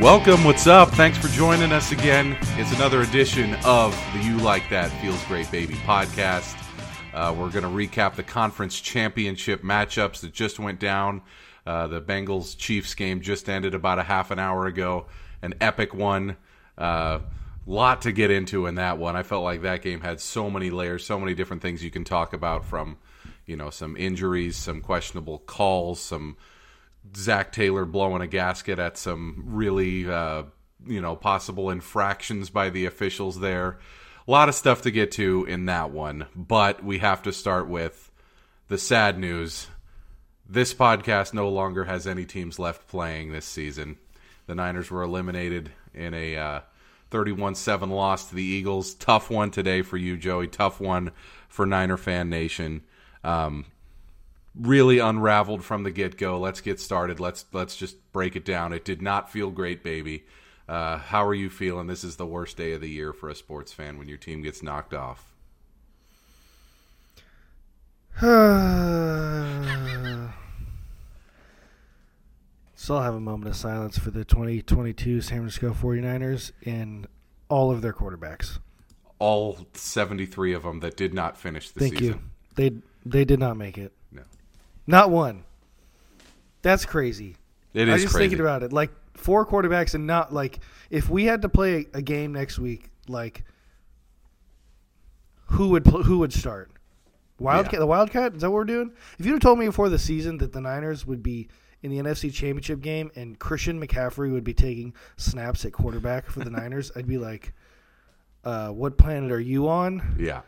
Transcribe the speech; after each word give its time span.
Welcome, 0.00 0.44
what's 0.44 0.66
up? 0.66 0.88
Thanks 0.92 1.18
for 1.18 1.28
joining 1.28 1.72
us 1.72 1.92
again. 1.92 2.38
It's 2.56 2.72
another 2.72 3.02
edition 3.02 3.54
of 3.66 3.94
the 4.14 4.20
You 4.20 4.38
Like 4.38 4.66
That 4.70 4.90
Feels 5.02 5.22
Great 5.26 5.50
Baby 5.50 5.74
podcast. 5.74 6.56
Uh, 7.12 7.34
we're 7.38 7.50
going 7.50 7.64
to 7.64 7.68
recap 7.68 8.14
the 8.14 8.22
conference 8.22 8.80
championship 8.80 9.62
matchups 9.62 10.22
that 10.22 10.32
just 10.32 10.58
went 10.58 10.80
down. 10.80 11.20
Uh, 11.66 11.86
the 11.86 12.00
Bengals 12.00 12.56
Chiefs 12.56 12.94
game 12.94 13.20
just 13.20 13.50
ended 13.50 13.74
about 13.74 13.98
a 13.98 14.02
half 14.02 14.30
an 14.30 14.38
hour 14.38 14.64
ago. 14.64 15.04
An 15.42 15.52
epic 15.60 15.92
one. 15.92 16.38
Uh, 16.78 17.18
lot 17.66 18.00
to 18.00 18.10
get 18.10 18.30
into 18.30 18.64
in 18.64 18.76
that 18.76 18.96
one. 18.96 19.16
I 19.16 19.22
felt 19.22 19.44
like 19.44 19.60
that 19.62 19.82
game 19.82 20.00
had 20.00 20.18
so 20.18 20.48
many 20.48 20.70
layers, 20.70 21.04
so 21.04 21.20
many 21.20 21.34
different 21.34 21.60
things 21.60 21.84
you 21.84 21.90
can 21.90 22.04
talk 22.04 22.32
about 22.32 22.64
from, 22.64 22.96
you 23.44 23.54
know, 23.54 23.68
some 23.68 23.98
injuries, 23.98 24.56
some 24.56 24.80
questionable 24.80 25.40
calls, 25.40 26.00
some 26.00 26.38
Zac 27.16 27.52
Taylor 27.52 27.84
blowing 27.84 28.22
a 28.22 28.26
gasket 28.26 28.78
at 28.78 28.96
some 28.96 29.42
really, 29.46 30.08
uh, 30.08 30.44
you 30.86 31.00
know, 31.00 31.16
possible 31.16 31.70
infractions 31.70 32.50
by 32.50 32.70
the 32.70 32.86
officials 32.86 33.40
there. 33.40 33.78
A 34.26 34.30
lot 34.30 34.48
of 34.48 34.54
stuff 34.54 34.82
to 34.82 34.90
get 34.90 35.12
to 35.12 35.44
in 35.46 35.66
that 35.66 35.90
one, 35.90 36.26
but 36.36 36.84
we 36.84 36.98
have 36.98 37.22
to 37.22 37.32
start 37.32 37.68
with 37.68 38.10
the 38.68 38.78
sad 38.78 39.18
news. 39.18 39.66
This 40.48 40.74
podcast 40.74 41.34
no 41.34 41.48
longer 41.48 41.84
has 41.84 42.06
any 42.06 42.24
teams 42.24 42.58
left 42.58 42.86
playing 42.86 43.32
this 43.32 43.46
season. 43.46 43.98
The 44.46 44.54
Niners 44.54 44.90
were 44.90 45.02
eliminated 45.02 45.72
in 45.94 46.14
a 46.14 46.36
uh, 46.36 46.60
31 47.10 47.54
7 47.54 47.90
loss 47.90 48.28
to 48.28 48.34
the 48.34 48.42
Eagles. 48.42 48.94
Tough 48.94 49.30
one 49.30 49.50
today 49.50 49.82
for 49.82 49.96
you, 49.96 50.16
Joey. 50.16 50.48
Tough 50.48 50.80
one 50.80 51.12
for 51.48 51.66
Niner 51.66 51.96
Fan 51.96 52.30
Nation. 52.30 52.82
Um, 53.24 53.66
really 54.54 54.98
unraveled 54.98 55.64
from 55.64 55.82
the 55.82 55.90
get 55.90 56.18
go. 56.18 56.38
Let's 56.38 56.60
get 56.60 56.80
started. 56.80 57.20
Let's 57.20 57.44
let's 57.52 57.76
just 57.76 58.12
break 58.12 58.36
it 58.36 58.44
down. 58.44 58.72
It 58.72 58.84
did 58.84 59.02
not 59.02 59.30
feel 59.30 59.50
great, 59.50 59.82
baby. 59.82 60.24
Uh, 60.68 60.98
how 60.98 61.26
are 61.26 61.34
you 61.34 61.50
feeling? 61.50 61.88
This 61.88 62.04
is 62.04 62.16
the 62.16 62.26
worst 62.26 62.56
day 62.56 62.72
of 62.72 62.80
the 62.80 62.88
year 62.88 63.12
for 63.12 63.28
a 63.28 63.34
sports 63.34 63.72
fan 63.72 63.98
when 63.98 64.08
your 64.08 64.18
team 64.18 64.42
gets 64.42 64.62
knocked 64.62 64.94
off. 64.94 65.34
so 68.20 68.26
I'll 72.96 73.02
have 73.02 73.14
a 73.14 73.20
moment 73.20 73.48
of 73.48 73.56
silence 73.56 73.98
for 73.98 74.10
the 74.10 74.24
2022 74.24 75.22
San 75.22 75.38
Francisco 75.38 75.72
49ers 75.72 76.52
and 76.64 77.06
all 77.48 77.70
of 77.70 77.82
their 77.82 77.92
quarterbacks. 77.92 78.58
All 79.18 79.66
73 79.74 80.52
of 80.52 80.62
them 80.62 80.80
that 80.80 80.96
did 80.96 81.14
not 81.14 81.36
finish 81.36 81.70
the 81.70 81.80
Thank 81.80 81.98
season. 81.98 82.14
you. 82.14 82.20
They 82.54 82.72
they 83.04 83.24
did 83.24 83.40
not 83.40 83.56
make 83.56 83.78
it. 83.78 83.92
No. 84.90 84.98
Not 84.98 85.10
one. 85.10 85.44
That's 86.62 86.84
crazy. 86.84 87.36
It 87.72 87.88
I 87.88 87.92
is 87.92 87.94
was 87.94 88.02
just 88.02 88.14
crazy. 88.14 88.28
thinking 88.30 88.40
about 88.40 88.62
it. 88.62 88.72
Like 88.72 88.90
four 89.14 89.46
quarterbacks 89.46 89.94
and 89.94 90.06
not 90.06 90.32
like 90.32 90.60
if 90.90 91.08
we 91.08 91.24
had 91.24 91.42
to 91.42 91.48
play 91.48 91.86
a 91.94 92.02
game 92.02 92.32
next 92.32 92.58
week, 92.58 92.90
like 93.08 93.44
who 95.46 95.68
would 95.70 95.84
pl- 95.84 96.02
who 96.02 96.18
would 96.18 96.32
start? 96.32 96.70
Wildcat, 97.38 97.74
Yeah. 97.74 97.78
the 97.80 97.86
Wildcat. 97.86 98.34
Is 98.34 98.42
that 98.42 98.50
what 98.50 98.56
we're 98.56 98.64
doing? 98.64 98.92
If 99.18 99.24
you'd 99.26 99.32
have 99.32 99.40
told 99.40 99.58
me 99.58 99.66
before 99.66 99.88
the 99.88 99.98
season 99.98 100.38
that 100.38 100.52
the 100.52 100.60
Niners 100.60 101.06
would 101.06 101.22
be 101.22 101.48
in 101.82 101.90
the 101.90 101.98
NFC 101.98 102.30
Championship 102.32 102.80
game 102.82 103.10
and 103.16 103.38
Christian 103.38 103.80
McCaffrey 103.80 104.30
would 104.30 104.44
be 104.44 104.52
taking 104.52 104.92
snaps 105.16 105.64
at 105.64 105.72
quarterback 105.72 106.26
for 106.28 106.40
the 106.40 106.50
Niners, 106.50 106.92
I'd 106.94 107.06
be 107.08 107.16
like, 107.16 107.54
uh, 108.44 108.68
"What 108.70 108.98
planet 108.98 109.32
are 109.32 109.40
you 109.40 109.68
on?" 109.68 110.16
yeah. 110.18 110.42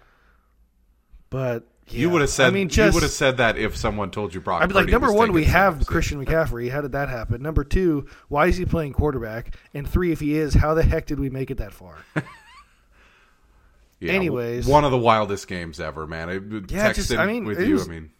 But 1.30 1.66
You 1.88 2.08
would 2.10 2.20
have 2.22 2.30
said 2.30 2.46
I 2.46 2.50
mean, 2.50 2.70
you 2.72 2.84
would 2.92 3.02
have 3.02 3.12
said 3.12 3.36
that 3.36 3.58
if 3.58 3.76
someone 3.76 4.10
told 4.10 4.32
you 4.32 4.40
Brock. 4.40 4.62
I'd 4.62 4.68
be 4.68 4.74
like, 4.74 4.82
Purdy 4.84 4.92
number 4.92 5.08
was 5.08 5.16
one, 5.16 5.26
taking 5.28 5.34
we 5.34 5.44
have. 5.44 5.86
Christian 5.86 6.24
McCaffrey. 6.24 6.70
How 6.70 6.80
did 6.80 6.92
that 6.92 7.08
happen? 7.10 7.42
Number 7.42 7.64
two, 7.64 8.06
why 8.28 8.46
is 8.46 8.56
he 8.56 8.64
playing 8.64 8.92
quarterback? 8.94 9.56
And 9.74 9.86
three, 9.88 10.10
if 10.12 10.20
he 10.20 10.36
is, 10.38 10.54
how 10.54 10.72
the 10.74 10.82
heck 10.82 11.06
did 11.06 11.20
we 11.20 11.28
make 11.28 11.50
it 11.50 11.58
that 11.58 11.72
far? 11.72 11.98
Yeah, 14.00 14.14
anyways. 14.14 14.66
one 14.66 14.84
of 14.84 14.90
the 14.90 14.98
wildest 14.98 15.46
games 15.46 15.78
ever, 15.78 16.08
man. 16.08 16.28
I 16.28 16.32
Yeah, 16.32 16.90
texted 16.90 16.94
just- 16.94 17.12
I 17.12 17.26
mean, 17.26 17.44
with 17.44 17.60
you. 17.60 17.74
was- 17.74 17.88
I 17.88 17.90
mean, 17.92 18.10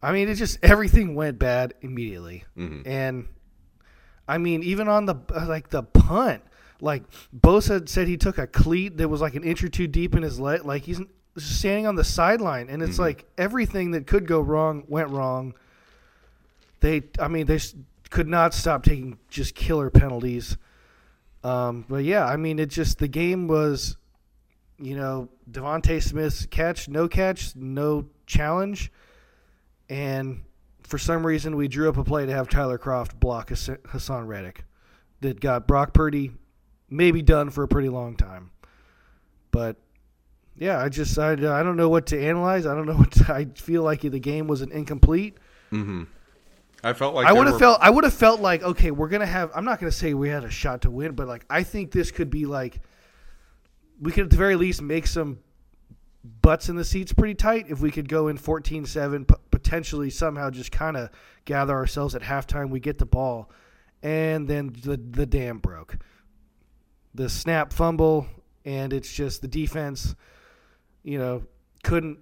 I 0.00 0.12
mean, 0.12 0.28
it 0.28 0.36
just 0.36 0.58
everything 0.62 1.16
went 1.16 1.38
bad 1.40 1.74
immediately, 1.80 2.44
Mm-hmm. 2.56 2.88
and 2.88 3.26
I 4.28 4.38
mean, 4.38 4.62
even 4.62 4.86
on 4.88 5.06
the 5.06 5.16
like 5.48 5.70
the 5.70 5.82
punt, 5.82 6.42
like 6.80 7.02
Bosa 7.36 7.88
said 7.88 8.06
he 8.06 8.16
took 8.16 8.38
a 8.38 8.46
cleat 8.46 8.98
that 8.98 9.08
was 9.08 9.20
like 9.20 9.34
an 9.34 9.42
inch 9.42 9.64
or 9.64 9.68
two 9.68 9.88
deep 9.88 10.14
in 10.14 10.22
his 10.22 10.38
leg, 10.38 10.64
like 10.64 10.82
he's 10.84 11.00
standing 11.36 11.86
on 11.86 11.94
the 11.94 12.04
sideline, 12.04 12.68
and 12.68 12.82
it's 12.82 12.92
Mm-hmm. 12.92 13.02
like 13.02 13.26
everything 13.36 13.92
that 13.92 14.06
could 14.06 14.26
go 14.26 14.40
wrong 14.40 14.84
went 14.88 15.10
wrong. 15.10 15.54
They, 16.80 17.02
I 17.18 17.28
mean, 17.28 17.46
they 17.46 17.58
could 18.10 18.28
not 18.28 18.54
stop 18.54 18.82
taking 18.82 19.18
just 19.28 19.54
killer 19.54 19.90
penalties. 19.90 20.56
Um, 21.42 21.84
but 21.88 22.04
yeah, 22.04 22.24
I 22.24 22.36
mean, 22.36 22.58
it 22.58 22.70
just 22.70 22.98
the 22.98 23.08
game 23.08 23.46
was, 23.48 23.96
you 24.78 24.96
know, 24.96 25.28
Devonte 25.50 26.02
Smith's 26.02 26.46
catch, 26.46 26.88
no 26.88 27.08
catch, 27.08 27.54
no 27.54 28.06
challenge, 28.26 28.90
and 29.88 30.42
for 30.82 30.98
some 30.98 31.26
reason 31.26 31.56
we 31.56 31.68
drew 31.68 31.88
up 31.88 31.96
a 31.96 32.04
play 32.04 32.26
to 32.26 32.32
have 32.32 32.48
Tyler 32.48 32.78
Kroft 32.78 33.18
block 33.18 33.50
Haason 33.50 34.26
Reddick, 34.26 34.64
that 35.20 35.40
got 35.40 35.66
Brock 35.66 35.92
Purdy 35.94 36.32
maybe 36.90 37.22
done 37.22 37.50
for 37.50 37.62
a 37.64 37.68
pretty 37.68 37.88
long 37.88 38.16
time. 38.16 38.50
But 39.50 39.76
yeah, 40.58 40.78
I 40.82 40.88
just 40.88 41.18
I, 41.18 41.32
I 41.32 41.34
don't 41.62 41.76
know 41.76 41.88
what 41.88 42.06
to 42.06 42.20
analyze. 42.20 42.66
I 42.66 42.74
don't 42.74 42.86
know 42.86 42.96
what 42.96 43.12
to, 43.12 43.32
I 43.32 43.46
feel 43.54 43.82
like 43.82 44.00
the 44.02 44.18
game 44.18 44.46
was 44.46 44.62
an 44.62 44.72
incomplete. 44.72 45.36
Mm-hmm. 45.72 46.04
I 46.84 46.92
felt 46.92 47.14
like 47.14 47.26
I 47.26 47.32
would 47.32 47.46
have 47.46 47.54
were- 47.54 47.58
felt 47.60 47.78
I 47.80 47.90
would 47.90 48.04
have 48.04 48.14
felt 48.14 48.40
like 48.40 48.62
okay, 48.62 48.90
we're 48.90 49.08
gonna 49.08 49.26
have. 49.26 49.50
I'm 49.54 49.64
not 49.64 49.80
gonna 49.80 49.92
say 49.92 50.14
we 50.14 50.28
had 50.28 50.44
a 50.44 50.50
shot 50.50 50.82
to 50.82 50.90
win, 50.90 51.12
but 51.12 51.26
like 51.26 51.44
I 51.50 51.62
think 51.62 51.90
this 51.90 52.10
could 52.10 52.30
be 52.30 52.46
like 52.46 52.80
we 54.00 54.12
could 54.12 54.24
at 54.24 54.30
the 54.30 54.36
very 54.36 54.56
least 54.56 54.82
make 54.82 55.06
some 55.06 55.38
butts 56.42 56.68
in 56.68 56.76
the 56.76 56.84
seats 56.84 57.12
pretty 57.12 57.34
tight 57.34 57.66
if 57.68 57.80
we 57.80 57.90
could 57.90 58.08
go 58.08 58.26
in 58.26 58.36
14-7 58.36 59.28
p- 59.28 59.34
potentially 59.52 60.10
somehow 60.10 60.50
just 60.50 60.72
kind 60.72 60.96
of 60.96 61.08
gather 61.44 61.72
ourselves 61.72 62.16
at 62.16 62.22
halftime 62.22 62.68
we 62.68 62.80
get 62.80 62.98
the 62.98 63.06
ball 63.06 63.48
and 64.02 64.48
then 64.48 64.74
the 64.82 64.96
the 64.96 65.24
dam 65.24 65.58
broke 65.58 65.96
the 67.14 67.28
snap 67.28 67.72
fumble 67.72 68.26
and 68.64 68.92
it's 68.92 69.12
just 69.14 69.40
the 69.40 69.46
defense 69.46 70.16
you 71.06 71.18
know 71.18 71.42
couldn't 71.82 72.18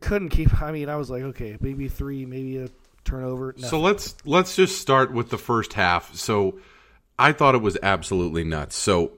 couldn't 0.00 0.28
keep 0.28 0.60
i 0.62 0.70
mean 0.70 0.88
i 0.88 0.96
was 0.96 1.08
like 1.08 1.22
okay 1.22 1.56
maybe 1.60 1.88
three 1.88 2.26
maybe 2.26 2.58
a 2.58 2.68
turnover 3.04 3.54
So 3.58 3.80
let's 3.80 4.14
let's 4.24 4.56
just 4.56 4.80
start 4.80 5.12
with 5.12 5.28
the 5.28 5.36
first 5.38 5.74
half. 5.74 6.14
So 6.14 6.58
I 7.18 7.32
thought 7.32 7.54
it 7.54 7.60
was 7.60 7.76
absolutely 7.82 8.44
nuts. 8.44 8.76
So 8.76 9.12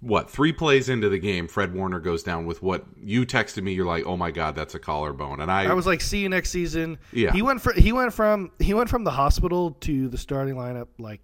what? 0.00 0.30
Three 0.30 0.52
plays 0.54 0.88
into 0.88 1.10
the 1.10 1.18
game, 1.18 1.48
Fred 1.48 1.74
Warner 1.74 2.00
goes 2.00 2.22
down 2.22 2.46
with 2.46 2.62
what 2.62 2.86
you 2.98 3.26
texted 3.26 3.62
me. 3.62 3.74
You're 3.74 3.84
like, 3.84 4.06
"Oh 4.06 4.16
my 4.16 4.30
god, 4.30 4.54
that's 4.54 4.74
a 4.74 4.78
collarbone," 4.78 5.40
and 5.40 5.50
I, 5.50 5.66
I 5.66 5.74
was 5.74 5.86
like, 5.86 6.00
"See 6.00 6.20
you 6.20 6.30
next 6.30 6.48
season." 6.50 6.98
Yeah. 7.12 7.32
He 7.32 7.42
went 7.42 7.60
for 7.60 7.74
he 7.74 7.92
went 7.92 8.14
from 8.14 8.52
he 8.58 8.72
went 8.72 8.88
from 8.88 9.04
the 9.04 9.10
hospital 9.10 9.72
to 9.82 10.08
the 10.08 10.16
starting 10.18 10.54
lineup 10.54 10.88
like 10.98 11.20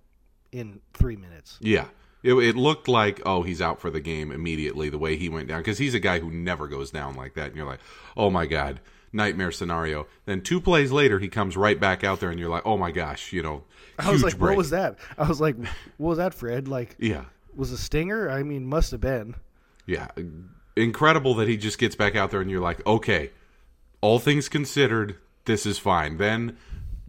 in 0.53 0.81
three 0.93 1.17
minutes. 1.17 1.59
yeah. 1.63 1.87
It, 2.25 2.35
it 2.35 2.57
looked 2.57 2.89
like, 2.89 3.21
oh, 3.25 3.43
he's 3.43 3.62
out 3.62 3.81
for 3.81 3.91
the 3.91 4.01
game 4.01 4.33
immediately. 4.33 4.89
The 4.89 4.99
way 4.99 5.17
he 5.17 5.29
went 5.29 5.47
down, 5.47 5.61
because 5.61 5.79
he's 5.79 5.95
a 5.95 6.01
guy 6.01 6.19
who 6.19 6.31
never 6.31 6.67
goes 6.67 6.91
down 6.91 7.15
like 7.15 7.35
that, 7.35 7.49
and 7.49 7.57
you're 7.57 7.67
like, 7.67 7.81
"Oh 8.17 8.31
my 8.31 8.47
god." 8.47 8.81
Nightmare 9.12 9.53
scenario. 9.53 10.09
Then 10.25 10.41
two 10.41 10.61
plays 10.61 10.91
later, 10.91 11.21
he 11.21 11.29
comes 11.29 11.57
right 11.57 11.79
back 11.79 12.03
out 12.03 12.19
there, 12.19 12.31
and 12.31 12.41
you're 12.41 12.51
like, 12.51 12.67
"Oh 12.67 12.77
my 12.77 12.91
gosh!" 12.91 13.33
You 13.33 13.43
know, 13.43 13.63
I 13.97 14.11
was 14.11 14.25
like, 14.25 14.37
break. 14.37 14.51
"What 14.51 14.57
was 14.57 14.71
that?" 14.71 14.99
I 15.17 15.29
was 15.29 15.41
like, 15.41 15.57
"What 15.98 16.09
was 16.09 16.19
that, 16.19 16.34
Fred?" 16.34 16.66
Like, 16.66 16.97
Yeah, 16.98 17.27
was 17.54 17.71
a 17.71 17.78
stinger? 17.78 18.28
I 18.28 18.43
mean, 18.43 18.66
must 18.66 18.91
have 18.91 19.01
been. 19.01 19.37
Yeah, 19.87 20.09
incredible 20.77 21.34
that 21.34 21.48
he 21.48 21.57
just 21.57 21.78
gets 21.78 21.95
back 21.95 22.16
out 22.16 22.31
there 22.31 22.41
and 22.41 22.51
you're 22.51 22.60
like, 22.60 22.84
okay, 22.87 23.31
all 24.01 24.19
things 24.19 24.48
considered, 24.48 25.16
this 25.45 25.66
is 25.66 25.78
fine. 25.78 26.16
Then 26.16 26.57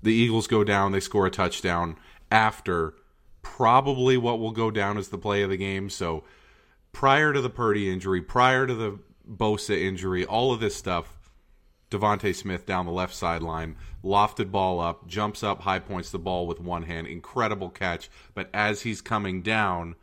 the 0.01 0.13
Eagles 0.13 0.48
go 0.48 0.63
down, 0.63 0.92
they 0.92 1.00
score 1.00 1.25
a 1.25 1.31
touchdown 1.31 1.95
after 2.31 2.94
probably 3.45 4.18
what 4.18 4.39
will 4.39 4.51
go 4.51 4.71
down 4.71 4.97
as 4.97 5.09
the 5.09 5.19
play 5.19 5.44
of 5.44 5.51
the 5.51 5.56
game. 5.56 5.88
So 5.88 6.24
prior 6.92 7.31
to 7.31 7.39
the 7.39 7.50
Purdy 7.50 7.92
injury, 7.92 8.19
prior 8.19 8.65
to 8.65 8.74
the 8.74 9.00
Bosa 9.30 9.80
injury, 9.80 10.25
all 10.25 10.51
of 10.51 10.59
this 10.59 10.75
stuff, 10.75 11.31
Devonte 11.92 12.33
Smith 12.33 12.65
down 12.65 12.88
the 12.88 12.92
left 12.92 13.13
sideline, 13.13 13.77
lofted 14.03 14.51
ball 14.51 14.80
up, 14.80 15.07
jumps 15.07 15.44
up, 15.44 15.62
high 15.62 15.77
points 15.77 16.09
the 16.09 16.18
ball 16.18 16.47
with 16.47 16.59
one 16.59 16.83
hand, 16.83 17.06
incredible 17.06 17.69
catch. 17.69 18.09
But 18.33 18.50
as 18.51 18.81
he's 18.81 19.00
coming 19.00 19.44
down, 19.44 19.95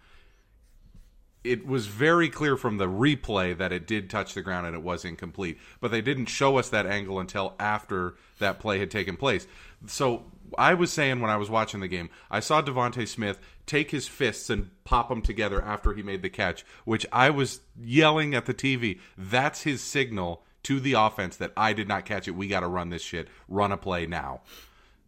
it 1.43 1.67
was 1.67 1.89
very 1.89 2.29
clear 2.29 2.57
from 2.57 2.79
the 2.79 2.87
replay 2.87 3.59
that 3.59 3.73
it 3.73 3.89
did 3.89 4.09
touch 4.09 4.35
the 4.35 4.43
ground 4.43 4.69
and 4.69 4.77
it 4.77 4.83
was 4.83 5.05
incomplete. 5.05 5.59
But 5.81 5.91
they 5.91 6.01
didn't 6.01 6.27
show 6.27 6.59
us 6.59 6.69
that 6.69 6.87
angle 6.87 7.19
until 7.19 7.57
after 7.59 8.15
that 8.39 8.61
play 8.61 8.79
had 8.79 8.93
taken 8.93 9.17
place. 9.17 9.49
So 9.89 10.27
I 10.59 10.75
was 10.75 10.93
saying 10.93 11.21
when 11.21 11.31
I 11.31 11.37
was 11.37 11.51
watching 11.51 11.81
the 11.81 11.89
game, 11.89 12.11
I 12.31 12.41
saw 12.41 12.63
Devonte 12.63 13.07
Smith 13.07 13.39
take 13.67 13.91
his 13.91 14.09
fists 14.09 14.51
and 14.51 14.71
pop 14.85 15.09
them 15.09 15.23
together 15.23 15.63
after 15.63 15.93
he 15.93 16.03
made 16.03 16.23
the 16.23 16.31
catch, 16.31 16.65
which 16.85 17.07
I 17.13 17.31
was 17.31 17.61
yelling 17.81 18.35
at 18.35 18.47
the 18.47 18.55
TV. 18.55 19.01
That's 19.17 19.63
his 19.63 19.81
signal 19.81 20.43
to 20.65 20.81
the 20.81 20.95
offense 20.95 21.37
that 21.37 21.53
I 21.57 21.73
did 21.73 21.89
not 21.89 22.05
catch 22.05 22.29
it. 22.29 22.33
We 22.33 22.49
got 22.49 22.61
to 22.61 22.69
run 22.69 22.91
this 22.91 23.03
shit. 23.03 23.29
Run 23.49 23.73
a 23.73 23.77
play 23.77 24.07
now. 24.07 24.43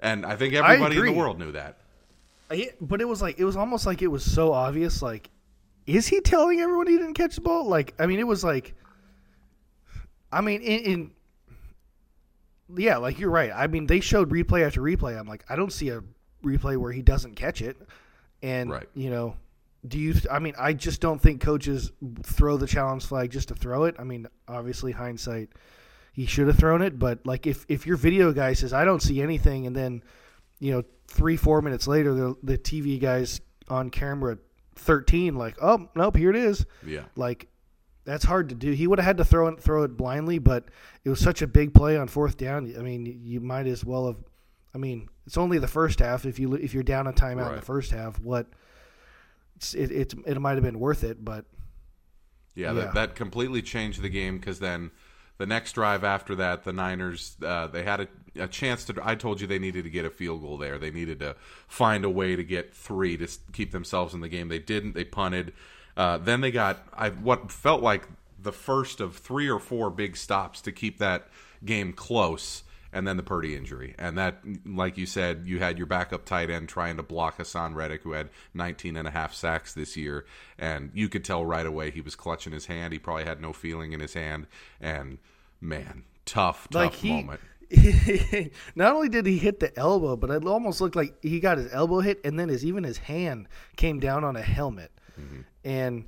And 0.01 0.27
I 0.27 0.37
think 0.37 0.55
everybody 0.55 0.99
in 0.99 1.07
the 1.07 1.13
world 1.13 1.39
knew 1.39 1.53
that. 1.53 1.79
I, 2.51 2.71
but 2.81 3.01
it 3.01 3.07
was 3.07 3.23
like 3.23 3.39
it 3.39 3.45
was 3.45 3.57
almost 3.57 3.87
like 3.87 4.03
it 4.03 4.09
was 4.09 4.23
so 4.25 4.53
obvious. 4.53 5.01
Like, 5.01 5.31
is 5.87 6.07
he 6.07 6.21
telling 6.21 6.61
everyone 6.61 6.87
he 6.87 6.99
didn't 6.99 7.15
catch 7.15 7.37
the 7.37 7.41
ball? 7.41 7.67
Like, 7.67 7.95
I 7.99 8.07
mean, 8.07 8.19
it 8.19 8.27
was 8.27 8.45
like, 8.45 8.75
I 10.31 10.41
mean, 10.41 10.61
in, 10.61 10.81
in 10.81 11.11
yeah, 12.77 12.97
like 12.99 13.19
you're 13.19 13.31
right. 13.31 13.51
I 13.55 13.67
mean, 13.67 13.87
they 13.87 14.01
showed 14.01 14.31
replay 14.31 14.67
after 14.67 14.81
replay. 14.81 15.19
I'm 15.19 15.27
like, 15.27 15.45
I 15.49 15.57
don't 15.57 15.73
see 15.73 15.89
a 15.91 16.03
replay 16.45 16.77
where 16.77 16.93
he 16.93 17.03
doesn't 17.03 17.35
catch 17.37 17.63
it, 17.63 17.77
and 18.43 18.71
Right. 18.71 18.89
you 18.95 19.11
know, 19.11 19.37
do 19.87 19.99
you? 19.99 20.15
I 20.31 20.39
mean, 20.39 20.55
I 20.59 20.73
just 20.73 21.01
don't 21.01 21.21
think 21.21 21.41
coaches 21.41 21.93
throw 22.23 22.57
the 22.57 22.67
challenge 22.67 23.05
flag 23.07 23.31
just 23.31 23.49
to 23.49 23.55
throw 23.55 23.85
it. 23.85 23.97
I 23.99 24.05
mean, 24.05 24.27
obviously 24.49 24.93
hindsight, 24.93 25.51
he 26.13 26.27
should 26.27 26.47
have 26.47 26.59
thrown 26.59 26.83
it. 26.83 26.99
But 26.99 27.27
like, 27.27 27.47
if 27.47 27.65
if 27.69 27.87
your 27.87 27.97
video 27.97 28.33
guy 28.33 28.53
says 28.55 28.73
I 28.73 28.85
don't 28.85 29.03
see 29.03 29.21
anything, 29.23 29.67
and 29.67 29.75
then 29.77 30.03
you 30.61 30.73
know 30.73 30.85
three 31.09 31.37
four 31.37 31.61
minutes 31.63 31.87
later 31.87 32.15
the 32.15 32.37
the 32.43 32.57
TV 32.59 32.99
guys 33.01 33.41
on 33.69 33.91
camera 33.91 34.39
thirteen 34.75 35.37
like, 35.37 35.57
oh 35.63 35.89
nope, 35.95 36.17
here 36.17 36.31
it 36.31 36.37
is. 36.37 36.65
Yeah. 36.87 37.05
Like 37.17 37.49
that's 38.05 38.25
hard 38.25 38.51
to 38.51 38.55
do. 38.55 38.73
He 38.73 38.87
would 38.87 38.99
have 38.99 39.07
had 39.07 39.17
to 39.19 39.25
throw 39.25 39.49
it 39.49 39.61
throw 39.61 39.83
it 39.83 39.97
blindly, 39.97 40.39
but 40.39 40.65
it 41.05 41.11
was 41.11 41.21
such 41.21 41.43
a 41.43 41.47
big 41.47 41.75
play 41.75 41.97
on 41.97 42.09
fourth 42.09 42.37
down. 42.37 42.73
I 42.79 42.83
mean, 42.83 43.21
you 43.25 43.41
might 43.41 43.67
as 43.67 43.85
well 43.85 44.07
have. 44.07 44.17
I 44.75 44.79
mean, 44.79 45.09
it's 45.27 45.39
only 45.39 45.59
the 45.59 45.69
first 45.69 46.01
half. 46.01 46.25
If 46.27 46.39
you 46.39 46.55
if 46.55 46.75
you're 46.75 46.83
down 46.83 47.07
a 47.07 47.13
timeout 47.13 47.51
in 47.51 47.57
the 47.57 47.63
first 47.63 47.93
half, 47.93 48.21
what 48.21 48.47
it's, 49.57 49.75
it 49.75 49.91
it 49.91 50.15
it 50.27 50.41
might 50.41 50.55
have 50.55 50.63
been 50.65 50.81
worth 50.81 51.05
it, 51.05 51.25
but 51.25 51.47
Yeah, 52.55 52.73
Yeah. 52.73 52.73
That, 52.73 52.95
that 52.95 53.15
completely 53.15 53.63
changed 53.63 54.03
the 54.03 54.09
game 54.09 54.39
because 54.39 54.59
then 54.59 54.91
the 55.39 55.47
next 55.47 55.73
drive 55.73 56.05
after 56.05 56.35
that, 56.37 56.65
the 56.65 56.73
Niners 56.73 57.37
uh, 57.43 57.67
they 57.69 57.83
had 57.83 58.01
a, 58.01 58.09
a 58.37 58.49
chance 58.49 58.85
to. 58.85 58.95
I 59.03 59.15
told 59.15 59.41
you 59.41 59.47
they 59.47 59.59
needed 59.59 59.85
to 59.85 59.91
get 59.91 60.05
a 60.05 60.11
field 60.11 60.43
goal 60.43 60.59
there. 60.59 60.79
They 60.79 60.91
needed 60.91 61.21
to 61.21 61.37
find 61.67 62.05
a 62.05 62.11
way 62.11 62.37
to 62.37 62.45
get 62.45 62.75
three 62.75 63.17
to 63.17 63.29
keep 63.53 63.73
themselves 63.73 64.15
in 64.15 64.21
the 64.21 64.29
game. 64.29 64.49
They 64.49 64.59
didn't. 64.59 64.95
They 64.95 65.05
punted. 65.05 65.53
Uh, 65.97 66.19
then 66.19 66.41
they 66.41 66.51
got 66.51 66.79
I 66.93 67.11
what 67.11 67.51
felt 67.51 67.83
like 67.83 68.09
the 68.45 68.53
first 68.53 69.01
of 69.01 69.17
three 69.17 69.49
or 69.49 69.59
four 69.59 69.91
big 69.91 70.17
stops 70.17 70.61
to 70.63 70.73
keep 70.73 70.99
that 70.99 71.29
game 71.65 71.93
close. 71.93 72.63
And 72.93 73.09
then 73.09 73.17
the 73.17 73.25
Purdy 73.25 73.57
injury. 73.57 73.97
And 73.99 74.17
that, 74.19 74.39
like 74.65 74.97
you 74.97 75.05
said, 75.05 75.47
you 75.47 75.59
had 75.59 75.79
your 75.79 75.87
backup 75.89 76.25
tight 76.25 76.49
end 76.49 76.69
trying 76.69 76.97
to 76.99 77.03
block 77.03 77.39
Haason 77.39 77.75
Reddick, 77.75 78.03
who 78.03 78.13
had 78.13 78.29
19 78.55 78.97
and 78.97 79.09
a 79.09 79.11
half 79.11 79.35
sacks 79.35 79.75
this 79.75 79.97
year. 79.97 80.25
And 80.61 80.93
you 80.95 81.09
could 81.09 81.25
tell 81.25 81.45
right 81.45 81.67
away 81.67 81.91
he 81.91 82.01
was 82.01 82.15
clutching 82.15 82.53
his 82.53 82.67
hand. 82.67 82.93
He 82.93 83.01
probably 83.01 83.25
had 83.25 83.41
no 83.41 83.53
feeling 83.53 83.91
in 83.91 83.99
his 83.99 84.15
hand. 84.15 84.47
And 84.81 85.19
man, 85.61 86.05
tough, 86.25 86.69
tough 86.71 86.83
like 86.83 86.95
he. 86.95 87.11
moment. 87.11 87.41
not 88.77 88.95
only 88.95 89.09
did 89.09 89.27
he 89.27 89.39
hit 89.39 89.59
the 89.59 89.77
elbow, 89.77 90.15
but 90.15 90.31
it 90.31 90.45
almost 90.45 90.81
looked 90.81 90.95
like 90.95 91.15
he 91.21 91.41
got 91.41 91.59
his 91.59 91.73
elbow 91.73 91.99
hit, 91.99 92.21
and 92.25 92.39
then 92.39 92.49
his 92.49 92.65
even 92.65 92.85
his 92.85 92.99
hand 92.99 93.49
came 93.77 93.99
down 93.99 94.23
on 94.23 94.37
a 94.37 94.43
helmet. 94.43 94.93
Mm-hmm. 95.21 95.41
And 95.65 96.05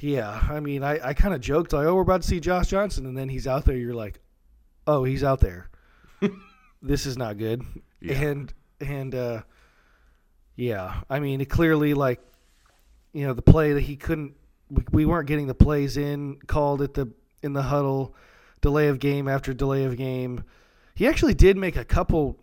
yeah, 0.00 0.40
I 0.50 0.60
mean, 0.60 0.82
I, 0.82 1.08
I 1.08 1.14
kind 1.14 1.34
of 1.34 1.40
joked 1.40 1.72
like, 1.72 1.86
"Oh, 1.86 1.94
we're 1.94 2.02
about 2.02 2.22
to 2.22 2.28
see 2.28 2.40
Josh 2.40 2.68
Johnson," 2.68 3.06
and 3.06 3.16
then 3.16 3.28
he's 3.28 3.46
out 3.46 3.64
there. 3.64 3.76
You're 3.76 3.94
like, 3.94 4.20
"Oh, 4.86 5.04
he's 5.04 5.24
out 5.24 5.40
there. 5.40 5.70
this 6.82 7.06
is 7.06 7.16
not 7.16 7.38
good." 7.38 7.62
Yeah. 8.00 8.20
And 8.20 8.52
and 8.80 9.14
uh, 9.14 9.42
yeah, 10.56 11.00
I 11.08 11.20
mean, 11.20 11.40
it 11.40 11.46
clearly 11.46 11.94
like 11.94 12.20
you 13.12 13.26
know 13.26 13.32
the 13.32 13.42
play 13.42 13.72
that 13.72 13.82
he 13.82 13.96
couldn't. 13.96 14.34
We, 14.70 14.84
we 14.92 15.06
weren't 15.06 15.28
getting 15.28 15.46
the 15.46 15.54
plays 15.54 15.96
in 15.96 16.38
called 16.46 16.82
at 16.82 16.94
the 16.94 17.12
in 17.42 17.52
the 17.52 17.62
huddle, 17.62 18.14
delay 18.60 18.88
of 18.88 18.98
game 18.98 19.28
after 19.28 19.54
delay 19.54 19.84
of 19.84 19.96
game. 19.96 20.44
He 20.94 21.06
actually 21.06 21.34
did 21.34 21.56
make 21.56 21.76
a 21.76 21.84
couple. 21.84 22.38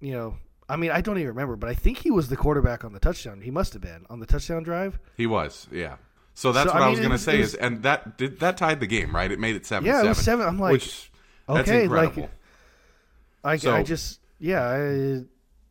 You 0.00 0.12
know, 0.12 0.36
I 0.68 0.76
mean, 0.76 0.90
I 0.90 1.00
don't 1.00 1.16
even 1.16 1.28
remember, 1.28 1.56
but 1.56 1.70
I 1.70 1.74
think 1.74 1.98
he 1.98 2.10
was 2.10 2.28
the 2.28 2.36
quarterback 2.36 2.84
on 2.84 2.92
the 2.92 2.98
touchdown. 3.00 3.40
He 3.40 3.50
must 3.50 3.72
have 3.72 3.82
been 3.82 4.04
on 4.10 4.20
the 4.20 4.26
touchdown 4.26 4.62
drive. 4.62 4.98
He 5.16 5.26
was, 5.26 5.66
yeah. 5.72 5.96
So 6.34 6.52
that's 6.52 6.68
So, 6.70 6.74
what 6.74 6.82
I 6.82 6.86
I, 6.86 6.90
was 6.90 6.98
going 6.98 7.08
to 7.10 7.14
was- 7.14 7.22
say 7.24 7.34
it 7.34 7.40
is, 7.40 7.54
and 7.54 7.82
that 7.82 8.16
did, 8.18 8.38
that 8.40 8.56
tied 8.58 8.80
the 8.80 8.86
game, 8.86 9.14
right? 9.14 9.30
It 9.30 9.38
made 9.38 9.56
it 9.56 9.66
seven. 9.66 9.86
Yeah, 9.86 10.04
it 10.04 10.08
was 10.08 10.18
seven. 10.18 10.46
I'm 10.46 10.58
like, 10.58 10.72
which 10.72 11.10
okay, 11.48 11.88
like- 11.88 12.30
I, 13.44 13.56
So- 13.56 13.74
I 13.74 13.82
just 13.82 14.20
yeah, 14.38 14.62
I, 14.68 15.24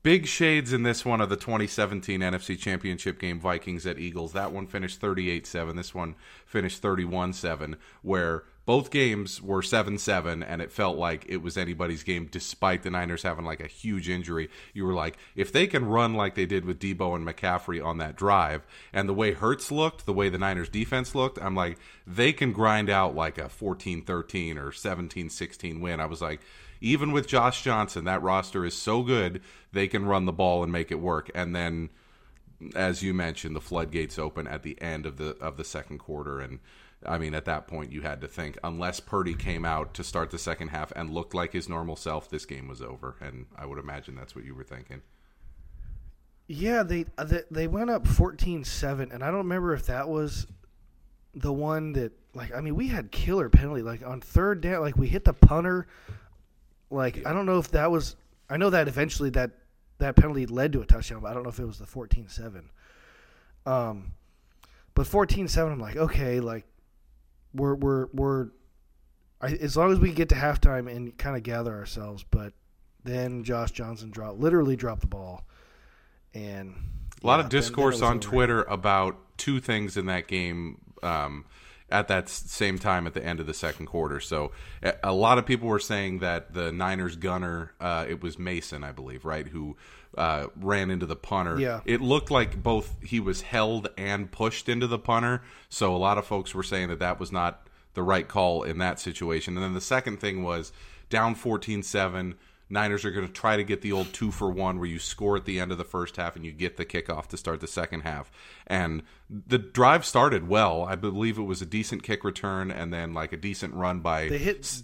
Big 0.03 0.25
shades 0.25 0.71
in 0.71 0.83
this 0.83 1.03
one 1.03 1.19
of 1.19 1.27
the 1.29 1.35
2017 1.35 2.21
NFC 2.21 2.57
Championship 2.57 3.19
game, 3.19 3.41
Vikings 3.41 3.85
at 3.85 3.99
Eagles. 3.99 4.31
That 4.33 4.53
one 4.53 4.65
finished 4.65 5.01
38 5.01 5.45
7. 5.45 5.75
This 5.75 5.94
one 5.94 6.15
finished 6.45 6.81
31 6.81 7.33
7, 7.33 7.75
where 8.03 8.44
both 8.68 8.92
games 8.92 9.42
were 9.42 9.62
7 9.62 9.98
7, 9.98 10.44
and 10.44 10.62
it 10.62 10.74
felt 10.74 10.98
like 10.98 11.25
it 11.30 11.38
was 11.38 11.56
anybody's 11.56 12.04
game 12.04 12.28
despite 12.30 12.84
the 12.84 12.92
Niners 12.92 13.24
having 13.24 13.46
like 13.46 13.62
a 13.62 13.68
huge 13.68 14.10
injury. 14.10 14.50
You 14.74 14.84
were 14.84 14.94
like, 14.94 15.18
if 15.38 15.54
they 15.54 15.68
can 15.68 15.86
run 15.86 16.16
like 16.16 16.36
they 16.36 16.46
did 16.46 16.66
with 16.66 16.78
Debo 16.78 17.16
and 17.16 17.25
McCaffrey 17.25 17.84
on 17.84 17.98
that 18.00 18.18
drive, 18.18 18.68
and 18.92 19.08
the 19.08 19.14
way 19.14 19.31
Hurts 19.31 19.72
looked, 19.72 20.06
the 20.06 20.12
way 20.12 20.28
the 20.28 20.38
Niners 20.38 20.68
defense 20.68 21.16
looked, 21.16 21.42
I'm 21.42 21.56
like, 21.56 21.80
they 22.06 22.34
can 22.34 22.52
grind 22.52 22.90
out 22.90 23.16
like 23.16 23.38
a 23.38 23.48
14 23.48 24.04
13 24.04 24.58
or 24.58 24.74
17 24.74 25.30
16 25.30 25.80
win. 25.80 26.02
I 26.02 26.06
was 26.06 26.22
like, 26.22 26.42
even 26.81 27.14
with 27.14 27.25
Josh 27.25 27.64
Johnson, 27.64 28.04
that 28.04 28.22
roster 28.22 28.66
is 28.66 28.74
so 28.74 29.02
good 29.02 29.42
they 29.72 29.88
can 29.88 30.06
run 30.06 30.25
the 30.25 30.34
ball 30.34 30.62
and 30.62 30.74
make 30.74 30.92
it 30.92 31.00
work. 31.00 31.31
And 31.34 31.56
then, 31.56 31.88
as 32.75 33.02
you 33.02 33.14
mentioned, 33.14 33.56
the 33.56 33.62
floodgates 33.62 34.19
open 34.19 34.46
at 34.46 34.64
the 34.64 34.80
end 34.81 35.06
of 35.06 35.16
the 35.16 35.38
of 35.40 35.56
the 35.56 35.64
second 35.64 36.00
quarter, 36.00 36.42
and 36.42 36.60
I 37.07 37.18
mean, 37.18 37.33
at 37.33 37.45
that 37.45 37.68
point, 37.68 37.92
you 37.92 38.01
had 38.01 38.21
to 38.21 38.27
think 38.27 38.57
unless 38.63 39.00
Purdy 39.00 39.33
came 39.33 39.65
out 39.65 39.94
to 39.95 40.04
start 40.04 40.31
the 40.31 40.38
second 40.38 40.69
half 40.69 40.92
and 40.95 41.09
looked 41.09 41.33
like 41.33 41.54
his 41.54 41.69
normal 41.69 41.95
self, 41.95 42.30
this 42.30 42.45
game 42.45 42.68
was 42.68 42.81
over. 42.81 43.15
And 43.21 43.45
I 43.57 43.65
would 43.65 43.80
imagine 43.80 44.15
that's 44.15 44.36
what 44.36 44.45
you 44.45 44.54
were 44.56 44.63
thinking. 44.63 45.01
yeah, 46.48 46.83
they 46.83 47.06
uh, 47.18 47.24
they, 47.24 47.44
they 47.51 47.68
went 47.68 47.89
up 47.89 48.06
14-7, 48.06 49.13
and 49.13 49.24
I 49.24 49.27
don't 49.27 49.38
remember 49.38 49.74
if 49.74 49.86
that 49.88 50.07
was 50.07 50.48
the 51.36 51.54
one 51.54 51.94
that 51.94 52.12
like 52.33 52.54
I 52.56 52.62
mean 52.62 52.75
we 52.75 52.88
had 52.88 53.12
killer 53.12 53.50
penalty 53.50 53.81
like 53.81 54.06
on 54.06 54.21
third 54.21 54.62
down 54.62 54.81
like 54.81 54.98
we 54.98 55.07
hit 55.07 55.24
the 55.24 55.33
punter 55.33 55.88
like 56.89 57.25
I 57.25 57.33
don't 57.33 57.45
know 57.45 57.59
if 57.59 57.71
that 57.71 57.92
was 57.92 58.15
I 58.50 58.57
know 58.57 58.69
that 58.71 58.88
eventually 58.88 59.30
that 59.31 59.51
that 60.00 60.15
penalty 60.15 60.45
led 60.45 60.74
to 60.74 60.81
a 60.81 60.86
touchdown 60.86 61.21
but 61.21 61.30
I 61.30 61.33
don't 61.33 61.44
know 61.44 61.50
if 61.50 61.59
it 61.59 61.65
was 61.65 61.77
the 61.80 61.86
14-7 61.86 62.63
um 63.66 64.14
but 64.95 65.06
14-7 65.06 65.71
I'm 65.71 65.80
like 65.80 65.97
okay 65.97 66.40
like 66.40 66.66
we're 67.57 67.76
we're 67.76 68.07
we're 68.14 68.47
I, 69.42 69.47
as 69.54 69.76
long 69.78 69.92
as 69.92 69.99
we 69.99 70.11
get 70.14 70.30
to 70.30 70.35
halftime 70.35 70.90
and 70.94 71.16
kind 71.18 71.35
of 71.35 71.44
gather 71.44 71.73
ourselves 71.76 72.23
but 72.30 72.54
then 73.04 73.44
Josh 73.44 73.71
Johnson 73.71 74.09
dropped 74.09 74.40
literally 74.40 74.76
dropped 74.76 75.02
the 75.02 75.07
ball 75.07 75.45
and 76.33 76.76
A 77.23 77.28
lot 77.28 77.35
yeah, 77.35 77.45
of 77.45 77.49
then- 77.49 77.49
then 77.49 77.61
discourse 77.61 78.02
on 78.02 78.14
over. 78.14 78.19
Twitter 78.19 78.64
about 78.64 79.18
two 79.37 79.59
things 79.59 79.97
in 79.97 80.06
that 80.07 80.28
game 80.28 80.78
um, 81.04 81.45
at 81.89 82.07
that 82.09 82.27
same 82.27 82.77
time 82.77 83.07
at 83.07 83.13
the 83.13 83.23
end 83.23 83.39
of 83.39 83.47
the 83.47 83.53
second 83.53 83.85
quarter. 83.85 84.19
So 84.19 84.51
a, 85.03 85.13
lot 85.13 85.37
of 85.37 85.45
people 85.45 85.69
were 85.69 85.79
saying 85.79 86.19
that 86.19 86.53
the 86.53 86.71
Niners 86.71 87.15
gunner, 87.15 87.71
uh, 87.79 88.06
it 88.07 88.21
was 88.21 88.37
Mason, 88.37 88.83
I 88.83 88.91
believe, 88.91 89.23
right, 89.23 89.47
who 89.47 89.77
uh, 90.17 90.47
ran 90.59 90.91
into 90.91 91.06
the 91.06 91.15
punter. 91.15 91.59
Yeah. 91.59 91.81
It 91.85 92.01
looked 92.01 92.29
like 92.29 92.61
both 92.61 92.95
he 93.01 93.19
was 93.19 93.41
held 93.41 93.89
and 93.97 94.29
pushed 94.29 94.67
into 94.67 94.87
the 94.87 94.99
punter. 94.99 95.44
So 95.69 95.95
a 95.95 95.97
lot 95.97 96.17
of 96.17 96.25
folks 96.25 96.53
were 96.53 96.63
saying 96.63 96.89
that 96.89 96.99
that 96.99 97.19
was 97.19 97.31
not 97.31 97.67
the 97.94 98.03
right 98.03 98.27
call 98.27 98.63
in 98.63 98.79
that 98.79 98.99
situation. 98.99 99.56
And 99.56 99.63
then 99.63 99.73
the 99.73 99.81
second 99.81 100.19
thing 100.19 100.44
was 100.44 100.73
down 101.09 101.35
14 101.35 101.83
7. 101.83 102.35
Niners 102.69 103.06
are 103.06 103.12
going 103.12 103.26
to 103.26 103.31
try 103.31 103.56
to 103.56 103.64
get 103.64 103.81
the 103.81 103.92
old 103.94 104.12
two 104.14 104.30
for 104.31 104.50
one 104.52 104.78
where 104.78 104.88
you 104.88 105.00
score 105.00 105.38
at 105.38 105.45
the 105.45 105.59
end 105.59 105.71
of 105.71 105.78
the 105.78 105.83
first 105.86 106.18
half 106.18 106.36
and 106.36 106.45
you 106.45 106.52
get 106.52 106.76
the 106.78 106.86
kickoff 106.86 107.28
to 107.28 107.38
start 107.38 107.62
the 107.62 107.68
second 107.68 108.02
half. 108.02 108.30
And 108.68 109.04
the 109.30 109.57
drive 109.57 110.04
started 110.06 110.47
well. 110.50 110.83
I 110.83 110.95
believe 110.95 111.38
it 111.38 111.44
was 111.44 111.62
a 111.62 111.66
decent 111.66 112.04
kick 112.04 112.24
return 112.26 112.69
and 112.69 112.94
then 112.94 113.14
like 113.14 113.31
a 113.31 113.38
decent 113.38 113.74
run 113.74 114.02
by. 114.02 114.28
They 114.28 114.38
hit. 114.38 114.83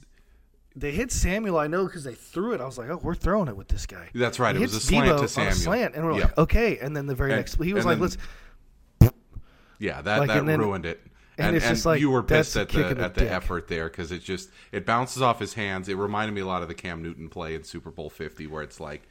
They 0.75 0.92
hit 0.92 1.12
Samuel. 1.12 1.60
I 1.60 1.68
know 1.68 1.86
because 1.86 2.04
they 2.04 2.16
threw 2.16 2.54
it. 2.54 2.62
I 2.62 2.66
was 2.66 2.80
like, 2.80 2.90
"Oh, 2.90 3.00
we're 3.04 3.13
throwing 3.13 3.48
it 3.48 3.56
with 3.56 3.68
this 3.68 3.86
guy." 3.86 4.10
That's 4.16 4.40
right, 4.40 4.56
He 4.56 4.62
it 4.63 4.66
was 4.66 4.74
a 4.74 4.80
slant 4.80 5.06
Debo 5.08 5.20
to 5.22 5.28
Samuel. 5.28 5.54
slant, 5.54 5.94
and 5.96 6.04
we're 6.04 6.13
Yeah. 6.18 6.24
like, 6.24 6.38
"Okay." 6.40 6.80
And 6.80 6.98
then 6.98 7.06
the 7.06 7.13
very 7.13 7.32
And- 7.32 7.38
next, 7.40 7.62
he 7.62 7.74
was 7.74 7.86
like, 7.86 8.00
then- 8.00 8.10
"Let's." 9.02 9.13
Yeah, 9.80 10.02
that 10.02 10.20
Like, 10.20 10.30
that 10.30 10.44
ruined 10.58 10.86
it. 10.86 11.06
And 11.38 11.48
And, 11.48 11.56
it's 11.58 11.66
and 11.66 11.75
just 11.75 11.86
like, 11.86 12.00
you 12.00 12.10
were 12.12 12.24
pissed 12.24 12.56
at 12.58 12.70
the 12.70 12.86
at 12.86 13.13
the 13.16 13.22
dick. 13.22 13.32
effort 13.32 13.68
there 13.68 13.90
because 13.90 14.12
it 14.12 14.24
just 14.24 14.50
it 14.72 14.86
bounces 14.86 15.22
off 15.22 15.40
his 15.40 15.54
hands. 15.56 15.90
It 15.90 15.96
reminded 15.98 16.34
me 16.34 16.42
a 16.42 16.46
lot 16.46 16.62
of 16.62 16.68
the 16.68 16.75
Cam 16.75 17.02
Newton 17.02 17.30
play 17.30 17.56
in 17.56 17.63
Super 17.63 17.92
Bowl 17.92 18.10
Fifty, 18.10 18.46
where 18.48 18.62
it's 18.63 18.80
like 18.80 19.08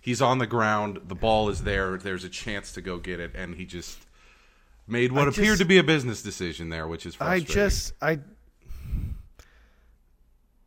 he's 0.00 0.20
on 0.22 0.38
the 0.38 0.46
ground, 0.46 1.00
the 1.06 1.14
ball 1.14 1.48
is 1.48 1.62
there, 1.64 1.96
there's 1.98 2.24
a 2.24 2.28
chance 2.28 2.72
to 2.72 2.80
go 2.80 2.98
get 2.98 3.18
it, 3.20 3.32
and 3.34 3.54
he 3.56 3.64
just 3.64 3.98
made 4.86 5.10
what 5.12 5.26
I 5.26 5.30
appeared 5.30 5.46
just- 5.46 5.58
to 5.60 5.64
be 5.64 5.78
a 5.78 5.82
business 5.84 6.22
decision 6.22 6.68
there, 6.68 6.86
which 6.86 7.06
is 7.06 7.16
I 7.20 7.40
just, 7.40 7.92
I. 8.02 8.18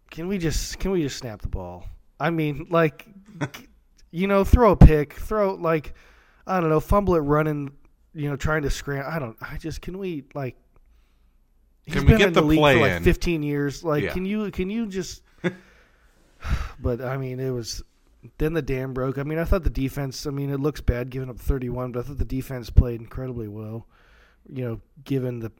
Can 0.09 0.27
we 0.27 0.37
just 0.37 0.79
can 0.79 0.91
we 0.91 1.01
just 1.03 1.17
snap 1.17 1.41
the 1.41 1.49
ball? 1.49 1.85
I 2.19 2.29
mean, 2.29 2.67
like, 2.69 3.05
you 4.11 4.27
know, 4.27 4.43
throw 4.43 4.71
a 4.71 4.75
pick, 4.75 5.13
throw 5.13 5.53
like, 5.53 5.93
I 6.47 6.59
don't 6.59 6.69
know, 6.69 6.79
fumble 6.79 7.15
it 7.15 7.19
running, 7.19 7.71
you 8.13 8.29
know, 8.29 8.35
trying 8.35 8.63
to 8.63 8.69
scram. 8.69 9.05
I 9.07 9.19
don't. 9.19 9.37
I 9.41 9.57
just 9.57 9.81
can 9.81 9.97
we 9.97 10.23
like. 10.33 10.55
He's 11.87 11.95
Can 11.95 12.03
we 12.03 12.09
been 12.09 12.17
get 12.19 12.27
in 12.27 12.33
the 12.33 12.41
league 12.43 12.59
play 12.59 12.75
for 12.75 12.81
like 12.81 12.91
in? 12.91 13.03
15 13.03 13.41
years. 13.43 13.83
Like, 13.83 14.03
Yeah. 14.03 14.11
can 14.13 14.25
you 14.25 14.51
can 14.51 14.69
you 14.69 14.85
just? 14.85 15.23
but 16.79 17.01
I 17.01 17.17
mean, 17.17 17.39
it 17.39 17.49
was 17.51 17.81
then 18.37 18.53
the 18.53 18.61
dam 18.61 18.93
broke. 18.93 19.17
I 19.17 19.23
mean, 19.23 19.39
I 19.39 19.43
thought 19.45 19.63
the 19.63 19.69
defense. 19.69 20.27
I 20.27 20.29
mean, 20.31 20.49
it 20.51 20.59
looks 20.59 20.81
bad 20.81 21.09
giving 21.09 21.29
up 21.29 21.39
31, 21.39 21.91
but 21.91 21.99
I 21.99 22.03
thought 22.03 22.17
the 22.17 22.25
defense 22.25 22.69
played 22.69 22.99
incredibly 22.99 23.47
well. 23.47 23.87
You 24.51 24.65
know, 24.65 24.81
given 25.03 25.39
the 25.39 25.51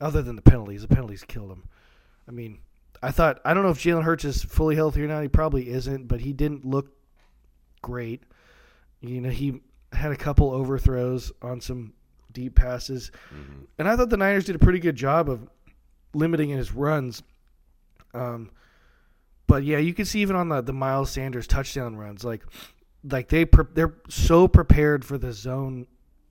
other 0.00 0.22
than 0.22 0.36
the 0.36 0.42
penalties, 0.42 0.82
the 0.82 0.88
penalties 0.88 1.24
killed 1.24 1.50
him. 1.50 1.64
I 2.28 2.30
mean, 2.32 2.60
I 3.02 3.10
thought 3.10 3.40
I 3.44 3.54
don't 3.54 3.62
know 3.64 3.70
if 3.70 3.78
Jalen 3.82 4.04
Hurts 4.04 4.24
is 4.24 4.42
fully 4.42 4.76
healthy 4.76 5.02
or 5.02 5.08
not. 5.08 5.22
He 5.22 5.28
probably 5.28 5.68
isn't, 5.68 6.06
but 6.08 6.20
he 6.20 6.32
didn't 6.32 6.64
look 6.64 6.88
great. 7.82 8.22
You 9.00 9.20
know, 9.20 9.30
he 9.30 9.60
had 9.92 10.12
a 10.12 10.16
couple 10.16 10.50
overthrows 10.52 11.32
on 11.42 11.60
some 11.60 11.94
deep 12.32 12.54
passes, 12.54 13.10
Mm-hmm. 13.34 13.64
and 13.78 13.88
I 13.88 13.96
thought 13.96 14.10
the 14.10 14.16
Niners 14.16 14.44
did 14.44 14.56
a 14.56 14.58
pretty 14.60 14.78
good 14.78 14.96
job 14.96 15.28
of 15.28 15.48
limiting 16.14 16.50
his 16.50 16.72
runs. 16.72 17.22
Um, 18.14 18.50
but 19.46 19.64
yeah, 19.64 19.78
you 19.78 19.94
can 19.94 20.04
see 20.04 20.20
even 20.20 20.36
on 20.36 20.48
the 20.48 20.60
the 20.60 20.72
Miles 20.72 21.10
Sanders 21.10 21.46
touchdown 21.46 21.96
runs, 21.96 22.24
like 22.24 22.42
like 23.08 23.28
they 23.28 23.44
pre- 23.44 23.64
they're 23.74 23.94
so 24.08 24.46
prepared 24.48 25.04
for 25.04 25.18
the 25.18 25.32
zone, 25.32 25.86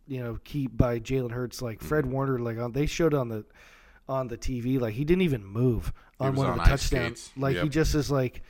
you 0.08 0.24
know, 0.24 0.40
keep 0.44 0.76
by 0.78 1.00
Jalen 1.00 1.32
Hurts. 1.32 1.62
Like 1.62 1.82
Fred 1.82 2.06
Warner, 2.06 2.40
like 2.40 2.58
on, 2.58 2.72
they 2.72 2.86
showed 2.86 3.14
on 3.14 3.28
the 3.30 3.46
on 4.08 4.28
the 4.28 4.38
TV, 4.38 4.80
like 4.80 4.94
he 4.94 5.04
didn't 5.06 5.22
even 5.24 5.46
move 5.46 5.92
on 6.20 6.36
one 6.36 6.48
on 6.48 6.60
of 6.60 6.66
the 6.66 6.70
touchdowns. 6.72 7.20
skates. 7.22 7.32
Like 7.38 7.58
he 7.58 7.70
just 7.70 7.94
is 7.96 8.10
like, 8.10 8.42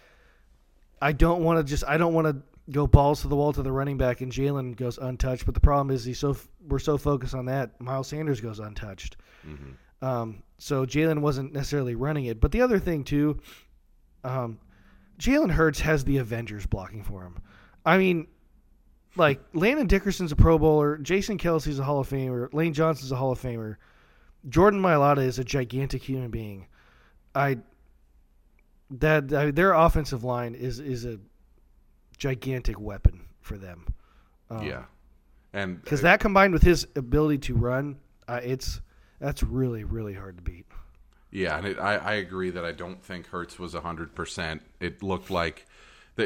I 1.01 1.11
don't 1.13 1.43
want 1.43 1.59
to 1.59 1.63
just 1.69 1.83
I 1.87 1.97
don't 1.97 2.13
want 2.13 2.27
to 2.27 2.37
go 2.71 2.87
balls 2.87 3.21
to 3.21 3.27
the 3.27 3.35
wall 3.35 3.53
to 3.53 3.61
the 3.61 3.71
running 3.71 3.97
back, 3.97 4.21
and 4.21 4.31
Jalen 4.31 4.75
goes 4.75 4.97
untouched. 4.97 5.45
But 5.45 5.53
the 5.53 5.59
problem 5.59 5.93
is 5.95 6.03
he's 6.03 6.19
so 6.19 6.35
we're 6.67 6.79
so 6.79 6.97
focused 6.97 7.35
on 7.35 7.45
that. 7.45 7.79
Miles 7.81 8.07
Sanders 8.07 8.41
goes 8.41 8.59
untouched. 8.59 9.17
Mm-hmm. 9.47 10.05
Um, 10.05 10.43
so 10.57 10.85
Jalen 10.85 11.19
wasn't 11.19 11.53
necessarily 11.53 11.95
running 11.95 12.25
it. 12.25 12.39
But 12.39 12.51
the 12.51 12.61
other 12.61 12.79
thing 12.79 13.03
too, 13.03 13.39
um, 14.23 14.59
Jalen 15.19 15.51
Hurts 15.51 15.79
has 15.81 16.03
the 16.03 16.17
Avengers 16.17 16.65
blocking 16.65 17.03
for 17.03 17.23
him. 17.23 17.37
I 17.85 17.97
mean, 17.97 18.27
like 19.15 19.41
Landon 19.53 19.87
Dickerson's 19.87 20.31
a 20.31 20.35
Pro 20.35 20.57
Bowler, 20.57 20.97
Jason 20.97 21.37
Kelce's 21.37 21.79
a 21.79 21.83
Hall 21.83 21.99
of 21.99 22.09
Famer, 22.09 22.53
Lane 22.53 22.73
Johnson's 22.73 23.11
a 23.11 23.15
Hall 23.15 23.31
of 23.31 23.41
Famer, 23.41 23.77
Jordan 24.47 24.81
Mailata 24.81 25.19
is 25.25 25.39
a 25.39 25.43
gigantic 25.43 26.01
human 26.01 26.29
being. 26.29 26.67
I 27.35 27.57
that 28.91 29.33
I, 29.33 29.51
their 29.51 29.73
offensive 29.73 30.23
line 30.23 30.55
is 30.55 30.79
is 30.79 31.05
a 31.05 31.19
gigantic 32.19 32.79
weapon 32.79 33.21
for 33.41 33.57
them. 33.57 33.87
Um, 34.49 34.65
yeah, 34.65 34.83
and 35.53 35.81
because 35.83 36.01
uh, 36.01 36.03
that 36.03 36.19
combined 36.19 36.53
with 36.53 36.63
his 36.63 36.85
ability 36.95 37.39
to 37.39 37.55
run, 37.55 37.97
uh, 38.27 38.41
it's 38.43 38.81
that's 39.19 39.41
really 39.41 39.83
really 39.83 40.13
hard 40.13 40.37
to 40.37 40.43
beat. 40.43 40.65
Yeah, 41.31 41.57
and 41.57 41.67
it, 41.67 41.79
I, 41.79 41.95
I 41.95 42.13
agree 42.13 42.49
that 42.51 42.65
I 42.65 42.71
don't 42.71 43.03
think 43.03 43.27
Hurts 43.27 43.59
was 43.59 43.75
100%. 43.75 44.61
It 44.79 45.03
looked 45.03 45.29
like 45.29 45.67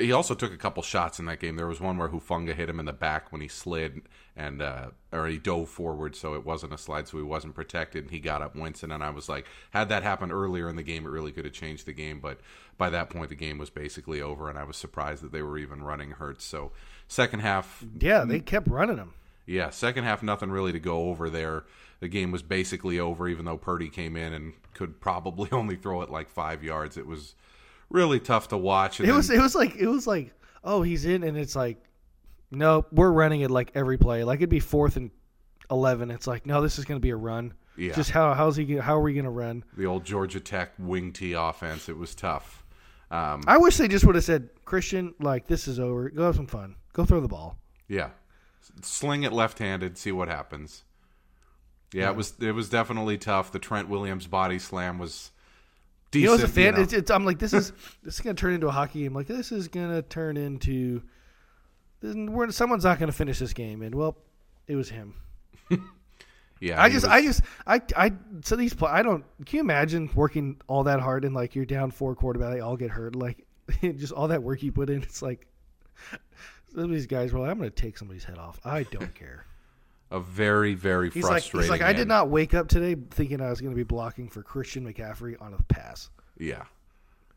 he 0.01 0.11
also 0.11 0.33
took 0.35 0.53
a 0.53 0.57
couple 0.57 0.81
shots 0.83 1.19
in 1.19 1.25
that 1.25 1.39
game. 1.39 1.55
There 1.55 1.67
was 1.67 1.79
one 1.81 1.97
where 1.97 2.09
Hufanga 2.09 2.55
hit 2.55 2.69
him 2.69 2.79
in 2.79 2.85
the 2.85 2.93
back 2.93 3.31
when 3.31 3.41
he 3.41 3.47
slid 3.47 4.01
and 4.35 4.61
uh, 4.61 4.87
or 5.11 5.27
he 5.27 5.37
dove 5.37 5.69
forward, 5.69 6.15
so 6.15 6.33
it 6.33 6.45
wasn't 6.45 6.73
a 6.73 6.77
slide, 6.77 7.07
so 7.07 7.17
he 7.17 7.23
wasn't 7.23 7.53
protected, 7.53 8.03
and 8.05 8.11
he 8.11 8.19
got 8.19 8.41
up 8.41 8.55
Winston. 8.55 8.91
And 8.91 9.03
I 9.03 9.09
was 9.11 9.29
like, 9.29 9.45
had 9.71 9.89
that 9.89 10.03
happened 10.03 10.31
earlier 10.31 10.67
in 10.69 10.75
the 10.75 10.83
game, 10.83 11.05
it 11.05 11.09
really 11.09 11.31
could 11.31 11.45
have 11.45 11.53
changed 11.53 11.85
the 11.85 11.93
game. 11.93 12.19
But 12.19 12.39
by 12.77 12.89
that 12.89 13.09
point, 13.09 13.29
the 13.29 13.35
game 13.35 13.57
was 13.57 13.69
basically 13.69 14.21
over, 14.21 14.49
and 14.49 14.57
I 14.57 14.63
was 14.63 14.77
surprised 14.77 15.21
that 15.23 15.31
they 15.31 15.41
were 15.43 15.57
even 15.57 15.83
running 15.83 16.11
Hurts. 16.11 16.43
So 16.45 16.71
second 17.07 17.41
half, 17.41 17.83
Yeah, 17.99 18.25
they 18.25 18.39
kept 18.39 18.67
running 18.67 18.97
him. 18.97 19.13
yeah, 19.45 19.69
second 19.69 20.05
half, 20.05 20.23
nothing 20.23 20.49
really 20.49 20.71
to 20.71 20.79
go 20.79 21.09
over 21.09 21.29
there. 21.29 21.65
The 21.99 22.07
game 22.07 22.31
was 22.31 22.41
basically 22.41 22.99
over, 22.99 23.27
even 23.29 23.45
though 23.45 23.57
Purdy 23.57 23.87
came 23.89 24.17
in 24.17 24.33
and 24.33 24.53
could 24.73 24.99
probably 24.99 25.49
only 25.53 25.75
throw 25.75 26.01
it 26.01 26.09
like 26.09 26.27
five 26.29 26.63
yards. 26.63 26.97
It 26.97 27.05
was 27.05 27.35
really 27.89 28.19
tough 28.19 28.47
to 28.49 28.57
watch. 28.57 28.99
And 28.99 29.05
It 29.07 29.11
then- 29.11 29.17
was 29.17 29.29
it 29.29 29.39
was 29.41 29.55
like 29.55 29.75
it 29.75 29.87
was 29.87 30.07
like 30.07 30.33
oh 30.63 30.81
he's 30.81 31.05
in 31.05 31.23
and 31.23 31.37
it's 31.37 31.55
like 31.55 31.83
no 32.51 32.85
we're 32.91 33.11
running 33.11 33.41
it 33.41 33.51
like 33.51 33.71
every 33.75 33.97
play 33.97 34.23
like 34.23 34.39
it'd 34.39 34.49
be 34.49 34.59
fourth 34.59 34.95
and 34.95 35.11
eleven 35.71 36.11
it's 36.11 36.27
like 36.27 36.45
no 36.45 36.61
this 36.61 36.77
is 36.79 36.85
going 36.85 36.99
to 36.99 37.01
be 37.01 37.09
a 37.09 37.15
run 37.15 37.53
Yeah. 37.77 37.93
just 37.93 38.11
how 38.11 38.33
how's 38.33 38.55
he 38.55 38.75
how 38.77 38.95
are 38.95 39.01
we 39.01 39.13
going 39.13 39.25
to 39.25 39.31
run 39.31 39.63
the 39.75 39.85
old 39.85 40.05
Georgia 40.05 40.39
Tech 40.39 40.71
wing 40.79 41.11
tee 41.13 41.33
offense. 41.33 41.89
It 41.89 41.97
was 41.97 42.13
tough. 42.15 42.63
Um, 43.11 43.41
I 43.47 43.57
wish 43.57 43.77
they 43.77 43.87
just 43.87 44.05
would 44.05 44.15
have 44.15 44.23
said 44.23 44.49
Christian 44.65 45.13
like 45.19 45.47
this 45.47 45.67
is 45.67 45.79
over 45.79 46.09
go 46.09 46.23
have 46.23 46.35
some 46.35 46.47
fun 46.47 46.75
go 46.93 47.05
throw 47.05 47.19
the 47.19 47.27
ball 47.27 47.57
yeah, 47.87 48.09
sling 48.81 49.23
it 49.23 49.33
left-handed, 49.33 49.97
see 49.97 50.11
what 50.11 50.29
happens. 50.29 50.83
Yeah, 51.93 52.09
it 52.09 52.15
was 52.15 52.33
it 52.39 52.53
was 52.53 52.69
definitely 52.69 53.17
tough. 53.19 53.51
The 53.51 53.59
Trent 53.59 53.87
Williams 53.89 54.25
body 54.25 54.57
slam 54.57 54.97
was 54.97 55.31
decent. 56.13 56.21
you 56.23 56.27
know 56.29 56.33
as 56.35 56.43
a 56.43 56.47
fan 56.47 56.65
you 56.65 56.71
know. 56.73 56.81
it's, 56.81 56.93
it's 56.93 57.11
I'm 57.11 57.25
like 57.25 57.39
this 57.39 57.53
is 57.53 57.71
this 58.03 58.15
is 58.15 58.19
going 58.21 58.35
to 58.35 58.39
turn 58.39 58.53
into 58.53 58.67
a 58.67 58.71
hockey 58.71 59.03
game 59.03 59.13
like 59.13 59.27
this 59.27 59.51
is 59.51 59.67
going 59.67 59.89
to 59.89 60.01
turn 60.01 60.37
into 60.37 61.01
this, 62.01 62.15
we're, 62.15 62.51
someone's 62.51 62.83
not 62.85 62.99
going 62.99 63.07
to 63.11 63.15
finish 63.17 63.39
this 63.39 63.53
game 63.53 63.81
and 63.81 63.93
well 63.95 64.17
it 64.67 64.75
was 64.75 64.89
him 64.89 65.15
yeah, 66.59 66.81
I 66.81 66.89
just, 66.89 67.05
was- 67.05 67.11
I 67.11 67.21
just, 67.21 67.41
I, 67.67 67.81
I. 67.97 68.11
So 68.43 68.55
these, 68.55 68.73
pla- 68.73 68.89
I 68.91 69.01
don't. 69.03 69.25
Can 69.45 69.57
you 69.57 69.61
imagine 69.61 70.09
working 70.15 70.61
all 70.67 70.83
that 70.85 70.99
hard 71.01 71.25
and 71.25 71.33
like 71.35 71.55
you're 71.55 71.65
down 71.65 71.91
four 71.91 72.15
quarterback, 72.15 72.53
they 72.53 72.59
all 72.61 72.77
get 72.77 72.89
hurt, 72.91 73.15
like 73.15 73.45
just 73.81 74.13
all 74.13 74.27
that 74.29 74.43
work 74.43 74.63
you 74.63 74.71
put 74.71 74.89
in. 74.89 75.01
It's 75.03 75.21
like 75.21 75.47
some 76.73 76.83
of 76.85 76.89
these 76.91 77.07
guys 77.07 77.33
were 77.33 77.39
like, 77.39 77.49
I'm 77.49 77.57
going 77.57 77.69
to 77.69 77.75
take 77.75 77.97
somebody's 77.97 78.23
head 78.23 78.37
off. 78.37 78.59
I 78.63 78.83
don't 78.83 79.13
care. 79.13 79.45
A 80.13 80.19
very 80.19 80.75
very 80.75 81.09
He's 81.09 81.23
like, 81.23 81.31
frustrating. 81.31 81.63
he's 81.63 81.69
like, 81.69 81.81
I 81.81 81.91
did 81.91 82.07
not 82.07 82.29
wake 82.29 82.53
up 82.53 82.69
today 82.69 82.95
thinking 83.11 83.41
I 83.41 83.49
was 83.49 83.59
going 83.59 83.71
to 83.73 83.75
be 83.75 83.83
blocking 83.83 84.29
for 84.29 84.43
Christian 84.43 84.85
McCaffrey 84.85 85.41
on 85.41 85.53
a 85.53 85.63
pass. 85.73 86.09
Yeah. 86.37 86.63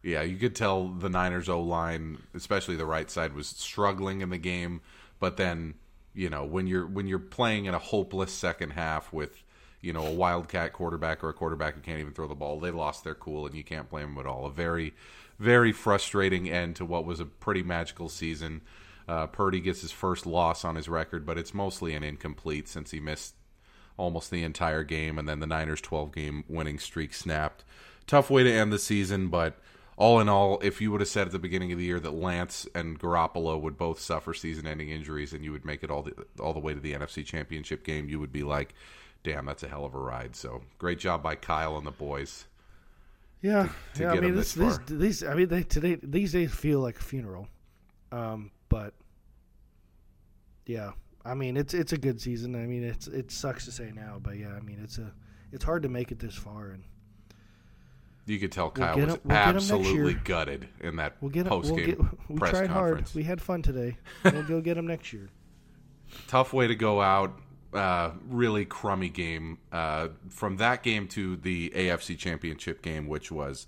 Yeah, 0.03 0.23
you 0.23 0.37
could 0.37 0.55
tell 0.55 0.87
the 0.87 1.09
Niners 1.09 1.49
O 1.49 1.61
line, 1.61 2.19
especially 2.35 2.77
the 2.77 2.87
right 2.87 3.11
side, 3.11 3.33
was 3.33 3.49
struggling 3.49 4.21
in 4.21 4.31
the 4.31 4.39
game. 4.39 4.83
But 5.19 5.37
then, 5.37 5.75
you 6.15 6.31
know, 6.31 6.45
when 6.45 6.69
you're 6.69 6.87
when 6.87 7.09
you're 7.09 7.19
playing 7.19 7.65
in 7.65 7.75
a 7.75 7.79
hopeless 7.79 8.33
second 8.33 8.71
half 8.71 9.13
with, 9.13 9.43
you 9.81 9.93
know, 9.93 10.07
a 10.07 10.13
wildcat 10.13 10.73
quarterback 10.75 11.25
or 11.25 11.31
a 11.31 11.33
quarterback 11.33 11.75
who 11.75 11.81
can't 11.81 11.99
even 11.99 12.13
throw 12.13 12.29
the 12.29 12.37
ball, 12.37 12.61
they 12.61 12.71
lost 12.71 13.03
their 13.03 13.17
cool, 13.17 13.47
and 13.47 13.57
you 13.57 13.65
can't 13.65 13.91
blame 13.91 14.15
them 14.15 14.19
at 14.19 14.27
all. 14.27 14.47
A 14.47 14.51
very, 14.51 14.95
very 15.41 15.73
frustrating 15.73 16.49
end 16.49 16.77
to 16.77 16.85
what 16.85 17.05
was 17.05 17.19
a 17.19 17.25
pretty 17.25 17.65
magical 17.65 18.09
season. 18.09 18.61
Uh, 19.09 19.27
Purdy 19.27 19.61
gets 19.61 19.83
his 19.83 19.93
first 19.93 20.27
loss 20.27 20.65
on 20.65 20.75
his 20.75 20.89
record, 20.89 21.25
but 21.25 21.39
it's 21.39 21.55
mostly 21.55 21.95
an 21.95 22.03
incomplete 22.03 22.69
since 22.69 22.91
he 22.91 23.01
missed 23.01 23.35
almost 23.97 24.31
the 24.31 24.43
entire 24.43 24.83
game, 24.83 25.19
and 25.19 25.29
then 25.29 25.41
the 25.41 25.47
Niners' 25.47 25.81
12 25.81 26.13
game 26.13 26.45
winning 26.49 26.79
streak 26.79 27.15
snapped. 27.15 27.65
Tough 28.07 28.31
way 28.31 28.43
to 28.43 28.53
end 28.53 28.73
the 28.73 28.79
season, 28.79 29.29
but 29.29 29.59
all 29.97 30.21
in 30.21 30.29
all, 30.29 30.59
if 30.63 30.81
you 30.81 30.91
would 30.91 31.01
have 31.01 31.09
said 31.09 31.27
at 31.27 31.33
the 31.33 31.39
beginning 31.39 31.73
of 31.73 31.79
the 31.79 31.85
year 31.85 32.01
that 32.01 32.13
Lance 32.13 32.67
and 32.75 32.99
Garoppolo 32.99 33.61
would 33.61 33.79
both 33.79 33.99
suffer 33.99 34.35
season 34.35 34.67
ending 34.67 34.91
injuries 34.91 35.33
and 35.33 35.45
you 35.45 35.53
would 35.53 35.65
make 35.65 35.83
it 35.83 35.91
all 35.91 36.03
the, 36.03 36.13
all 36.39 36.53
the 36.53 36.61
way 36.61 36.75
to 36.75 36.81
the 36.81 36.93
NFC 36.93 37.25
Championship 37.25 37.83
game, 37.85 38.09
you 38.09 38.21
would 38.21 38.33
be 38.33 38.43
like, 38.43 38.75
damn, 39.23 39.47
that's 39.47 39.63
a 39.63 39.69
hell 39.69 39.85
of 39.85 39.95
a 39.95 39.99
ride. 39.99 40.37
So 40.37 40.63
great 40.79 40.99
job 40.99 41.23
by 41.23 41.35
Kyle 41.35 41.77
and 41.79 41.87
the 41.87 41.93
boys. 41.93 42.45
Yeah, 43.41 43.69
to 43.95 44.03
yeah. 44.03 44.13
I 44.13 44.21
mean, 44.21 44.35
this, 44.35 44.55
this 44.55 44.79
this, 44.79 44.99
these, 44.99 45.25
I 45.25 45.35
mean, 45.35 45.49
they 45.49 45.63
today 45.63 45.99
these 46.03 46.33
days 46.33 46.53
feel 46.53 46.81
like 46.81 46.99
a 46.99 47.03
funeral. 47.03 47.49
Um, 48.11 48.51
but 48.69 48.95
yeah, 50.67 50.93
I 51.25 51.35
mean, 51.35 51.57
it's 51.57 51.75
it's 51.75 51.93
a 51.93 51.99
good 51.99 52.21
season. 52.21 52.55
I 52.55 52.67
mean, 52.67 52.85
it's 52.85 53.07
it 53.07 53.31
sucks 53.31 53.65
to 53.67 53.73
say 53.73 53.93
now, 53.95 54.19
but 54.21 54.37
yeah, 54.37 54.53
I 54.55 54.61
mean, 54.61 54.79
it's 54.83 54.99
a 54.99 55.13
it's 55.53 55.65
hard 55.65 55.83
to 55.85 55.89
make 55.89 56.11
it 56.13 56.19
this 56.19 56.35
far, 56.35 56.71
and 56.71 56.85
You 58.27 58.39
could 58.39 58.53
tell 58.53 58.73
We'll 58.77 58.87
Kyle 58.87 58.97
was 58.97 59.15
him- 59.15 59.21
we'll 59.25 59.37
get 59.37 59.49
him 59.49 59.55
next 59.55 59.71
absolutely 59.71 60.15
gutted 60.15 60.69
in 60.81 60.97
that 60.97 61.17
we'll 61.21 61.31
get 61.31 61.47
it. 61.47 61.49
post 61.51 61.73
We'll 61.73 61.85
get. 61.87 61.99
We 62.29 62.37
press 62.37 62.51
tried 62.51 62.69
conference. 62.71 63.11
hard. 63.11 63.15
We 63.17 63.23
had 63.25 63.41
fun 63.41 63.63
today. 63.63 63.97
We'll 64.25 64.43
go 64.45 64.61
get 64.61 64.75
them 64.75 64.87
next 64.87 65.13
year. 65.13 65.29
tough 66.27 66.53
way 66.53 66.67
to 66.67 66.75
go 66.75 67.01
out. 67.01 67.39
Uh, 67.73 68.13
really 68.29 68.65
crummy 68.65 69.09
game. 69.11 69.59
Uh, 69.71 70.09
from 70.31 70.57
that 70.57 70.83
game 70.83 71.07
to 71.09 71.37
the 71.37 71.71
AFC 71.75 72.17
Championship 72.17 72.81
game, 72.81 73.07
which 73.07 73.31
was 73.31 73.67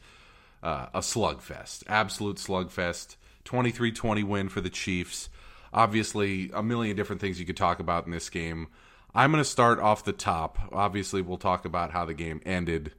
uh, 0.63 0.87
a 0.95 1.01
slugfest, 1.01 1.83
absolute 1.89 2.37
slugfest. 2.39 3.17
23-20 3.49 4.25
win 4.25 4.49
for 4.49 4.61
the 4.61 4.71
Chiefs. 4.71 5.29
Obviously, 5.73 6.51
a 6.53 6.63
million 6.63 6.97
different 6.97 7.21
things 7.21 7.41
you 7.41 7.47
could 7.47 7.57
talk 7.57 7.81
about 7.81 8.07
in 8.07 8.13
this 8.13 8.31
game. 8.31 8.69
I'm 9.15 9.33
going 9.33 9.43
to 9.43 9.49
start 9.49 9.81
off 9.81 10.05
the 10.05 10.13
top. 10.13 10.59
Obviously, 10.73 11.23
we'll 11.23 11.39
talk 11.39 11.65
about 11.65 11.91
how 11.91 12.05
the 12.05 12.15
game 12.15 12.41
ended 12.45 12.93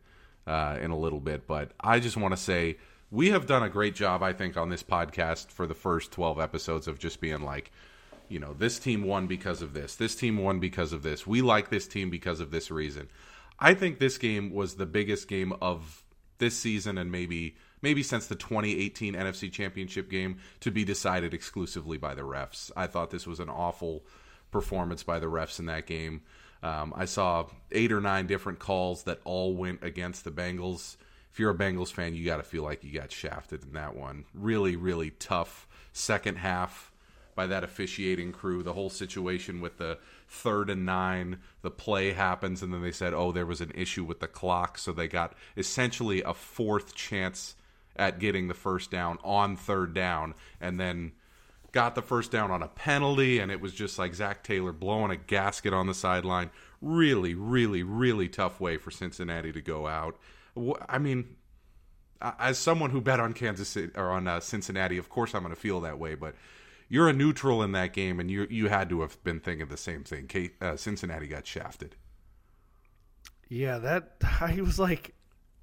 uh, 0.47 0.77
in 0.81 0.91
a 0.91 0.97
little 0.97 1.19
bit, 1.19 1.47
but 1.47 1.71
I 1.79 1.99
just 1.99 2.17
want 2.17 2.33
to 2.33 2.37
say 2.37 2.77
we 3.11 3.29
have 3.29 3.45
done 3.45 3.63
a 3.63 3.69
great 3.69 3.95
job, 3.95 4.21
I 4.23 4.33
think, 4.33 4.57
on 4.57 4.69
this 4.69 4.83
podcast 4.83 5.51
for 5.51 5.67
the 5.67 5.73
first 5.73 6.11
12 6.11 6.39
episodes 6.39 6.87
of 6.87 6.99
just 6.99 7.21
being 7.21 7.41
like, 7.41 7.71
you 8.27 8.39
know, 8.39 8.53
this 8.53 8.79
team 8.79 9.03
won 9.03 9.27
because 9.27 9.61
of 9.61 9.73
this. 9.73 9.95
This 9.95 10.15
team 10.15 10.37
won 10.37 10.59
because 10.59 10.93
of 10.93 11.03
this. 11.03 11.25
We 11.25 11.41
like 11.41 11.69
this 11.69 11.87
team 11.87 12.09
because 12.09 12.39
of 12.39 12.51
this 12.51 12.69
reason. 12.69 13.09
I 13.59 13.73
think 13.73 13.99
this 13.99 14.17
game 14.17 14.51
was 14.51 14.75
the 14.75 14.85
biggest 14.85 15.27
game 15.27 15.53
of 15.61 16.03
this 16.37 16.57
season 16.57 16.97
and 16.97 17.11
maybe 17.11 17.55
maybe 17.81 18.03
since 18.03 18.27
the 18.27 18.35
2018 18.35 19.13
NFC 19.13 19.51
Championship 19.51 20.09
game 20.09 20.37
to 20.59 20.71
be 20.71 20.83
decided 20.83 21.33
exclusively 21.33 21.97
by 21.97 22.13
the 22.13 22.21
refs. 22.21 22.71
I 22.75 22.87
thought 22.87 23.11
this 23.11 23.27
was 23.27 23.39
an 23.39 23.49
awful 23.49 24.03
performance 24.51 25.03
by 25.03 25.19
the 25.19 25.27
refs 25.27 25.59
in 25.59 25.65
that 25.67 25.85
game. 25.85 26.21
Um, 26.61 26.93
I 26.95 27.05
saw 27.05 27.47
eight 27.71 27.91
or 27.91 28.01
nine 28.01 28.27
different 28.27 28.59
calls 28.59 29.03
that 29.03 29.21
all 29.23 29.53
went 29.53 29.83
against 29.83 30.23
the 30.23 30.31
Bengals. 30.31 30.97
If 31.31 31.39
you're 31.39 31.51
a 31.51 31.57
Bengals 31.57 31.91
fan, 31.91 32.15
you 32.15 32.25
got 32.25 32.37
to 32.37 32.43
feel 32.43 32.63
like 32.63 32.83
you 32.83 32.91
got 32.91 33.11
shafted 33.11 33.63
in 33.63 33.73
that 33.73 33.95
one. 33.95 34.25
Really, 34.33 34.75
really 34.75 35.11
tough 35.11 35.67
second 35.93 36.37
half 36.37 36.91
by 37.35 37.47
that 37.47 37.63
officiating 37.63 38.33
crew. 38.33 38.63
The 38.63 38.73
whole 38.73 38.89
situation 38.89 39.61
with 39.61 39.77
the 39.77 39.99
third 40.27 40.69
and 40.69 40.85
nine, 40.85 41.37
the 41.61 41.71
play 41.71 42.11
happens, 42.11 42.61
and 42.61 42.73
then 42.73 42.81
they 42.81 42.91
said, 42.91 43.13
oh, 43.13 43.31
there 43.31 43.45
was 43.45 43.61
an 43.61 43.71
issue 43.75 44.03
with 44.03 44.19
the 44.19 44.27
clock. 44.27 44.77
So 44.77 44.91
they 44.91 45.07
got 45.07 45.33
essentially 45.55 46.21
a 46.21 46.33
fourth 46.33 46.93
chance 46.95 47.55
at 47.99 48.19
getting 48.19 48.47
the 48.47 48.53
first 48.53 48.89
down 48.89 49.19
on 49.23 49.55
third 49.55 49.93
down, 49.93 50.33
and 50.59 50.79
then 50.79 51.11
got 51.71 51.95
the 51.95 52.01
first 52.01 52.31
down 52.31 52.49
on 52.49 52.63
a 52.63 52.67
penalty, 52.67 53.39
and 53.39 53.51
it 53.51 53.61
was 53.61 53.73
just 53.73 53.99
like 53.99 54.15
Zac 54.15 54.43
Taylor 54.43 54.71
blowing 54.71 55.11
a 55.11 55.15
gasket 55.15 55.73
on 55.73 55.87
the 55.87 55.93
sideline. 55.93 56.49
Really, 56.81 57.35
really, 57.35 57.83
really 57.83 58.29
tough 58.29 58.59
way 58.59 58.77
for 58.77 58.89
Cincinnati 58.89 59.51
to 59.51 59.61
go 59.61 59.85
out. 59.85 60.17
I 60.87 60.97
mean, 60.97 61.35
as 62.21 62.57
someone 62.57 62.89
who 62.89 63.01
bet 63.01 63.19
on 63.19 63.33
Kansas 63.33 63.69
City 63.69 63.91
or 63.95 64.11
on 64.11 64.27
uh, 64.27 64.39
Cincinnati, 64.39 64.97
of 64.97 65.09
course 65.09 65.33
I'm 65.33 65.43
going 65.43 65.53
to 65.53 65.59
feel 65.59 65.81
that 65.81 65.99
way. 65.99 66.15
But 66.15 66.35
you're 66.87 67.07
a 67.07 67.13
neutral 67.13 67.61
in 67.61 67.71
that 67.73 67.93
game, 67.93 68.19
and 68.19 68.31
you 68.31 68.47
you 68.49 68.69
had 68.69 68.89
to 68.89 69.01
have 69.01 69.23
been 69.23 69.39
thinking 69.39 69.67
the 69.67 69.77
same 69.77 70.03
thing. 70.03 70.27
Kate, 70.27 70.53
uh, 70.61 70.75
Cincinnati 70.75 71.27
got 71.27 71.45
shafted. 71.45 71.95
Yeah, 73.47 73.77
that 73.79 74.15
I 74.41 74.61
was 74.61 74.79
like, 74.79 75.13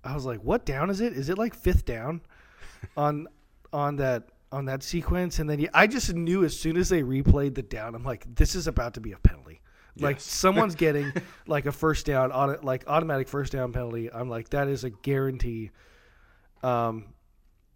I 0.07 0.15
was 0.15 0.25
like, 0.25 0.41
what 0.41 0.65
down 0.65 0.89
is 0.91 1.01
it? 1.01 1.13
Is 1.13 1.29
it 1.29 1.37
like 1.39 1.55
fifth 1.55 1.85
down 1.85 2.21
on 2.97 3.27
on 3.73 3.97
that 3.97 4.29
on 4.53 4.67
that 4.67 4.83
sequence? 4.83 5.39
And 5.39 5.51
then 5.51 5.69
I 5.75 5.87
just 5.87 6.15
knew 6.15 6.45
as 6.45 6.59
soon 6.59 6.77
as 6.77 6.89
they 6.89 7.03
replayed 7.03 7.55
the 7.55 7.63
down, 7.63 7.95
I'm 7.95 8.05
like, 8.05 8.25
this 8.35 8.55
is 8.55 8.67
about 8.67 8.95
to 8.95 9.01
be 9.01 9.13
a 9.13 9.19
penalty. 9.19 9.61
Like 9.99 10.17
Yes. 10.17 10.25
someone's 10.25 10.75
getting 10.87 11.13
like 11.47 11.67
a 11.67 11.73
first 11.73 12.07
down, 12.07 12.31
auto, 12.31 12.59
like 12.63 12.85
automatic 12.87 13.29
first 13.29 13.53
down 13.53 13.73
penalty. 13.73 14.13
I'm 14.13 14.29
like, 14.29 14.51
that 14.51 14.69
is 14.69 14.85
a 14.85 14.91
guarantee. 14.91 15.71
Um, 16.63 17.07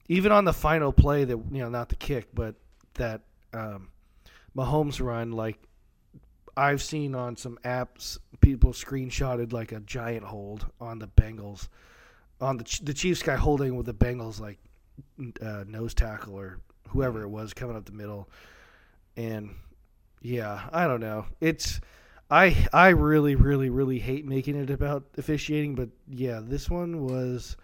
even 0.09 0.33
on 0.33 0.45
the 0.45 0.53
final 0.53 0.93
play 0.93 1.25
that 1.25 1.37
you 1.51 1.63
know, 1.63 1.69
not 1.69 1.89
the 1.89 1.97
kick, 1.97 2.29
but 2.35 2.57
that 2.95 3.23
um, 3.55 3.89
Mahomes 4.57 5.01
run, 5.05 5.33
like 5.33 5.59
I've 6.57 6.83
seen 6.83 7.15
on 7.15 7.37
some 7.37 7.59
apps, 7.65 8.19
people 8.41 8.73
screenshotted 8.73 9.53
like 9.53 9.73
a 9.73 9.81
giant 9.81 10.25
hold 10.25 10.67
on 10.81 10.99
the 10.99 11.09
Bengals, 11.09 11.69
on 12.41 12.57
the 12.57 12.81
the 12.83 12.95
Chiefs 12.95 13.23
guy 13.23 13.37
holding 13.37 13.77
with 13.77 13.87
the 13.87 13.95
Bengals 13.95 14.41
like 14.41 14.59
uh, 15.41 15.65
nose 15.67 15.95
tackle 15.95 16.39
or 16.39 16.61
whoever 16.89 17.23
it 17.23 17.29
was 17.29 17.55
coming 17.55 17.77
up 17.77 17.85
the 17.85 17.93
middle, 17.93 18.29
and 19.17 19.55
yeah, 20.23 20.69
I 20.73 20.87
don't 20.87 21.01
know. 21.01 21.27
It's 21.41 21.81
I 22.31 22.57
I 22.73 22.89
really 22.89 23.35
really 23.35 23.71
really 23.71 23.99
hate 23.99 24.25
making 24.25 24.57
it 24.57 24.71
about 24.71 25.05
officiating, 25.17 25.75
but 25.75 25.89
yeah, 26.09 26.41
this 26.43 26.71
one 26.71 27.05
was 27.05 27.57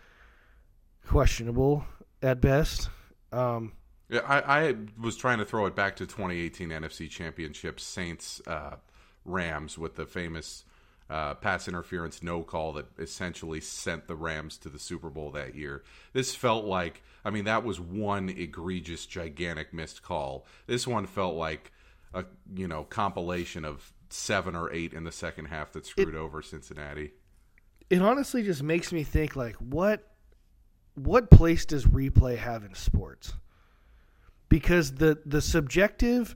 questionable 1.06 1.84
at 2.22 2.40
best. 2.40 2.88
Um, 3.32 3.72
Yeah, 4.08 4.20
I, 4.20 4.68
I 4.68 4.74
was 5.00 5.16
trying 5.16 5.38
to 5.38 5.44
throw 5.44 5.66
it 5.66 5.74
back 5.74 5.96
to 5.96 6.06
2018 6.06 6.70
NFC 6.70 7.08
Championship 7.10 7.80
Saints 7.80 8.40
uh, 8.46 8.76
Rams 9.24 9.78
with 9.78 9.96
the 9.96 10.06
famous 10.06 10.64
uh, 11.08 11.34
pass 11.34 11.68
interference 11.68 12.22
no 12.22 12.42
call 12.42 12.72
that 12.74 12.86
essentially 12.98 13.60
sent 13.60 14.08
the 14.08 14.16
Rams 14.16 14.56
to 14.58 14.68
the 14.68 14.78
Super 14.78 15.08
Bowl 15.10 15.30
that 15.32 15.54
year. 15.54 15.84
This 16.12 16.34
felt 16.34 16.64
like, 16.64 17.02
I 17.24 17.30
mean, 17.30 17.44
that 17.44 17.62
was 17.64 17.78
one 17.78 18.28
egregious, 18.28 19.06
gigantic 19.06 19.72
missed 19.72 20.02
call. 20.02 20.46
This 20.66 20.86
one 20.86 21.06
felt 21.06 21.36
like 21.36 21.72
a 22.14 22.24
you 22.54 22.66
know 22.66 22.84
compilation 22.84 23.64
of 23.64 23.92
seven 24.08 24.54
or 24.56 24.72
eight 24.72 24.92
in 24.92 25.04
the 25.04 25.12
second 25.12 25.46
half 25.46 25.72
that 25.72 25.84
screwed 25.86 26.14
over 26.14 26.40
Cincinnati. 26.42 27.12
it 27.90 28.00
honestly 28.00 28.42
just 28.42 28.62
makes 28.62 28.92
me 28.92 29.02
think 29.02 29.36
like 29.36 29.56
what 29.56 30.12
what 30.94 31.30
place 31.30 31.66
does 31.66 31.84
replay 31.84 32.38
have 32.38 32.64
in 32.64 32.74
sports 32.74 33.34
because 34.48 34.92
the 34.94 35.18
the 35.26 35.40
subjective 35.42 36.34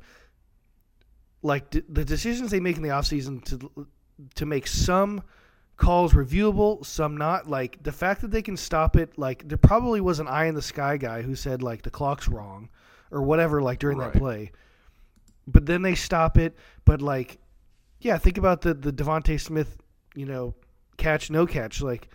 like 1.42 1.70
d- 1.70 1.82
the 1.88 2.04
decisions 2.04 2.50
they 2.50 2.60
make 2.60 2.76
in 2.76 2.82
the 2.82 2.88
offseason 2.88 3.42
to 3.44 3.86
to 4.34 4.46
make 4.46 4.66
some 4.66 5.22
calls 5.76 6.12
reviewable 6.12 6.84
some 6.84 7.16
not. 7.16 7.48
Like 7.48 7.82
the 7.82 7.92
fact 7.92 8.20
that 8.22 8.30
they 8.30 8.42
can 8.42 8.56
stop 8.56 8.96
it 8.96 9.16
like 9.18 9.48
there 9.48 9.58
probably 9.58 10.00
was 10.00 10.20
an 10.20 10.28
eye 10.28 10.44
in 10.46 10.54
the 10.54 10.62
sky 10.62 10.96
guy 10.96 11.22
who 11.22 11.34
said 11.34 11.62
like 11.62 11.82
the 11.82 11.90
clock's 11.90 12.28
wrong 12.28 12.68
or 13.10 13.22
whatever 13.22 13.62
like 13.62 13.78
during 13.78 13.98
Right. 13.98 14.12
that 14.12 14.18
play. 14.18 14.52
But 15.46 15.66
then 15.66 15.82
they 15.82 15.94
stop 15.94 16.36
it. 16.38 16.56
But 16.84 17.00
like 17.02 17.38
yeah 18.00 18.18
think 18.18 18.38
about 18.38 18.60
the 18.62 18.74
the 18.74 18.92
Devonte 18.92 19.40
Smith 19.40 19.76
you 20.14 20.26
know 20.26 20.54
catch 20.96 21.30
no 21.30 21.46
catch. 21.46 21.80
Like 21.80 22.08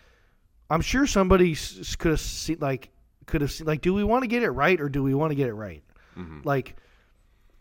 I'm 0.70 0.82
sure 0.82 1.06
somebody 1.08 1.54
s- 1.54 1.96
could 1.96 2.12
have 2.12 2.20
seen 2.22 2.58
like 2.60 2.90
could 3.26 3.42
have 3.42 3.52
seen 3.52 3.66
like 3.68 3.82
do 3.82 3.94
we 3.94 4.04
want 4.04 4.24
to 4.24 4.28
get 4.28 4.44
it 4.44 4.52
right 4.52 4.80
or 4.80 4.90
do 4.90 5.02
we 5.02 5.14
want 5.16 5.32
to 5.32 5.36
get 5.36 5.48
it 5.48 5.54
right? 5.56 5.84
Mhm. 6.16 6.46
like 6.46 6.76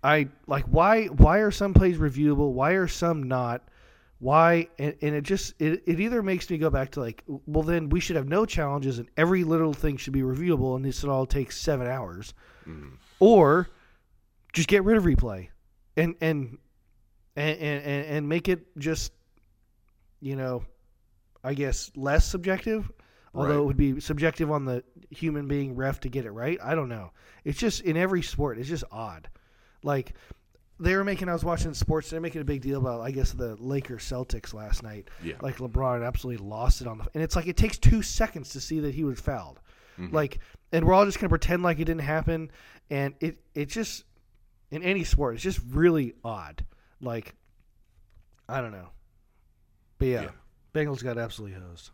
I 0.02 0.28
like 0.46 0.64
why 0.66 1.06
why 1.06 1.38
are 1.38 1.50
some 1.50 1.72
plays 1.72 1.96
reviewable? 1.96 2.52
Why 2.52 2.72
are 2.72 2.86
some 2.88 3.22
not 3.22 3.62
why 4.20 4.68
and, 4.78 4.94
and 5.02 5.14
it 5.14 5.22
just 5.22 5.54
it, 5.60 5.82
it 5.86 6.00
either 6.00 6.22
makes 6.22 6.48
me 6.48 6.56
go 6.56 6.70
back 6.70 6.90
to 6.92 7.00
like 7.00 7.22
well 7.46 7.62
then 7.62 7.88
we 7.88 8.00
should 8.00 8.16
have 8.16 8.28
no 8.28 8.46
challenges 8.46 8.98
and 8.98 9.08
every 9.16 9.44
little 9.44 9.72
thing 9.72 9.96
should 9.96 10.12
be 10.12 10.22
reviewable 10.22 10.76
and 10.76 10.84
this 10.84 11.02
would 11.02 11.10
all 11.10 11.26
take 11.26 11.50
seven 11.52 11.86
hours 11.86 12.32
Mhm. 12.66 12.92
or 13.18 13.68
just 14.52 14.68
get 14.68 14.84
rid 14.84 14.96
of 14.96 15.04
replay 15.04 15.48
and 15.96 16.14
and 16.20 16.56
and 17.36 17.58
and, 17.58 18.06
and 18.06 18.28
make 18.28 18.48
it 18.48 18.64
just 18.78 19.12
you 20.20 20.36
know 20.36 20.64
i 21.42 21.52
guess 21.52 21.90
less 21.96 22.24
subjective 22.24 22.90
although 23.34 23.50
Right. 23.50 23.58
it 23.58 23.64
would 23.64 23.76
be 23.76 24.00
subjective 24.00 24.50
on 24.50 24.64
the 24.64 24.82
human 25.10 25.48
being 25.48 25.74
ref 25.74 26.00
to 26.00 26.08
get 26.08 26.24
it 26.24 26.30
right 26.30 26.58
i 26.62 26.74
don't 26.74 26.88
know 26.88 27.10
it's 27.44 27.58
just 27.58 27.80
in 27.82 27.96
every 27.96 28.22
sport 28.22 28.58
it's 28.58 28.68
just 28.68 28.84
odd 28.92 29.28
like 29.82 30.14
they 30.80 30.96
were 30.96 31.04
making 31.04 31.28
i 31.28 31.32
was 31.32 31.44
watching 31.44 31.72
sports 31.74 32.10
they're 32.10 32.20
making 32.20 32.40
a 32.40 32.44
big 32.44 32.60
deal 32.60 32.78
about 32.80 33.00
i 33.00 33.10
guess 33.10 33.32
the 33.32 33.54
lakers 33.56 34.02
celtics 34.04 34.52
last 34.52 34.82
night 34.82 35.08
Yeah. 35.22 35.34
like 35.40 35.58
lebron 35.58 36.04
absolutely 36.06 36.44
lost 36.44 36.80
it 36.80 36.86
on 36.88 36.98
the 36.98 37.06
and 37.14 37.22
it's 37.22 37.36
like 37.36 37.46
it 37.46 37.56
takes 37.56 37.78
two 37.78 38.02
seconds 38.02 38.50
to 38.50 38.60
see 38.60 38.80
that 38.80 38.94
he 38.94 39.04
was 39.04 39.20
fouled 39.20 39.60
Mhm. 39.98 40.12
like 40.12 40.38
and 40.72 40.84
we're 40.84 40.92
all 40.94 41.04
just 41.04 41.20
gonna 41.20 41.28
pretend 41.28 41.62
like 41.62 41.78
it 41.78 41.84
didn't 41.84 42.00
happen 42.02 42.50
and 42.90 43.14
it 43.20 43.38
it 43.54 43.66
just 43.68 44.04
in 44.72 44.82
any 44.82 45.04
sport 45.04 45.34
it's 45.34 45.44
just 45.44 45.60
really 45.70 46.14
odd 46.24 46.64
like 47.00 47.34
i 48.48 48.60
don't 48.60 48.72
know 48.72 48.88
but 49.98 50.08
yeah, 50.08 50.22
Yeah. 50.22 50.30
bengals 50.74 51.02
got 51.04 51.18
absolutely 51.18 51.56
hosed 51.60 51.90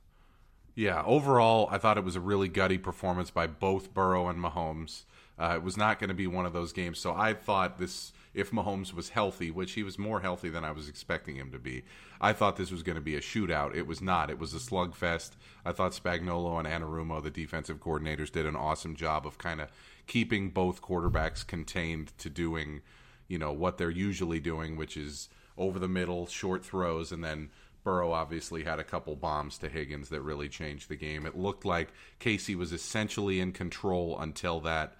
Yeah, 0.75 1.03
overall, 1.05 1.69
I 1.71 1.77
thought 1.77 1.99
it 1.99 2.05
was 2.05 2.16
a 2.16 2.21
really 2.21 2.49
gutty 2.49 2.79
performance 2.79 3.31
by 3.31 3.47
both 3.47 3.93
Burrow 3.93 4.29
and 4.29 4.38
Mahomes. 4.43 5.05
Uh, 5.38 5.55
it 5.57 5.62
was 5.62 5.77
not 5.77 5.99
going 5.99 6.09
to 6.09 6.14
be 6.14 6.27
one 6.27 6.47
of 6.47 6.53
those 6.55 6.73
games. 6.73 6.99
So 6.99 7.12
I 7.12 7.35
thought 7.35 7.77
this, 7.77 8.12
if 8.33 8.51
Mahomes 8.51 8.95
was 8.95 9.11
healthy, 9.11 9.51
which 9.51 9.73
he 9.73 9.83
was 9.83 9.99
more 9.99 10.21
healthy 10.21 10.49
than 10.49 10.64
I 10.64 10.71
was 10.71 10.88
expecting 10.88 11.37
him 11.37 11.51
to 11.51 11.59
be, 11.59 11.85
I 12.21 12.33
thought 12.33 12.57
this 12.57 12.71
was 12.71 12.83
going 12.83 12.97
to 12.97 13.03
be 13.03 13.16
a 13.16 13.21
shootout. 13.21 13.75
It 13.75 13.87
was 13.87 14.01
not. 14.01 14.31
It 14.31 14.38
was 14.38 14.55
a 14.55 14.59
slugfest. 14.59 15.33
I 15.64 15.73
thought 15.73 15.93
Spagnuolo 15.93 16.59
and 16.59 16.69
Anarumo, 16.69 17.23
the 17.23 17.31
defensive 17.31 17.81
coordinators, 17.81 18.31
did 18.31 18.47
an 18.47 18.57
awesome 18.57 18.95
job 18.95 19.27
of 19.27 19.38
kind 19.38 19.61
of 19.61 19.69
keeping 20.07 20.51
both 20.51 20.83
quarterbacks 20.83 21.47
contained 21.47 22.16
to 22.19 22.31
doing, 22.31 22.83
you 23.29 23.38
know, 23.38 23.53
what 23.53 23.79
they're 23.79 23.90
usually 23.90 24.40
doing, 24.40 24.77
which 24.77 24.97
is 24.97 25.29
over 25.59 25.79
the 25.79 25.88
middle, 25.88 26.27
short 26.27 26.64
throws, 26.64 27.12
and 27.12 27.23
then 27.23 27.51
Burrow 27.83 28.12
obviously 28.12 28.64
had 28.64 28.79
a 28.79 28.85
couple 28.85 29.16
bombs 29.16 29.59
to 29.59 29.69
Higgins 29.69 30.09
that 30.11 30.21
really 30.21 30.49
changed 30.49 30.88
the 30.88 30.97
game. 30.97 31.27
It 31.27 31.37
looked 31.37 31.64
like 31.64 31.93
KC 32.21 32.55
was 32.57 32.73
essentially 32.73 33.40
in 33.40 33.53
control 33.53 34.19
until 34.19 34.61
that, 34.61 34.97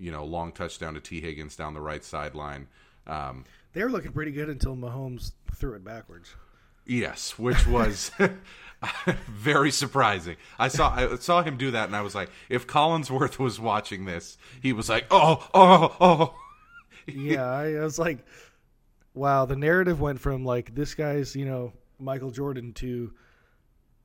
you 0.00 0.10
know, 0.10 0.24
long 0.24 0.50
touchdown 0.52 0.94
to 0.94 1.00
T. 1.00 1.20
Higgins 1.20 1.54
down 1.54 1.74
the 1.74 1.80
right 1.80 2.02
sideline. 2.02 2.66
Um, 3.06 3.44
they 3.72 3.84
were 3.84 3.90
looking 3.90 4.12
pretty 4.12 4.32
good 4.32 4.48
until 4.48 4.74
mahomes 4.74 5.32
threw 5.54 5.74
it 5.74 5.84
backwards 5.84 6.34
yes, 6.90 7.38
which 7.38 7.66
was 7.66 8.10
very 9.28 9.70
surprising. 9.70 10.36
I 10.58 10.68
saw 10.68 10.90
I 10.90 11.16
saw 11.16 11.42
him 11.42 11.56
do 11.56 11.70
that, 11.70 11.86
and 11.86 11.96
I 11.96 12.02
was 12.02 12.14
like, 12.14 12.30
if 12.48 12.66
Collinsworth 12.66 13.38
was 13.38 13.60
watching 13.60 14.04
this, 14.04 14.36
he 14.60 14.72
was 14.72 14.88
like, 14.88 15.06
oh, 15.10 15.48
oh, 15.54 15.96
oh. 16.00 16.34
yeah 17.06 17.44
I, 17.44 17.74
I 17.74 17.80
was 17.80 17.98
like 17.98 18.18
wow 19.14 19.44
the 19.44 19.56
narrative 19.56 20.00
went 20.00 20.20
from 20.20 20.44
like 20.44 20.74
this 20.74 20.94
guy's 20.94 21.34
you 21.34 21.44
know 21.44 21.72
michael 21.98 22.30
jordan 22.30 22.72
to 22.74 23.12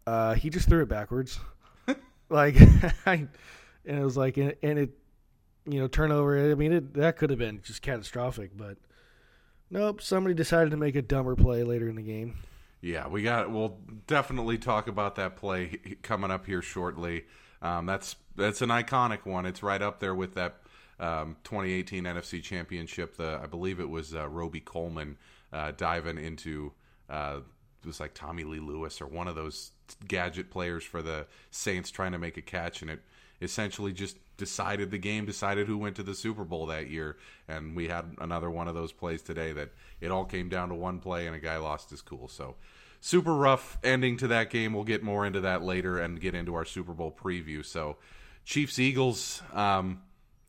uh 0.08 0.34
he 0.34 0.49
just 0.49 0.67
threw 0.67 0.81
it 0.81 0.88
backwards 0.88 1.39
like 2.29 2.55
I, 3.05 3.27
and 3.86 3.99
it 3.99 4.03
was 4.03 4.17
like 4.17 4.38
and, 4.38 4.55
and 4.63 4.79
it 4.79 4.89
you 5.65 5.80
know 5.80 5.88
turnover 5.88 6.51
i 6.51 6.56
mean 6.56 6.71
it 6.71 6.93
that 6.93 7.17
could 7.17 7.30
have 7.30 7.39
been 7.39 7.62
just 7.63 7.82
catastrophic 7.82 8.51
but 8.56 8.78
nope 9.69 10.01
somebody 10.01 10.34
decided 10.34 10.69
to 10.69 10.78
make 10.78 10.95
a 10.95 11.01
dumber 11.01 11.36
play 11.36 11.63
later 11.63 11.89
in 11.89 11.95
the 11.95 12.01
game 12.01 12.36
Yeah, 12.82 13.08
we 13.08 13.23
got. 13.23 13.49
We'll 13.49 13.80
definitely 14.06 14.60
talk 14.60 14.88
about 14.88 15.15
that 15.15 15.38
play 15.38 15.80
coming 16.04 16.30
up 16.30 16.45
here 16.45 16.62
shortly. 16.62 17.25
Um, 17.60 17.88
that's 17.88 18.15
that's 18.36 18.62
an 18.62 18.69
iconic 18.69 19.25
one. 19.25 19.47
It's 19.47 19.63
right 19.63 19.82
up 19.82 19.99
there 19.99 20.13
with 20.13 20.36
that 20.36 20.58
um, 20.99 21.38
2018 21.45 22.04
NFC 22.04 22.43
Championship. 22.43 23.17
The 23.17 23.39
I 23.41 23.47
believe 23.47 23.80
it 23.80 23.89
was 23.89 24.13
uh, 24.13 24.28
Robey-Coleman 24.28 25.17
uh, 25.51 25.71
diving 25.75 26.19
into 26.19 26.73
uh, 27.10 27.39
it 27.82 27.88
was 27.88 27.99
like 27.99 28.13
Tommy 28.13 28.43
Lee 28.43 28.60
Lewis 28.60 29.01
or 29.01 29.08
one 29.08 29.28
of 29.28 29.34
those 29.34 29.71
gadget 30.08 30.51
players 30.51 30.84
for 30.84 31.01
the 31.01 31.25
Saints 31.49 31.89
trying 31.89 32.12
to 32.12 32.19
make 32.19 32.38
a 32.38 32.41
catch, 32.43 32.84
and 32.84 32.91
it 32.91 33.01
essentially 33.41 33.93
just 33.93 34.17
decided 34.38 34.91
the 34.91 34.98
game, 34.98 35.26
decided 35.26 35.67
who 35.67 35.78
went 35.78 35.95
to 35.95 36.04
the 36.04 36.15
Super 36.15 36.43
Bowl 36.43 36.65
that 36.67 36.89
year. 36.89 37.17
And 37.48 37.76
we 37.76 37.88
had 37.88 38.15
another 38.19 38.50
one 38.50 38.67
of 38.67 38.76
those 38.76 38.91
plays 38.91 39.21
today 39.21 39.54
that 39.54 39.71
it 40.02 40.12
all 40.12 40.26
came 40.26 40.50
down 40.50 40.69
to 40.69 40.76
one 40.76 41.00
play 41.00 41.28
and 41.28 41.36
a 41.36 41.39
guy 41.39 41.58
lost 41.58 41.89
his 41.89 42.02
cool. 42.02 42.28
So 42.28 42.56
super 43.02 43.36
rough 43.36 43.78
ending 43.84 44.17
to 44.17 44.28
that 44.28 44.50
game. 44.50 44.74
We'll 44.74 44.84
get 44.84 45.04
more 45.04 45.26
into 45.26 45.41
that 45.41 45.63
later 45.63 46.00
and 46.00 46.19
get 46.19 46.36
into 46.36 46.56
our 46.56 46.65
Super 46.65 46.93
Bowl 46.93 47.15
preview. 47.17 47.63
So 47.65 47.98
Chiefs 48.43 48.80
Eagles, 48.80 49.41
um, 49.54 50.02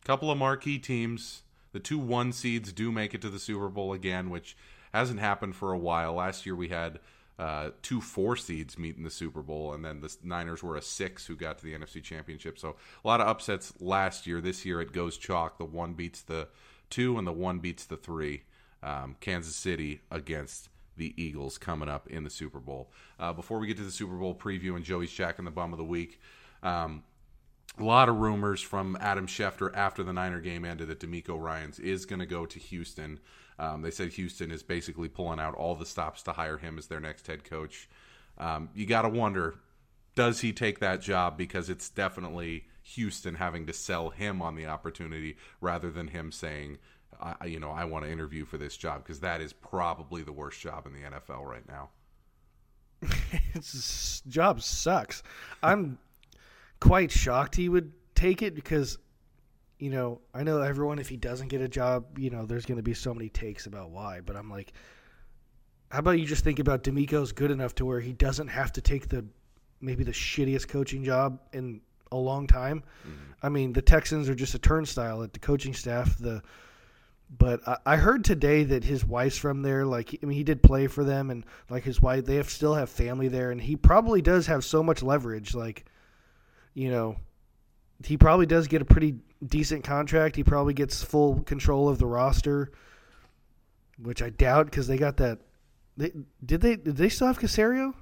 couple 0.05 0.31
of 0.31 0.39
marquee 0.39 0.79
teams. 0.79 1.43
The 1.73 1.81
two 1.81 1.99
one 1.99 2.33
seeds 2.33 2.73
do 2.73 2.91
make 2.91 3.13
it 3.13 3.21
to 3.23 3.29
the 3.29 3.39
Super 3.39 3.69
Bowl 3.69 3.93
again, 3.93 4.31
which 4.31 4.57
hasn't 4.95 5.21
happened 5.21 5.57
for 5.57 5.73
a 5.73 5.79
while. 5.79 6.15
Last 6.15 6.47
year 6.47 6.57
we 6.57 6.69
had 6.69 7.01
uh, 7.39 7.71
two 7.83 8.01
four 8.01 8.37
seeds 8.37 8.79
meet 8.79 8.97
in 8.97 9.03
the 9.03 9.11
Super 9.11 9.43
Bowl, 9.43 9.75
and 9.75 9.85
then 9.85 10.01
the 10.01 10.15
Niners 10.23 10.63
were 10.63 10.77
a 10.77 10.83
six 10.83 11.27
who 11.27 11.37
got 11.37 11.59
to 11.59 11.65
the 11.65 11.75
NFC 11.75 12.03
Championship. 12.03 12.59
So 12.59 12.77
a 13.05 13.09
lot 13.09 13.21
of 13.21 13.29
upsets 13.29 13.75
last 13.81 14.27
year. 14.27 14.41
This 14.41 14.65
year 14.65 14.81
it 14.81 14.93
goes 14.93 15.19
chalk. 15.19 15.59
The 15.59 15.65
one 15.65 15.95
beats 15.95 16.23
the 16.23 16.49
two, 16.89 17.19
and 17.19 17.27
the 17.27 17.33
one 17.33 17.59
beats 17.59 17.85
the 17.85 17.97
three. 17.97 18.45
Um, 18.83 19.17
Kansas 19.21 19.57
City 19.57 20.01
against 20.11 20.69
the 20.97 21.15
Eagles 21.23 21.59
coming 21.59 21.89
up 21.89 22.09
in 22.09 22.25
the 22.25 22.31
Super 22.31 22.61
Bowl. 22.61 22.91
Uh, 23.19 23.33
before 23.33 23.59
we 23.59 23.67
get 23.67 23.77
to 23.77 23.83
the 23.83 23.91
Super 23.91 24.17
Bowl 24.17 24.35
preview 24.35 24.77
and 24.77 24.85
Joey's 24.85 25.13
Jack 25.13 25.39
and 25.39 25.47
the 25.47 25.51
Bum 25.51 25.73
of 25.73 25.79
the 25.79 25.85
Week, 25.85 26.21
um, 26.63 27.03
a 27.79 27.85
lot 27.85 28.09
of 28.09 28.17
rumors 28.17 28.63
from 28.63 28.97
Adam 29.01 29.27
Schefter 29.27 29.75
after 29.75 30.03
the 30.03 30.13
Niner 30.13 30.41
game 30.41 30.65
ended 30.65 30.89
that 30.89 31.01
DeMeco 31.01 31.39
Ryans 31.39 31.79
is 31.79 32.07
going 32.07 32.21
to 32.21 32.27
go 32.27 32.47
to 32.47 32.59
Houston. 32.59 33.21
Um, 33.59 33.83
they 33.83 33.91
said 33.91 34.13
Houston 34.13 34.51
is 34.51 34.63
basically 34.63 35.09
pulling 35.09 35.41
out 35.41 35.55
all 35.55 35.75
the 35.75 35.87
stops 35.87 36.23
to 36.25 36.33
hire 36.33 36.59
him 36.59 36.79
as 36.79 36.87
their 36.87 37.01
next 37.01 37.27
head 37.27 37.45
coach. 37.45 37.89
Um, 38.39 38.69
you 38.75 38.87
got 38.87 39.03
to 39.03 39.09
wonder, 39.09 39.57
does 40.15 40.41
he 40.41 40.53
take 40.53 40.81
that 40.81 41.01
job? 41.01 41.39
Because 41.39 41.71
it's 41.71 41.89
definitely 41.89 42.67
Houston 42.83 43.35
having 43.35 43.67
to 43.67 43.73
sell 43.73 44.11
him 44.11 44.43
on 44.43 44.55
the 44.55 44.67
opportunity 44.67 45.37
rather 45.61 45.91
than 45.91 46.09
him 46.09 46.31
saying, 46.31 46.79
I, 47.21 47.47
you 47.47 47.61
know, 47.61 47.71
I 47.71 47.85
want 47.85 48.05
to 48.05 48.11
interview 48.11 48.45
for 48.45 48.59
this 48.59 48.77
job 48.77 49.03
because 49.03 49.21
that 49.21 49.41
is 49.41 49.53
probably 49.53 50.23
the 50.23 50.33
worst 50.33 50.61
job 50.61 50.87
in 50.87 50.93
the 50.93 51.01
NFL 51.01 51.45
right 51.45 51.67
now. 51.67 51.91
His 53.55 54.23
job 54.29 54.63
sucks. 54.63 55.23
I'm 55.63 55.99
quite 56.81 57.11
shocked 57.11 57.57
he 57.57 57.69
would 57.69 57.93
take 58.15 58.43
it 58.43 58.55
because, 58.55 58.99
you 59.79 59.91
know, 59.91 60.21
I 60.35 60.43
know 60.43 60.61
everyone, 60.61 60.99
if 60.99 61.09
he 61.09 61.17
doesn't 61.17 61.49
get 61.49 61.61
a 61.61 61.69
job, 61.69 62.19
you 62.19 62.31
know, 62.31 62.47
there's 62.47 62.67
going 62.67 62.79
to 62.79 62.83
be 62.83 62.95
so 62.95 63.13
many 63.13 63.29
takes 63.29 63.67
about 63.67 63.91
why. 63.91 64.21
But 64.21 64.37
I'm 64.37 64.51
like, 64.51 64.73
how 65.91 65.99
about 65.99 66.19
you 66.19 66.27
just 66.27 66.45
think 66.45 66.59
about 66.59 66.83
DeMeco's 66.83 67.33
good 67.33 67.51
enough 67.51 67.75
to 67.77 67.85
where 67.85 68.01
he 68.01 68.13
doesn't 68.13 68.49
have 68.49 68.73
to 68.73 68.81
take 68.81 69.09
the 69.09 69.25
maybe 69.81 70.05
the 70.05 70.13
shittiest 70.13 70.69
coaching 70.69 71.05
job 71.05 71.41
in 71.53 71.81
a 72.13 72.17
long 72.17 72.47
time. 72.47 72.83
Mm-hmm. 73.03 73.33
I 73.43 73.49
mean, 73.49 73.73
the 73.73 73.83
Texans 73.83 74.29
are 74.29 74.35
just 74.35 74.55
a 74.55 74.59
turnstile 74.59 75.23
at 75.23 75.33
the 75.33 75.39
coaching 75.39 75.75
staff. 75.75 76.17
The 76.19 76.43
but 77.39 77.67
I, 77.67 77.79
I 77.87 77.97
heard 77.97 78.25
today 78.25 78.65
that 78.65 78.85
his 78.85 79.05
wife's 79.05 79.37
from 79.37 79.63
there. 79.63 79.85
Like, 79.85 80.19
I 80.23 80.27
mean, 80.27 80.37
he 80.37 80.45
did 80.45 80.63
play 80.63 80.87
for 80.87 81.05
them, 81.05 81.31
and 81.31 81.45
like 81.69 81.85
his 81.85 82.01
wife, 82.01 82.25
they 82.25 82.37
have 82.37 82.49
still 82.49 82.75
have 82.75 82.89
family 82.89 83.29
there, 83.29 83.51
and 83.51 83.61
he 83.61 83.77
probably 83.77 84.23
does 84.23 84.47
have 84.47 84.65
so 84.65 84.83
much 84.83 85.03
leverage. 85.03 85.55
Like, 85.55 85.85
you 86.75 86.91
know, 86.91 87.17
he 88.05 88.17
probably 88.17 88.47
does 88.47 88.69
get 88.69 88.83
a 88.83 88.85
pretty 88.85 89.17
decent 89.45 89.85
contract. 89.85 90.37
He 90.37 90.45
probably 90.45 90.75
gets 90.75 91.03
full 91.03 91.41
control 91.43 91.89
of 91.89 91.99
the 91.99 92.07
roster, 92.07 92.73
which 94.01 94.23
I 94.23 94.31
doubt 94.31 94.67
because 94.67 94.87
they 94.87 94.97
got 94.97 95.17
that. 95.19 95.39
They, 95.97 96.13
did 96.45 96.61
they 96.61 96.77
did 96.77 96.97
they 96.97 97.09
still 97.09 97.27
have 97.27 97.39
Caserio? 97.39 97.95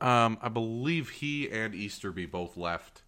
Um, 0.00 0.38
I 0.42 0.48
believe 0.48 1.08
he 1.08 1.50
and 1.50 1.74
Easterby 1.74 2.26
both 2.26 2.56
left. 2.56 3.02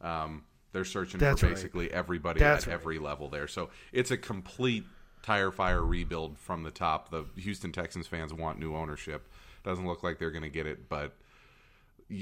Um, 0.00 0.44
they're 0.72 0.84
searching 0.84 1.18
That's 1.18 1.40
for 1.40 1.48
basically 1.48 1.86
right. 1.86 1.94
everybody 1.94 2.40
That's 2.40 2.64
at 2.64 2.68
right. 2.68 2.74
every 2.74 2.98
level 2.98 3.28
there. 3.28 3.48
So 3.48 3.70
it's 3.92 4.10
a 4.10 4.16
complete 4.18 4.84
tire 5.22 5.50
fire 5.50 5.82
rebuild 5.82 6.38
from 6.38 6.62
the 6.62 6.70
top. 6.70 7.10
The 7.10 7.24
Houston 7.36 7.72
Texans 7.72 8.06
fans 8.06 8.34
want 8.34 8.58
new 8.58 8.76
ownership. 8.76 9.26
Doesn't 9.64 9.86
look 9.86 10.02
like 10.02 10.18
they're 10.18 10.30
going 10.30 10.42
to 10.42 10.50
get 10.50 10.66
it, 10.66 10.88
but 10.88 11.14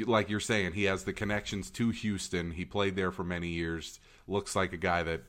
like 0.07 0.31
you're 0.31 0.41
saying, 0.41 0.73
he 0.73 0.85
has 0.85 1.05
the 1.05 1.13
connections 1.13 1.71
to 1.71 1.91
Houston. 1.91 2.53
He 2.53 2.65
played 2.65 2.97
there 2.97 3.13
for 3.13 3.25
many 3.25 3.49
years. 3.49 4.01
Looks 4.29 4.57
like 4.57 4.73
a 4.73 4.79
guy 4.79 5.03
that 5.03 5.23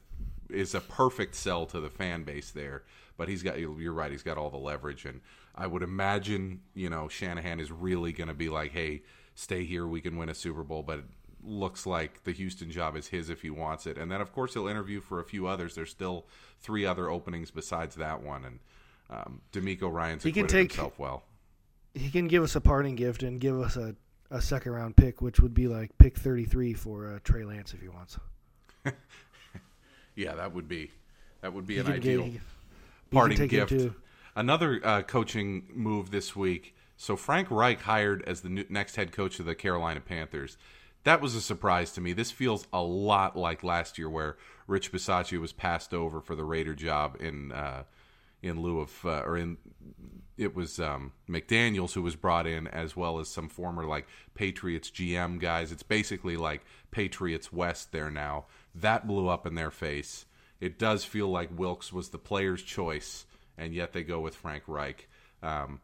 is 0.49 0.73
a 0.73 0.81
perfect 0.81 1.36
sell 1.36 1.65
to 1.67 1.79
the 1.79 1.89
fan 1.89 2.23
base 2.23 2.51
there. 2.51 2.83
But 3.17 3.29
he's 3.29 3.43
got 3.43 3.60
you're 3.60 3.93
right. 3.93 4.12
He's 4.12 4.23
got 4.23 4.38
all 4.38 4.49
the 4.49 4.57
leverage, 4.57 5.05
and 5.05 5.21
I 5.55 5.65
would 5.65 5.81
imagine 5.81 6.62
you 6.75 6.89
know 6.89 7.07
Shanahan 7.07 7.60
is 7.60 7.71
really 7.71 8.12
going 8.12 8.27
to 8.27 8.36
be 8.36 8.49
like, 8.49 8.71
hey, 8.71 9.01
stay 9.33 9.65
here. 9.65 9.88
We 9.88 10.01
can 10.01 10.17
win 10.17 10.29
a 10.29 10.36
Super 10.36 10.63
Bowl, 10.63 10.83
but 10.83 11.01
looks 11.43 11.86
like 11.86 12.23
the 12.23 12.31
Houston 12.31 12.69
job 12.69 12.95
is 12.95 13.07
his 13.07 13.29
if 13.29 13.41
he 13.41 13.49
wants 13.49 13.88
it. 13.88 13.97
And 13.97 14.12
then, 14.12 14.21
of 14.21 14.31
course, 14.33 14.53
he'll 14.53 14.67
interview 14.67 14.99
for 14.99 15.19
a 15.19 15.23
few 15.23 15.47
others. 15.47 15.75
There's 15.75 15.89
still 15.89 16.25
three 16.60 16.86
other 16.86 17.10
openings 17.10 17.51
besides 17.51 17.95
that 17.95 18.21
one. 18.21 18.45
And 18.45 18.60
um, 19.10 19.41
DeMeco 19.53 19.91
Ryans 19.91 20.23
he 20.23 20.31
can 20.31 20.47
take, 20.47 20.71
himself 20.73 20.99
well. 20.99 21.23
He 21.93 22.10
can 22.10 22.27
give 22.27 22.43
us 22.43 22.55
a 22.55 22.62
parting 22.62 22.95
gift 22.95 23.23
and 23.23 23.39
give 23.39 23.60
us 23.60 23.77
a, 23.77 23.95
a 24.29 24.41
second 24.41 24.73
round 24.73 24.95
pick, 24.95 25.21
which 25.21 25.39
would 25.39 25.53
be 25.53 25.67
like 25.67 25.97
pick 25.97 26.17
33 26.17 26.73
for 26.73 27.07
uh, 27.07 27.19
Trey 27.23 27.43
Lance 27.43 27.73
if 27.73 27.81
he 27.81 27.88
wants. 27.88 28.17
yeah, 30.15 30.36
that 30.36 30.54
would 30.54 30.67
be 30.67 30.91
that 31.41 31.54
would 31.54 31.67
be 31.67 31.78
an 31.80 31.88
ideal 31.88 32.28
get, 32.28 32.41
parting 33.12 33.47
gift. 33.47 33.73
Another 34.36 34.80
uh, 34.84 35.02
coaching 35.02 35.67
move 35.73 36.12
this 36.12 36.36
week. 36.36 36.76
So 36.95 37.15
Frank 37.15 37.52
Reich 37.52 37.82
hired 37.82 38.23
as 38.23 38.41
the 38.41 38.50
new, 38.50 38.65
next 38.69 38.95
head 38.95 39.12
coach 39.12 39.39
of 39.39 39.45
the 39.45 39.56
Carolina 39.56 40.02
Panthers 40.02 40.58
that 41.08 41.21
was 41.21 41.36
a 41.36 41.41
surprise 41.41 41.93
to 41.93 42.02
me. 42.02 42.12
This 42.12 42.32
feels 42.32 42.67
a 42.73 42.82
lot 42.82 43.38
like 43.38 43.63
last 43.63 43.97
year, 43.97 44.10
where 44.10 44.36
Rich 44.67 44.91
Bisaccia 44.91 45.39
was 45.39 45.54
passed 45.54 45.93
over 45.93 46.19
for 46.19 46.36
the 46.36 46.43
Raider 46.43 46.76
job 46.76 47.15
in 47.21 47.54
uh, 47.54 47.84
in 48.41 48.62
lieu 48.62 48.80
of 48.80 49.06
uh, 49.06 49.21
or 49.26 49.38
in 49.38 49.58
it 50.38 50.56
was 50.56 50.80
um, 50.80 51.13
McDaniels 51.28 51.93
who 51.93 52.04
was 52.04 52.15
brought 52.15 52.45
in 52.45 52.67
as 52.67 52.95
well 52.95 53.19
as 53.19 53.28
some 53.28 53.50
former 53.50 53.86
like 53.86 54.08
Patriots 54.36 54.91
GM 54.91 55.39
guys. 55.39 55.71
It's 55.71 55.84
basically 55.84 56.38
like 56.38 56.63
Patriots 56.91 57.52
West 57.52 57.91
there 57.91 58.12
now. 58.12 58.45
That 58.76 59.08
blew 59.08 59.28
up 59.28 59.47
in 59.47 59.56
their 59.56 59.71
face. 59.71 60.26
It 60.60 60.78
does 60.78 61.04
feel 61.04 61.28
like 61.30 61.58
Wilks 61.58 61.91
was 61.91 62.10
the 62.10 62.19
player's 62.19 62.62
choice, 62.62 63.26
and 63.58 63.73
yet 63.73 63.93
they 63.93 64.04
go 64.04 64.19
with 64.19 64.36
Frank 64.36 64.63
Reich. 64.67 65.08
Um, 65.41 65.82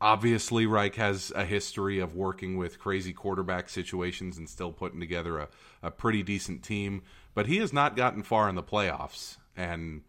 obviously 0.00 0.66
Reich 0.66 0.94
has 0.96 1.32
a 1.34 1.44
history 1.44 1.98
of 1.98 2.14
working 2.14 2.56
with 2.56 2.78
crazy 2.78 3.12
quarterback 3.12 3.68
situations 3.68 4.38
and 4.38 4.48
still 4.48 4.72
putting 4.72 5.00
together 5.00 5.38
a, 5.38 5.48
a 5.82 5.90
pretty 5.90 6.22
decent 6.22 6.62
team, 6.62 7.02
but 7.34 7.46
he 7.46 7.58
has 7.58 7.72
not 7.72 7.96
gotten 7.96 8.22
far 8.22 8.48
in 8.48 8.54
the 8.54 8.62
playoffs. 8.62 9.36
And 9.56 10.02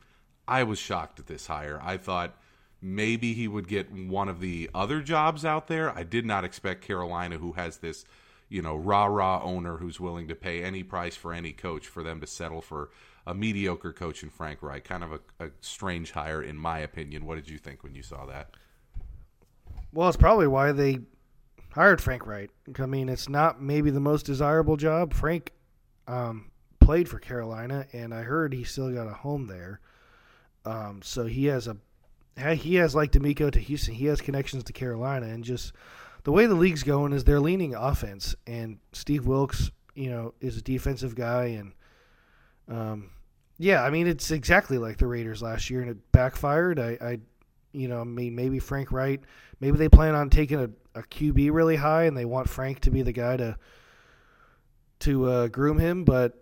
I 0.51 0.63
was 0.63 0.79
shocked 0.79 1.17
at 1.17 1.27
this 1.27 1.47
hire. 1.47 1.79
I 1.81 1.95
thought 1.95 2.35
maybe 2.81 3.33
he 3.33 3.47
would 3.47 3.69
get 3.69 3.89
one 3.89 4.27
of 4.27 4.41
the 4.41 4.69
other 4.75 5.01
jobs 5.01 5.45
out 5.45 5.67
there. 5.67 5.97
I 5.97 6.03
did 6.03 6.25
not 6.25 6.43
expect 6.43 6.81
Carolina, 6.81 7.37
who 7.37 7.53
has 7.53 7.77
this, 7.77 8.03
you 8.49 8.61
know, 8.61 8.75
rah 8.75 9.05
rah 9.05 9.41
owner 9.41 9.77
who's 9.77 10.01
willing 10.01 10.27
to 10.27 10.35
pay 10.35 10.61
any 10.61 10.83
price 10.83 11.15
for 11.15 11.31
any 11.31 11.53
coach, 11.53 11.87
for 11.87 12.03
them 12.03 12.19
to 12.19 12.27
settle 12.27 12.61
for 12.61 12.89
a 13.25 13.33
mediocre 13.33 13.93
coach 13.93 14.23
in 14.23 14.29
Frank 14.29 14.61
Reich. 14.61 14.83
Kind 14.83 15.05
of 15.05 15.13
a, 15.13 15.19
a 15.39 15.51
strange 15.61 16.11
hire, 16.11 16.43
in 16.43 16.57
my 16.57 16.79
opinion. 16.79 17.25
What 17.25 17.35
did 17.35 17.47
you 17.47 17.57
think 17.57 17.81
when 17.81 17.95
you 17.95 18.03
saw 18.03 18.25
that? 18.25 18.49
Well, 19.93 20.09
it's 20.09 20.17
probably 20.17 20.47
why 20.47 20.73
they 20.73 20.99
hired 21.69 22.01
Frank 22.01 22.27
Reich. 22.27 22.49
I 22.77 22.85
mean, 22.87 23.07
it's 23.07 23.29
not 23.29 23.61
maybe 23.61 23.89
the 23.89 24.01
most 24.01 24.25
desirable 24.25 24.75
job. 24.75 25.13
Frank 25.13 25.53
um, 26.09 26.51
played 26.81 27.07
for 27.07 27.19
Carolina, 27.19 27.87
and 27.93 28.13
I 28.13 28.23
heard 28.23 28.53
he 28.53 28.65
still 28.65 28.91
got 28.93 29.07
a 29.07 29.13
home 29.13 29.47
there. 29.47 29.79
Um, 30.65 31.01
so 31.03 31.25
he 31.25 31.45
has 31.45 31.67
a 31.67 31.77
he 32.55 32.75
has 32.75 32.95
like 32.95 33.11
DeMeco 33.11 33.51
to 33.51 33.59
Houston. 33.59 33.93
He 33.93 34.05
has 34.05 34.21
connections 34.21 34.63
to 34.65 34.73
Carolina, 34.73 35.27
and 35.27 35.43
just 35.43 35.73
the 36.23 36.31
way 36.31 36.45
the 36.45 36.55
league's 36.55 36.83
going 36.83 37.13
is 37.13 37.23
they're 37.23 37.39
leaning 37.39 37.75
offense, 37.75 38.35
and 38.47 38.77
Steve 38.93 39.25
Wilks, 39.25 39.71
you 39.95 40.09
know, 40.09 40.33
is 40.39 40.57
a 40.57 40.61
defensive 40.61 41.15
guy, 41.15 41.45
and 41.45 41.73
um, 42.69 43.09
yeah, 43.57 43.83
I 43.83 43.89
mean 43.89 44.07
it's 44.07 44.31
exactly 44.31 44.77
like 44.77 44.97
the 44.97 45.07
Raiders 45.07 45.41
last 45.41 45.69
year, 45.69 45.81
and 45.81 45.89
it 45.89 46.11
backfired. 46.11 46.79
I, 46.79 46.97
I 47.01 47.19
you 47.73 47.87
know, 47.87 48.01
I 48.01 48.03
mean, 48.03 48.35
maybe 48.35 48.59
Frank 48.59 48.91
Reich, 48.91 49.21
Maybe 49.61 49.77
they 49.77 49.89
plan 49.89 50.15
on 50.15 50.29
taking 50.31 50.59
a, 50.59 50.99
a 50.99 51.03
QB 51.03 51.53
really 51.53 51.75
high, 51.75 52.05
and 52.05 52.17
they 52.17 52.25
want 52.25 52.49
Frank 52.49 52.81
to 52.81 52.91
be 52.91 53.03
the 53.03 53.13
guy 53.13 53.37
to 53.37 53.57
to 55.01 55.25
uh, 55.29 55.47
groom 55.47 55.77
him. 55.77 56.03
But 56.03 56.40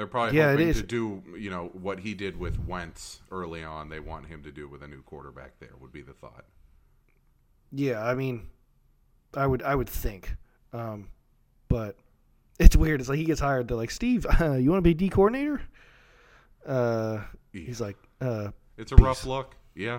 they're 0.00 0.06
probably 0.06 0.38
yeah, 0.38 0.52
hoping 0.52 0.72
to 0.72 0.82
do 0.82 1.22
you 1.36 1.50
know 1.50 1.68
what 1.74 2.00
he 2.00 2.14
did 2.14 2.40
with 2.40 2.58
Wentz 2.66 3.20
early 3.30 3.62
on. 3.62 3.90
They 3.90 4.00
want 4.00 4.28
him 4.28 4.42
to 4.44 4.50
do 4.50 4.66
with 4.66 4.82
a 4.82 4.88
new 4.88 5.02
quarterback. 5.02 5.60
There 5.60 5.68
would 5.78 5.92
be 5.92 6.00
the 6.00 6.14
thought. 6.14 6.46
Yeah, 7.70 8.02
I 8.02 8.14
mean, 8.14 8.46
I 9.34 9.46
would 9.46 9.62
I 9.62 9.74
would 9.74 9.90
think, 9.90 10.36
um, 10.72 11.08
but 11.68 11.96
it's 12.58 12.74
weird. 12.74 13.00
It's 13.00 13.10
like 13.10 13.18
he 13.18 13.26
gets 13.26 13.40
hired. 13.40 13.68
They're 13.68 13.76
like, 13.76 13.90
Steve, 13.90 14.24
uh, 14.40 14.52
you 14.54 14.70
want 14.70 14.78
to 14.78 14.88
be 14.88 14.94
D 14.94 15.10
coordinator? 15.10 15.60
Uh, 16.64 17.18
yeah. 17.52 17.60
He's 17.60 17.82
like, 17.82 17.98
uh, 18.22 18.52
it's 18.78 18.92
a 18.92 18.96
peace. 18.96 19.04
rough 19.04 19.26
look. 19.26 19.54
Yeah, 19.74 19.98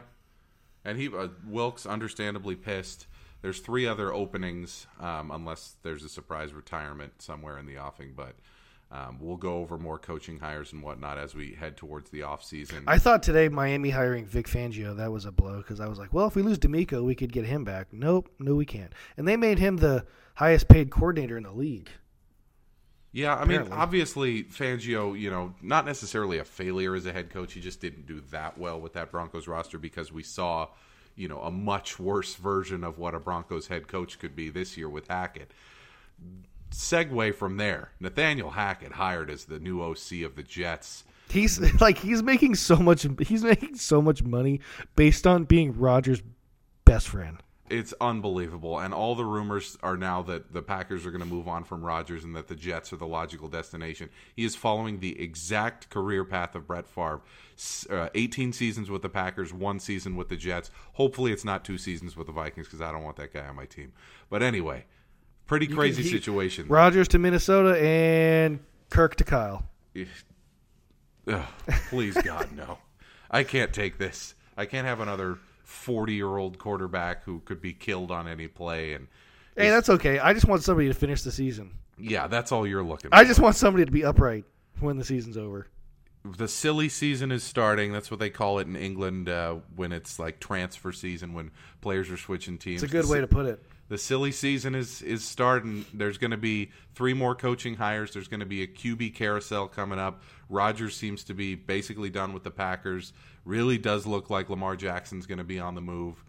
and 0.83 0.97
he 0.97 1.09
uh, 1.15 1.27
Wilks 1.45 1.85
understandably 1.85 2.55
pissed. 2.55 3.05
There's 3.43 3.59
three 3.59 3.85
other 3.85 4.11
openings, 4.11 4.87
um, 4.99 5.29
unless 5.29 5.75
there's 5.83 6.03
a 6.03 6.09
surprise 6.09 6.53
retirement 6.53 7.21
somewhere 7.21 7.59
in 7.59 7.67
the 7.67 7.77
offing. 7.77 8.13
But 8.15 8.33
um, 8.91 9.17
we'll 9.21 9.37
go 9.37 9.59
over 9.59 9.77
more 9.77 9.97
coaching 9.97 10.37
hires 10.37 10.73
and 10.73 10.83
whatnot 10.83 11.17
as 11.17 11.33
we 11.33 11.53
head 11.53 11.77
towards 11.77 12.09
the 12.09 12.23
off 12.23 12.43
season. 12.43 12.83
I 12.87 12.97
thought 12.97 13.23
today 13.23 13.47
Miami 13.47 13.89
hiring 13.89 14.25
Vic 14.25 14.47
Fangio 14.47 14.95
that 14.97 15.11
was 15.11 15.23
a 15.25 15.31
blow 15.31 15.57
because 15.57 15.79
I 15.79 15.87
was 15.87 15.97
like, 15.97 16.13
well, 16.13 16.27
if 16.27 16.35
we 16.35 16.41
lose 16.41 16.59
DeMeco, 16.59 17.03
we 17.03 17.15
could 17.15 17.31
get 17.31 17.45
him 17.45 17.63
back. 17.63 17.87
Nope, 17.93 18.29
no, 18.37 18.53
we 18.55 18.65
can't. 18.65 18.91
And 19.15 19.25
they 19.25 19.37
made 19.37 19.59
him 19.59 19.77
the 19.77 20.05
highest 20.35 20.67
paid 20.67 20.91
coordinator 20.91 21.37
in 21.37 21.43
the 21.43 21.51
league. 21.51 21.89
Yeah, 23.13 23.35
I 23.35 23.43
mean, 23.43 23.67
obviously 23.71 24.43
Fangio, 24.45 25.19
you 25.19 25.29
know, 25.29 25.53
not 25.61 25.85
necessarily 25.85 26.37
a 26.39 26.45
failure 26.45 26.95
as 26.95 27.05
a 27.05 27.11
head 27.11 27.29
coach. 27.29 27.53
He 27.53 27.59
just 27.59 27.81
didn't 27.81 28.07
do 28.07 28.21
that 28.31 28.57
well 28.57 28.79
with 28.79 28.93
that 28.93 29.11
Broncos 29.11 29.47
roster 29.47 29.77
because 29.77 30.13
we 30.13 30.23
saw, 30.23 30.67
you 31.15 31.27
know, 31.27 31.39
a 31.39 31.51
much 31.51 31.99
worse 31.99 32.35
version 32.35 32.85
of 32.85 32.99
what 32.99 33.13
a 33.13 33.19
Broncos 33.19 33.67
head 33.67 33.89
coach 33.89 34.17
could 34.17 34.33
be 34.33 34.49
this 34.49 34.77
year 34.77 34.87
with 34.87 35.09
Hackett. 35.09 35.51
Segue 36.71 37.35
from 37.35 37.57
there, 37.57 37.91
Nathaniel 37.99 38.51
Hackett 38.51 38.93
hired 38.93 39.29
as 39.29 39.45
the 39.45 39.59
new 39.59 39.81
OC 39.81 40.23
of 40.23 40.35
the 40.35 40.43
Jets. 40.43 41.03
He's 41.29 41.59
like 41.81 41.97
he's 41.97 42.23
making 42.23 42.55
so 42.55 42.77
much 42.77 43.05
he's 43.25 43.43
making 43.43 43.75
so 43.75 44.01
much 44.01 44.23
money 44.23 44.61
based 44.95 45.27
on 45.27 45.43
being 45.45 45.77
Rodgers' 45.77 46.21
best 46.85 47.09
friend. 47.09 47.37
It's 47.69 47.93
unbelievable, 48.01 48.79
and 48.79 48.93
all 48.93 49.15
the 49.15 49.23
rumors 49.23 49.77
are 49.81 49.95
now 49.95 50.21
that 50.23 50.51
the 50.51 50.61
Packers 50.61 51.05
are 51.05 51.11
going 51.11 51.23
to 51.23 51.27
move 51.27 51.47
on 51.47 51.63
from 51.63 51.85
Rodgers 51.85 52.25
and 52.25 52.35
that 52.35 52.49
the 52.49 52.55
Jets 52.55 52.91
are 52.91 52.97
the 52.97 53.07
logical 53.07 53.47
destination. 53.47 54.09
He 54.35 54.43
is 54.43 54.57
following 54.57 54.99
the 54.99 55.17
exact 55.21 55.89
career 55.89 56.25
path 56.25 56.53
of 56.53 56.67
Brett 56.67 56.85
Favre: 56.85 57.21
uh, 57.89 58.09
18 58.13 58.51
seasons 58.51 58.89
with 58.89 59.01
the 59.01 59.09
Packers, 59.09 59.53
one 59.53 59.79
season 59.79 60.17
with 60.17 60.27
the 60.27 60.35
Jets. 60.35 60.69
Hopefully, 60.93 61.31
it's 61.31 61.45
not 61.45 61.63
two 61.63 61.77
seasons 61.77 62.17
with 62.17 62.27
the 62.27 62.33
Vikings 62.33 62.67
because 62.67 62.81
I 62.81 62.91
don't 62.91 63.03
want 63.03 63.15
that 63.17 63.33
guy 63.33 63.47
on 63.47 63.55
my 63.55 63.65
team. 63.65 63.93
But 64.29 64.43
anyway, 64.43 64.83
pretty 65.51 65.67
crazy 65.67 66.03
he- 66.03 66.09
situation. 66.09 66.65
Rodgers 66.69 67.09
to 67.09 67.19
Minnesota 67.19 67.77
and 67.77 68.59
Kirk 68.89 69.15
to 69.15 69.25
Kyle. 69.25 69.65
Ugh, 71.27 71.45
please 71.89 72.17
God, 72.23 72.53
no. 72.55 72.77
I 73.29 73.43
can't 73.43 73.73
take 73.73 73.97
this. 73.97 74.33
I 74.55 74.65
can't 74.65 74.87
have 74.87 75.01
another 75.01 75.37
40 75.65 76.13
year 76.13 76.37
old 76.37 76.57
quarterback 76.57 77.25
who 77.25 77.41
could 77.41 77.61
be 77.61 77.73
killed 77.73 78.11
on 78.11 78.27
any 78.27 78.47
play 78.47 78.93
and. 78.93 79.07
Hey, 79.57 79.69
that's 79.69 79.89
okay. 79.89 80.17
I 80.17 80.33
just 80.33 80.47
want 80.47 80.63
somebody 80.63 80.87
to 80.87 80.93
finish 80.93 81.23
the 81.23 81.31
season. 81.31 81.71
Yeah, 81.97 82.27
that's 82.27 82.53
all 82.53 82.65
you're 82.65 82.83
looking. 82.83 83.09
I 83.11 83.25
just 83.25 83.41
want 83.41 83.57
somebody 83.57 83.83
to 83.83 83.91
be 83.91 84.05
upright 84.05 84.45
when 84.79 84.97
the 84.97 85.03
season's 85.03 85.35
over. 85.35 85.67
the 86.37 86.47
silly 86.47 86.87
season 86.87 87.33
is 87.33 87.43
starting. 87.43 87.91
That's 87.91 88.09
what 88.09 88.21
they 88.21 88.29
call 88.29 88.59
it 88.59 88.67
in 88.67 88.77
England 88.77 89.27
uh, 89.27 89.57
when 89.75 89.91
it's 89.91 90.17
like 90.17 90.39
transfer 90.39 90.93
season 90.93 91.33
when 91.33 91.51
players 91.81 92.09
are 92.09 92.17
switching 92.17 92.57
teams. 92.57 92.81
It's 92.81 92.91
a 92.91 92.95
good 92.95 93.05
the, 93.05 93.11
way 93.11 93.19
to 93.19 93.27
put 93.27 93.45
it. 93.45 93.61
The 93.91 93.97
silly 93.97 94.31
season 94.31 94.73
is 94.73 95.01
is 95.01 95.21
starting. 95.21 95.83
There's 95.93 96.17
going 96.17 96.31
to 96.31 96.37
be 96.37 96.71
three 96.95 97.13
more 97.13 97.35
coaching 97.35 97.75
hires. 97.75 98.13
There's 98.13 98.29
going 98.29 98.39
to 98.39 98.45
be 98.45 98.63
a 98.63 98.67
QB 98.67 99.15
carousel 99.15 99.67
coming 99.67 99.99
up. 99.99 100.23
Rodgers 100.47 100.95
seems 100.95 101.25
to 101.25 101.33
be 101.33 101.55
basically 101.55 102.09
done 102.09 102.31
with 102.31 102.45
the 102.45 102.51
Packers. 102.51 103.11
Really 103.43 103.77
does 103.77 104.07
look 104.07 104.29
like 104.29 104.49
Lamar 104.49 104.77
Jackson's 104.77 105.25
going 105.25 105.39
to 105.39 105.43
be 105.43 105.59
on 105.59 105.75
the 105.75 105.81
move. 105.81 106.23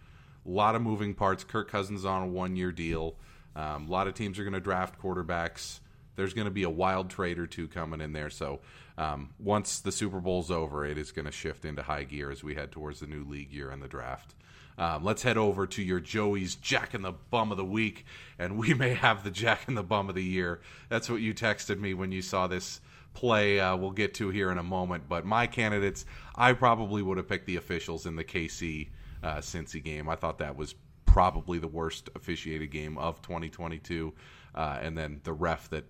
A 0.44 0.50
lot 0.50 0.74
of 0.74 0.82
moving 0.82 1.14
parts. 1.14 1.44
Kirk 1.44 1.70
Cousins 1.70 2.04
on 2.04 2.24
a 2.24 2.26
one 2.26 2.56
year 2.56 2.72
deal. 2.72 3.14
Um, 3.54 3.86
a 3.86 3.92
lot 3.92 4.08
of 4.08 4.14
teams 4.14 4.40
are 4.40 4.42
going 4.42 4.54
to 4.54 4.60
draft 4.60 5.00
quarterbacks. 5.00 5.78
There's 6.16 6.34
going 6.34 6.46
to 6.46 6.50
be 6.50 6.64
a 6.64 6.70
wild 6.70 7.10
trade 7.10 7.38
or 7.38 7.46
two 7.46 7.68
coming 7.68 8.00
in 8.00 8.12
there. 8.12 8.30
So 8.30 8.58
um, 8.98 9.34
once 9.38 9.78
the 9.78 9.92
Super 9.92 10.18
Bowl's 10.18 10.50
over, 10.50 10.84
it 10.84 10.98
is 10.98 11.12
going 11.12 11.26
to 11.26 11.30
shift 11.30 11.64
into 11.64 11.84
high 11.84 12.02
gear 12.02 12.32
as 12.32 12.42
we 12.42 12.56
head 12.56 12.72
towards 12.72 12.98
the 12.98 13.06
new 13.06 13.22
league 13.22 13.52
year 13.52 13.70
and 13.70 13.80
the 13.80 13.86
draft. 13.86 14.34
Um, 14.78 15.04
let's 15.04 15.22
head 15.22 15.36
over 15.36 15.66
to 15.66 15.82
your 15.82 16.00
Joey's 16.00 16.54
Jack 16.56 16.94
in 16.94 17.02
the 17.02 17.12
Bum 17.12 17.50
of 17.50 17.56
the 17.56 17.64
Week, 17.64 18.04
and 18.38 18.58
we 18.58 18.74
may 18.74 18.94
have 18.94 19.24
the 19.24 19.30
Jack 19.30 19.68
in 19.68 19.74
the 19.74 19.82
Bum 19.82 20.08
of 20.08 20.14
the 20.14 20.24
Year. 20.24 20.60
That's 20.88 21.10
what 21.10 21.20
you 21.20 21.34
texted 21.34 21.78
me 21.78 21.94
when 21.94 22.12
you 22.12 22.22
saw 22.22 22.46
this 22.46 22.80
play. 23.14 23.60
Uh, 23.60 23.76
we'll 23.76 23.90
get 23.90 24.14
to 24.14 24.30
here 24.30 24.50
in 24.50 24.58
a 24.58 24.62
moment. 24.62 25.04
But 25.08 25.24
my 25.24 25.46
candidates, 25.46 26.04
I 26.34 26.52
probably 26.52 27.02
would 27.02 27.18
have 27.18 27.28
picked 27.28 27.46
the 27.46 27.56
officials 27.56 28.06
in 28.06 28.16
the 28.16 28.24
KC 28.24 28.88
uh, 29.22 29.36
Cincy 29.36 29.82
game. 29.82 30.08
I 30.08 30.16
thought 30.16 30.38
that 30.38 30.56
was 30.56 30.74
probably 31.04 31.58
the 31.58 31.68
worst 31.68 32.08
officiated 32.14 32.70
game 32.70 32.96
of 32.98 33.20
2022. 33.22 34.12
Uh, 34.54 34.78
and 34.80 34.96
then 34.96 35.20
the 35.24 35.32
ref 35.32 35.68
that 35.70 35.84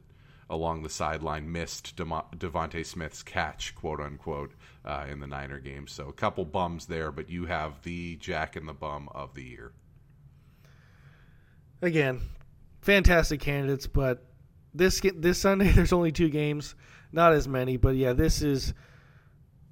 along 0.50 0.82
the 0.82 0.90
sideline 0.90 1.50
missed 1.50 1.96
Devonte 1.96 2.84
Smith's 2.84 3.22
catch, 3.22 3.74
quote 3.74 4.00
unquote, 4.00 4.52
uh, 4.84 5.06
in 5.10 5.20
the 5.20 5.26
Niner 5.26 5.60
game. 5.60 5.86
So 5.86 6.08
a 6.08 6.12
couple 6.12 6.44
bums 6.44 6.86
there, 6.86 7.10
but 7.10 7.30
you 7.30 7.46
have 7.46 7.82
the 7.82 8.16
Jack 8.16 8.56
and 8.56 8.68
the 8.68 8.72
Bum 8.72 9.08
of 9.14 9.34
the 9.34 9.44
year. 9.44 9.72
Again, 11.80 12.20
fantastic 12.80 13.40
candidates, 13.40 13.86
but 13.86 14.24
this 14.74 15.00
this 15.16 15.38
Sunday 15.38 15.68
there's 15.72 15.92
only 15.92 16.12
two 16.12 16.28
games, 16.28 16.74
not 17.12 17.32
as 17.32 17.48
many, 17.48 17.76
but 17.76 17.96
yeah, 17.96 18.12
this 18.12 18.42
is 18.42 18.74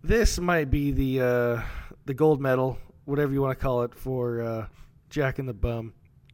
this 0.03 0.39
might 0.39 0.71
be 0.71 0.91
the 0.93 1.21
uh, 1.21 1.63
the 2.07 2.15
gold 2.15 2.41
medal, 2.41 2.79
whatever 3.05 3.33
you 3.33 3.43
want 3.43 3.59
to 3.59 3.63
call 3.63 3.83
it, 3.83 3.95
for 3.95 4.43
uh, 4.43 4.67
Jack 5.09 5.39
and 5.39 5.49
the 5.49 5.55
Bum 5.55 5.93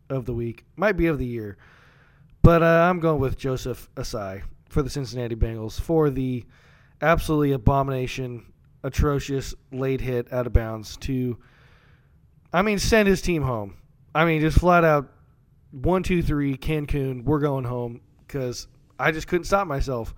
of 0.09 0.25
the 0.25 0.35
week. 0.35 0.64
Might 0.77 0.96
be 0.96 1.07
of 1.07 1.18
the 1.18 1.27
year, 1.27 1.59
but 2.47 2.63
uh, 2.63 2.89
I'm 2.89 3.01
going 3.01 3.21
with 3.21 3.37
Joseph 3.37 3.89
Ossai 3.97 4.45
for 4.69 4.81
the 4.81 4.89
Cincinnati 4.89 5.35
Bengals 5.35 5.81
for 5.81 6.11
the 6.11 6.45
absolutely 7.03 7.51
abomination, 7.51 8.53
atrocious 8.85 9.53
late 9.73 10.01
hit 10.01 10.33
out 10.33 10.47
of 10.47 10.53
bounds 10.53 10.97
to, 10.99 11.39
I 12.53 12.63
mean, 12.63 12.79
send 12.79 13.09
his 13.09 13.21
team 13.21 13.43
home. 13.43 13.79
I 14.15 14.25
mean, 14.25 14.41
just 14.41 14.61
flat 14.61 14.85
out 14.85 15.13
one, 15.73 16.05
two, 16.05 16.23
three, 16.23 16.57
Cancun, 16.57 17.25
we're 17.25 17.41
going 17.41 17.65
home 17.65 18.01
because 18.21 18.69
I 18.97 19.11
just 19.11 19.27
couldn't 19.27 19.47
stop 19.47 19.67
myself. 19.67 20.15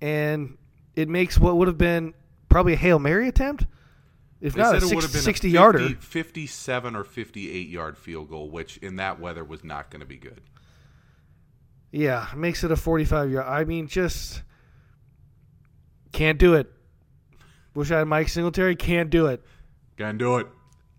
And 0.00 0.56
it 0.96 1.10
makes 1.10 1.38
what 1.38 1.58
would 1.58 1.68
have 1.68 1.76
been 1.76 2.14
probably 2.48 2.72
a 2.72 2.76
Hail 2.76 2.98
Mary 2.98 3.28
attempt, 3.28 3.66
if 4.40 4.54
They 4.54 4.62
not 4.62 4.76
a 4.76 4.80
said 4.80 4.90
it 4.90 4.94
would 4.94 5.04
have 5.04 5.12
been 5.12 5.20
60 5.20 5.48
a 5.48 5.50
50, 5.50 5.50
yarder. 5.50 5.88
57 6.00 6.96
or 6.96 7.04
58 7.04 7.68
yard 7.68 7.98
field 7.98 8.30
goal, 8.30 8.48
which 8.48 8.78
in 8.78 8.96
that 8.96 9.20
weather 9.20 9.44
was 9.44 9.62
not 9.62 9.90
going 9.90 10.00
to 10.00 10.06
be 10.06 10.16
good. 10.16 10.40
Yeah, 11.92 12.26
makes 12.34 12.64
it 12.64 12.72
a 12.72 12.76
45 12.76 13.30
yard. 13.30 13.46
I 13.46 13.64
mean, 13.64 13.86
just 13.86 14.42
can't 16.12 16.38
do 16.38 16.54
it. 16.54 16.72
Wish 17.74 17.90
I 17.90 17.98
had 17.98 18.08
Mike 18.08 18.28
Singletary. 18.28 18.76
Can't 18.76 19.10
do 19.10 19.26
it. 19.26 19.42
Can't 19.98 20.18
do 20.18 20.38
it. 20.38 20.46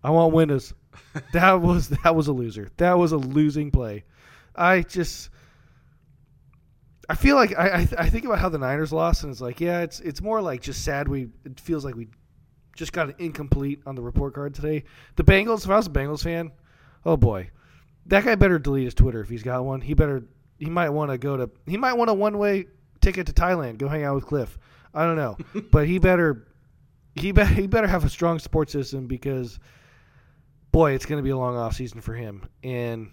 I 0.02 0.10
want 0.10 0.32
Windows. 0.32 0.72
that 1.32 1.60
was 1.60 1.88
that 1.88 2.14
was 2.14 2.28
a 2.28 2.32
loser. 2.32 2.68
That 2.76 2.98
was 2.98 3.12
a 3.12 3.16
losing 3.16 3.70
play. 3.70 4.04
I 4.54 4.82
just 4.82 5.30
I 7.08 7.14
feel 7.14 7.36
like 7.36 7.56
I 7.56 7.68
I, 7.68 7.88
I 7.98 8.08
think 8.08 8.24
about 8.24 8.38
how 8.38 8.48
the 8.48 8.58
Niners 8.58 8.92
lost, 8.92 9.24
and 9.24 9.32
it's 9.32 9.40
like 9.40 9.60
yeah, 9.60 9.80
it's 9.80 10.00
it's 10.00 10.20
more 10.20 10.40
like 10.40 10.62
just 10.62 10.84
sad. 10.84 11.08
We 11.08 11.28
it 11.44 11.58
feels 11.58 11.84
like 11.84 11.94
we 11.94 12.08
just 12.76 12.92
got 12.92 13.08
an 13.08 13.14
incomplete 13.18 13.80
on 13.86 13.94
the 13.94 14.02
report 14.02 14.34
card 14.34 14.54
today. 14.54 14.84
The 15.16 15.24
Bengals. 15.24 15.64
If 15.64 15.70
I 15.70 15.76
was 15.76 15.86
a 15.86 15.90
Bengals 15.90 16.22
fan, 16.22 16.52
oh 17.04 17.16
boy, 17.16 17.50
that 18.06 18.24
guy 18.24 18.34
better 18.34 18.58
delete 18.58 18.84
his 18.84 18.94
Twitter 18.94 19.20
if 19.20 19.28
he's 19.28 19.42
got 19.42 19.64
one. 19.64 19.80
He 19.80 19.94
better. 19.94 20.24
He 20.58 20.70
might 20.70 20.90
want 20.90 21.10
to 21.10 21.18
go 21.18 21.36
to. 21.36 21.50
He 21.66 21.76
might 21.76 21.94
want 21.94 22.10
a 22.10 22.14
one 22.14 22.38
way 22.38 22.66
ticket 23.00 23.26
to 23.26 23.32
Thailand. 23.32 23.78
Go 23.78 23.88
hang 23.88 24.04
out 24.04 24.14
with 24.14 24.26
Cliff. 24.26 24.58
I 24.92 25.04
don't 25.04 25.16
know, 25.16 25.36
but 25.70 25.86
he 25.86 25.98
better. 25.98 26.46
He 27.14 27.32
better. 27.32 27.54
He 27.54 27.66
better 27.66 27.86
have 27.86 28.04
a 28.04 28.08
strong 28.08 28.38
support 28.38 28.70
system 28.70 29.06
because 29.06 29.58
boy, 30.72 30.92
it's 30.92 31.06
going 31.06 31.18
to 31.18 31.22
be 31.22 31.30
a 31.30 31.36
long 31.36 31.56
off 31.56 31.76
season 31.76 32.00
for 32.00 32.14
him, 32.14 32.48
and 32.64 33.10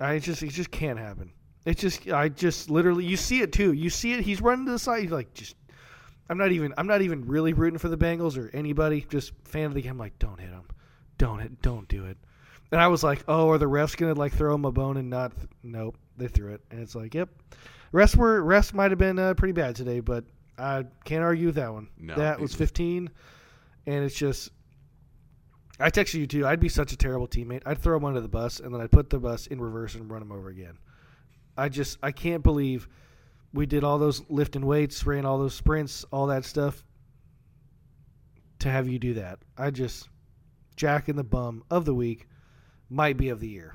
I 0.00 0.18
just 0.18 0.42
it 0.42 0.50
just 0.50 0.70
can't 0.70 0.98
happen. 0.98 1.32
It 1.64 1.78
just 1.78 2.08
I 2.08 2.28
just 2.28 2.70
literally 2.70 3.04
you 3.04 3.16
see 3.16 3.40
it 3.42 3.52
too. 3.52 3.72
You 3.72 3.90
see 3.90 4.12
it. 4.12 4.20
He's 4.20 4.40
running 4.40 4.66
to 4.66 4.72
the 4.72 4.78
side. 4.78 5.02
He's 5.02 5.12
like 5.12 5.32
just. 5.34 5.54
I'm 6.30 6.36
not 6.36 6.52
even. 6.52 6.74
I'm 6.76 6.86
not 6.86 7.00
even 7.00 7.26
really 7.26 7.54
rooting 7.54 7.78
for 7.78 7.88
the 7.88 7.96
Bengals 7.96 8.36
or 8.36 8.50
anybody. 8.54 9.06
Just 9.08 9.32
fan 9.44 9.64
of 9.64 9.74
the 9.74 9.82
game. 9.82 9.92
I'm 9.92 9.98
like, 9.98 10.18
don't 10.18 10.38
hit 10.38 10.50
him, 10.50 10.68
don't 11.16 11.38
hit, 11.38 11.62
don't 11.62 11.88
do 11.88 12.04
it. 12.04 12.18
And 12.70 12.80
I 12.80 12.88
was 12.88 13.02
like, 13.02 13.24
oh, 13.28 13.48
are 13.50 13.58
the 13.58 13.66
refs 13.66 13.96
gonna 13.96 14.14
like 14.14 14.32
throw 14.32 14.54
him 14.54 14.64
a 14.64 14.72
bone 14.72 14.96
and 14.96 15.08
not? 15.08 15.32
Nope, 15.62 15.96
they 16.16 16.28
threw 16.28 16.52
it, 16.52 16.60
and 16.70 16.80
it's 16.80 16.94
like, 16.94 17.14
yep. 17.14 17.28
Refs 17.92 18.14
were 18.14 18.42
refs 18.42 18.74
might 18.74 18.90
have 18.90 18.98
been 18.98 19.18
uh, 19.18 19.34
pretty 19.34 19.52
bad 19.52 19.74
today, 19.74 20.00
but 20.00 20.24
I 20.58 20.84
can't 21.04 21.22
argue 21.22 21.46
with 21.46 21.54
that 21.54 21.72
one. 21.72 21.88
No, 21.98 22.14
that 22.14 22.38
was 22.38 22.54
15, 22.54 23.08
and 23.86 24.04
it's 24.04 24.14
just 24.14 24.50
I 25.80 25.90
texted 25.90 26.14
you 26.14 26.26
too. 26.26 26.46
I'd 26.46 26.60
be 26.60 26.68
such 26.68 26.92
a 26.92 26.96
terrible 26.96 27.28
teammate. 27.28 27.62
I'd 27.64 27.78
throw 27.78 27.96
him 27.96 28.04
under 28.04 28.20
the 28.20 28.28
bus 28.28 28.58
and 28.58 28.74
then 28.74 28.80
I'd 28.80 28.90
put 28.90 29.10
the 29.10 29.18
bus 29.18 29.46
in 29.46 29.60
reverse 29.60 29.94
and 29.94 30.10
run 30.10 30.22
him 30.22 30.32
over 30.32 30.48
again. 30.48 30.76
I 31.56 31.68
just 31.68 31.98
I 32.02 32.10
can't 32.10 32.42
believe 32.42 32.88
we 33.52 33.64
did 33.64 33.84
all 33.84 33.98
those 33.98 34.22
lifting 34.28 34.66
weights, 34.66 35.06
ran 35.06 35.24
all 35.24 35.38
those 35.38 35.54
sprints, 35.54 36.04
all 36.10 36.26
that 36.26 36.44
stuff 36.44 36.84
to 38.58 38.70
have 38.70 38.88
you 38.88 38.98
do 38.98 39.14
that. 39.14 39.38
I 39.56 39.70
just 39.70 40.08
Jack 40.74 41.08
in 41.08 41.16
the 41.16 41.24
bum 41.24 41.62
of 41.70 41.84
the 41.84 41.94
week 41.94 42.28
might 42.88 43.16
be 43.16 43.28
of 43.28 43.40
the 43.40 43.48
year. 43.48 43.74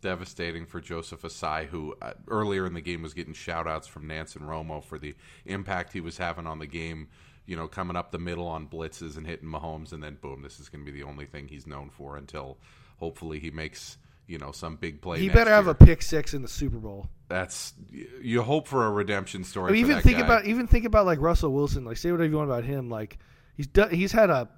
devastating 0.00 0.64
for 0.64 0.80
Joseph 0.80 1.22
Ossai, 1.22 1.66
who 1.66 1.94
uh, 2.00 2.12
earlier 2.28 2.66
in 2.66 2.74
the 2.74 2.80
game 2.80 3.02
was 3.02 3.14
getting 3.14 3.34
shout 3.34 3.66
outs 3.66 3.86
from 3.88 4.06
Nance 4.06 4.36
and 4.36 4.44
Romo 4.46 4.82
for 4.82 4.98
the 4.98 5.14
impact 5.44 5.92
he 5.92 6.00
was 6.00 6.16
having 6.18 6.46
on 6.46 6.58
the 6.58 6.66
game, 6.66 7.08
you 7.46 7.56
know, 7.56 7.66
coming 7.66 7.96
up 7.96 8.12
the 8.12 8.18
middle 8.18 8.46
on 8.46 8.68
blitzes 8.68 9.16
and 9.16 9.26
hitting 9.26 9.48
Mahomes, 9.48 9.92
and 9.92 10.02
then 10.02 10.16
boom, 10.20 10.42
this 10.42 10.60
is 10.60 10.68
going 10.68 10.84
to 10.84 10.90
be 10.90 10.96
the 10.96 11.06
only 11.06 11.26
thing 11.26 11.48
he's 11.48 11.66
known 11.66 11.90
for 11.90 12.16
until 12.16 12.58
hopefully 12.98 13.38
he 13.40 13.50
makes, 13.50 13.98
you 14.28 14.38
know 14.38 14.52
some 14.52 14.76
big 14.76 15.00
play. 15.00 15.18
He 15.18 15.28
better 15.30 15.50
have 15.50 15.64
year. 15.64 15.72
a 15.72 15.74
pick 15.74 16.02
six 16.02 16.34
in 16.34 16.42
the 16.42 16.48
Super 16.48 16.76
Bowl. 16.76 17.08
That's 17.28 17.72
you 17.90 18.42
hope 18.42 18.68
for 18.68 18.86
a 18.86 18.90
redemption 18.90 19.42
story. 19.42 19.70
I 19.70 19.72
mean, 19.72 19.84
even 19.84 20.00
think 20.02 20.18
guy. 20.18 20.24
about 20.24 20.46
even 20.46 20.66
think 20.66 20.84
about 20.84 21.06
like 21.06 21.20
Russell 21.20 21.52
Wilson. 21.52 21.84
Like 21.84 21.96
say 21.96 22.12
whatever 22.12 22.28
you 22.28 22.36
want 22.36 22.50
about 22.50 22.64
him. 22.64 22.90
Like 22.90 23.18
he's 23.56 23.66
done, 23.66 23.90
he's 23.90 24.12
had 24.12 24.30
a 24.30 24.48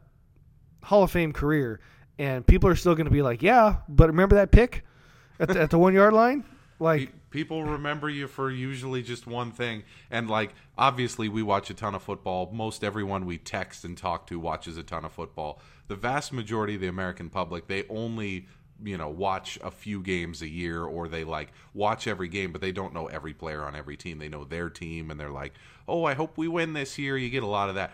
Hall 0.83 1.05
of 1.05 1.11
Fame 1.13 1.33
career, 1.33 1.81
and 2.21 2.47
people 2.47 2.69
are 2.69 2.77
still 2.77 2.95
going 2.95 3.07
to 3.07 3.11
be 3.11 3.23
like, 3.23 3.43
yeah, 3.43 3.77
but 3.89 4.09
remember 4.09 4.37
that 4.37 4.53
pick 4.53 4.85
at 5.41 5.49
the, 5.49 5.59
at 5.59 5.71
the 5.71 5.79
one 5.79 5.95
yard 5.95 6.13
line? 6.13 6.45
Like 6.79 7.13
people 7.31 7.65
remember 7.65 8.11
you 8.11 8.27
for 8.29 8.51
usually 8.51 9.03
just 9.03 9.27
one 9.27 9.53
thing 9.53 9.85
and 10.11 10.29
like 10.29 10.55
obviously 10.79 11.29
we 11.29 11.43
watch 11.43 11.71
a 11.71 11.75
ton 11.75 11.95
of 11.95 12.03
football. 12.03 12.51
Most 12.53 12.85
everyone 12.85 13.25
we 13.25 13.39
text 13.39 13.85
and 13.85 13.97
talk 13.97 14.27
to 14.29 14.39
watches 14.39 14.77
a 14.77 14.83
ton 14.83 15.05
of 15.05 15.13
football. 15.13 15.61
The 15.89 15.97
vast 15.97 16.33
majority 16.33 16.75
of 16.77 16.81
the 16.81 16.89
american 16.89 17.29
public 17.29 17.69
they 17.69 17.85
only 17.89 18.49
you 18.83 18.97
know 18.97 19.11
watch 19.11 19.59
a 19.63 19.71
few 19.71 20.03
games 20.03 20.41
a 20.41 20.49
year 20.49 20.83
or 20.85 21.07
they 21.07 21.23
like 21.23 21.53
watch 21.75 22.07
every 22.07 22.29
game 22.29 22.51
but 22.51 22.63
they 22.63 22.73
don't 22.73 22.95
know 22.95 23.07
every 23.09 23.35
player 23.35 23.63
on 23.63 23.77
every 23.77 23.99
team. 23.99 24.19
They 24.19 24.31
know 24.31 24.45
their 24.45 24.71
team 24.71 25.11
and 25.11 25.21
they're 25.21 25.29
like 25.29 25.53
oh 25.87 26.05
i 26.05 26.15
hope 26.15 26.39
we 26.39 26.49
win 26.49 26.73
this 26.73 26.99
year. 26.99 27.19
You 27.19 27.29
get 27.29 27.43
a 27.43 27.47
lot 27.47 27.69
of 27.69 27.75
that 27.75 27.93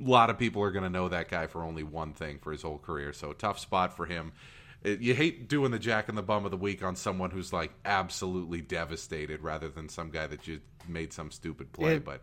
a 0.00 0.08
lot 0.08 0.30
of 0.30 0.38
people 0.38 0.62
are 0.62 0.70
going 0.70 0.82
to 0.84 0.90
know 0.90 1.08
that 1.08 1.28
guy 1.28 1.46
for 1.46 1.62
only 1.62 1.82
one 1.82 2.12
thing 2.12 2.38
for 2.38 2.52
his 2.52 2.62
whole 2.62 2.78
career 2.78 3.12
so 3.12 3.32
tough 3.32 3.58
spot 3.58 3.96
for 3.96 4.06
him 4.06 4.32
uh, 4.84 4.90
you 4.90 5.14
hate 5.14 5.48
doing 5.48 5.70
the 5.70 5.78
jack 5.78 6.08
and 6.08 6.18
the 6.18 6.22
bum 6.22 6.44
of 6.44 6.50
the 6.50 6.56
week 6.56 6.82
on 6.82 6.96
someone 6.96 7.30
who's 7.30 7.52
like 7.52 7.72
absolutely 7.84 8.60
devastated 8.60 9.40
rather 9.42 9.68
than 9.68 9.88
some 9.88 10.10
guy 10.10 10.26
that 10.26 10.40
just 10.42 10.60
made 10.88 11.12
some 11.12 11.30
stupid 11.30 11.72
play 11.72 11.96
It- 11.96 12.04
but 12.04 12.22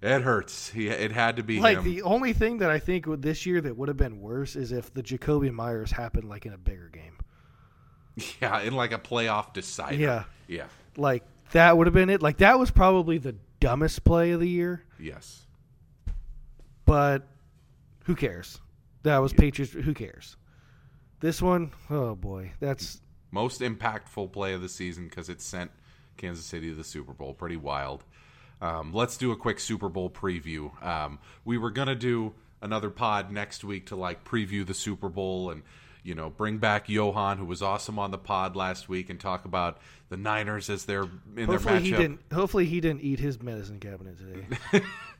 it 0.00 0.22
hurts 0.22 0.68
he, 0.70 0.88
it 0.88 1.12
had 1.12 1.36
to 1.36 1.44
be 1.44 1.60
like 1.60 1.78
him 1.78 1.84
the 1.84 2.02
only 2.02 2.32
thing 2.32 2.58
that 2.58 2.70
I 2.70 2.80
think 2.80 3.06
this 3.22 3.46
year 3.46 3.60
that 3.60 3.76
would 3.76 3.86
have 3.88 3.96
been 3.96 4.20
worse 4.20 4.56
is 4.56 4.72
if 4.72 4.92
the 4.92 5.02
Jakobi 5.02 5.52
Meyers 5.52 5.92
happened 5.92 6.28
like 6.28 6.44
in 6.44 6.52
a 6.52 6.58
bigger 6.58 6.88
game. 6.92 7.18
yeah 8.40 8.60
in 8.62 8.74
like 8.74 8.92
a 8.92 8.98
playoff 8.98 9.52
decider 9.52 9.94
Yeah. 9.96 10.24
yeah 10.48 10.64
Like 10.96 11.22
that 11.52 11.76
would 11.78 11.86
have 11.86 11.94
been 11.94 12.10
it. 12.10 12.20
Like 12.20 12.38
that 12.38 12.58
was 12.58 12.70
probably 12.72 13.18
the 13.18 13.36
dumbest 13.60 14.02
play 14.04 14.32
of 14.32 14.40
the 14.40 14.48
year. 14.48 14.82
yes 14.98 15.46
but 16.92 17.26
who 18.04 18.14
cares? 18.14 18.60
That 19.02 19.16
was 19.16 19.32
Patriots. 19.32 19.72
Who 19.72 19.94
cares? 19.94 20.36
This 21.20 21.40
one, 21.40 21.72
oh 21.88 22.14
boy, 22.14 22.52
that's 22.60 23.00
most 23.30 23.62
impactful 23.62 24.30
play 24.30 24.52
of 24.52 24.60
the 24.60 24.68
season 24.68 25.08
because 25.08 25.30
it 25.30 25.40
sent 25.40 25.70
Kansas 26.18 26.44
City 26.44 26.68
to 26.68 26.74
the 26.74 26.84
Super 26.84 27.14
Bowl. 27.14 27.32
Pretty 27.32 27.56
wild. 27.56 28.04
Um, 28.60 28.92
let's 28.92 29.16
do 29.16 29.32
a 29.32 29.36
quick 29.36 29.58
Super 29.58 29.88
Bowl 29.88 30.10
preview. 30.10 30.70
Um, 30.84 31.18
we 31.46 31.56
were 31.56 31.70
gonna 31.70 31.94
do 31.94 32.34
another 32.60 32.90
pod 32.90 33.32
next 33.32 33.64
week 33.64 33.86
to 33.86 33.96
like 33.96 34.22
preview 34.22 34.66
the 34.66 34.74
Super 34.74 35.08
Bowl 35.08 35.48
and 35.48 35.62
you 36.02 36.14
know 36.14 36.28
bring 36.28 36.58
back 36.58 36.90
Johan, 36.90 37.38
who 37.38 37.46
was 37.46 37.62
awesome 37.62 37.98
on 37.98 38.10
the 38.10 38.18
pod 38.18 38.54
last 38.54 38.86
week, 38.86 39.08
and 39.08 39.18
talk 39.18 39.46
about 39.46 39.78
the 40.10 40.18
Niners 40.18 40.68
as 40.68 40.84
they're 40.84 41.08
in 41.38 41.46
hopefully 41.46 41.46
their 41.46 41.56
matchup. 41.56 41.84
he 41.84 41.90
didn't. 41.92 42.20
Hopefully 42.34 42.66
he 42.66 42.82
didn't 42.82 43.00
eat 43.00 43.18
his 43.18 43.40
medicine 43.40 43.80
cabinet 43.80 44.18
today. 44.18 44.84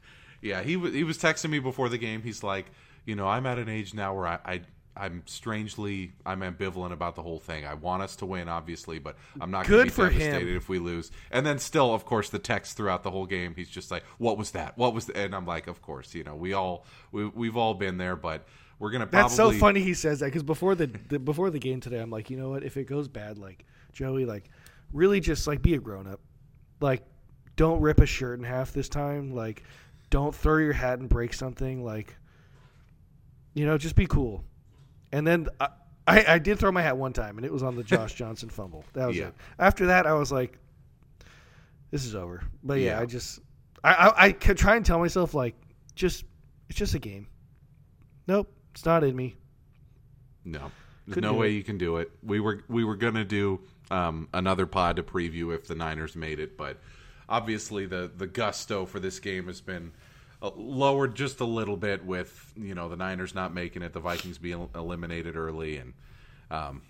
Yeah, 0.42 0.62
he 0.62 0.76
was 0.76 0.92
he 0.92 1.04
was 1.04 1.16
texting 1.18 1.50
me 1.50 1.60
before 1.60 1.88
the 1.88 1.98
game. 1.98 2.22
He's 2.22 2.42
like, 2.42 2.66
you 3.06 3.14
know, 3.14 3.26
I'm 3.26 3.46
at 3.46 3.58
an 3.58 3.68
age 3.68 3.94
now 3.94 4.14
where 4.14 4.26
I, 4.26 4.38
I 4.44 4.60
I'm 4.94 5.22
strangely 5.24 6.12
I'm 6.26 6.40
ambivalent 6.40 6.92
about 6.92 7.14
the 7.14 7.22
whole 7.22 7.38
thing. 7.38 7.64
I 7.64 7.74
want 7.74 8.02
us 8.02 8.16
to 8.16 8.26
win, 8.26 8.48
obviously, 8.48 8.98
but 8.98 9.16
I'm 9.40 9.50
not 9.50 9.66
going 9.66 9.80
to 9.80 9.84
be 9.84 9.90
for 9.90 10.10
him. 10.10 10.56
if 10.56 10.68
we 10.68 10.78
lose. 10.78 11.10
And 11.30 11.46
then 11.46 11.58
still, 11.58 11.94
of 11.94 12.04
course, 12.04 12.28
the 12.28 12.38
text 12.38 12.76
throughout 12.76 13.02
the 13.02 13.10
whole 13.10 13.24
game, 13.24 13.54
he's 13.56 13.70
just 13.70 13.90
like, 13.90 14.04
"What 14.18 14.36
was 14.36 14.50
that? 14.50 14.76
What 14.76 14.92
was?" 14.94 15.06
The-? 15.06 15.16
And 15.16 15.34
I'm 15.34 15.46
like, 15.46 15.66
"Of 15.66 15.80
course, 15.80 16.14
you 16.14 16.24
know, 16.24 16.34
we 16.34 16.52
all 16.52 16.84
we 17.10 17.26
we've 17.26 17.56
all 17.56 17.74
been 17.74 17.96
there, 17.96 18.16
but 18.16 18.46
we're 18.78 18.90
gonna 18.90 19.06
probably." 19.06 19.28
That's 19.28 19.36
so 19.36 19.52
funny 19.52 19.80
he 19.80 19.94
says 19.94 20.20
that 20.20 20.26
because 20.26 20.42
before 20.42 20.74
the, 20.74 20.88
the 21.08 21.18
before 21.18 21.50
the 21.50 21.58
game 21.58 21.80
today, 21.80 22.00
I'm 22.00 22.10
like, 22.10 22.28
you 22.28 22.36
know 22.36 22.50
what? 22.50 22.62
If 22.62 22.76
it 22.76 22.84
goes 22.84 23.08
bad, 23.08 23.38
like 23.38 23.64
Joey, 23.92 24.26
like 24.26 24.50
really 24.92 25.20
just 25.20 25.46
like 25.46 25.62
be 25.62 25.74
a 25.74 25.78
grown 25.78 26.06
up, 26.06 26.20
like 26.80 27.02
don't 27.56 27.80
rip 27.80 28.00
a 28.00 28.06
shirt 28.06 28.38
in 28.38 28.44
half 28.44 28.72
this 28.72 28.88
time, 28.90 29.34
like 29.34 29.62
don't 30.12 30.34
throw 30.34 30.58
your 30.58 30.74
hat 30.74 30.98
and 31.00 31.08
break 31.08 31.32
something, 31.34 31.82
like 31.84 32.14
you 33.54 33.66
know, 33.66 33.76
just 33.78 33.96
be 33.96 34.06
cool. 34.06 34.44
And 35.10 35.26
then 35.26 35.48
I, 35.60 35.68
I, 36.06 36.24
I 36.34 36.38
did 36.38 36.58
throw 36.58 36.70
my 36.72 36.82
hat 36.82 36.96
one 36.96 37.12
time, 37.12 37.36
and 37.38 37.44
it 37.44 37.52
was 37.52 37.62
on 37.62 37.74
the 37.76 37.82
Josh 37.92 38.14
Johnson 38.14 38.48
fumble. 38.48 38.84
That 38.92 39.08
was 39.08 39.16
Yeah. 39.16 39.28
it. 39.28 39.34
After 39.58 39.86
that, 39.86 40.06
I 40.06 40.12
was 40.14 40.30
like, 40.30 40.58
this 41.90 42.04
is 42.04 42.14
over. 42.14 42.42
But 42.62 42.74
yeah, 42.80 42.96
Yeah. 42.96 43.00
I 43.00 43.06
just 43.06 43.40
I, 43.82 43.92
I 43.94 44.24
I 44.26 44.32
could 44.32 44.56
try 44.58 44.76
and 44.76 44.84
tell 44.86 44.98
myself 44.98 45.34
like 45.34 45.54
just 45.94 46.24
it's 46.68 46.78
just 46.78 46.94
a 46.94 46.98
game. 46.98 47.26
Nope, 48.28 48.52
it's 48.72 48.84
not 48.84 49.02
in 49.04 49.16
me. 49.16 49.34
No, 50.44 50.70
there's 51.06 51.14
Couldn't 51.14 51.30
no 51.32 51.36
way 51.38 51.48
it. 51.48 51.54
you 51.54 51.64
can 51.64 51.78
do 51.78 51.96
it. 51.96 52.10
We 52.22 52.38
were 52.40 52.64
we 52.68 52.84
were 52.84 52.96
gonna 52.96 53.24
do 53.24 53.60
um, 53.90 54.28
another 54.34 54.66
pod 54.66 54.96
to 54.96 55.02
preview 55.02 55.54
if 55.54 55.66
the 55.66 55.74
Niners 55.74 56.16
made 56.16 56.38
it, 56.40 56.56
but 56.56 56.78
obviously 57.32 57.86
the 57.86 58.10
the 58.14 58.26
gusto 58.26 58.84
for 58.84 59.00
this 59.00 59.18
game 59.18 59.46
has 59.46 59.62
been 59.62 59.90
uh, 60.42 60.50
lowered 60.54 61.14
just 61.14 61.40
a 61.40 61.46
little 61.46 61.78
bit 61.78 62.04
with 62.04 62.52
you 62.56 62.74
know 62.74 62.88
the 62.88 62.96
Niners 62.96 63.34
not 63.34 63.54
making 63.54 63.82
it, 63.82 63.94
the 63.94 64.00
Vikings 64.00 64.38
being 64.38 64.68
eliminated 64.74 65.34
early, 65.34 65.78
and 65.78 65.94
um, 66.50 66.82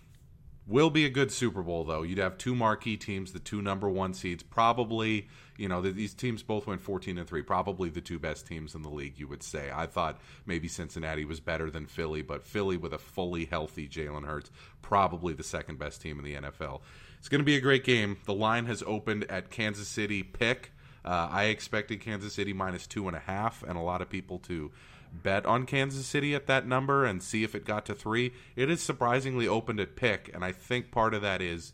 will 0.67 0.91
be 0.91 1.07
a 1.07 1.11
good 1.11 1.31
Super 1.31 1.63
Bowl 1.63 1.85
though. 1.85 2.03
You'd 2.03 2.19
have 2.19 2.39
two 2.39 2.57
marquee 2.57 2.97
teams, 2.97 3.33
the 3.33 3.39
two 3.39 3.63
number 3.63 3.89
one 3.89 4.15
seeds, 4.15 4.43
probably. 4.43 5.29
You 5.57 5.69
know 5.69 5.81
th- 5.81 5.95
these 5.95 6.13
teams 6.13 6.43
both 6.43 6.67
went 6.67 6.81
fourteen 6.81 7.19
and 7.19 7.29
three, 7.29 7.43
probably 7.43 7.89
the 7.89 8.01
two 8.01 8.19
best 8.19 8.45
teams 8.45 8.75
in 8.75 8.83
the 8.83 8.91
league. 8.91 9.21
You 9.21 9.29
would 9.29 9.45
say. 9.45 9.71
I 9.73 9.87
thought 9.87 10.21
maybe 10.45 10.67
Cincinnati 10.67 11.25
was 11.25 11.39
better 11.39 11.71
than 11.71 11.87
Philly, 11.87 12.23
but 12.23 12.43
Philly 12.43 12.77
with 12.77 12.93
a 12.93 12.99
fully 12.99 13.45
healthy 13.45 13.87
Jalen 13.87 14.25
Hurts, 14.27 14.51
probably 14.81 15.35
the 15.35 15.45
second 15.45 15.79
best 15.79 16.03
team 16.03 16.19
in 16.19 16.25
the 16.25 16.35
NFL. 16.35 16.81
It's 17.23 17.29
going 17.29 17.39
to 17.39 17.45
be 17.45 17.55
a 17.55 17.61
great 17.61 17.85
game. 17.85 18.17
The 18.25 18.35
line 18.35 18.67
has 18.67 18.83
opened 18.85 19.31
at 19.31 19.49
Kansas 19.49 19.87
City 19.87 20.25
pick. 20.25 20.73
Uh, 21.05 21.29
I 21.31 21.45
expected 21.45 22.01
Kansas 22.01 22.35
City 22.35 22.53
minus 22.53 22.85
two 22.85 23.07
and 23.07 23.17
a 23.17 23.21
half, 23.21 23.63
and 23.63 23.79
a 23.79 23.81
lot 23.81 24.03
of 24.03 24.11
people 24.11 24.41
to 24.41 24.73
bet 25.13 25.47
on 25.47 25.65
Kansas 25.65 26.05
City 26.05 26.35
at 26.35 26.49
that 26.49 26.67
number 26.67 27.05
and 27.05 27.23
see 27.23 27.45
if 27.45 27.55
it 27.55 27.65
got 27.65 27.87
to 27.87 27.95
three. 27.95 28.33
It 28.57 28.69
is 28.69 28.83
surprisingly 28.83 29.47
opened 29.47 29.79
at 29.79 29.95
pick, 29.95 30.33
and 30.35 30.45
I 30.45 30.51
think 30.51 30.91
part 30.91 31.15
of 31.15 31.23
that 31.23 31.41
is 31.41 31.73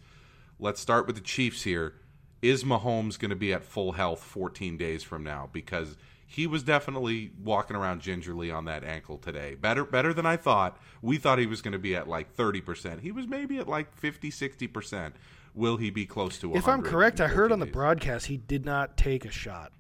let's 0.61 0.83
start 0.83 1.07
with 1.07 1.17
the 1.17 1.23
Chiefs 1.23 1.63
here. 1.63 1.95
Is 2.43 2.63
Mahomes 2.63 3.19
going 3.19 3.31
to 3.31 3.35
be 3.35 3.55
at 3.55 3.65
full 3.65 3.93
health 3.93 4.23
14 4.23 4.77
days 4.77 5.03
from 5.03 5.25
now? 5.25 5.49
Because 5.51 5.97
he 6.27 6.47
was 6.47 6.63
definitely 6.63 7.33
walking 7.43 7.75
around 7.75 8.03
gingerly 8.03 8.51
on 8.51 8.67
that 8.67 8.85
ankle 8.85 9.17
today. 9.17 9.55
Better 9.55 9.87
better 9.87 10.13
than 10.13 10.27
I 10.27 10.37
thought. 10.37 10.79
We 11.01 11.17
thought 11.17 11.39
he 11.39 11.47
was 11.47 11.63
going 11.63 11.73
to 11.73 11.79
be 11.79 11.97
at 11.97 12.07
like 12.07 12.37
30%. 12.37 13.01
He 13.01 13.13
was 13.13 13.27
maybe 13.27 13.57
at 13.57 13.67
like 13.67 13.97
50, 13.97 14.31
60%. 14.31 15.13
Will 15.59 15.77
he 15.77 15.91
be 15.91 16.07
close 16.07 16.39
to 16.39 16.49
100? 16.49 16.59
If 16.59 16.73
I'm 16.73 16.89
correct, 16.89 17.21
I 17.21 17.27
heard 17.27 17.51
on 17.51 17.59
the 17.59 17.67
days? 17.67 17.75
broadcast 17.75 18.27
he 18.27 18.37
did 18.37 18.65
not 18.65 18.97
take 18.97 19.25
a 19.25 19.31
shot, 19.31 19.73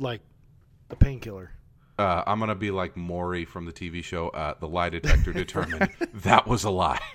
like 0.00 0.20
a 0.90 0.96
painkiller. 0.96 1.52
Uh, 1.96 2.24
I'm 2.26 2.40
gonna 2.40 2.56
be 2.56 2.72
like 2.72 2.96
Maury 2.96 3.44
from 3.44 3.66
the 3.66 3.72
TV 3.72 4.02
show. 4.02 4.30
Uh, 4.30 4.54
the 4.58 4.66
lie 4.66 4.88
detector 4.88 5.32
determined 5.32 5.90
that 6.14 6.48
was 6.48 6.64
a 6.64 6.70
lie. 6.70 7.00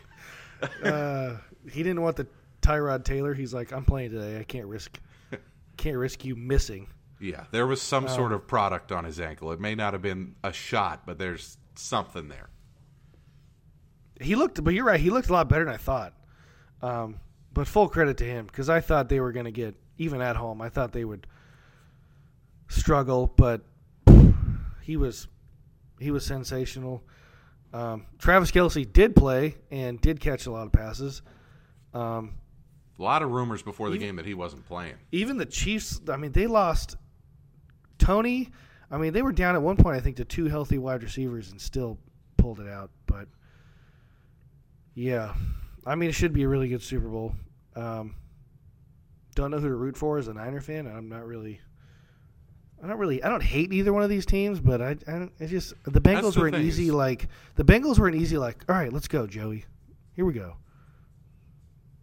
Uh, 0.83 1.37
he 1.71 1.83
didn't 1.83 2.01
want 2.01 2.17
the 2.17 2.27
Toradol. 2.61 3.33
He's 3.33 3.53
like, 3.53 3.71
I'm 3.71 3.85
playing 3.85 4.11
today. 4.11 4.37
I 4.37 4.43
can't 4.43 4.65
risk, 4.65 4.99
can't 5.77 5.95
risk 5.95 6.25
you 6.25 6.35
missing. 6.35 6.89
Yeah, 7.17 7.45
there 7.51 7.65
was 7.65 7.81
some 7.81 8.09
sort 8.09 8.33
of 8.33 8.45
product 8.45 8.91
on 8.91 9.05
his 9.05 9.21
ankle. 9.21 9.53
It 9.53 9.61
may 9.61 9.73
not 9.73 9.93
have 9.93 10.01
been 10.01 10.35
a 10.43 10.51
shot, 10.51 11.05
but 11.05 11.17
there's 11.17 11.57
something 11.75 12.27
there. 12.27 12.49
He 14.19 14.35
looked, 14.35 14.61
but 14.61 14.73
you're 14.73 14.83
right. 14.83 14.99
He 14.99 15.11
looked 15.11 15.29
a 15.29 15.31
lot 15.33 15.47
better 15.47 15.63
than 15.63 15.73
I 15.73 15.77
thought. 15.77 16.13
Um, 16.81 17.21
but 17.53 17.67
full 17.67 17.87
credit 17.89 18.17
to 18.17 18.25
him 18.25 18.45
because 18.45 18.69
I 18.69 18.79
thought 18.81 19.09
they 19.09 19.19
were 19.19 19.31
going 19.31 19.45
to 19.45 19.51
get 19.51 19.75
even 19.97 20.21
at 20.21 20.35
home. 20.35 20.61
I 20.61 20.69
thought 20.69 20.91
they 20.93 21.05
would 21.05 21.27
struggle, 22.67 23.27
but 23.35 23.61
he 24.81 24.97
was 24.97 25.27
he 25.99 26.11
was 26.11 26.25
sensational. 26.25 27.03
Um, 27.73 28.05
Travis 28.17 28.51
Kelce 28.51 28.91
did 28.91 29.15
play 29.15 29.55
and 29.69 29.99
did 30.01 30.19
catch 30.19 30.45
a 30.47 30.51
lot 30.51 30.65
of 30.65 30.71
passes. 30.71 31.21
Um, 31.93 32.33
A 32.97 33.03
lot 33.03 33.21
of 33.21 33.29
rumors 33.31 33.61
before 33.61 33.89
the 33.89 33.95
Even- 33.95 34.07
game 34.07 34.15
that 34.15 34.25
he 34.25 34.33
wasn't 34.33 34.65
playing. 34.65 34.95
even 35.11 35.37
the 35.37 35.45
Chiefs, 35.45 36.01
I 36.09 36.17
mean, 36.17 36.31
they 36.31 36.47
lost 36.47 36.97
Toney. 37.99 38.49
I 38.91 38.97
mean, 38.97 39.13
they 39.13 39.21
were 39.21 39.31
down 39.31 39.55
at 39.55 39.61
one 39.61 39.77
point, 39.77 39.97
I 39.97 39.99
think, 39.99 40.15
to 40.17 40.25
two 40.25 40.45
healthy 40.45 40.77
wide 40.79 41.03
receivers 41.03 41.51
and 41.51 41.61
still 41.61 41.99
pulled 42.37 42.59
it 42.59 42.67
out. 42.67 42.89
But 43.05 43.27
yeah, 44.95 45.35
I 45.89 45.95
mean, 45.95 46.09
it 46.09 46.13
should 46.13 46.33
be 46.33 46.43
a 46.43 46.47
really 46.47 46.69
good 46.69 46.83
Super 46.83 47.07
Bowl. 47.07 47.33
Um, 47.75 48.15
don't 49.33 49.49
know 49.49 49.57
who 49.57 49.69
to 49.69 49.75
root 49.75 49.97
for 49.97 50.19
as 50.19 50.27
a 50.27 50.33
Niner 50.33 50.61
fan. 50.61 50.85
I'm 50.85 51.09
not 51.09 51.25
really. 51.25 51.61
I 52.83 52.87
don't 52.87 52.97
really. 52.97 53.23
I 53.23 53.29
don't 53.29 53.41
hate 53.41 53.73
either 53.73 53.91
one 53.91 54.03
of 54.03 54.09
these 54.09 54.25
teams, 54.25 54.59
but 54.59 54.81
I. 54.81 54.97
I, 55.07 55.29
I 55.39 55.45
just 55.47 55.73
the 55.85 55.99
Bengals 55.99 56.35
the 56.35 56.41
were 56.41 56.47
an 56.47 56.53
thing 56.53 56.65
easy 56.65 56.91
like 56.91 57.27
the 57.55 57.63
Bengals 57.63 57.97
were 57.97 58.07
an 58.07 58.13
easy 58.13 58.37
like. 58.37 58.63
All 58.69 58.75
right, 58.75 58.93
let's 58.93 59.07
go, 59.07 59.25
Joey. 59.25 59.65
Here 60.13 60.25
we 60.25 60.33
go. 60.33 60.57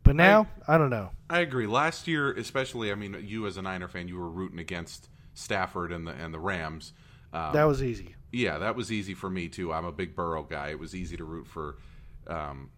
But 0.03 0.17
now 0.17 0.49
I 0.67 0.79
don't 0.79 0.91
know. 0.91 1.11
I 1.31 1.41
agree. 1.41 1.67
Last 1.67 2.09
year, 2.09 2.33
especially, 2.33 2.91
I 2.91 2.97
mean, 2.97 3.17
you 3.25 3.47
as 3.47 3.57
a 3.57 3.63
Niner 3.63 3.89
fan, 3.89 4.09
you 4.09 4.17
were 4.17 4.29
rooting 4.29 4.59
against 4.59 5.09
Stafford 5.35 5.93
and 5.93 6.07
the 6.07 6.13
and 6.13 6.35
the 6.35 6.41
Rams. 6.41 6.93
Um, 7.33 7.53
That 7.53 7.65
was 7.65 7.83
easy. 7.83 8.17
yeah, 8.33 8.59
that 8.59 8.75
was 8.75 8.91
easy 8.91 9.15
for 9.15 9.31
me 9.31 9.49
too. 9.49 9.73
I'm 9.73 9.85
a 9.85 9.93
big 9.93 10.17
Burrow 10.17 10.43
guy. 10.43 10.71
It 10.71 10.79
was 10.79 10.95
easy 10.95 11.17
to 11.17 11.25
root 11.25 11.47
for 11.47 11.77
um, 12.27 12.71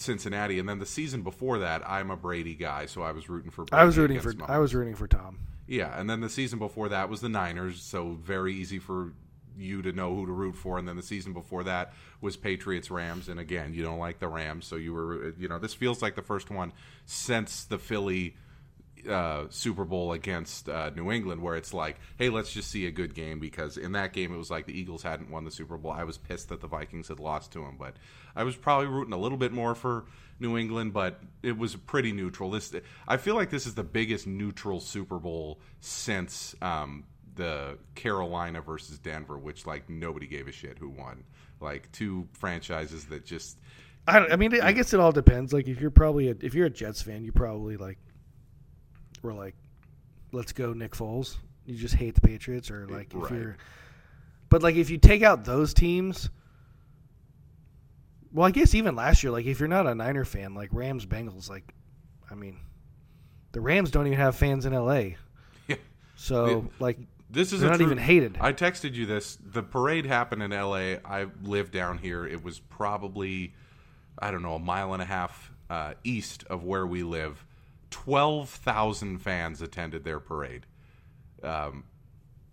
Cincinnati, 0.00 0.58
and 0.58 0.68
then 0.68 0.78
the 0.78 0.86
season 0.86 1.22
before 1.22 1.58
that, 1.58 1.82
I'm 1.88 2.10
a 2.10 2.16
Brady 2.16 2.54
guy, 2.54 2.86
so 2.86 3.02
I 3.02 3.12
was 3.12 3.28
rooting 3.28 3.50
for. 3.50 3.64
Brady 3.64 3.80
I 3.80 3.84
was 3.84 3.98
rooting 3.98 4.20
for. 4.20 4.32
Mahomes. 4.32 4.50
I 4.50 4.58
was 4.58 4.74
rooting 4.74 4.94
for 4.94 5.06
Tom. 5.06 5.38
Yeah, 5.66 5.98
and 5.98 6.08
then 6.08 6.20
the 6.20 6.28
season 6.28 6.58
before 6.58 6.88
that 6.90 7.08
was 7.08 7.20
the 7.20 7.28
Niners, 7.28 7.82
so 7.82 8.16
very 8.22 8.54
easy 8.54 8.78
for 8.78 9.12
you 9.58 9.82
to 9.82 9.92
know 9.92 10.14
who 10.14 10.26
to 10.26 10.32
root 10.32 10.54
for. 10.54 10.78
And 10.78 10.86
then 10.86 10.96
the 10.96 11.02
season 11.02 11.32
before 11.32 11.64
that 11.64 11.92
was 12.20 12.36
Patriots 12.36 12.90
Rams, 12.90 13.28
and 13.28 13.40
again, 13.40 13.74
you 13.74 13.82
don't 13.82 13.98
like 13.98 14.18
the 14.18 14.28
Rams, 14.28 14.66
so 14.66 14.76
you 14.76 14.92
were, 14.92 15.30
you 15.38 15.48
know, 15.48 15.58
this 15.58 15.74
feels 15.74 16.02
like 16.02 16.14
the 16.14 16.22
first 16.22 16.50
one 16.50 16.72
since 17.04 17.64
the 17.64 17.78
Philly 17.78 18.36
uh, 19.08 19.46
Super 19.50 19.84
Bowl 19.84 20.12
against 20.12 20.68
uh, 20.68 20.90
New 20.90 21.10
England, 21.10 21.42
where 21.42 21.56
it's 21.56 21.74
like, 21.74 21.96
hey, 22.18 22.28
let's 22.28 22.52
just 22.52 22.70
see 22.70 22.86
a 22.86 22.90
good 22.90 23.14
game 23.14 23.38
because 23.40 23.76
in 23.76 23.92
that 23.92 24.12
game 24.12 24.32
it 24.32 24.36
was 24.36 24.50
like 24.50 24.66
the 24.66 24.78
Eagles 24.78 25.02
hadn't 25.02 25.30
won 25.30 25.44
the 25.44 25.50
Super 25.50 25.76
Bowl. 25.76 25.92
I 25.92 26.04
was 26.04 26.18
pissed 26.18 26.48
that 26.48 26.60
the 26.60 26.66
Vikings 26.66 27.08
had 27.08 27.20
lost 27.20 27.52
to 27.52 27.60
them, 27.60 27.76
but 27.78 27.96
I 28.34 28.44
was 28.44 28.56
probably 28.56 28.86
rooting 28.86 29.12
a 29.12 29.18
little 29.18 29.38
bit 29.38 29.52
more 29.52 29.74
for 29.74 30.04
New 30.38 30.56
England, 30.56 30.92
but 30.92 31.20
it 31.42 31.56
was 31.56 31.76
pretty 31.76 32.12
neutral. 32.12 32.50
This 32.50 32.72
I 33.08 33.16
feel 33.16 33.34
like 33.34 33.50
this 33.50 33.66
is 33.66 33.74
the 33.74 33.84
biggest 33.84 34.26
neutral 34.26 34.80
Super 34.80 35.18
Bowl 35.18 35.60
since 35.80 36.54
um, 36.60 37.04
the 37.36 37.78
Carolina 37.94 38.60
versus 38.60 38.98
Denver, 38.98 39.38
which 39.38 39.66
like 39.66 39.88
nobody 39.88 40.26
gave 40.26 40.48
a 40.48 40.52
shit 40.52 40.78
who 40.78 40.88
won. 40.88 41.24
Like 41.60 41.90
two 41.92 42.28
franchises 42.32 43.06
that 43.06 43.24
just. 43.24 43.58
I, 44.08 44.18
I 44.18 44.36
mean, 44.36 44.60
I 44.60 44.72
guess 44.72 44.92
it 44.92 45.00
all 45.00 45.10
depends. 45.10 45.52
Like, 45.52 45.66
if 45.66 45.80
you're 45.80 45.90
probably 45.90 46.28
a, 46.28 46.36
if 46.40 46.54
you're 46.54 46.66
a 46.66 46.70
Jets 46.70 47.02
fan, 47.02 47.24
you 47.24 47.32
probably 47.32 47.76
like 47.76 47.98
were 49.22 49.34
like, 49.34 49.54
"Let's 50.32 50.52
go, 50.52 50.72
Nick 50.72 50.92
Foles." 50.92 51.36
You 51.64 51.76
just 51.76 51.94
hate 51.94 52.14
the 52.14 52.20
Patriots, 52.20 52.70
or 52.70 52.86
like 52.86 53.12
if 53.14 53.22
right. 53.22 53.32
you're. 53.32 53.56
But 54.48 54.62
like, 54.62 54.76
if 54.76 54.90
you 54.90 54.98
take 54.98 55.22
out 55.22 55.44
those 55.44 55.74
teams, 55.74 56.30
well, 58.32 58.46
I 58.46 58.50
guess 58.50 58.74
even 58.74 58.94
last 58.94 59.22
year, 59.22 59.32
like 59.32 59.46
if 59.46 59.58
you're 59.58 59.68
not 59.68 59.86
a 59.86 59.94
Niner 59.94 60.24
fan, 60.24 60.54
like 60.54 60.68
Rams, 60.72 61.06
Bengals, 61.06 61.48
like, 61.48 61.74
I 62.30 62.34
mean, 62.34 62.58
the 63.52 63.60
Rams 63.60 63.90
don't 63.90 64.06
even 64.06 64.18
have 64.18 64.36
fans 64.36 64.66
in 64.66 64.72
L.A. 64.72 65.16
Yeah. 65.68 65.76
So 66.14 66.70
like, 66.78 66.98
this 67.28 67.52
is 67.52 67.62
not 67.62 67.76
true, 67.76 67.86
even 67.86 67.98
hated. 67.98 68.38
I 68.40 68.52
texted 68.52 68.94
you 68.94 69.04
this. 69.04 69.36
The 69.42 69.62
parade 69.62 70.06
happened 70.06 70.42
in 70.42 70.52
L.A. 70.52 71.00
I 71.04 71.26
live 71.42 71.72
down 71.72 71.98
here. 71.98 72.24
It 72.24 72.44
was 72.44 72.60
probably, 72.60 73.54
I 74.18 74.30
don't 74.30 74.42
know, 74.42 74.54
a 74.54 74.60
mile 74.60 74.92
and 74.92 75.02
a 75.02 75.06
half 75.06 75.50
uh, 75.68 75.94
east 76.04 76.44
of 76.48 76.62
where 76.62 76.86
we 76.86 77.02
live 77.02 77.44
12,000 77.96 79.20
fans 79.20 79.62
attended 79.62 80.04
their 80.04 80.20
parade. 80.20 80.66
Um, 81.42 81.84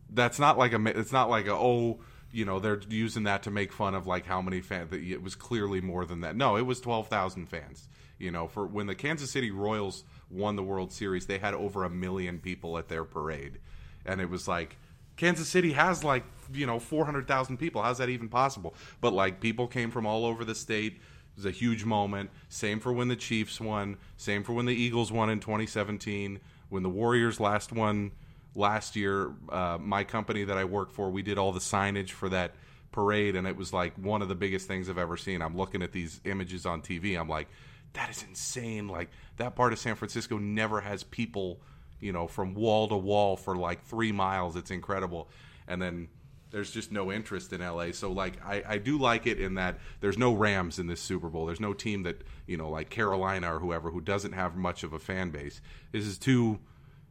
that's 0.10 0.40
not 0.40 0.58
like 0.58 0.72
a 0.72 0.82
it's 0.98 1.12
not 1.12 1.30
like 1.30 1.48
a 1.48 1.54
oh 1.54 2.00
you 2.32 2.46
know 2.46 2.60
they're 2.60 2.80
using 2.88 3.24
that 3.24 3.44
to 3.44 3.52
make 3.52 3.74
fun 3.74 3.94
of 3.94 4.08
like 4.08 4.26
how 4.26 4.42
many 4.42 4.62
fans 4.62 4.94
it 4.94 5.22
was 5.22 5.36
clearly 5.36 5.82
more 5.82 6.06
than 6.06 6.22
that. 6.22 6.38
No 6.38 6.56
it 6.56 6.62
was 6.62 6.80
12,000 6.80 7.48
fans 7.48 7.90
you 8.18 8.32
know 8.32 8.48
for 8.48 8.66
when 8.66 8.88
the 8.88 8.96
Kansas 8.96 9.32
City 9.32 9.52
Royals 9.52 10.06
won 10.30 10.56
the 10.56 10.64
World 10.64 10.94
Series 10.94 11.26
they 11.26 11.40
had 11.40 11.54
over 11.54 11.84
a 11.84 11.90
million 11.90 12.40
people 12.40 12.78
at 12.78 12.88
their 12.88 13.04
parade. 13.04 13.60
And 14.06 14.22
it 14.22 14.30
was 14.30 14.48
like 14.48 14.78
Kansas 15.18 15.50
City 15.50 15.74
has 15.74 16.06
like 16.06 16.24
you 16.54 16.66
know 16.66 16.80
400,000 16.80 17.58
people. 17.58 17.82
How's 17.82 17.98
that 17.98 18.10
even 18.10 18.30
possible? 18.30 18.76
But 19.02 19.12
like 19.12 19.42
people 19.42 19.68
came 19.68 19.92
from 19.92 20.06
all 20.06 20.26
over 20.26 20.46
the 20.46 20.56
state 20.56 21.02
it 21.34 21.38
was 21.38 21.46
a 21.46 21.52
huge 21.52 21.84
moment. 21.84 22.30
Same 22.50 22.80
for 22.80 22.94
when 22.94 23.08
the 23.08 23.16
Chiefs 23.16 23.60
won. 23.60 23.98
Same 24.18 24.44
for 24.44 24.54
when 24.54 24.66
the 24.66 24.76
Eagles 24.76 25.12
won 25.12 25.30
in 25.30 25.40
2017. 25.40 26.40
When 26.70 26.84
the 26.84 26.90
Warriors 26.90 27.40
last 27.40 27.72
won 27.72 28.12
last 28.56 28.96
year, 28.96 29.32
uh, 29.50 29.78
my 29.80 30.04
company 30.04 30.44
that 30.44 30.58
I 30.58 30.66
work 30.66 30.92
for, 30.92 31.10
we 31.10 31.24
did 31.24 31.38
all 31.40 31.52
the 31.52 31.60
signage 31.60 32.12
for 32.12 32.30
that 32.30 32.52
parade, 32.92 33.36
and 33.36 33.48
it 33.48 33.58
was 33.58 33.74
like 33.74 33.96
one 33.98 34.22
of 34.22 34.28
the 34.30 34.36
biggest 34.36 34.68
things 34.68 34.90
I've 34.90 34.98
ever 34.98 35.18
seen. 35.18 35.42
I'm 35.42 35.58
looking 35.58 35.82
at 35.82 35.92
these 35.92 36.22
images 36.24 36.66
on 36.66 36.82
TV. 36.82 37.20
I'm 37.20 37.28
like, 37.28 37.48
that 37.94 38.10
is 38.10 38.24
insane. 38.24 38.88
Like 38.88 39.10
that 39.38 39.56
part 39.56 39.74
of 39.74 39.80
San 39.80 39.96
Francisco 39.96 40.38
never 40.38 40.82
has 40.82 41.04
people, 41.04 41.60
you 42.00 42.12
know, 42.14 42.28
from 42.28 42.54
wall 42.54 42.88
to 42.88 42.96
wall 42.96 43.36
for 43.36 43.56
like 43.56 43.84
three 43.86 44.12
miles. 44.12 44.56
It's 44.56 44.72
incredible. 44.72 45.30
And 45.68 45.82
then 45.82 46.08
there's 46.54 46.72
just 46.72 46.92
no 46.92 47.12
interest 47.12 47.52
in 47.52 47.62
LA. 47.62 47.92
So 47.92 48.12
like 48.12 48.36
I, 48.46 48.64
I 48.66 48.78
do 48.78 48.98
like 48.98 49.26
it 49.26 49.40
in 49.40 49.56
that 49.56 49.80
there's 50.00 50.20
no 50.20 50.34
Rams 50.34 50.78
in 50.78 50.86
this 50.86 51.02
Super 51.02 51.28
Bowl. 51.28 51.48
There's 51.48 51.60
no 51.60 51.74
team 51.74 52.04
that 52.04 52.24
you 52.46 52.56
know 52.56 52.70
like 52.70 52.90
Carolina 52.90 53.56
or 53.56 53.60
whoever 53.60 53.90
who 53.90 54.00
doesn't 54.00 54.34
have 54.34 54.56
much 54.56 54.84
of 54.84 54.94
a 54.94 55.00
fan 55.00 55.32
base. 55.32 55.60
This 55.92 56.06
is 56.06 56.18
two 56.18 56.60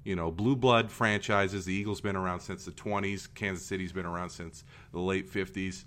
you 0.05 0.15
know 0.15 0.31
blue 0.31 0.55
blood 0.55 0.91
franchises. 0.91 1.65
The 1.65 1.75
Eagles 1.75 2.01
been 2.01 2.17
around 2.17 2.41
since 2.41 2.65
the 2.65 2.71
20s. 2.71 3.29
Kansas 3.35 3.67
City's 3.67 3.93
been 3.93 4.07
around 4.07 4.31
since 4.31 4.65
the 4.93 5.01
late 5.01 5.31
50s. 5.31 5.85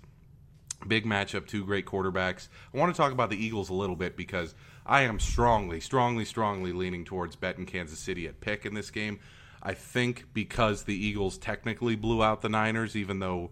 Big 0.86 1.06
matchup, 1.06 1.46
two 1.46 1.64
great 1.64 1.86
quarterbacks. 1.86 2.48
I 2.74 2.76
want 2.76 2.94
to 2.94 2.96
talk 2.96 3.10
about 3.10 3.30
the 3.30 3.42
Eagles 3.42 3.70
a 3.70 3.74
little 3.74 3.96
bit 3.96 4.14
because 4.14 4.54
I 4.84 5.02
am 5.02 5.18
strongly, 5.18 5.80
strongly, 5.80 6.26
strongly 6.26 6.72
leaning 6.72 7.06
towards 7.06 7.34
betting 7.34 7.64
Kansas 7.64 7.98
City 7.98 8.28
at 8.28 8.42
pick 8.42 8.66
in 8.66 8.74
this 8.74 8.90
game. 8.90 9.18
I 9.66 9.74
think 9.74 10.26
because 10.32 10.84
the 10.84 10.94
Eagles 10.94 11.38
technically 11.38 11.96
blew 11.96 12.22
out 12.22 12.40
the 12.40 12.48
Niners, 12.48 12.94
even 12.94 13.18
though 13.18 13.50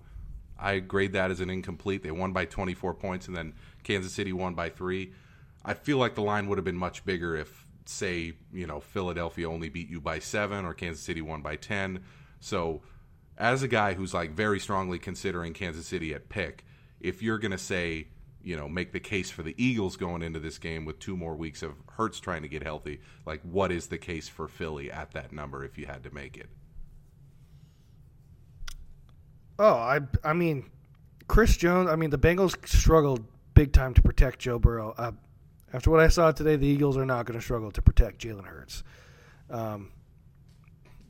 I 0.57 0.79
grade 0.79 1.15
that 1.15 1.33
as 1.33 1.41
an 1.41 1.51
incomplete. 1.51 2.05
They 2.05 2.13
won 2.13 2.33
by 2.33 2.45
24 2.45 2.95
points, 2.95 3.27
and 3.27 3.37
then 3.37 3.53
Kansas 3.83 4.13
City 4.13 4.33
won 4.33 4.55
by 4.55 4.69
three. 4.69 5.13
I 5.65 5.75
feel 5.75 5.99
like 5.99 6.15
the 6.15 6.23
line 6.23 6.47
would 6.47 6.57
have 6.57 6.65
been 6.65 6.77
much 6.77 7.05
bigger 7.05 7.35
if, 7.35 7.67
say, 7.85 8.35
you 8.53 8.65
know, 8.65 8.79
Philadelphia 8.79 9.51
only 9.51 9.69
beat 9.69 9.91
you 9.91 10.01
by 10.01 10.21
seven 10.21 10.65
or 10.65 10.73
Kansas 10.73 11.03
City 11.03 11.21
won 11.21 11.43
by 11.43 11.57
10. 11.57 12.05
So, 12.39 12.83
as 13.37 13.65
a 13.65 13.69
guy 13.69 13.95
who's 13.95 14.15
like 14.15 14.31
very 14.31 14.61
strongly 14.61 15.01
considering 15.01 15.53
Kansas 15.53 15.89
City 15.89 16.15
at 16.15 16.29
pick, 16.29 16.65
if 17.01 17.25
you're 17.25 17.39
going 17.39 17.51
to 17.51 17.59
say 17.59 18.07
you 18.45 18.57
know 18.57 18.69
make 18.69 18.93
the 18.93 19.01
case 19.01 19.31
for 19.31 19.43
the 19.43 19.55
Eagles 19.63 19.97
going 19.97 20.23
into 20.23 20.39
this 20.39 20.59
game 20.59 20.85
with 20.85 20.99
two 20.99 21.17
more 21.17 21.35
weeks 21.35 21.63
of 21.63 21.73
Hurts 21.93 22.21
trying 22.21 22.43
to 22.43 22.49
get 22.49 22.63
healthy. 22.63 23.01
Like, 23.27 23.41
what 23.43 23.73
is 23.73 23.87
the 23.87 23.99
case 23.99 24.29
for 24.29 24.49
Philly 24.49 24.91
at 24.91 25.13
that 25.13 25.33
number 25.33 25.65
if 25.65 25.79
you 25.79 25.87
had 25.87 26.05
to 26.05 26.15
make 26.15 26.37
it? 26.37 26.49
Oh, 29.59 29.75
I 29.75 30.01
I 30.23 30.33
mean, 30.33 30.71
Chris 31.29 31.57
Jones. 31.57 31.89
I 31.89 31.97
mean, 31.97 32.11
the 32.11 32.19
Bengals 32.19 32.57
struggled 32.69 33.25
big 33.55 33.73
time 33.73 33.95
to 33.95 34.03
protect 34.03 34.41
Joe 34.41 34.59
Burrow. 34.59 34.95
Uh, 34.97 35.13
after 35.73 35.91
what 35.91 36.01
I 36.01 36.09
saw 36.09 36.31
today, 36.31 36.57
the 36.57 36.67
Eagles 36.67 36.97
are 36.97 37.07
not 37.07 37.27
going 37.27 37.39
to 37.39 37.45
struggle 37.45 37.71
to 37.73 37.83
protect 37.83 38.21
Jalen 38.21 38.45
Hurts. 38.45 38.85
Um, 39.51 39.91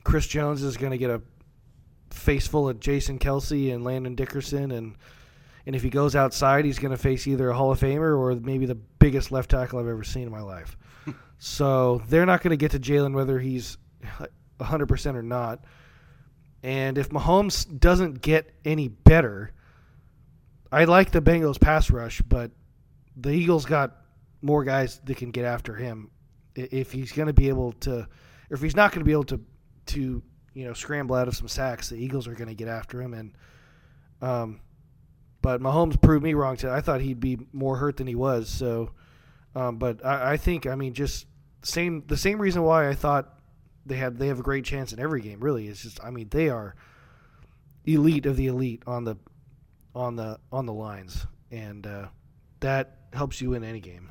Chris 0.05 0.27
Jones 0.27 0.63
is 0.63 0.77
going 0.77 0.93
to 0.93 0.99
get 0.99 1.11
a 1.11 1.23
face 2.11 2.47
full 2.47 2.69
of 2.69 2.81
Jason 2.81 3.19
Kelce 3.19 3.73
and 3.75 3.85
Landon 3.85 4.15
Dickerson 4.15 4.71
and 4.71 4.97
and 5.67 5.75
if 5.75 5.83
he 5.83 5.91
goes 5.91 6.15
outside, 6.15 6.65
he's 6.65 6.79
going 6.79 6.91
to 6.91 6.99
face 6.99 7.27
either 7.27 7.49
a 7.49 7.55
Hall 7.55 7.73
of 7.73 7.81
Famer 7.81 8.19
or 8.19 8.35
maybe 8.35 8.67
the 8.67 8.75
biggest 8.75 9.33
left 9.33 9.51
tackle 9.51 9.79
I've 9.79 9.89
ever 9.89 10.05
seen 10.05 10.25
in 10.25 10.31
my 10.31 10.43
life. 10.43 10.77
so 11.39 12.03
they're 12.09 12.27
not 12.27 12.43
going 12.43 12.51
to 12.51 12.57
get 12.57 12.73
to 12.73 12.79
Jalen 12.79 13.15
whether 13.15 13.39
he's 13.39 13.79
100% 14.61 15.15
or 15.15 15.23
not. 15.23 15.65
And 16.63 16.99
if 16.99 17.11
Mahomes 17.11 17.67
doesn't 17.79 18.21
get 18.23 18.55
any 18.65 18.89
better, 18.89 19.53
I 20.73 20.85
like 20.85 21.13
the 21.13 21.21
Bengals 21.21 21.61
pass 21.61 21.91
rush, 21.91 22.21
but 22.23 22.51
the 23.17 23.31
Eagles 23.31 23.65
got 23.65 23.97
more 24.43 24.65
guys 24.65 25.01
that 25.05 25.17
can 25.17 25.31
get 25.31 25.45
after 25.45 25.75
him. 25.75 26.11
If 26.55 26.93
he's 26.93 27.13
going 27.13 27.27
to 27.27 27.33
be 27.33 27.49
able 27.49 27.73
to, 27.73 28.07
if 28.51 28.61
he's 28.61 28.77
not 28.77 28.93
going 28.93 29.01
to 29.01 29.05
be 29.05 29.13
able 29.13 29.25
to, 29.25 29.41
to 29.87 30.23
you 30.55 30.65
know, 30.65 30.73
scramble 30.73 31.17
out 31.17 31.29
of 31.29 31.37
some 31.37 31.49
sacks, 31.49 31.89
the 31.89 31.97
Eagles 31.97 32.29
are 32.29 32.35
going 32.35 32.49
to 32.49 32.55
get 32.55 32.69
after 32.69 33.01
him. 33.03 33.15
And 33.15 33.33
um, 34.23 34.61
but 35.45 35.61
Mahomes 35.61 36.01
proved 36.01 36.25
me 36.25 36.33
wrong 36.33 36.57
today. 36.57 36.73
I 36.73 36.81
thought 36.81 37.03
he'd 37.03 37.21
be 37.21 37.39
more 37.53 37.77
hurt 37.77 37.99
than 37.99 38.07
he 38.07 38.15
was. 38.15 38.49
So, 38.49 38.93
um, 39.55 39.77
but 39.77 40.03
I, 40.03 40.33
I, 40.33 40.37
think 40.39 40.67
I 40.67 40.75
mean 40.75 40.95
just 40.95 41.27
same 41.63 42.03
the 42.07 42.17
same 42.17 42.41
reason 42.41 42.63
why 42.63 42.89
I 42.89 42.95
thought 42.95 43.39
they 43.85 43.97
had 43.97 44.17
they 44.17 44.29
have 44.29 44.39
a 44.39 44.43
great 44.43 44.65
chance 44.65 44.95
in 44.95 44.99
every 44.99 45.21
game. 45.21 45.41
Really, 45.41 45.69
is 45.69 45.83
just 45.83 46.03
I 46.03 46.09
mean 46.09 46.29
they 46.31 46.49
are 46.49 46.75
elite 47.85 48.25
of 48.25 48.39
the 48.39 48.47
elite 48.47 48.83
on 48.87 49.05
the 49.05 49.19
on 49.95 50.17
the 50.17 50.41
on 50.51 50.65
the 50.65 50.73
lines, 50.73 51.27
and 51.51 51.87
uh, 51.87 52.07
that 52.61 53.01
helps 53.13 53.43
you 53.43 53.51
win 53.51 53.65
any 53.65 53.81
game. 53.81 54.11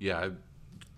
Yeah, 0.00 0.18
I 0.18 0.30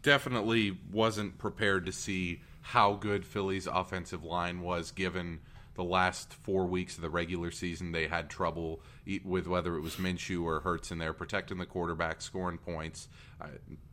definitely 0.01 0.79
wasn't 0.91 1.37
prepared 1.37 1.85
to 1.85 1.93
see 1.93 2.41
how 2.63 2.95
good 2.95 3.27
Philly's 3.27 3.67
offensive 3.67 4.25
line 4.25 4.63
was 4.63 4.93
given 4.93 5.41
the 5.75 5.85
last 5.85 6.35
four 6.35 6.67
weeks 6.67 6.97
of 6.97 7.03
the 7.03 7.11
regular 7.11 7.51
season, 7.51 7.93
they 7.93 8.09
had 8.09 8.29
trouble 8.29 8.81
with 9.25 9.47
whether 9.47 9.77
it 9.77 9.81
was 9.81 9.97
Minshew 9.97 10.43
or 10.43 10.61
Hurts 10.61 10.91
in 10.91 10.99
there, 10.99 11.13
protecting 11.13 11.59
the 11.59 11.67
quarterback, 11.67 12.21
scoring 12.21 12.59
points. 12.59 13.09
Uh, 13.41 13.47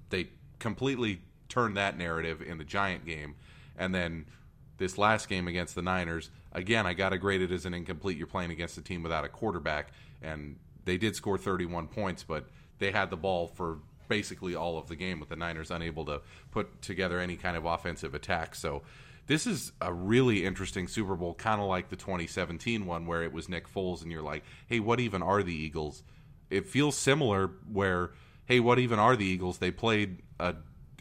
they 0.09 0.29
completely 0.59 1.21
turned 1.49 1.77
that 1.77 1.97
narrative 1.97 2.41
in 2.41 2.57
the 2.57 2.63
Giant 2.63 3.05
game. 3.05 3.35
And 3.77 3.93
then 3.93 4.25
this 4.77 4.97
last 4.97 5.29
game 5.29 5.47
against 5.47 5.75
the 5.75 5.81
Niners, 5.81 6.29
again, 6.51 6.85
I 6.85 6.93
got 6.93 7.09
to 7.09 7.17
grade 7.17 7.41
it 7.41 7.51
as 7.51 7.65
an 7.65 7.73
incomplete. 7.73 8.17
You're 8.17 8.27
playing 8.27 8.51
against 8.51 8.77
a 8.77 8.81
team 8.81 9.03
without 9.03 9.25
a 9.25 9.29
quarterback, 9.29 9.91
and 10.21 10.57
they 10.85 10.97
did 10.97 11.15
score 11.15 11.37
31 11.37 11.87
points, 11.87 12.23
but 12.23 12.47
they 12.79 12.91
had 12.91 13.09
the 13.09 13.17
ball 13.17 13.47
for 13.47 13.79
basically 14.07 14.55
all 14.55 14.77
of 14.77 14.87
the 14.87 14.95
game 14.95 15.19
with 15.19 15.29
the 15.29 15.35
Niners 15.35 15.71
unable 15.71 16.05
to 16.05 16.21
put 16.51 16.81
together 16.81 17.19
any 17.19 17.35
kind 17.35 17.57
of 17.57 17.65
offensive 17.65 18.15
attack. 18.15 18.55
So 18.55 18.83
this 19.27 19.45
is 19.45 19.73
a 19.81 19.93
really 19.93 20.45
interesting 20.45 20.87
Super 20.87 21.15
Bowl, 21.15 21.33
kind 21.35 21.61
of 21.61 21.67
like 21.67 21.89
the 21.89 21.95
2017 21.95 22.85
one 22.85 23.05
where 23.05 23.23
it 23.23 23.31
was 23.31 23.47
Nick 23.47 23.71
Foles, 23.71 24.01
and 24.01 24.11
you're 24.11 24.21
like, 24.21 24.43
hey, 24.67 24.79
what 24.79 24.99
even 24.99 25.21
are 25.21 25.43
the 25.43 25.53
Eagles? 25.53 26.03
It 26.49 26.65
feels 26.65 26.97
similar 26.97 27.51
where 27.71 28.11
hey, 28.45 28.61
what 28.61 28.79
even 28.79 28.97
are 28.97 29.15
the 29.15 29.25
Eagles? 29.25 29.57
They 29.57 29.71
played 29.71 30.23
a 30.39 30.55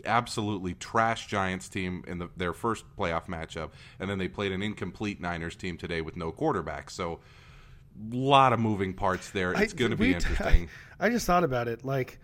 absolutely 0.04 0.74
trash 0.74 1.26
Giants 1.26 1.68
team 1.68 2.04
in 2.06 2.18
the, 2.18 2.28
their 2.36 2.52
first 2.52 2.84
playoff 2.98 3.26
matchup, 3.26 3.70
and 3.98 4.10
then 4.10 4.18
they 4.18 4.28
played 4.28 4.52
an 4.52 4.62
incomplete 4.62 5.20
Niners 5.20 5.56
team 5.56 5.76
today 5.76 6.00
with 6.00 6.16
no 6.16 6.32
quarterback. 6.32 6.90
So, 6.90 7.20
a 8.12 8.16
lot 8.16 8.52
of 8.52 8.60
moving 8.60 8.92
parts 8.92 9.30
there. 9.30 9.52
It's 9.52 9.72
going 9.72 9.92
to 9.92 9.96
be 9.96 10.12
interesting. 10.12 10.68
I, 11.00 11.06
I 11.06 11.10
just 11.10 11.26
thought 11.26 11.44
about 11.44 11.66
it. 11.68 11.84
Like, 11.84 12.18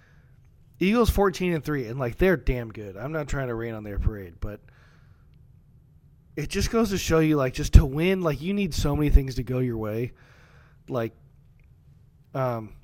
Eagles 0.80 1.08
fourteen 1.08 1.52
and 1.54 1.64
three, 1.64 1.86
and 1.86 1.98
like 1.98 2.18
they're 2.18 2.36
damn 2.36 2.70
good. 2.70 2.96
I'm 2.96 3.12
not 3.12 3.28
trying 3.28 3.48
to 3.48 3.54
rain 3.54 3.74
on 3.74 3.84
their 3.84 3.98
parade, 3.98 4.34
but 4.40 4.60
it 6.36 6.48
just 6.48 6.70
goes 6.70 6.90
to 6.90 6.98
show 6.98 7.18
you, 7.18 7.36
like, 7.36 7.54
just 7.54 7.74
to 7.74 7.84
win, 7.84 8.22
like 8.22 8.40
you 8.40 8.54
need 8.54 8.74
so 8.74 8.96
many 8.96 9.10
things 9.10 9.34
to 9.36 9.42
go 9.42 9.58
your 9.58 9.76
way. 9.76 10.12
Like, 10.88 11.12
um, 12.34 12.74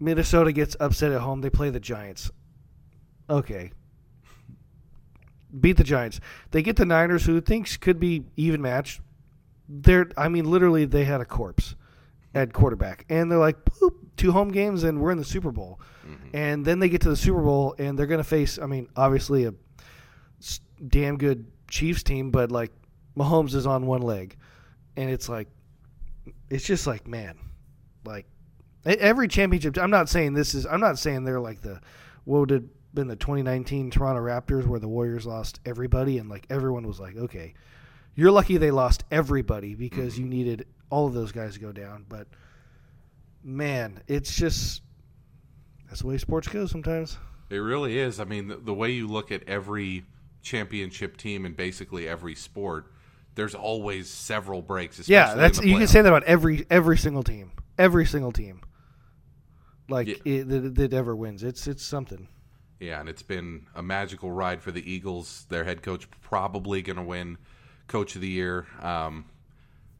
Minnesota 0.00 0.52
gets 0.52 0.76
upset 0.80 1.12
at 1.12 1.20
home. 1.20 1.40
They 1.40 1.50
play 1.50 1.70
the 1.70 1.80
Giants. 1.80 2.30
Okay, 3.28 3.72
beat 5.60 5.76
the 5.76 5.84
Giants. 5.84 6.20
They 6.50 6.62
get 6.62 6.76
the 6.76 6.84
Niners, 6.84 7.24
who 7.24 7.40
thinks 7.40 7.76
could 7.76 7.98
be 7.98 8.24
even 8.36 8.62
match. 8.62 9.00
They're, 9.68 10.08
I 10.16 10.28
mean, 10.28 10.44
literally, 10.44 10.84
they 10.84 11.04
had 11.04 11.20
a 11.20 11.24
corpse 11.24 11.74
at 12.34 12.52
quarterback, 12.52 13.04
and 13.08 13.30
they're 13.30 13.38
like, 13.38 13.64
Boop, 13.64 13.94
two 14.16 14.30
home 14.30 14.50
games, 14.50 14.84
and 14.84 15.00
we're 15.00 15.10
in 15.10 15.18
the 15.18 15.24
Super 15.24 15.50
Bowl. 15.50 15.80
Mm-hmm. 16.06 16.36
And 16.36 16.64
then 16.64 16.78
they 16.78 16.88
get 16.88 17.00
to 17.00 17.08
the 17.08 17.16
Super 17.16 17.42
Bowl, 17.42 17.74
and 17.78 17.98
they're 17.98 18.06
going 18.06 18.18
to 18.18 18.24
face, 18.24 18.58
I 18.58 18.66
mean, 18.66 18.88
obviously 18.94 19.44
a 19.44 19.54
damn 20.86 21.16
good 21.16 21.46
Chiefs 21.68 22.02
team, 22.02 22.30
but 22.30 22.50
like 22.50 22.72
Mahomes 23.16 23.54
is 23.54 23.66
on 23.66 23.86
one 23.86 24.02
leg, 24.02 24.36
and 24.96 25.10
it's 25.10 25.28
like, 25.28 25.48
it's 26.50 26.64
just 26.64 26.86
like, 26.86 27.06
man, 27.06 27.38
like 28.04 28.26
every 28.84 29.28
championship. 29.28 29.78
I'm 29.78 29.90
not 29.90 30.08
saying 30.08 30.34
this 30.34 30.54
is. 30.54 30.66
I'm 30.66 30.80
not 30.80 30.98
saying 30.98 31.24
they're 31.24 31.40
like 31.40 31.62
the 31.62 31.80
what 32.24 32.48
did 32.48 32.68
been 32.96 33.06
the 33.06 33.16
2019 33.16 33.90
Toronto 33.90 34.20
Raptors 34.20 34.66
where 34.66 34.80
the 34.80 34.88
Warriors 34.88 35.26
lost 35.26 35.60
everybody 35.64 36.18
and 36.18 36.28
like 36.28 36.46
everyone 36.50 36.86
was 36.86 36.98
like, 36.98 37.16
okay, 37.16 37.54
you're 38.16 38.32
lucky 38.32 38.56
they 38.56 38.72
lost 38.72 39.04
everybody 39.12 39.76
because 39.76 40.14
mm-hmm. 40.14 40.22
you 40.22 40.28
needed 40.28 40.66
all 40.90 41.06
of 41.06 41.14
those 41.14 41.30
guys 41.30 41.54
to 41.54 41.60
go 41.60 41.70
down. 41.70 42.04
But 42.08 42.26
man, 43.44 44.02
it's 44.08 44.34
just 44.34 44.82
that's 45.88 46.00
the 46.00 46.08
way 46.08 46.18
sports 46.18 46.48
goes 46.48 46.72
sometimes. 46.72 47.18
It 47.48 47.58
really 47.58 47.98
is. 47.98 48.18
I 48.18 48.24
mean, 48.24 48.48
the, 48.48 48.56
the 48.56 48.74
way 48.74 48.90
you 48.90 49.06
look 49.06 49.30
at 49.30 49.48
every 49.48 50.04
championship 50.46 51.16
team 51.16 51.44
in 51.44 51.52
basically 51.52 52.08
every 52.08 52.34
sport, 52.34 52.92
there's 53.34 53.54
always 53.54 54.08
several 54.08 54.62
breaks. 54.62 55.08
Yeah, 55.08 55.34
that's 55.34 55.62
you 55.62 55.76
can 55.76 55.86
say 55.86 56.00
that 56.00 56.08
about 56.08 56.22
every 56.24 56.64
every 56.70 56.96
single 56.96 57.22
team, 57.22 57.52
every 57.76 58.06
single 58.06 58.32
team. 58.32 58.60
Like 59.88 60.08
yeah. 60.08 60.14
it, 60.24 60.48
that, 60.48 60.74
that 60.76 60.92
ever 60.94 61.14
wins, 61.14 61.42
it's 61.42 61.66
it's 61.66 61.84
something. 61.84 62.28
Yeah, 62.80 63.00
and 63.00 63.08
it's 63.08 63.22
been 63.22 63.66
a 63.74 63.82
magical 63.82 64.30
ride 64.30 64.62
for 64.62 64.70
the 64.70 64.90
Eagles. 64.90 65.46
Their 65.48 65.64
head 65.64 65.82
coach 65.82 66.08
probably 66.22 66.82
going 66.82 66.96
to 66.96 67.02
win 67.02 67.38
Coach 67.88 68.14
of 68.14 68.20
the 68.20 68.28
Year. 68.28 68.66
Um, 68.80 69.26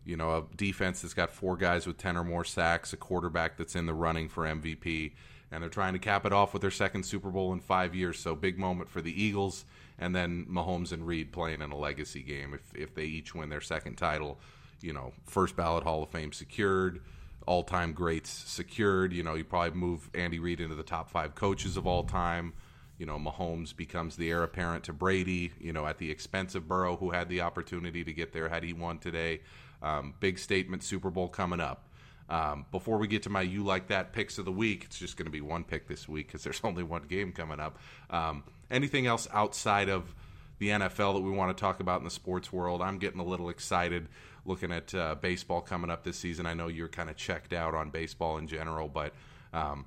you 0.05 0.17
know, 0.17 0.31
a 0.31 0.57
defense 0.57 1.03
that's 1.03 1.15
got 1.15 1.33
four 1.33 1.57
guys 1.57 1.87
with 1.87 1.97
10 1.97 2.17
or 2.17 2.25
more 2.25 2.45
sacks, 2.45 2.93
a 2.93 2.97
quarterback 2.97 3.57
that's 3.57 3.75
in 3.75 3.87
the 3.87 3.95
running 3.95 4.29
for 4.29 4.45
MVP, 4.45 5.13
and 5.51 5.63
they're 5.63 5.71
trying 5.71 5.93
to 5.93 5.99
cap 5.99 6.27
it 6.27 6.33
off 6.33 6.53
with 6.53 6.63
their 6.63 6.71
second 6.71 7.05
Super 7.05 7.31
Bowl 7.31 7.53
in 7.53 7.61
five 7.61 7.95
years. 7.95 8.19
So, 8.19 8.35
big 8.35 8.59
moment 8.59 8.91
for 8.91 9.01
the 9.01 9.23
Eagles. 9.23 9.65
And 9.99 10.15
then 10.15 10.47
Mahomes 10.51 10.93
and 10.93 11.07
Reed 11.07 11.33
playing 11.33 11.63
in 11.63 11.73
a 11.73 11.77
legacy 11.77 12.23
game. 12.23 12.53
If, 12.53 12.75
if 12.75 12.95
they 12.95 13.05
each 13.05 13.35
win 13.35 13.49
their 13.49 13.63
second 13.63 13.97
title, 13.97 14.39
you 14.83 14.93
know, 14.93 15.13
first 15.25 15.57
ballot 15.57 15.85
Hall 15.85 16.03
of 16.03 16.11
Fame 16.11 16.33
secured, 16.33 17.01
all 17.47 17.63
time 17.63 17.93
greats 17.93 18.31
secured. 18.31 19.13
You 19.13 19.23
know, 19.23 19.35
you 19.35 19.45
probably 19.45 19.79
move 19.79 20.11
Andy 20.15 20.39
Reid 20.39 20.61
into 20.61 20.75
the 20.75 20.83
top 20.83 21.09
five 21.09 21.35
coaches 21.35 21.77
of 21.77 21.87
all 21.87 22.05
time 22.05 22.53
you 22.99 23.07
know, 23.07 23.19
Mahomes 23.19 23.77
becomes 23.77 24.17
the 24.17 24.31
heir 24.31 24.43
apparent 24.43 24.85
to 24.85 24.93
Brady, 24.93 25.53
you 25.61 25.73
know, 25.73 25.87
at 25.87 25.99
the 25.99 26.11
expense 26.11 26.55
of 26.55 26.67
Burrow, 26.67 26.97
who 26.97 27.11
had 27.11 27.29
the 27.29 27.43
opportunity 27.43 28.05
to 28.05 28.13
get 28.13 28.33
there 28.33 28.49
had 28.49 28.63
he 28.63 28.73
won 28.73 28.99
today. 28.99 29.41
Um, 29.83 30.15
big 30.21 30.39
statement 30.39 30.83
Super 30.83 31.11
Bowl 31.11 31.29
coming 31.29 31.61
up. 31.61 31.86
Um, 32.29 32.67
before 32.73 32.99
we 32.99 33.07
get 33.07 33.23
to 33.25 33.31
my 33.31 33.43
you 33.43 33.65
like 33.65 33.89
that 33.89 34.13
picks 34.13 34.39
of 34.39 34.45
the 34.45 34.53
week, 34.53 34.85
it's 34.85 34.99
just 34.99 35.17
going 35.17 35.27
to 35.27 35.33
be 35.33 35.41
one 35.41 35.65
pick 35.65 35.87
this 35.87 36.09
week 36.09 36.27
because 36.27 36.43
there's 36.43 36.61
only 36.65 36.83
one 36.83 37.03
game 37.03 37.33
coming 37.33 37.61
up. 37.61 37.79
Um, 38.11 38.45
anything 38.71 39.07
else 39.07 39.29
outside 39.33 39.89
of 39.89 40.15
the 40.59 40.69
NFL 40.69 41.15
that 41.15 41.21
we 41.21 41.31
want 41.31 41.57
to 41.57 41.61
talk 41.61 41.81
about 41.81 42.01
in 42.01 42.05
the 42.05 42.11
sports 42.11 42.53
world? 42.53 42.83
I'm 42.83 42.99
getting 42.99 43.21
a 43.21 43.25
little 43.25 43.49
excited 43.49 44.09
looking 44.45 44.73
at 44.73 44.95
uh, 44.95 45.15
baseball 45.17 45.61
coming 45.61 45.91
up 45.91 46.05
this 46.05 46.17
season. 46.17 46.47
I 46.47 46.55
know 46.55 46.69
you're 46.69 46.89
kind 46.89 47.11
of 47.11 47.17
checked 47.17 47.53
out 47.53 47.75
on 47.75 47.91
baseball 47.91 48.39
in 48.39 48.47
general, 48.47 48.89
but 48.89 49.13
um, 49.53 49.87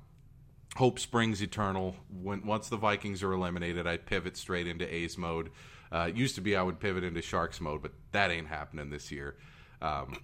hope 0.76 0.98
springs 0.98 1.42
eternal. 1.42 1.96
When 2.22 2.46
once 2.46 2.68
the 2.68 2.76
Vikings 2.76 3.22
are 3.22 3.32
eliminated, 3.32 3.86
I 3.86 3.96
pivot 3.96 4.36
straight 4.36 4.66
into 4.66 4.92
A's 4.92 5.18
mode. 5.18 5.50
Uh, 5.92 6.10
used 6.14 6.36
to 6.36 6.40
be 6.40 6.56
I 6.56 6.62
would 6.62 6.78
pivot 6.78 7.04
into 7.04 7.20
Sharks 7.20 7.60
mode, 7.60 7.82
but 7.82 7.92
that 8.12 8.30
ain't 8.30 8.46
happening 8.46 8.90
this 8.90 9.10
year. 9.10 9.36
Um, 9.82 10.16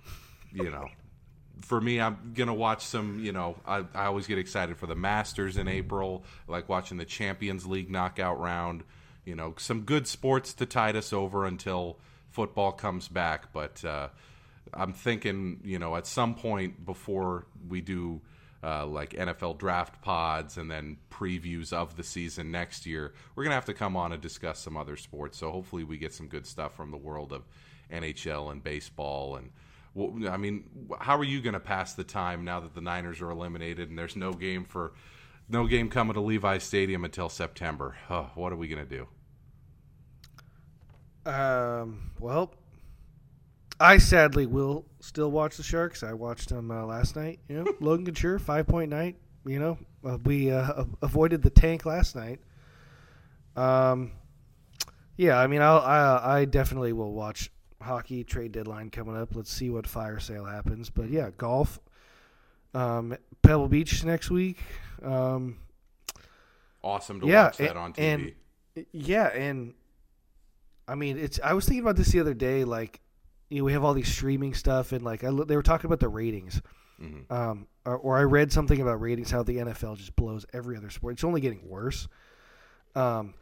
you 0.53 0.71
know, 0.71 0.89
for 1.61 1.81
me, 1.81 2.01
I'm 2.01 2.33
gonna 2.35 2.55
watch 2.55 2.85
some. 2.85 3.21
You 3.23 3.33
know, 3.33 3.57
I, 3.67 3.85
I 3.95 4.07
always 4.07 4.27
get 4.27 4.39
excited 4.39 4.77
for 4.77 4.87
the 4.87 4.95
Masters 4.95 5.57
in 5.57 5.69
April. 5.69 6.25
I 6.49 6.53
like 6.53 6.69
watching 6.69 6.99
the 6.99 7.05
Champions 7.05 7.67
League 7.67 7.91
knockout 7.91 8.39
round. 8.41 8.85
You 9.25 9.35
know, 9.35 9.55
some 9.59 9.83
good 9.83 10.07
sports 10.07 10.55
to 10.55 10.67
tide 10.67 10.97
us 10.97 11.13
over 11.13 11.47
until 11.47 11.99
football 12.31 12.73
comes 12.73 13.09
back. 13.09 13.53
But 13.53 13.85
uh, 13.85 14.09
I'm 14.73 14.93
thinking, 14.93 15.61
you 15.65 15.79
know, 15.79 15.97
at 15.97 16.07
some 16.07 16.35
point 16.35 16.85
before 16.85 17.47
we 17.69 17.81
do 17.81 18.21
uh, 18.63 18.87
like 18.87 19.11
NFL 19.11 19.59
draft 19.59 20.03
pods 20.03 20.57
and 20.59 20.71
then 20.71 20.97
previews 21.11 21.73
of 21.73 21.97
the 21.97 22.03
season 22.03 22.51
next 22.51 22.87
year. 22.87 23.15
We're 23.35 23.45
to 23.45 23.53
have 23.53 23.65
to 23.67 23.75
come 23.75 23.97
on 23.97 24.13
and 24.13 24.21
discuss 24.21 24.59
some 24.59 24.77
other 24.77 24.97
sports. 24.97 25.39
So 25.39 25.51
hopefully 25.51 25.85
we 25.85 25.99
get 25.99 26.13
some 26.13 26.27
good 26.27 26.47
stuff 26.47 26.75
from 26.75 26.91
the 26.91 26.97
world 26.97 27.33
of 27.33 27.43
NHL 27.93 28.51
and 28.51 28.63
baseball. 28.63 29.37
And 29.37 29.51
well, 29.97 30.31
I 30.31 30.37
mean, 30.37 30.65
how 31.01 31.17
are 31.17 31.25
you 31.25 31.41
going 31.41 31.55
to 31.55 31.61
pass 31.61 31.95
the 31.95 32.05
time 32.05 32.45
now 32.45 32.61
that 32.61 32.75
the 32.75 32.83
Niners 32.83 33.23
are 33.23 33.31
eliminated 33.31 33.89
and 33.89 33.99
there's 33.99 34.15
no 34.15 34.33
game 34.35 34.65
for 34.65 34.93
no 35.49 35.67
game 35.67 35.89
coming 35.89 36.13
to 36.15 36.21
Levi 36.21 36.59
Stadium 36.59 37.05
until 37.05 37.31
September? 37.31 37.97
Oh, 38.11 38.31
what 38.35 38.53
are 38.53 38.57
we 38.57 38.69
going 38.69 38.87
to 38.87 39.07
do? 41.25 41.31
Um, 41.31 42.13
well, 42.21 42.53
I 43.81 43.97
sadly 43.97 44.45
will 44.45 44.85
still 45.01 45.31
watch 45.31 45.57
the 45.57 45.63
Sharks. 45.63 46.03
I 46.03 46.13
watched 46.13 46.51
them 46.51 46.71
uh, 46.71 46.85
last 46.85 47.17
night. 47.17 47.41
You 47.49 47.63
know, 47.63 47.75
Logan 47.81 48.05
Couture, 48.05 48.39
five 48.39 48.67
point 48.67 48.91
night. 48.91 49.17
You 49.47 49.59
know, 49.59 49.79
uh, 50.05 50.19
we 50.25 50.51
uh, 50.51 50.85
avoided 51.01 51.41
the 51.41 51.51
tank 51.51 51.87
last 51.87 52.15
night. 52.15 52.41
Um, 53.57 54.13
yeah, 55.17 55.39
I 55.39 55.47
mean, 55.47 55.63
I'll, 55.63 55.79
I 55.79 56.41
I 56.41 56.45
definitely 56.45 56.93
will 56.93 57.15
watch 57.15 57.51
hockey 57.81 58.25
trade 58.25 58.53
deadline 58.53 58.91
coming 58.91 59.17
up. 59.17 59.35
Let's 59.35 59.53
see 59.53 59.71
what 59.71 59.87
fire 59.87 60.19
sale 60.19 60.45
happens. 60.45 60.91
But 60.91 61.11
yeah, 61.11 61.31
golf. 61.37 61.79
Um, 62.75 63.17
Pebble 63.43 63.69
Beach 63.69 64.05
next 64.05 64.31
week. 64.31 64.59
Um, 65.03 65.59
awesome 66.83 67.21
to 67.21 67.27
yeah, 67.27 67.45
watch 67.45 67.57
that 67.59 67.71
and, 67.71 67.79
on 67.79 67.93
TV. 67.93 68.35
And, 68.77 68.87
yeah, 68.93 69.29
and 69.29 69.75
I 70.87 70.95
mean, 70.95 71.19
it's. 71.19 71.41
I 71.43 71.55
was 71.55 71.65
thinking 71.65 71.83
about 71.83 71.97
this 71.97 72.09
the 72.09 72.21
other 72.21 72.35
day. 72.35 72.65
Like, 72.65 73.01
you 73.49 73.59
know, 73.59 73.65
we 73.65 73.73
have 73.73 73.85
all 73.85 73.95
these 73.95 74.13
streaming 74.13 74.55
stuff, 74.55 74.93
and 74.93 75.03
like 75.03 75.25
I, 75.25 75.31
they 75.31 75.57
were 75.57 75.63
talking 75.63 75.87
about 75.87 76.01
the 76.01 76.09
ratings, 76.09 76.61
mm-hmm. 77.01 77.33
um, 77.33 77.67
or, 77.85 77.97
or, 77.97 78.19
I 78.19 78.23
read 78.23 78.53
something 78.53 78.81
about 78.81 79.01
ratings 79.01 79.31
how 79.31 79.43
the 79.43 79.57
NFL 79.57 79.97
just 79.97 80.15
blows 80.17 80.45
every 80.53 80.77
other 80.77 80.91
sport. 80.91 81.15
It's 81.15 81.25
only 81.25 81.41
getting 81.41 81.67
worse. 81.67 82.09
Um, 82.95 83.35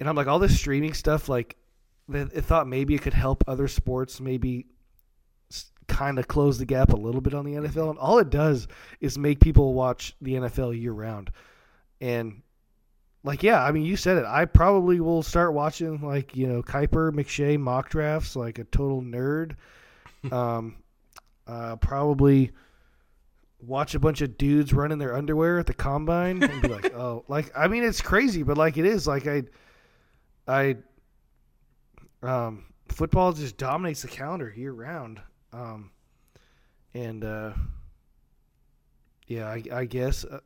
and 0.00 0.08
I'm 0.08 0.16
like, 0.16 0.26
all 0.26 0.38
this 0.38 0.58
streaming 0.58 0.94
stuff, 0.94 1.28
like, 1.28 1.56
they, 2.08 2.24
they 2.24 2.40
thought 2.40 2.66
maybe 2.66 2.94
it 2.94 3.02
could 3.02 3.14
help 3.14 3.44
other 3.46 3.68
sports, 3.68 4.20
maybe 4.20 4.66
kind 5.86 6.18
of 6.18 6.28
close 6.28 6.58
the 6.58 6.64
gap 6.64 6.92
a 6.92 6.96
little 6.96 7.20
bit 7.20 7.34
on 7.34 7.44
the 7.44 7.52
NFL. 7.52 7.70
Mm-hmm. 7.70 7.90
And 7.90 7.98
all 7.98 8.18
it 8.18 8.30
does 8.30 8.66
is 9.00 9.18
make 9.18 9.40
people 9.40 9.74
watch 9.74 10.14
the 10.20 10.34
NFL 10.34 10.80
year 10.80 10.92
round. 10.92 11.30
And 12.00 12.42
like 13.22 13.42
yeah, 13.42 13.62
I 13.62 13.72
mean 13.72 13.84
you 13.84 13.96
said 13.96 14.18
it. 14.18 14.24
I 14.26 14.44
probably 14.44 15.00
will 15.00 15.22
start 15.22 15.54
watching 15.54 16.00
like 16.02 16.36
you 16.36 16.46
know 16.46 16.62
Kiper 16.62 17.10
McShay 17.12 17.58
mock 17.58 17.88
drafts 17.88 18.36
like 18.36 18.58
a 18.58 18.64
total 18.64 19.02
nerd. 19.02 19.56
um, 20.32 20.76
uh, 21.46 21.76
probably 21.76 22.50
watch 23.60 23.94
a 23.94 23.98
bunch 23.98 24.20
of 24.20 24.36
dudes 24.36 24.72
run 24.72 24.92
in 24.92 24.98
their 24.98 25.16
underwear 25.16 25.58
at 25.58 25.66
the 25.66 25.74
combine 25.74 26.42
and 26.42 26.62
be 26.62 26.68
like, 26.68 26.94
oh, 26.94 27.24
like 27.28 27.50
I 27.56 27.68
mean 27.68 27.82
it's 27.82 28.00
crazy, 28.00 28.42
but 28.42 28.58
like 28.58 28.76
it 28.76 28.86
is 28.86 29.06
like 29.06 29.26
I, 29.26 29.44
I, 30.46 30.76
um, 32.24 32.64
football 32.88 33.32
just 33.32 33.56
dominates 33.56 34.02
the 34.02 34.08
calendar 34.08 34.52
year 34.54 34.72
round. 34.72 35.20
Um, 35.52 35.90
and 36.94 37.24
uh, 37.24 37.52
yeah, 39.26 39.48
I, 39.48 39.62
I 39.72 39.84
guess. 39.84 40.24
Uh, 40.24 40.40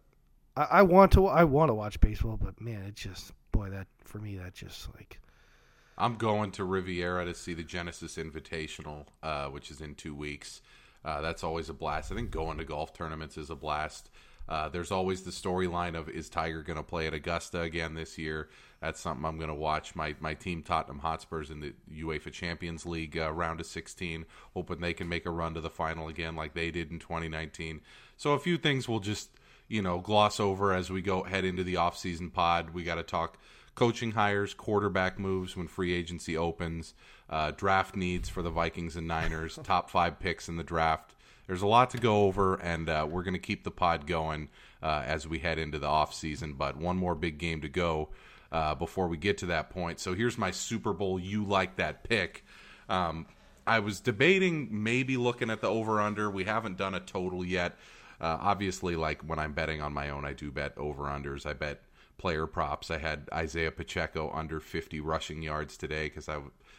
I, 0.56 0.62
I 0.62 0.82
want 0.82 1.12
to 1.12 1.26
I 1.26 1.44
want 1.44 1.68
to 1.68 1.74
watch 1.74 2.00
baseball, 2.00 2.38
but 2.40 2.60
man, 2.60 2.82
it 2.82 2.94
just 2.94 3.32
boy 3.52 3.70
that 3.70 3.86
for 4.04 4.18
me 4.18 4.36
that 4.36 4.54
just 4.54 4.88
like. 4.94 5.20
I'm 5.96 6.14
going 6.14 6.52
to 6.52 6.64
Riviera 6.64 7.24
to 7.24 7.34
see 7.34 7.54
the 7.54 7.64
Genesis 7.64 8.16
Invitational, 8.16 9.06
uh, 9.22 9.46
which 9.46 9.70
is 9.70 9.80
in 9.80 9.96
two 9.96 10.14
weeks. 10.14 10.62
Uh, 11.04 11.20
that's 11.20 11.42
always 11.42 11.68
a 11.68 11.74
blast. 11.74 12.12
I 12.12 12.14
think 12.14 12.30
going 12.30 12.58
to 12.58 12.64
golf 12.64 12.92
tournaments 12.92 13.36
is 13.36 13.50
a 13.50 13.56
blast. 13.56 14.10
Uh, 14.48 14.68
there's 14.68 14.90
always 14.92 15.22
the 15.22 15.30
storyline 15.30 15.96
of 15.96 16.08
is 16.08 16.28
Tiger 16.28 16.62
going 16.62 16.76
to 16.76 16.82
play 16.82 17.06
at 17.06 17.14
Augusta 17.14 17.60
again 17.60 17.94
this 17.94 18.16
year? 18.16 18.48
That's 18.80 19.00
something 19.00 19.24
I'm 19.24 19.38
going 19.38 19.48
to 19.48 19.54
watch. 19.54 19.96
My 19.96 20.14
my 20.20 20.34
team 20.34 20.62
Tottenham 20.62 21.00
Hotspurs 21.00 21.50
in 21.50 21.60
the 21.60 21.74
UEFA 21.92 22.32
Champions 22.32 22.86
League 22.86 23.18
uh, 23.18 23.32
round 23.32 23.60
of 23.60 23.66
16, 23.66 24.24
hoping 24.54 24.80
they 24.80 24.94
can 24.94 25.08
make 25.08 25.26
a 25.26 25.30
run 25.30 25.54
to 25.54 25.60
the 25.60 25.70
final 25.70 26.08
again 26.08 26.36
like 26.36 26.54
they 26.54 26.70
did 26.70 26.90
in 26.90 26.98
2019. 26.98 27.80
So 28.16 28.32
a 28.32 28.38
few 28.38 28.56
things 28.56 28.88
we'll 28.88 29.00
just 29.00 29.30
you 29.66 29.82
know 29.82 29.98
gloss 29.98 30.38
over 30.38 30.72
as 30.72 30.90
we 30.90 31.02
go 31.02 31.24
head 31.24 31.44
into 31.44 31.64
the 31.64 31.76
off-season 31.76 32.30
pod. 32.30 32.70
We 32.70 32.84
got 32.84 32.96
to 32.96 33.02
talk 33.02 33.38
coaching 33.74 34.12
hires, 34.12 34.54
quarterback 34.54 35.18
moves 35.18 35.56
when 35.56 35.68
free 35.68 35.92
agency 35.92 36.36
opens, 36.36 36.94
uh, 37.30 37.52
draft 37.52 37.94
needs 37.94 38.28
for 38.28 38.42
the 38.42 38.50
Vikings 38.50 38.96
and 38.96 39.06
Niners, 39.06 39.58
top 39.64 39.90
five 39.90 40.18
picks 40.18 40.48
in 40.48 40.56
the 40.56 40.64
draft. 40.64 41.14
There's 41.46 41.62
a 41.62 41.66
lot 41.66 41.90
to 41.90 41.98
go 41.98 42.24
over, 42.24 42.56
and 42.56 42.88
uh, 42.88 43.06
we're 43.08 43.22
going 43.22 43.34
to 43.34 43.40
keep 43.40 43.64
the 43.64 43.70
pod 43.70 44.06
going 44.06 44.50
uh, 44.82 45.02
as 45.06 45.26
we 45.26 45.38
head 45.38 45.58
into 45.58 45.78
the 45.78 45.86
off 45.86 46.12
season. 46.12 46.54
But 46.54 46.76
one 46.76 46.96
more 46.96 47.14
big 47.14 47.38
game 47.38 47.60
to 47.62 47.68
go 47.68 48.10
uh, 48.50 48.74
before 48.74 49.08
we 49.08 49.16
get 49.16 49.38
to 49.38 49.46
that 49.46 49.70
point. 49.70 50.00
So 50.00 50.14
here's 50.14 50.38
my 50.38 50.50
Super 50.50 50.92
Bowl. 50.92 51.18
You 51.18 51.44
like 51.44 51.76
that 51.76 52.04
pick? 52.04 52.44
Um, 52.88 53.26
I 53.66 53.80
was 53.80 54.00
debating 54.00 54.68
maybe 54.82 55.16
looking 55.16 55.50
at 55.50 55.60
the 55.60 55.68
over 55.68 56.00
under. 56.00 56.30
We 56.30 56.44
haven't 56.44 56.78
done 56.78 56.94
a 56.94 57.00
total 57.00 57.44
yet. 57.44 57.76
Uh, 58.20 58.38
obviously, 58.40 58.96
like 58.96 59.22
when 59.22 59.38
I'm 59.38 59.52
betting 59.52 59.82
on 59.82 59.92
my 59.92 60.10
own, 60.10 60.24
I 60.24 60.32
do 60.32 60.50
bet 60.50 60.72
over 60.76 61.04
unders. 61.04 61.46
I 61.46 61.52
bet 61.52 61.82
player 62.16 62.46
props. 62.46 62.90
I 62.90 62.98
had 62.98 63.28
Isaiah 63.32 63.70
Pacheco 63.70 64.30
under 64.34 64.58
50 64.58 65.00
rushing 65.00 65.42
yards 65.42 65.76
today 65.76 66.06
because 66.06 66.28
I, 66.28 66.38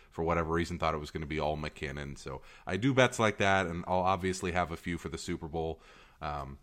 for 0.09 0.23
whatever 0.23 0.53
reason, 0.53 0.79
thought 0.79 0.95
it 0.95 0.99
was 0.99 1.11
going 1.11 1.21
to 1.21 1.27
be 1.27 1.39
all 1.39 1.57
McKinnon. 1.57 2.17
So 2.17 2.41
I 2.67 2.75
do 2.75 2.93
bets 2.93 3.19
like 3.19 3.37
that, 3.37 3.67
and 3.67 3.85
I'll 3.87 3.99
obviously 3.99 4.51
have 4.51 4.71
a 4.71 4.77
few 4.77 4.97
for 4.97 5.09
the 5.09 5.17
Super 5.17 5.47
Bowl. 5.47 5.81
Um, 6.21 6.57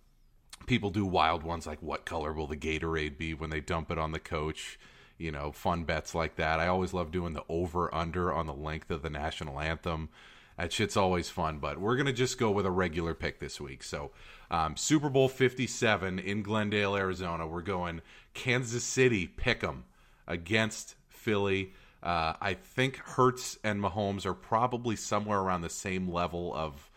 people 0.67 0.91
do 0.91 1.07
wild 1.07 1.43
ones 1.43 1.67
like 1.67 1.81
what 1.81 2.05
color 2.05 2.33
will 2.33 2.47
the 2.47 2.57
Gatorade 2.57 3.17
be 3.17 3.33
when 3.33 3.51
they 3.51 3.61
dump 3.61 3.91
it 3.91 3.99
on 3.99 4.13
the 4.13 4.19
coach? 4.19 4.79
You 5.19 5.33
know, 5.33 5.53
fun 5.53 5.85
bets 5.85 6.15
like 6.15 6.37
that. 6.37 6.61
I 6.61 6.67
always 6.67 6.93
love 6.93 7.11
doing 7.11 7.33
the 7.33 7.45
over 7.49 7.93
under 7.95 8.33
on 8.33 8.47
the 8.47 8.55
length 8.55 8.91
of 8.91 9.03
the 9.03 9.11
national 9.11 9.61
anthem. 9.61 10.11
That 10.59 10.73
shit's 10.73 10.97
always 10.97 11.29
fun, 11.29 11.59
but 11.59 11.79
we're 11.79 11.97
going 11.97 12.07
to 12.07 12.13
just 12.13 12.39
go 12.39 12.51
with 12.51 12.65
a 12.65 12.71
regular 12.71 13.15
pick 13.15 13.41
this 13.41 13.61
week. 13.61 13.83
So, 13.83 14.11
um, 14.51 14.77
Super 14.77 15.11
Bowl 15.11 15.29
57 15.29 16.19
in 16.19 16.43
Glendale, 16.43 16.97
Arizona. 16.97 17.47
We're 17.47 17.61
going 17.61 18.01
Kansas 18.33 18.85
City 18.85 19.27
pick 19.27 19.63
'em 19.63 19.85
against 20.27 20.97
Philly. 21.09 21.75
Uh, 22.03 22.35
I 22.41 22.55
think 22.55 22.97
Hurts 22.97 23.59
and 23.65 23.83
Mahomes 23.83 24.25
are 24.25 24.35
probably 24.35 24.97
somewhere 24.97 25.41
around 25.41 25.63
the 25.63 25.71
same 25.71 26.09
level 26.09 26.55
of, 26.55 26.89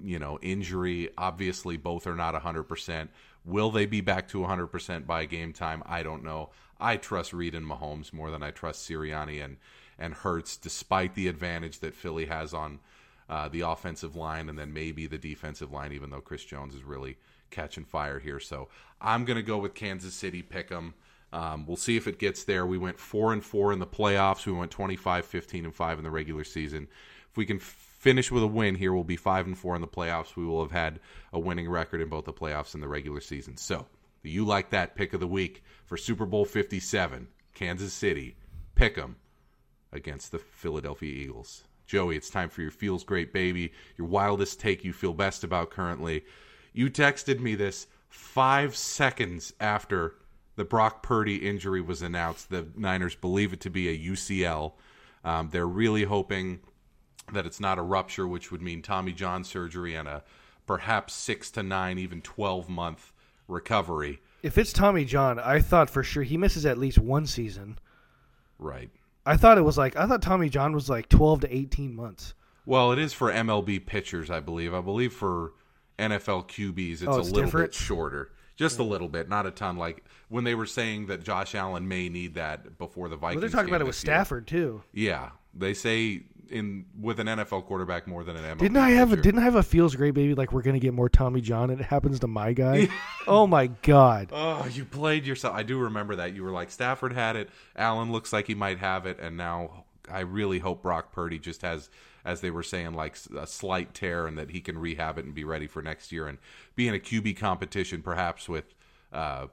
you 0.00 0.18
know, 0.18 0.38
injury. 0.40 1.10
Obviously, 1.16 1.76
both 1.76 2.06
are 2.06 2.14
not 2.14 2.34
100%. 2.34 3.10
Will 3.44 3.70
they 3.70 3.86
be 3.86 4.00
back 4.00 4.28
to 4.28 4.44
100% 4.44 5.06
by 5.06 5.24
game 5.24 5.52
time? 5.52 5.82
I 5.86 6.02
don't 6.02 6.22
know. 6.22 6.50
I 6.82 6.96
trust 6.96 7.32
Reid 7.32 7.54
and 7.54 7.66
Mahomes 7.66 8.12
more 8.12 8.30
than 8.30 8.42
I 8.42 8.50
trust 8.50 8.88
Sirianni 8.88 9.42
and 9.42 9.56
and 9.98 10.14
Hurts, 10.14 10.56
despite 10.56 11.14
the 11.14 11.28
advantage 11.28 11.78
that 11.78 11.94
Philly 11.94 12.26
has 12.26 12.52
on 12.52 12.80
uh, 13.28 13.48
the 13.48 13.60
offensive 13.60 14.16
line 14.16 14.48
and 14.48 14.58
then 14.58 14.72
maybe 14.72 15.06
the 15.06 15.18
defensive 15.18 15.70
line, 15.70 15.92
even 15.92 16.10
though 16.10 16.20
Chris 16.20 16.44
Jones 16.44 16.74
is 16.74 16.82
really 16.82 17.16
catching 17.50 17.84
fire 17.84 18.18
here. 18.18 18.40
So 18.40 18.68
I'm 19.00 19.24
going 19.24 19.36
to 19.36 19.42
go 19.42 19.58
with 19.58 19.74
Kansas 19.74 20.14
City, 20.14 20.42
pick 20.42 20.68
them. 20.68 20.94
Um, 21.32 21.66
we'll 21.66 21.76
see 21.76 21.96
if 21.96 22.06
it 22.06 22.18
gets 22.18 22.44
there. 22.44 22.66
We 22.66 22.78
went 22.78 22.98
four 22.98 23.32
and 23.32 23.44
four 23.44 23.72
in 23.72 23.78
the 23.78 23.86
playoffs. 23.86 24.44
We 24.44 24.52
went 24.52 24.70
25, 24.70 25.24
15, 25.24 25.64
and 25.64 25.74
five 25.74 25.98
in 25.98 26.04
the 26.04 26.10
regular 26.10 26.44
season. 26.44 26.88
If 27.30 27.36
we 27.36 27.46
can 27.46 27.58
finish 27.58 28.30
with 28.30 28.42
a 28.42 28.48
win 28.48 28.74
here, 28.74 28.92
we'll 28.92 29.04
be 29.04 29.16
five 29.16 29.46
and 29.46 29.56
four 29.56 29.74
in 29.74 29.80
the 29.80 29.88
playoffs. 29.88 30.36
We 30.36 30.44
will 30.44 30.62
have 30.62 30.72
had 30.72 31.00
a 31.32 31.38
winning 31.38 31.70
record 31.70 32.00
in 32.00 32.08
both 32.08 32.24
the 32.24 32.32
playoffs 32.32 32.74
and 32.74 32.82
the 32.82 32.88
regular 32.88 33.20
season. 33.20 33.56
So, 33.56 33.86
you 34.30 34.44
like 34.44 34.70
that 34.70 34.94
pick 34.94 35.12
of 35.12 35.20
the 35.20 35.26
week 35.26 35.62
for 35.84 35.96
Super 35.96 36.26
Bowl 36.26 36.44
57, 36.44 37.28
Kansas 37.54 37.92
City, 37.92 38.36
Pick 38.74 38.96
'em 38.96 39.16
against 39.92 40.32
the 40.32 40.38
Philadelphia 40.38 41.12
Eagles. 41.12 41.64
Joey, 41.86 42.16
it's 42.16 42.30
time 42.30 42.48
for 42.48 42.62
your 42.62 42.70
feels 42.70 43.04
great 43.04 43.32
baby, 43.32 43.72
your 43.98 44.06
wildest 44.06 44.58
take 44.58 44.84
you 44.84 44.92
feel 44.92 45.12
best 45.12 45.44
about 45.44 45.70
currently. 45.70 46.24
You 46.72 46.90
texted 46.90 47.38
me 47.38 47.54
this 47.54 47.86
five 48.08 48.74
seconds 48.74 49.52
after 49.60 50.16
the 50.56 50.64
Brock 50.64 51.02
Purdy 51.02 51.36
injury 51.36 51.80
was 51.80 52.02
announced. 52.02 52.50
The 52.50 52.68
Niners 52.76 53.14
believe 53.14 53.52
it 53.52 53.60
to 53.60 53.70
be 53.70 53.88
a 53.88 54.12
UCL. 54.12 54.74
Um, 55.24 55.50
they're 55.50 55.66
really 55.66 56.04
hoping 56.04 56.60
that 57.32 57.46
it's 57.46 57.60
not 57.60 57.78
a 57.78 57.82
rupture, 57.82 58.26
which 58.26 58.50
would 58.50 58.62
mean 58.62 58.82
Tommy 58.82 59.12
John 59.12 59.44
surgery 59.44 59.94
and 59.94 60.08
a 60.08 60.24
perhaps 60.66 61.14
six 61.14 61.50
to 61.52 61.62
nine, 61.62 61.98
even 61.98 62.22
12 62.22 62.68
month 62.68 63.11
recovery. 63.52 64.20
If 64.42 64.58
it's 64.58 64.72
Tommy 64.72 65.04
John, 65.04 65.38
I 65.38 65.60
thought 65.60 65.88
for 65.88 66.02
sure 66.02 66.22
he 66.24 66.36
misses 66.36 66.66
at 66.66 66.78
least 66.78 66.98
one 66.98 67.26
season. 67.26 67.78
Right. 68.58 68.90
I 69.24 69.36
thought 69.36 69.58
it 69.58 69.62
was 69.62 69.78
like 69.78 69.94
I 69.96 70.06
thought 70.06 70.22
Tommy 70.22 70.48
John 70.48 70.72
was 70.74 70.88
like 70.88 71.08
12 71.08 71.42
to 71.42 71.54
18 71.56 71.94
months. 71.94 72.34
Well, 72.66 72.92
it 72.92 72.98
is 72.98 73.12
for 73.12 73.30
MLB 73.32 73.84
pitchers, 73.86 74.30
I 74.30 74.40
believe. 74.40 74.74
I 74.74 74.80
believe 74.80 75.12
for 75.12 75.52
NFL 75.98 76.48
QBs, 76.48 76.92
it's, 76.94 77.02
Oh, 77.04 77.12
a 77.12 77.20
little 77.20 77.42
different? 77.44 77.70
bit 77.72 77.74
shorter, 77.74 78.30
just 78.56 78.78
a 78.78 78.82
little 78.82 79.08
bit, 79.08 79.28
not 79.28 79.46
a 79.46 79.50
ton. 79.50 79.76
Like 79.76 80.04
when 80.28 80.44
they 80.44 80.54
were 80.54 80.66
saying 80.66 81.06
that 81.06 81.22
Josh 81.22 81.54
Allen 81.54 81.86
may 81.86 82.08
need 82.08 82.34
that 82.34 82.78
before 82.78 83.08
the 83.08 83.16
Vikings. 83.16 83.36
But 83.36 83.40
they're 83.50 83.56
talking 83.60 83.72
about 83.72 83.80
it 83.82 83.86
with 83.86 83.96
year. 83.96 84.12
Stafford 84.14 84.46
too. 84.48 84.82
Yeah, 84.92 85.30
they 85.54 85.74
say 85.74 86.22
in 86.50 86.84
with 87.00 87.18
an 87.18 87.26
NFL 87.26 87.64
quarterback 87.64 88.06
more 88.06 88.24
than 88.24 88.36
an 88.36 88.56
MLB. 88.56 88.60
Didn't 88.60 88.76
I 88.76 88.90
have 88.90 89.12
a 89.12 89.16
didn't 89.16 89.40
I 89.40 89.44
have 89.44 89.54
a 89.54 89.62
feels 89.62 89.94
great 89.96 90.14
baby 90.14 90.34
like 90.34 90.52
we're 90.52 90.62
gonna 90.62 90.78
get 90.78 90.94
more 90.94 91.08
Tommy 91.08 91.40
John 91.40 91.70
and 91.70 91.80
it 91.80 91.84
happens 91.84 92.20
to 92.20 92.26
my 92.26 92.52
guy? 92.52 92.88
oh 93.26 93.46
my 93.46 93.68
god. 93.68 94.28
Oh, 94.32 94.66
you 94.72 94.84
played 94.84 95.26
yourself. 95.26 95.54
I 95.54 95.62
do 95.62 95.78
remember 95.78 96.16
that. 96.16 96.34
You 96.34 96.42
were 96.42 96.50
like 96.50 96.70
Stafford 96.70 97.12
had 97.12 97.36
it. 97.36 97.50
Allen 97.76 98.12
looks 98.12 98.32
like 98.32 98.46
he 98.46 98.54
might 98.54 98.78
have 98.78 99.06
it, 99.06 99.18
and 99.20 99.36
now 99.36 99.84
I 100.10 100.20
really 100.20 100.58
hope 100.58 100.82
Brock 100.82 101.12
Purdy 101.12 101.38
just 101.38 101.62
has, 101.62 101.90
as 102.24 102.40
they 102.40 102.50
were 102.50 102.62
saying, 102.62 102.94
like 102.94 103.16
a 103.36 103.46
slight 103.46 103.94
tear, 103.94 104.26
and 104.26 104.36
that 104.38 104.50
he 104.50 104.60
can 104.60 104.78
rehab 104.78 105.18
it 105.18 105.24
and 105.24 105.34
be 105.34 105.44
ready 105.44 105.66
for 105.66 105.82
next 105.82 106.12
year 106.12 106.26
and 106.26 106.38
be 106.76 106.88
in 106.88 106.94
a 106.94 106.98
QB 106.98 107.36
competition, 107.36 108.02
perhaps 108.02 108.48
with. 108.48 108.74
Uh, 109.12 109.48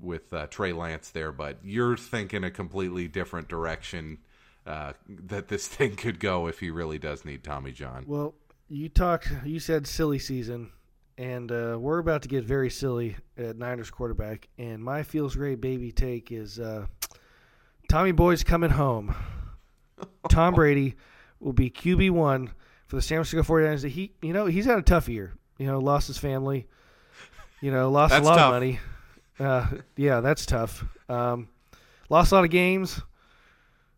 with 0.00 0.32
uh, 0.32 0.46
Trey 0.48 0.72
Lance 0.72 1.10
there, 1.10 1.30
but 1.30 1.58
you're 1.62 1.96
thinking 1.96 2.42
a 2.42 2.50
completely 2.50 3.06
different 3.06 3.46
direction 3.48 4.18
uh, 4.66 4.92
that 5.08 5.48
this 5.48 5.68
thing 5.68 5.96
could 5.96 6.20
go 6.20 6.46
if 6.46 6.60
he 6.60 6.70
really 6.70 6.98
does 6.98 7.24
need 7.24 7.44
Tommy 7.44 7.72
John. 7.72 8.04
Well, 8.06 8.34
you 8.68 8.88
talked 8.88 9.30
you 9.44 9.60
said 9.60 9.86
silly 9.86 10.18
season 10.18 10.70
and 11.16 11.52
uh, 11.52 11.76
we're 11.78 11.98
about 11.98 12.22
to 12.22 12.28
get 12.28 12.44
very 12.44 12.70
silly 12.70 13.16
at 13.36 13.56
Niners 13.56 13.90
quarterback 13.90 14.48
and 14.58 14.82
my 14.82 15.02
feels 15.02 15.36
great 15.36 15.60
baby 15.60 15.92
take 15.92 16.32
is 16.32 16.58
uh, 16.58 16.86
Tommy 17.88 18.12
Boy's 18.12 18.42
coming 18.42 18.70
home. 18.70 19.14
Tom 20.28 20.54
Brady 20.54 20.96
will 21.40 21.52
be 21.52 21.70
QB 21.70 22.10
one 22.10 22.50
for 22.86 22.96
the 22.96 23.02
San 23.02 23.16
Francisco 23.16 23.42
49ers. 23.42 23.88
He 23.88 24.12
you 24.22 24.32
know, 24.32 24.46
he's 24.46 24.64
had 24.64 24.78
a 24.78 24.82
tough 24.82 25.08
year. 25.08 25.34
You 25.58 25.66
know, 25.66 25.78
lost 25.78 26.08
his 26.08 26.18
family. 26.18 26.66
You 27.60 27.70
know, 27.70 27.90
lost 27.90 28.12
a 28.14 28.20
lot 28.20 28.36
tough. 28.36 28.46
of 28.46 28.54
money. 28.54 28.80
Uh, 29.38 29.66
yeah, 29.96 30.20
that's 30.20 30.46
tough. 30.46 30.84
Um, 31.08 31.48
lost 32.08 32.32
a 32.32 32.34
lot 32.36 32.44
of 32.44 32.50
games. 32.50 33.00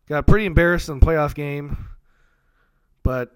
Got 0.09 0.25
pretty 0.25 0.45
embarrassed 0.45 0.89
in 0.89 0.99
the 0.99 1.05
playoff 1.05 1.35
game. 1.35 1.89
But 3.03 3.31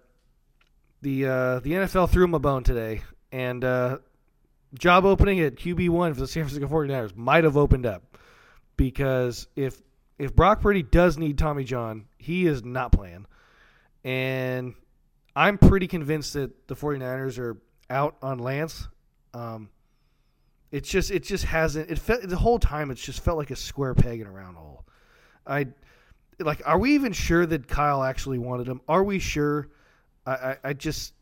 the 1.01 1.25
uh, 1.25 1.59
the 1.59 1.71
NFL 1.71 2.09
threw 2.09 2.23
him 2.23 2.33
a 2.33 2.39
bone 2.39 2.63
today, 2.63 3.01
and 3.31 3.63
uh, 3.63 3.97
job 4.73 5.05
opening 5.05 5.39
at 5.39 5.55
QB 5.55 5.89
one 5.89 6.13
for 6.13 6.21
the 6.21 6.27
San 6.27 6.43
Francisco 6.43 6.67
49ers 6.67 7.15
might 7.15 7.43
have 7.43 7.57
opened 7.57 7.85
up 7.85 8.17
because 8.77 9.47
if 9.55 9.81
if 10.17 10.35
Brock 10.35 10.61
Purdy 10.61 10.83
does 10.83 11.17
need 11.17 11.37
Tommy 11.37 11.63
John, 11.63 12.05
he 12.17 12.45
is 12.45 12.63
not 12.63 12.91
playing, 12.91 13.25
and 14.03 14.75
I'm 15.35 15.57
pretty 15.57 15.87
convinced 15.87 16.33
that 16.33 16.67
the 16.67 16.75
49ers 16.75 17.39
are 17.39 17.57
out 17.89 18.15
on 18.21 18.39
Lance. 18.39 18.87
Um, 19.33 19.69
it's 20.71 20.89
just 20.89 21.11
it 21.11 21.23
just 21.23 21.45
hasn't 21.45 21.89
it 21.89 21.99
felt 21.99 22.27
the 22.27 22.37
whole 22.37 22.59
time 22.59 22.91
it's 22.91 23.03
just 23.03 23.21
felt 23.21 23.37
like 23.37 23.51
a 23.51 23.55
square 23.55 23.93
peg 23.93 24.21
in 24.21 24.27
a 24.27 24.31
round 24.31 24.57
hole. 24.57 24.85
I 25.45 25.67
like 26.43 26.61
are 26.65 26.77
we 26.77 26.95
even 26.95 27.13
sure 27.13 27.45
that 27.45 27.67
Kyle 27.67 28.03
actually 28.03 28.39
wanted 28.39 28.67
him? 28.67 28.81
Are 28.87 29.03
we 29.03 29.19
sure? 29.19 29.69
I, 30.25 30.31
I, 30.31 30.57
I 30.65 30.73
just 30.73 31.13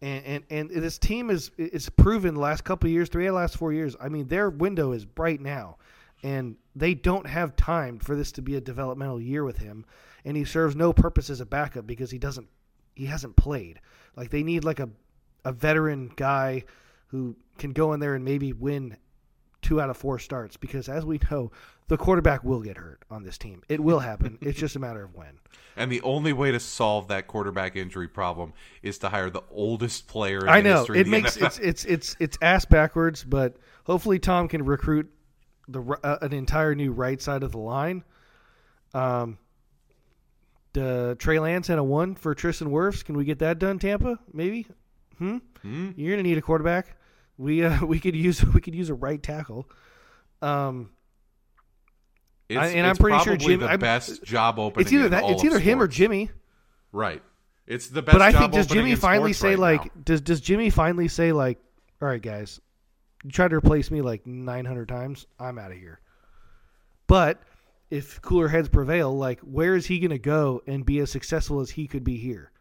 and, 0.00 0.44
and 0.50 0.70
and 0.70 0.82
this 0.82 0.98
team 0.98 1.30
is 1.30 1.50
is 1.56 1.88
proven 1.88 2.34
the 2.34 2.40
last 2.40 2.64
couple 2.64 2.88
years, 2.88 3.08
three 3.08 3.26
of 3.26 3.34
the 3.34 3.38
last 3.38 3.56
four 3.56 3.72
years. 3.72 3.96
I 4.00 4.08
mean, 4.08 4.28
their 4.28 4.50
window 4.50 4.92
is 4.92 5.04
bright 5.04 5.40
now, 5.40 5.78
and 6.22 6.56
they 6.76 6.94
don't 6.94 7.26
have 7.26 7.56
time 7.56 7.98
for 7.98 8.14
this 8.14 8.32
to 8.32 8.42
be 8.42 8.56
a 8.56 8.60
developmental 8.60 9.20
year 9.20 9.44
with 9.44 9.58
him. 9.58 9.84
And 10.24 10.36
he 10.36 10.44
serves 10.44 10.76
no 10.76 10.92
purpose 10.92 11.30
as 11.30 11.40
a 11.40 11.46
backup 11.46 11.86
because 11.86 12.10
he 12.10 12.18
doesn't 12.18 12.48
he 12.94 13.06
hasn't 13.06 13.36
played. 13.36 13.80
Like 14.16 14.30
they 14.30 14.42
need 14.42 14.64
like 14.64 14.80
a 14.80 14.88
a 15.44 15.52
veteran 15.52 16.12
guy 16.16 16.64
who 17.08 17.36
can 17.56 17.72
go 17.72 17.92
in 17.92 18.00
there 18.00 18.14
and 18.14 18.24
maybe 18.24 18.52
win 18.52 18.96
two 19.62 19.80
out 19.80 19.90
of 19.90 19.96
four 19.96 20.18
starts 20.18 20.56
because, 20.56 20.88
as 20.88 21.04
we 21.04 21.18
know, 21.30 21.50
the 21.88 21.96
quarterback 21.96 22.44
will 22.44 22.60
get 22.60 22.76
hurt 22.76 23.02
on 23.10 23.22
this 23.22 23.38
team. 23.38 23.62
It 23.68 23.80
will 23.80 23.98
happen. 23.98 24.38
it's 24.42 24.58
just 24.58 24.76
a 24.76 24.78
matter 24.78 25.02
of 25.02 25.14
when. 25.14 25.38
And 25.76 25.90
the 25.90 26.02
only 26.02 26.32
way 26.32 26.52
to 26.52 26.60
solve 26.60 27.08
that 27.08 27.26
quarterback 27.26 27.76
injury 27.76 28.08
problem 28.08 28.52
is 28.82 28.98
to 28.98 29.08
hire 29.08 29.30
the 29.30 29.42
oldest 29.50 30.06
player. 30.08 30.40
In 30.40 30.48
I 30.48 30.60
know 30.60 30.78
history 30.78 31.00
it 31.00 31.04
the 31.04 31.10
makes 31.10 31.36
NFL. 31.36 31.46
it's 31.46 31.58
it's 31.58 31.84
it's 31.84 32.16
it's 32.20 32.38
ass 32.42 32.64
backwards, 32.64 33.24
but 33.24 33.56
hopefully 33.84 34.18
Tom 34.18 34.48
can 34.48 34.64
recruit 34.64 35.10
the 35.68 35.82
uh, 36.02 36.18
an 36.22 36.32
entire 36.32 36.74
new 36.74 36.92
right 36.92 37.20
side 37.20 37.42
of 37.42 37.52
the 37.52 37.58
line. 37.58 38.04
Um, 38.94 39.38
the 40.72 41.16
Trey 41.18 41.38
Lance 41.38 41.68
and 41.68 41.78
a 41.78 41.84
one 41.84 42.14
for 42.14 42.34
Tristan 42.34 42.68
Wirfs. 42.68 43.04
Can 43.04 43.16
we 43.16 43.24
get 43.24 43.38
that 43.40 43.58
done, 43.58 43.78
Tampa? 43.78 44.18
Maybe. 44.32 44.66
Hmm. 45.18 45.38
Hmm? 45.62 45.90
You're 45.96 46.12
gonna 46.12 46.22
need 46.22 46.38
a 46.38 46.42
quarterback. 46.42 46.96
We 47.36 47.64
uh, 47.64 47.84
we 47.86 48.00
could 48.00 48.16
use 48.16 48.44
we 48.44 48.60
could 48.60 48.74
use 48.74 48.90
a 48.90 48.94
right 48.94 49.22
tackle. 49.22 49.68
Um, 50.42 50.90
It's, 52.48 52.58
I- 52.58 52.66
and 52.68 52.86
I'm 52.86 52.96
pretty 52.96 53.18
sure 53.24 53.36
Jim- 53.36 53.60
the 53.60 53.66
I'm- 53.68 53.80
best 53.80 54.22
job 54.24 54.58
opening. 54.58 54.86
it's 54.86 54.92
either 54.92 55.08
that 55.10 55.24
it's 55.30 55.44
either 55.44 55.58
him 55.58 55.80
or. 55.82 55.86
Jimmy. 55.88 56.30
Right. 56.92 57.22
It's 57.66 57.88
the 57.88 58.00
best. 58.02 58.14
But 58.14 58.22
I 58.22 58.32
think 58.32 58.52
does 58.52 58.66
Jimmy 58.66 58.94
finally 58.94 59.32
say 59.34 59.50
right 59.50 59.58
like 59.58 59.84
now. 59.96 60.02
does 60.04 60.20
does 60.22 60.40
Jimmy 60.40 60.70
finally 60.70 61.08
say 61.08 61.32
like, 61.32 61.58
all 62.00 62.08
right 62.08 62.22
guys, 62.22 62.60
you 63.24 63.30
tried 63.30 63.48
to 63.48 63.56
replace 63.56 63.90
me 63.90 64.00
like 64.00 64.26
900 64.26 64.88
times. 64.88 65.26
I'm 65.38 65.58
out 65.58 65.70
of 65.72 65.76
here. 65.76 66.00
But 67.06 67.42
if 67.90 68.22
cooler 68.22 68.48
heads 68.48 68.68
prevail, 68.70 69.14
like 69.16 69.40
where 69.40 69.74
is 69.74 69.84
he 69.86 69.98
going 69.98 70.10
to 70.10 70.18
go 70.18 70.62
and 70.66 70.86
be 70.86 70.98
as 71.00 71.10
successful 71.10 71.60
as 71.60 71.70
he 71.70 71.86
could 71.86 72.04
be 72.04 72.16
here? 72.16 72.52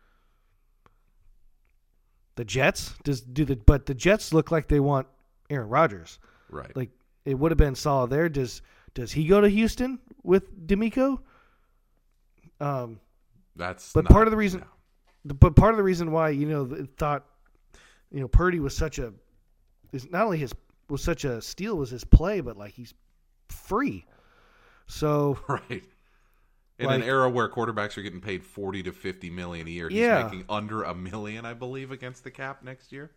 The 2.35 2.45
Jets 2.45 2.93
does 3.03 3.21
do 3.21 3.45
the 3.45 3.55
but 3.55 3.85
the 3.85 3.93
Jets 3.95 4.33
look 4.33 4.51
like 4.51 4.67
they 4.67 4.79
want 4.79 5.07
Aaron 5.49 5.69
Rodgers. 5.69 6.19
right? 6.49 6.75
Like 6.75 6.91
it 7.25 7.33
would 7.35 7.51
have 7.51 7.57
been 7.57 7.75
solid 7.75 8.09
there. 8.09 8.29
Does 8.29 8.61
does 8.97 9.11
he 9.11 9.25
go 9.27 9.39
to 9.39 9.47
Houston 9.47 9.99
with 10.23 10.65
DeMeco? 10.67 11.19
Um, 12.59 12.99
That's 13.55 13.93
but 13.93 14.05
not- 14.05 14.11
part 14.11 14.27
of 14.27 14.31
the 14.31 14.37
reason, 14.37 14.63
no. 15.23 15.35
but 15.35 15.55
part 15.55 15.71
of 15.73 15.77
the 15.77 15.83
reason 15.83 16.11
why 16.11 16.29
you 16.29 16.47
know 16.47 16.87
thought, 16.97 17.23
you 18.11 18.19
know, 18.19 18.27
Purdy 18.27 18.59
was 18.59 18.75
such 18.75 18.97
a, 18.97 19.13
is 19.91 20.09
not 20.09 20.25
only 20.25 20.39
his 20.39 20.51
was 20.89 21.03
such 21.03 21.25
a 21.25 21.41
steal 21.43 21.77
was 21.77 21.91
his 21.91 22.03
play, 22.03 22.41
but 22.41 22.57
like 22.57 22.73
he's 22.73 22.95
free. 23.49 24.03
So 24.87 25.37
right. 25.47 25.83
In 26.79 26.85
Like- 26.87 27.01
an 27.01 27.03
era 27.03 27.29
where 27.29 27.47
quarterbacks 27.49 27.97
are 27.99 28.01
getting 28.01 28.21
paid 28.21 28.43
forty 28.43 28.81
to 28.81 28.91
fifty 28.91 29.29
million 29.29 29.67
a 29.67 29.69
year, 29.69 29.89
he's 29.89 29.99
Yeah. 29.99 30.23
making 30.23 30.45
under 30.49 30.81
a 30.83 30.95
million, 30.95 31.45
I 31.45 31.53
believe, 31.53 31.91
against 31.91 32.23
the 32.23 32.31
cap 32.31 32.63
next 32.63 32.91
year. 32.91 33.11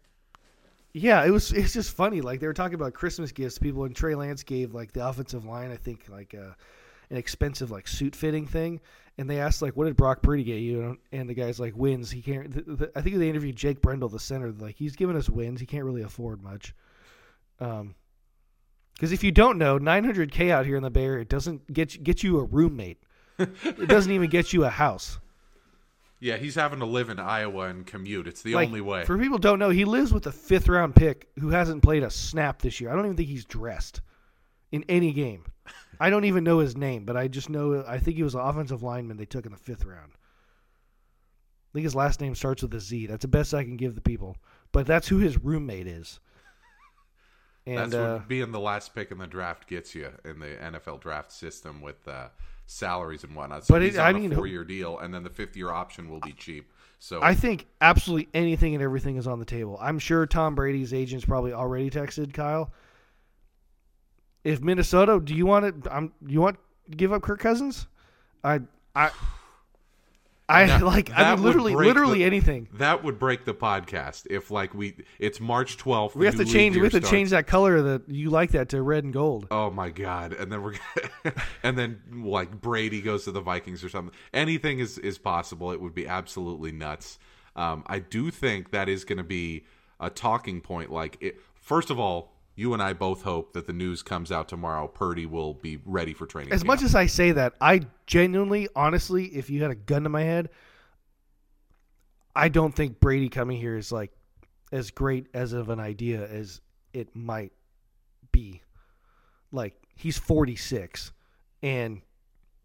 Yeah, 0.93 1.25
it 1.25 1.31
was 1.31 1.53
it's 1.53 1.73
just 1.73 1.95
funny. 1.95 2.21
Like 2.21 2.41
they 2.41 2.47
were 2.47 2.55
talking 2.55 2.75
about 2.75 2.95
Christmas 2.95 3.33
gifts. 3.33 3.59
People 3.59 3.85
and 3.85 3.95
Trey 3.95 4.15
Lance 4.15 4.43
gave 4.43 4.75
like 4.75 4.93
the 4.93 5.07
offensive 5.07 5.45
line, 5.45 5.71
I 5.71 5.77
think 5.77 6.07
like 6.09 6.35
uh, 6.35 6.53
an 7.11 7.17
expensive 7.17 7.71
like 7.71 7.87
suit 7.87 8.17
fitting 8.17 8.47
thing, 8.47 8.81
and 9.17 9.29
they 9.29 9.41
asked 9.41 9.63
like, 9.63 9.77
"What 9.77 9.85
did 9.85 9.97
Brock 9.97 10.23
Purdy 10.23 10.43
get 10.43 10.61
you?" 10.61 10.99
And 11.13 11.29
the 11.29 11.35
guy's 11.35 11.61
like, 11.61 11.77
"Wins." 11.77 12.11
He 12.11 12.23
can't. 12.23 12.55
I 12.97 13.03
think 13.03 13.17
they 13.17 13.29
interviewed 13.29 13.57
Jake 13.57 13.81
Brendel, 13.81 14.09
the 14.09 14.19
center. 14.19 14.51
Like 14.51 14.77
he's 14.77 14.97
giving 14.97 15.17
us 15.17 15.29
wins. 15.29 15.61
He 15.61 15.67
can't 15.67 15.85
really 15.85 16.03
afford 16.03 16.43
much. 16.43 16.75
Um, 17.61 17.95
because 18.95 19.13
if 19.13 19.25
you 19.25 19.33
don't 19.33 19.57
know, 19.57 19.79
900k 19.79 20.51
out 20.51 20.67
here 20.67 20.77
in 20.77 20.83
the 20.83 20.91
Bay 20.91 21.05
Area 21.05 21.25
doesn't 21.25 21.73
get 21.73 22.03
get 22.03 22.23
you 22.23 22.39
a 22.39 22.45
roommate. 22.45 22.99
it 23.39 23.89
doesn't 23.89 24.13
even 24.13 24.29
get 24.29 24.53
you 24.53 24.65
a 24.65 24.71
house. 24.71 25.19
Yeah, 26.21 26.37
he's 26.37 26.55
having 26.55 26.81
to 26.81 26.85
live 26.85 27.09
in 27.09 27.19
Iowa 27.19 27.69
and 27.69 27.87
commute. 27.87 28.29
It's 28.29 28.43
the 28.43 28.55
Like, 28.55 28.69
only 28.69 28.83
way. 28.83 29.05
For 29.05 29.17
people 29.17 29.39
who 29.39 29.43
don't 29.43 29.59
know, 29.59 29.71
he 29.71 29.87
lives 29.87 30.13
with 30.13 30.27
a 30.27 30.33
fifth 30.33 30.69
round 30.69 30.95
pick 30.95 31.29
who 31.39 31.49
hasn't 31.49 31.83
played 31.83 32.03
a 32.03 32.11
snap 32.11 32.61
this 32.61 32.81
year. 32.81 32.91
I 32.91 32.95
don't 32.95 33.07
even 33.07 33.17
think 33.17 33.31
he's 33.31 33.47
dressed 33.47 34.03
in 34.71 34.85
any 34.89 35.13
game. 35.13 35.45
I 35.99 36.11
don't 36.11 36.27
even 36.27 36.45
know 36.45 36.59
his 36.59 36.77
name, 36.77 37.05
but 37.05 37.17
I 37.17 37.29
just 37.29 37.49
know 37.49 37.85
I 37.87 37.99
think 37.99 38.17
he 38.17 38.23
was 38.23 38.35
an 38.35 38.41
offensive 38.41 38.83
lineman 38.83 39.17
they 39.17 39.25
took 39.25 39.47
in 39.47 39.53
the 39.53 39.59
fifth 39.59 39.85
round. 39.85 40.13
I 40.13 41.73
think 41.73 41.85
his 41.85 41.95
last 41.95 42.21
name 42.21 42.35
starts 42.35 42.63
with 42.63 42.75
a 42.75 42.81
Z. 42.81 43.07
That's 43.07 43.23
the 43.23 43.29
best 43.29 43.55
I 43.55 43.65
can 43.65 43.77
give 43.77 43.95
the 43.95 44.01
people. 44.01 44.37
But 44.73 44.87
that's 44.87 45.09
who 45.09 45.19
his 45.19 45.43
roommate 45.43 45.87
is. 45.87 46.21
And 47.67 47.79
That's 47.79 47.95
uh, 47.95 48.15
what 48.19 48.29
being 48.29 48.53
the 48.53 48.61
last 48.61 48.95
pick 48.95 49.11
in 49.11 49.19
the 49.19 49.27
draft 49.27 49.69
gets 49.69 49.95
you 49.95 50.11
in 50.25 50.41
the 50.41 50.57
NFL 50.61 51.01
draft 51.01 51.31
system 51.31 51.81
with 51.81 52.09
uh, 52.09 52.29
salaries 52.71 53.25
and 53.25 53.35
whatnot. 53.35 53.65
So 53.67 53.75
But 53.75 53.83
he's 53.83 53.95
it- 53.97 54.01
on 54.01 54.07
I 54.07 54.11
a 54.11 54.21
mean, 54.21 54.35
four-year 54.35 54.65
deal, 54.65 54.99
and 54.99 55.13
then 55.13 55.23
the 55.23 55.31
fifth-year 55.31 55.71
option 55.71 56.09
will 56.09 56.21
be 56.21 56.33
cheap. 56.33 56.71
So 56.99 57.21
I 57.23 57.35
think 57.35 57.67
absolutely 57.81 58.29
anything 58.35 58.75
and 58.75 58.83
everything 58.85 59.17
is 59.17 59.27
on 59.27 59.39
the 59.39 59.45
table. 59.45 59.79
I'm 59.81 59.99
sure 59.99 60.27
Tom 60.27 60.55
Brady's 60.55 60.93
agent's 60.93 61.25
probably 61.25 61.53
already 61.53 61.89
texted 61.91 62.35
Kyle. 62.35 62.73
If 64.45 64.61
Minnesota, 64.63 65.21
do 65.23 65.35
you 65.35 65.47
want 65.47 65.65
it? 65.67 65.75
I'm. 65.91 66.13
You 66.27 66.41
want 66.41 66.59
to 66.91 66.97
give 66.97 67.13
up 67.13 67.23
Kirk 67.23 67.41
Cousins? 67.41 67.87
I. 68.45 68.61
I. 68.95 69.11
I 70.55 70.67
That- 70.67 70.83
like. 70.83 71.11
I 71.15 71.35
mean, 71.35 71.45
literally, 71.45 71.75
literally 71.75 72.19
the- 72.19 72.25
anything. 72.25 72.69
that 72.75 73.05
would 73.05 73.19
break 73.19 73.45
the 73.45 73.55
podcast 73.55 74.27
if, 74.31 74.51
like, 74.51 74.75
we 74.75 74.97
it's 75.19 75.41
March 75.41 75.77
twelfth. 75.77 76.17
We 76.17 76.27
have 76.27 76.37
to 76.37 76.45
change. 76.45 76.77
We 76.77 76.83
have 76.83 76.93
to 76.93 77.01
change 77.01 77.31
that 77.31 77.47
color 77.47 77.81
that 77.83 78.09
you 78.09 78.31
like 78.31 78.51
that 78.53 78.69
to 78.71 78.83
red 78.83 79.05
and 79.05 79.13
gold. 79.13 79.47
Oh 79.51 79.71
my 79.71 79.91
god! 79.91 80.33
And 80.33 80.51
then 80.51 80.63
we're 80.63 80.75
and 81.63 81.79
then 81.79 82.01
like 82.13 82.61
Brady 82.61 83.01
goes 83.01 83.25
to 83.25 83.33
the 83.33 83.41
Vikings 83.41 83.85
or 83.85 83.89
something. 83.89 84.15
Anything 84.35 84.79
is 84.81 84.99
is 84.99 85.19
possible. 85.19 85.73
It 85.73 85.81
would 85.81 85.95
be 85.95 86.07
absolutely 86.07 86.73
nuts. 86.73 87.19
Um, 87.57 87.83
I 87.87 87.99
do 87.99 88.31
think 88.31 88.71
that 88.71 88.89
is 88.89 89.05
going 89.05 89.19
to 89.19 89.25
be 89.25 89.65
a 89.99 90.09
talking 90.09 90.61
point. 90.61 90.91
Like, 90.91 91.17
it, 91.21 91.41
first 91.61 91.91
of 91.91 91.99
all, 91.99 92.33
you 92.61 92.75
and 92.75 92.83
I 92.83 92.93
both 92.93 93.23
hope 93.23 93.55
that 93.55 93.67
the 93.67 93.73
news 93.73 94.03
comes 94.03 94.31
out 94.31 94.47
tomorrow. 94.47 94.87
Purdy 94.87 95.25
will 95.25 95.55
be 95.55 95.79
ready 95.87 96.13
for 96.13 96.27
training. 96.27 96.53
As 96.53 96.61
camp. 96.61 96.67
much 96.67 96.83
as 96.83 96.95
I 96.95 97.07
say 97.07 97.33
that, 97.33 97.55
I 97.59 97.81
genuinely, 98.07 98.69
honestly, 98.77 99.25
if 99.29 99.49
you 99.49 99.63
had 99.63 99.71
a 99.71 99.75
gun 99.75 100.03
to 100.03 100.11
my 100.11 100.25
head, 100.25 100.51
I 102.37 102.51
don't 102.51 102.77
think 102.77 103.01
Brady 103.01 103.31
coming 103.31 103.59
here 103.59 103.79
is 103.79 103.91
like 103.91 104.13
as 104.73 104.91
great 104.91 105.29
as 105.33 105.55
of 105.55 105.71
an 105.71 105.81
idea 105.81 106.29
as 106.29 106.61
it 106.93 107.17
might 107.17 107.53
be. 108.31 108.61
Like 109.53 109.75
he's 109.97 110.19
46 110.19 111.13
and 111.63 112.03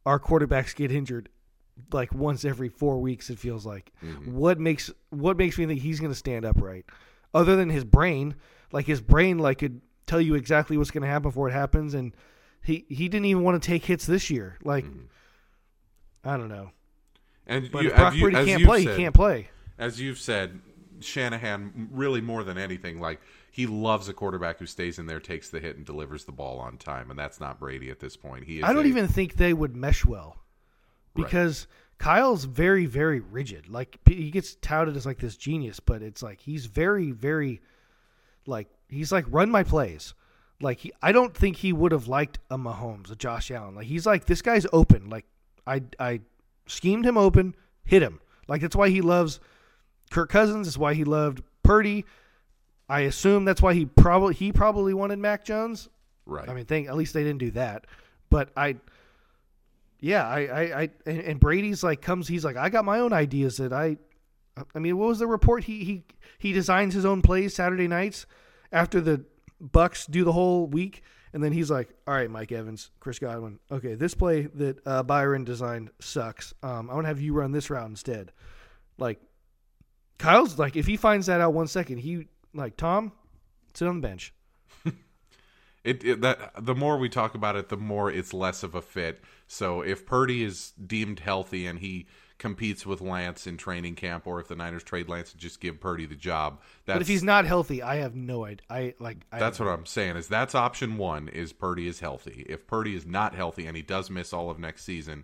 our 0.06 0.20
quarterbacks 0.20 0.76
get 0.76 0.92
injured 0.92 1.30
like 1.94 2.14
once 2.14 2.44
every 2.44 2.68
4 2.68 3.00
weeks 3.00 3.30
it 3.30 3.40
feels 3.40 3.66
like. 3.66 3.94
Mm-hmm. 4.04 4.36
What 4.36 4.60
makes 4.60 4.92
what 5.10 5.38
makes 5.38 5.58
me 5.58 5.66
think 5.68 5.80
he's 5.80 6.02
going 6.02 6.12
to 6.12 6.20
stand 6.20 6.44
upright? 6.44 6.84
Other 7.34 7.56
than 7.56 7.70
his 7.70 7.86
brain, 7.86 8.36
like 8.74 8.86
his 8.86 9.00
brain 9.00 9.40
like 9.40 9.60
could 9.60 9.82
tell 10.08 10.22
you 10.22 10.36
exactly 10.36 10.78
what's 10.78 10.92
going 10.92 11.02
to 11.04 11.08
happen 11.08 11.30
before 11.30 11.50
it 11.50 11.54
happens 11.54 11.94
and 11.94 12.14
he 12.62 12.86
he 12.90 13.08
didn't 13.10 13.26
even 13.26 13.44
want 13.44 13.62
to 13.62 13.66
take 13.66 13.86
hits 13.86 14.06
this 14.06 14.30
year. 14.30 14.58
Like 14.64 14.86
mm-hmm. 14.86 15.06
I 16.24 16.38
don't 16.38 16.50
know. 16.50 16.72
and 17.46 17.72
But 17.72 17.84
you, 17.84 17.90
if 17.90 17.96
Brock 17.96 18.16
you- 18.16 18.22
Purdy 18.24 18.46
can't 18.46 18.64
play, 18.64 18.84
said- 18.86 18.98
he 18.98 19.04
can't 19.04 19.16
play. 19.16 19.50
as 19.78 20.00
you've 20.02 20.18
said, 20.20 20.60
Shanahan 21.02 21.90
really 21.92 22.22
more 22.22 22.44
than 22.44 22.58
anything, 22.58 23.00
like 23.00 23.22
he 23.52 23.68
loves 23.68 24.10
a 24.10 24.14
quarterback 24.14 24.60
who 24.60 24.66
stays 24.66 24.98
in 25.00 25.06
there, 25.06 25.20
takes 25.20 25.50
the 25.50 25.60
hit, 25.60 25.78
and 25.78 25.86
delivers 25.86 26.26
the 26.26 26.32
ball 26.32 26.60
on 26.60 26.78
time, 26.78 27.10
and 27.10 27.18
that's 27.20 27.40
not 27.40 27.60
Brady 27.60 27.90
at 27.90 28.00
this 28.00 28.18
point. 28.18 28.44
He 28.46 28.58
is 28.60 28.64
I 28.64 28.74
don't 28.74 28.86
a- 28.86 28.90
even 28.90 29.08
think 29.08 29.36
they 29.36 29.54
would 29.54 29.76
mesh 29.76 30.04
well 30.04 30.38
Right. 31.16 31.24
because 31.26 31.68
Kyle's 31.98 32.44
very, 32.46 32.86
very 32.86 33.20
rigid. 33.22 33.70
Like 33.70 34.00
he 34.08 34.32
gets 34.32 34.56
touted 34.56 34.98
as 34.98 35.06
like 35.06 35.20
this 35.20 35.38
genius, 35.38 35.80
but 35.80 36.02
it's 36.02 36.22
like 36.24 36.42
he's 36.42 36.66
very, 36.66 37.12
very, 37.12 37.62
like 38.46 38.68
he's 38.90 39.12
like 39.12 39.26
run 39.30 39.50
my 39.50 39.64
plays. 39.64 40.14
Like 40.62 40.80
he, 40.80 40.92
I 41.02 41.12
don't 41.12 41.36
think 41.36 41.58
he 41.58 41.74
would 41.74 41.92
have 41.92 42.08
liked 42.08 42.40
a 42.50 42.58
Mahomes, 42.58 43.12
a 43.12 43.16
Josh 43.16 43.52
Allen. 43.52 43.76
Like 43.76 43.88
he's 43.88 44.06
like 44.06 44.26
this 44.26 44.42
guy's 44.42 44.66
open. 44.72 45.10
Like 45.10 45.26
I, 45.68 45.84
I 46.00 46.22
schemed 46.68 47.06
him 47.06 47.18
open, 47.18 47.56
hit 47.84 48.02
him. 48.02 48.20
Like 48.48 48.62
that's 48.62 48.76
why 48.76 48.90
he 48.90 49.02
loves 49.02 49.40
Kirk 50.12 50.30
Cousins. 50.30 50.68
That's 50.68 50.78
why 50.78 50.94
he 50.94 51.04
loved 51.04 51.42
Purdy. 51.64 52.06
I 52.88 53.02
assume 53.02 53.46
that's 53.46 53.62
why 53.62 53.74
he 53.74 53.86
probably 53.86 54.34
he 54.34 54.52
probably 54.52 54.94
wanted 54.94 55.20
Mac 55.20 55.44
Jones. 55.44 55.90
right. 56.26 56.48
I 56.48 56.54
mean, 56.54 56.66
thank 56.66 56.88
at 56.88 56.96
least 56.96 57.14
they 57.14 57.24
didn't 57.24 57.40
do 57.40 57.52
that. 57.52 57.86
But 58.30 58.50
I, 58.56 58.78
yeah, 60.00 60.28
I, 60.28 60.40
I, 60.40 60.62
I 60.82 60.90
and, 61.06 61.20
and 61.20 61.40
Brady's 61.40 61.84
like 61.84 62.02
comes. 62.02 62.28
He's 62.28 62.46
like, 62.46 62.58
I 62.58 62.70
got 62.70 62.86
my 62.86 63.00
own 63.00 63.14
ideas 63.14 63.58
that 63.58 63.74
I. 63.74 63.98
I 64.74 64.80
mean, 64.80 64.98
what 64.98 65.10
was 65.10 65.20
the 65.20 65.28
report? 65.28 65.66
He 65.66 65.84
he 65.84 66.04
he 66.38 66.54
designs 66.54 66.94
his 66.94 67.06
own 67.06 67.22
plays 67.22 67.54
Saturday 67.54 67.88
nights 67.88 68.26
after 68.72 69.02
the 69.02 69.26
Bucs 69.62 70.10
do 70.10 70.24
the 70.24 70.32
whole 70.32 70.68
week, 70.68 71.04
and 71.34 71.44
then 71.44 71.52
he's 71.52 71.72
like, 71.72 71.90
"All 72.08 72.14
right, 72.14 72.30
Mike 72.30 72.52
Evans, 72.52 72.92
Chris 73.00 73.20
Godwin. 73.20 73.60
Okay, 73.72 73.96
this 73.96 74.14
play 74.14 74.44
that 74.56 74.86
uh, 74.86 75.04
Byron 75.04 75.44
designed 75.44 75.90
sucks. 76.00 76.54
Um, 76.64 76.90
I 76.90 76.94
want 76.94 77.06
to 77.06 77.10
have 77.10 77.22
you 77.22 77.34
run 77.34 77.52
this 77.52 77.70
route 77.70 77.90
instead." 77.90 78.32
Like, 78.98 79.20
Kyle's 80.18 80.58
like, 80.58 80.76
if 80.76 80.86
he 80.86 80.98
finds 80.98 81.28
that 81.28 81.42
out 81.42 81.54
one 81.54 81.68
second, 81.68 81.98
he 82.00 82.28
like 82.54 82.78
Tom, 82.78 83.12
sit 83.74 83.88
on 83.88 84.02
the 84.02 84.08
bench. 84.08 84.34
It, 85.84 86.04
it 86.04 86.22
that 86.22 86.66
the 86.66 86.74
more 86.74 86.98
we 86.98 87.10
talk 87.10 87.36
about 87.36 87.56
it, 87.56 87.70
the 87.70 87.78
more 87.78 88.10
it's 88.10 88.34
less 88.34 88.64
of 88.64 88.74
a 88.74 88.82
fit. 88.82 89.24
So 89.46 89.82
if 89.82 90.04
Purdy 90.04 90.44
is 90.44 90.72
deemed 90.72 91.20
healthy 91.20 91.68
and 91.68 91.78
he 91.78 92.08
competes 92.38 92.86
with 92.86 93.02
Lance 93.02 93.48
in 93.48 93.58
training 93.58 93.96
camp, 93.96 94.28
or 94.28 94.40
if 94.40 94.48
the 94.48 94.56
Niners 94.56 94.84
trade 94.84 95.08
Lance 95.08 95.32
and 95.32 95.40
just 95.40 95.60
give 95.62 95.80
Purdy 95.80 96.06
the 96.06 96.16
job. 96.16 96.60
That's, 96.86 96.96
But 96.96 97.02
if 97.02 97.08
he's 97.08 97.24
not 97.24 97.46
healthy, 97.46 97.82
I 97.82 97.98
have 97.98 98.16
no 98.16 98.46
idea. 98.46 98.66
I 98.70 98.94
like. 99.00 99.26
I 99.32 99.40
that's 99.40 99.60
what 99.60 99.70
I'm 99.70 99.86
saying. 99.86 100.18
Is 100.18 100.28
that's 100.28 100.56
option 100.56 100.98
one? 100.98 101.30
Is 101.30 101.54
Purdy 101.54 101.88
is 101.88 102.00
healthy? 102.00 102.46
If 102.50 102.68
Purdy 102.68 102.96
is 102.96 103.06
not 103.06 103.36
healthy 103.36 103.66
and 103.66 103.76
he 103.76 103.84
does 103.84 104.10
miss 104.10 104.34
all 104.34 104.50
of 104.50 104.60
next 104.60 104.84
season, 104.84 105.24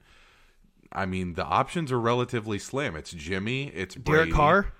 I 0.91 1.05
mean 1.05 1.33
the 1.33 1.45
options 1.45 1.91
are 1.91 1.99
relatively 1.99 2.59
slim. 2.59 2.95
It's 2.95 3.11
Jimmy. 3.11 3.67
It's 3.67 3.95
Derek 3.95 4.31
Carr. 4.31 4.71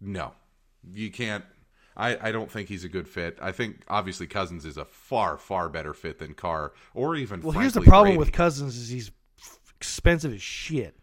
No, 0.00 0.32
you 0.92 1.10
can't. 1.10 1.44
I, 1.96 2.28
I 2.28 2.32
don't 2.32 2.50
think 2.50 2.68
he's 2.68 2.84
a 2.84 2.88
good 2.88 3.06
fit. 3.06 3.36
I 3.42 3.52
think 3.52 3.82
obviously 3.86 4.26
Cousins 4.26 4.64
is 4.64 4.76
a 4.76 4.84
far 4.84 5.36
far 5.36 5.68
better 5.68 5.92
fit 5.92 6.18
than 6.18 6.34
Carr, 6.34 6.72
or 6.94 7.14
even. 7.14 7.42
Well, 7.42 7.52
here's 7.52 7.74
the 7.74 7.82
problem 7.82 8.16
Brady. 8.16 8.18
with 8.18 8.32
Cousins 8.32 8.76
is 8.76 8.88
he's 8.88 9.10
expensive 9.76 10.32
as 10.32 10.42
shit. 10.42 10.96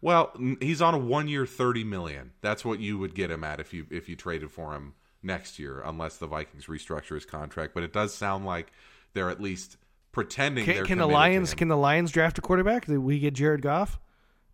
Well, 0.00 0.32
he's 0.60 0.80
on 0.80 0.94
a 0.94 0.98
one 0.98 1.28
year 1.28 1.46
thirty 1.46 1.84
million. 1.84 2.32
That's 2.40 2.64
what 2.64 2.78
you 2.80 2.98
would 2.98 3.14
get 3.14 3.30
him 3.30 3.42
at 3.44 3.60
if 3.60 3.74
you 3.74 3.86
if 3.90 4.08
you 4.08 4.16
traded 4.16 4.50
for 4.50 4.72
him 4.74 4.94
next 5.22 5.58
year, 5.58 5.82
unless 5.84 6.16
the 6.18 6.26
Vikings 6.26 6.66
restructure 6.66 7.14
his 7.14 7.24
contract. 7.24 7.74
But 7.74 7.82
it 7.82 7.92
does 7.92 8.14
sound 8.14 8.44
like 8.46 8.72
they're 9.12 9.30
at 9.30 9.40
least 9.40 9.76
pretending 10.12 10.64
Can, 10.64 10.74
they're 10.74 10.84
can 10.84 10.98
the 10.98 11.06
Lions? 11.06 11.52
him. 11.52 11.58
Can 11.58 11.68
the 11.68 11.76
Lions 11.76 12.10
draft 12.10 12.38
a 12.38 12.40
quarterback? 12.40 12.86
Did 12.86 12.98
we 12.98 13.18
get 13.18 13.34
Jared 13.34 13.62
Goff? 13.62 13.98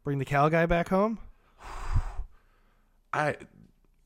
Bring 0.03 0.18
the 0.18 0.24
Cal 0.24 0.51
guy 0.51 0.66
back 0.66 0.88
home? 0.88 1.18
I 3.12 3.36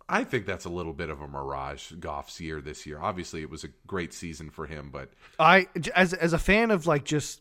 I 0.08 0.24
think 0.24 0.46
that's 0.46 0.64
a 0.64 0.70
little 0.70 0.92
bit 0.92 1.10
of 1.10 1.20
a 1.20 1.28
mirage. 1.28 1.92
Goff's 1.92 2.40
year 2.40 2.60
this 2.60 2.86
year. 2.86 2.98
Obviously, 3.00 3.42
it 3.42 3.50
was 3.50 3.64
a 3.64 3.68
great 3.86 4.14
season 4.14 4.50
for 4.50 4.66
him, 4.66 4.90
but 4.90 5.10
I 5.38 5.68
as 5.94 6.14
as 6.14 6.32
a 6.32 6.38
fan 6.38 6.70
of 6.70 6.86
like 6.86 7.04
just 7.04 7.40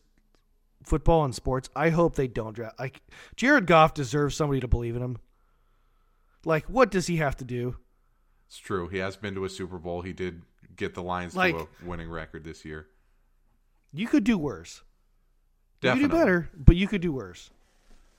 football 0.84 1.24
and 1.24 1.34
sports, 1.34 1.68
I 1.76 1.90
hope 1.90 2.14
they 2.14 2.28
don't 2.28 2.54
draft. 2.54 2.78
Like 2.78 3.02
Jared 3.36 3.66
Goff 3.66 3.94
deserves 3.94 4.36
somebody 4.36 4.60
to 4.60 4.68
believe 4.68 4.96
in 4.96 5.02
him. 5.02 5.18
Like, 6.44 6.64
what 6.66 6.90
does 6.90 7.06
he 7.06 7.16
have 7.16 7.36
to 7.38 7.44
do? 7.44 7.76
it's 8.46 8.56
true. 8.58 8.88
He 8.88 8.96
has 8.98 9.14
been 9.16 9.34
to 9.34 9.44
a 9.44 9.50
Super 9.50 9.76
Bowl. 9.76 10.00
He 10.00 10.14
did 10.14 10.40
get 10.74 10.94
the 10.94 11.02
Lions 11.02 11.36
Like- 11.36 11.54
to 11.56 11.64
a 11.64 11.84
winning 11.86 12.08
record 12.08 12.44
this 12.44 12.64
year. 12.64 12.86
You 13.92 14.06
could 14.06 14.24
do 14.24 14.38
worse. 14.38 14.82
You 15.82 15.92
could 15.92 15.98
do 16.00 16.08
better, 16.08 16.48
but 16.56 16.74
you 16.76 16.88
could 16.88 17.00
do 17.02 17.12
worse. 17.12 17.50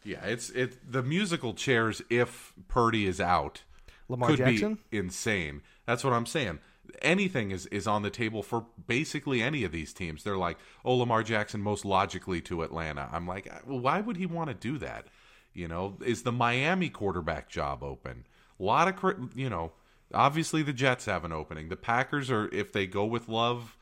Yeah, 0.04 0.24
it's 0.26 0.50
it 0.52 0.92
the 0.92 1.04
musical 1.04 1.54
chairs 1.54 2.02
if 2.10 2.54
Purdy 2.68 3.06
is 3.06 3.20
out 3.20 3.64
Lamar 4.08 4.30
could 4.30 4.38
Jackson. 4.38 4.80
be 4.90 4.98
insane. 4.98 5.62
That's 5.86 6.04
what 6.04 6.14
I'm 6.14 6.26
saying. 6.26 6.60
Anything 7.02 7.52
is 7.52 7.66
is 7.68 7.88
on 7.88 8.02
the 8.02 8.10
table 8.10 8.44
for 8.44 8.66
basically 8.88 9.42
any 9.42 9.64
of 9.64 9.72
these 9.72 9.94
teams. 9.94 10.24
They're 10.24 10.38
like, 10.38 10.58
"Oh, 10.84 10.96
Lamar 10.96 11.24
Jackson 11.24 11.62
most 11.62 11.86
logically 11.86 12.42
to 12.42 12.64
Atlanta." 12.64 13.10
I'm 13.12 13.28
like, 13.28 13.52
uh, 13.52 13.60
well, 13.66 13.80
"Why 13.80 14.02
would 14.02 14.18
he 14.18 14.26
want 14.26 14.50
to 14.50 14.54
do 14.54 14.78
that?" 14.80 15.08
You 15.54 15.68
know, 15.68 15.98
is 16.06 16.24
the 16.24 16.32
Miami 16.32 16.90
quarterback 16.90 17.50
job 17.50 17.84
open? 17.84 18.26
A 18.60 18.64
lot 18.64 18.88
of, 18.88 19.30
you 19.36 19.50
know, 19.50 19.74
obviously 20.14 20.64
the 20.64 20.74
Jets 20.74 21.06
have 21.06 21.26
an 21.26 21.32
opening. 21.32 21.70
The 21.70 21.76
Packers 21.76 22.30
are 22.30 22.48
if 22.54 22.72
they 22.72 22.88
go 22.88 23.06
with 23.06 23.28
Love, 23.28 23.78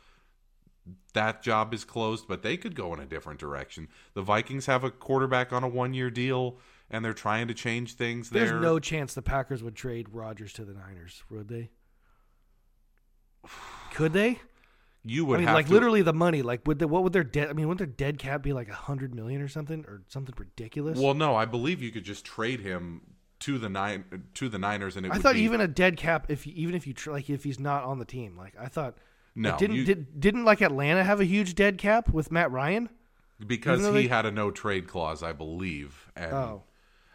that 1.14 1.41
job 1.41 1.74
is 1.74 1.84
closed, 1.84 2.28
but 2.28 2.43
they 2.43 2.58
could 2.58 2.76
go 2.76 2.93
in 2.93 2.99
a 2.99 3.05
different 3.05 3.39
direction. 3.39 3.88
The 4.14 4.22
Vikings 4.22 4.66
have 4.68 4.84
a 4.84 4.91
quarterback 4.91 5.51
on 5.51 5.64
a 5.64 5.68
one 5.68 5.93
year 5.93 6.10
deal, 6.10 6.58
and 6.89 7.03
they're 7.03 7.14
trying 7.14 7.47
to 7.47 7.53
change 7.53 7.95
things 7.95 8.30
There's 8.30 8.51
there. 8.51 8.60
no 8.60 8.80
chance 8.80 9.14
the 9.14 9.22
Packers 9.22 9.64
would 9.64 9.76
trade 9.76 10.10
Rodgers 10.10 10.53
to 10.53 10.66
the 10.66 10.74
Niners, 10.74 11.24
would 11.30 11.49
they? 11.49 11.70
Could 13.93 14.13
they? 14.13 14.39
you 15.09 15.25
would 15.25 15.35
I 15.35 15.38
mean, 15.39 15.47
have 15.47 15.55
like 15.55 15.67
to, 15.67 15.73
literally 15.73 16.01
the 16.01 16.13
money. 16.13 16.41
Like, 16.41 16.67
would 16.67 16.79
the, 16.79 16.88
what 16.88 17.03
would 17.03 17.13
their 17.13 17.23
dead? 17.23 17.49
I 17.49 17.53
mean, 17.53 17.67
wouldn't 17.67 17.79
their 17.79 18.07
dead 18.07 18.19
cap 18.19 18.41
be 18.43 18.53
like 18.53 18.69
a 18.69 18.73
hundred 18.73 19.15
million 19.15 19.41
or 19.41 19.47
something, 19.47 19.85
or 19.88 20.01
something 20.07 20.35
ridiculous? 20.38 20.99
Well, 20.99 21.13
no, 21.13 21.35
I 21.35 21.45
believe 21.45 21.81
you 21.81 21.91
could 21.91 22.03
just 22.03 22.25
trade 22.25 22.59
him 22.59 23.01
to 23.39 23.57
the 23.57 23.69
nine 23.69 24.23
to 24.35 24.49
the 24.49 24.59
Niners, 24.59 24.97
and 24.97 25.05
it 25.05 25.11
I 25.11 25.15
would 25.15 25.23
thought 25.23 25.35
be, 25.35 25.41
even 25.41 25.61
a 25.61 25.67
dead 25.67 25.97
cap, 25.97 26.27
if 26.29 26.45
you, 26.45 26.53
even 26.55 26.75
if 26.75 26.88
you 26.88 26.93
tr- 26.93 27.11
like, 27.11 27.29
if 27.29 27.43
he's 27.43 27.59
not 27.59 27.83
on 27.83 27.99
the 27.99 28.05
team, 28.05 28.38
like 28.38 28.53
I 28.59 28.67
thought. 28.67 28.97
No, 29.35 29.51
like, 29.51 29.59
didn't 29.59 29.75
you- 29.75 29.85
did, 29.85 30.19
didn't 30.19 30.45
like 30.45 30.61
Atlanta 30.61 31.03
have 31.03 31.21
a 31.21 31.25
huge 31.25 31.53
dead 31.55 31.77
cap 31.77 32.09
with 32.09 32.31
Matt 32.31 32.51
Ryan? 32.51 32.89
because 33.45 33.85
he 33.85 33.91
they- 33.91 34.07
had 34.07 34.25
a 34.25 34.31
no 34.31 34.49
trade 34.51 34.88
clause, 34.88 35.21
I 35.23 35.31
believe, 35.33 36.11
and. 36.15 36.33
Oh. 36.33 36.63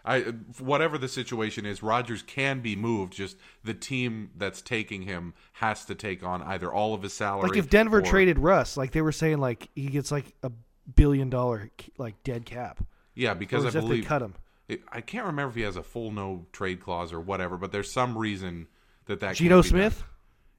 I 0.05 0.21
whatever 0.59 0.99
the 0.99 1.09
situation 1.09 1.65
is, 1.65 1.83
Rodgers 1.83 2.23
can 2.23 2.61
be 2.61 2.75
moved. 2.75 3.13
Just 3.13 3.37
the 3.63 3.75
team 3.75 4.31
that's 4.37 4.61
taking 4.61 5.03
him 5.03 5.35
has 5.55 5.85
to 5.87 5.95
take 5.95 6.25
on 6.25 6.43
either 6.43 6.73
all 6.73 6.93
of 6.95 7.03
his 7.03 7.13
salary. 7.13 7.49
Like 7.49 7.59
if 7.59 7.71
Denver 7.71 7.99
or- 7.99 8.03
traded 8.03 8.39
Russ, 8.39 8.77
like 8.77 8.91
they 8.93 9.03
were 9.03 9.13
saying, 9.13 9.39
like 9.39 9.69
he 9.75 9.87
gets 9.87 10.11
like 10.11 10.35
a 10.43 10.51
billion 10.95 11.31
dollar 11.31 11.71
like 11.99 12.21
dead 12.25 12.45
cap, 12.45 12.85
yeah, 13.15 13.35
because 13.35 13.65
I 13.65 13.69
as 13.69 13.75
if 13.77 13.83
they 13.83 13.89
believe 13.89 14.05
cut 14.07 14.23
him. 14.23 14.35
It, 14.69 14.83
I 14.91 15.01
can't 15.01 15.27
remember 15.27 15.51
if 15.51 15.57
he 15.57 15.63
has 15.63 15.77
a 15.77 15.83
full 15.83 16.11
no 16.11 16.47
trade 16.53 16.81
clause 16.81 17.13
or 17.13 17.21
whatever, 17.21 17.57
but 17.57 17.71
there's 17.73 17.93
some 17.93 18.17
reason 18.19 18.67
that 19.07 19.21
that 19.21 19.37
Geno 19.37 19.57
can't 19.57 19.65
done. 19.65 19.71
Smith 19.71 20.05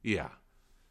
Yeah, 0.04 0.30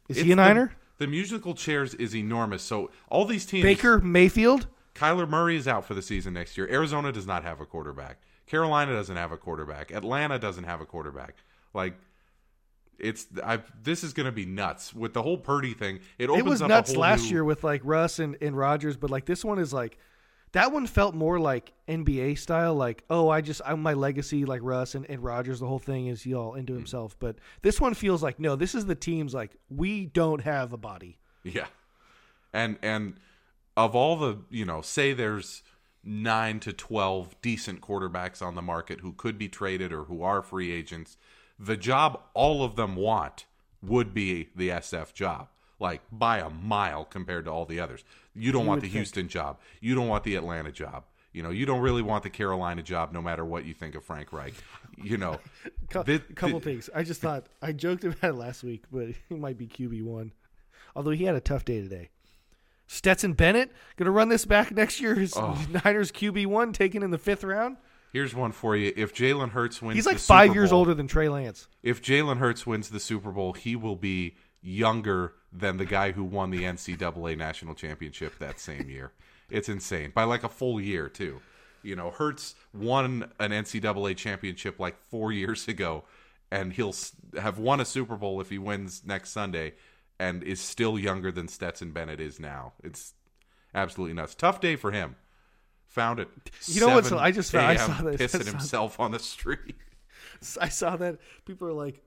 is 0.09 0.17
It's 0.17 0.25
he 0.25 0.31
a 0.31 0.35
the- 0.35 0.69
The, 0.99 1.07
musical 1.07 1.53
chairs 1.55 1.93
is 1.95 2.15
enormous. 2.15 2.61
So 2.61 2.91
all 3.09 3.25
these 3.25 3.45
teams, 3.45 3.63
Baker 3.63 3.99
Mayfield. 3.99 4.67
Kyler 4.95 5.27
Murray 5.27 5.55
is 5.55 5.67
out 5.67 5.85
for 5.85 5.95
the 5.95 6.03
season 6.03 6.33
next 6.33 6.55
year. 6.55 6.67
Arizona 6.69 7.11
does 7.11 7.25
not 7.25 7.43
have 7.43 7.59
a 7.59 7.65
quarterback. 7.65 8.21
Carolina 8.45 8.93
doesn't 8.93 9.15
have 9.15 9.31
a 9.31 9.37
quarterback. 9.37 9.91
Atlanta 9.91 10.37
doesn't 10.39 10.65
have 10.65 10.81
a 10.81 10.85
quarterback. 10.85 11.35
Like 11.73 11.95
it's 12.99 13.27
I 13.43 13.59
this 13.81 14.03
is 14.03 14.13
going 14.13 14.25
to 14.27 14.31
be 14.31 14.45
nuts 14.45 14.93
with 14.93 15.13
the 15.13 15.21
whole 15.23 15.37
Purdy 15.37 15.73
thing. 15.73 15.99
It 16.19 16.29
opens 16.29 16.45
It 16.45 16.49
was 16.49 16.61
up 16.61 16.69
nuts 16.69 16.95
last 16.95 17.23
new- 17.25 17.29
year 17.31 17.43
with 17.43 17.63
like 17.63 17.81
Russ 17.83 18.19
and, 18.19 18.37
and 18.41 18.55
Rodgers, 18.57 18.97
but 18.97 19.09
like 19.09 19.25
this 19.25 19.43
one 19.43 19.59
is 19.59 19.73
like 19.73 19.97
that 20.51 20.71
one 20.71 20.85
felt 20.85 21.15
more 21.15 21.39
like 21.39 21.73
NBA 21.87 22.37
style, 22.37 22.75
like, 22.75 23.03
oh, 23.09 23.27
I 23.27 23.41
just 23.41 23.61
I'm 23.65 23.81
my 23.81 23.93
legacy 23.93 24.45
like 24.45 24.61
Russ 24.63 24.93
and, 24.93 25.09
and 25.09 25.23
Rodgers, 25.23 25.59
the 25.59 25.65
whole 25.67 25.79
thing 25.79 26.05
is 26.07 26.25
y'all 26.27 26.51
Hmm. 26.53 26.59
into 26.59 26.73
himself. 26.73 27.15
But 27.19 27.37
this 27.63 27.81
one 27.81 27.95
feels 27.95 28.21
like 28.21 28.39
no, 28.39 28.55
this 28.55 28.75
is 28.75 28.85
the 28.85 28.95
team's 28.95 29.33
like, 29.33 29.55
we 29.69 30.05
don't 30.05 30.41
have 30.41 30.71
a 30.73 30.77
body. 30.77 31.17
Yeah. 31.43 31.65
And 32.53 32.77
and 32.83 33.15
of 33.75 33.95
all 33.95 34.15
the, 34.17 34.37
you 34.51 34.65
know, 34.65 34.81
say 34.81 35.13
there's 35.13 35.63
9 36.03 36.59
to 36.61 36.73
12 36.73 37.35
decent 37.41 37.81
quarterbacks 37.81 38.41
on 38.41 38.55
the 38.55 38.61
market 38.61 38.99
who 39.01 39.13
could 39.13 39.37
be 39.37 39.47
traded 39.47 39.93
or 39.93 40.05
who 40.05 40.21
are 40.23 40.41
free 40.41 40.71
agents, 40.71 41.17
the 41.57 41.77
job 41.77 42.19
all 42.33 42.63
of 42.63 42.75
them 42.75 42.95
want 42.95 43.45
would 43.81 44.13
be 44.13 44.49
the 44.55 44.69
SF 44.69 45.13
job. 45.13 45.47
Like 45.79 46.01
by 46.11 46.39
a 46.39 46.49
mile 46.49 47.03
compared 47.03 47.45
to 47.45 47.51
all 47.51 47.65
the 47.65 47.79
others. 47.79 48.03
You 48.33 48.51
don't 48.51 48.65
want 48.65 48.81
the 48.81 48.87
think. 48.87 48.95
Houston 48.95 49.27
job. 49.27 49.57
You 49.81 49.95
don't 49.95 50.07
want 50.07 50.23
the 50.23 50.35
Atlanta 50.35 50.71
job. 50.71 51.03
You 51.33 51.41
know, 51.41 51.49
you 51.49 51.65
don't 51.65 51.81
really 51.81 52.01
want 52.03 52.23
the 52.23 52.29
Carolina 52.29 52.83
job 52.83 53.11
no 53.11 53.21
matter 53.21 53.43
what 53.43 53.65
you 53.65 53.73
think 53.73 53.95
of 53.95 54.03
Frank 54.03 54.31
Reich. 54.31 54.53
You 55.01 55.17
know, 55.17 55.39
A 55.95 56.19
couple 56.35 56.59
thi- 56.59 56.63
things. 56.63 56.89
I 56.93 57.03
just 57.03 57.21
thought 57.21 57.47
I 57.61 57.71
joked 57.71 58.03
about 58.03 58.23
it 58.29 58.35
last 58.35 58.63
week, 58.63 58.83
but 58.91 59.07
he 59.29 59.35
might 59.35 59.57
be 59.57 59.67
QB 59.67 60.03
one. 60.03 60.31
Although 60.95 61.11
he 61.11 61.25
had 61.25 61.35
a 61.35 61.41
tough 61.41 61.65
day 61.65 61.81
today. 61.81 62.09
Stetson 62.87 63.33
Bennett 63.33 63.71
gonna 63.97 64.11
run 64.11 64.29
this 64.29 64.45
back 64.45 64.71
next 64.71 64.99
year. 65.01 65.15
His 65.15 65.33
Oh. 65.35 65.59
Niners 65.85 66.11
QB 66.11 66.45
one 66.47 66.73
taken 66.73 67.03
in 67.03 67.11
the 67.11 67.17
fifth 67.17 67.43
round. 67.43 67.77
here's 68.11 68.35
one 68.35 68.51
for 68.51 68.75
you. 68.75 68.93
If 68.95 69.13
Jalen 69.15 69.49
Hurts 69.51 69.81
wins 69.81 69.95
He's 69.95 70.03
the 70.05 70.11
like 70.11 70.19
five 70.19 70.49
Super 70.49 70.59
years 70.59 70.69
Bowl- 70.69 70.79
older 70.79 70.93
than 70.93 71.07
Trey 71.07 71.29
Lance. 71.29 71.67
if 71.81 72.01
Jalen 72.01 72.37
Hurts 72.37 72.65
wins 72.67 72.89
the 72.89 72.99
Super 72.99 73.31
Bowl, 73.31 73.53
he 73.53 73.75
will 73.75 73.95
be 73.95 74.35
younger 74.61 75.33
than 75.51 75.77
the 75.77 75.85
guy 75.85 76.11
who 76.11 76.23
won 76.23 76.49
the 76.49 76.63
NCAA 76.63 77.37
national 77.37 77.75
championship 77.75 78.37
that 78.39 78.59
same 78.59 78.89
year. 78.89 79.11
It's 79.49 79.69
insane 79.69 80.11
by 80.15 80.23
like 80.23 80.43
a 80.43 80.49
full 80.49 80.79
year 80.79 81.09
too. 81.09 81.41
You 81.83 81.95
know, 81.97 82.11
Hurts 82.11 82.55
won 82.73 83.29
an 83.39 83.51
NCAA 83.51 84.15
championship 84.15 84.79
like 84.79 84.95
four 85.09 85.31
years 85.33 85.67
ago, 85.67 86.05
and 86.49 86.71
he'll 86.71 86.95
have 87.39 87.59
won 87.59 87.81
a 87.81 87.85
Super 87.85 88.15
Bowl 88.15 88.39
if 88.39 88.49
he 88.49 88.57
wins 88.57 89.01
next 89.05 89.31
Sunday, 89.31 89.73
and 90.19 90.43
is 90.43 90.61
still 90.61 90.97
younger 90.99 91.31
than 91.31 91.47
Stetson 91.47 91.91
Bennett 91.91 92.19
is 92.19 92.39
now. 92.39 92.73
It's 92.83 93.13
absolutely 93.73 94.13
nuts. 94.13 94.35
Tough 94.35 94.59
day 94.61 94.75
for 94.75 94.91
him. 94.91 95.15
Found 95.89 96.19
it. 96.19 96.29
You 96.65 96.81
know 96.81 96.89
what's- 96.95 97.09
7 97.09 97.23
I 97.23 97.31
just 97.31 97.51
found- 97.51 97.65
I 97.67 97.75
saw 97.75 98.01
this. 98.03 98.21
Pissing 98.21 98.45
himself 98.47 98.99
on 98.99 99.11
the 99.11 99.19
street. 99.19 99.75
I 100.61 100.69
saw 100.69 100.95
that 100.97 101.19
people 101.45 101.67
are 101.67 101.73
like, 101.73 102.01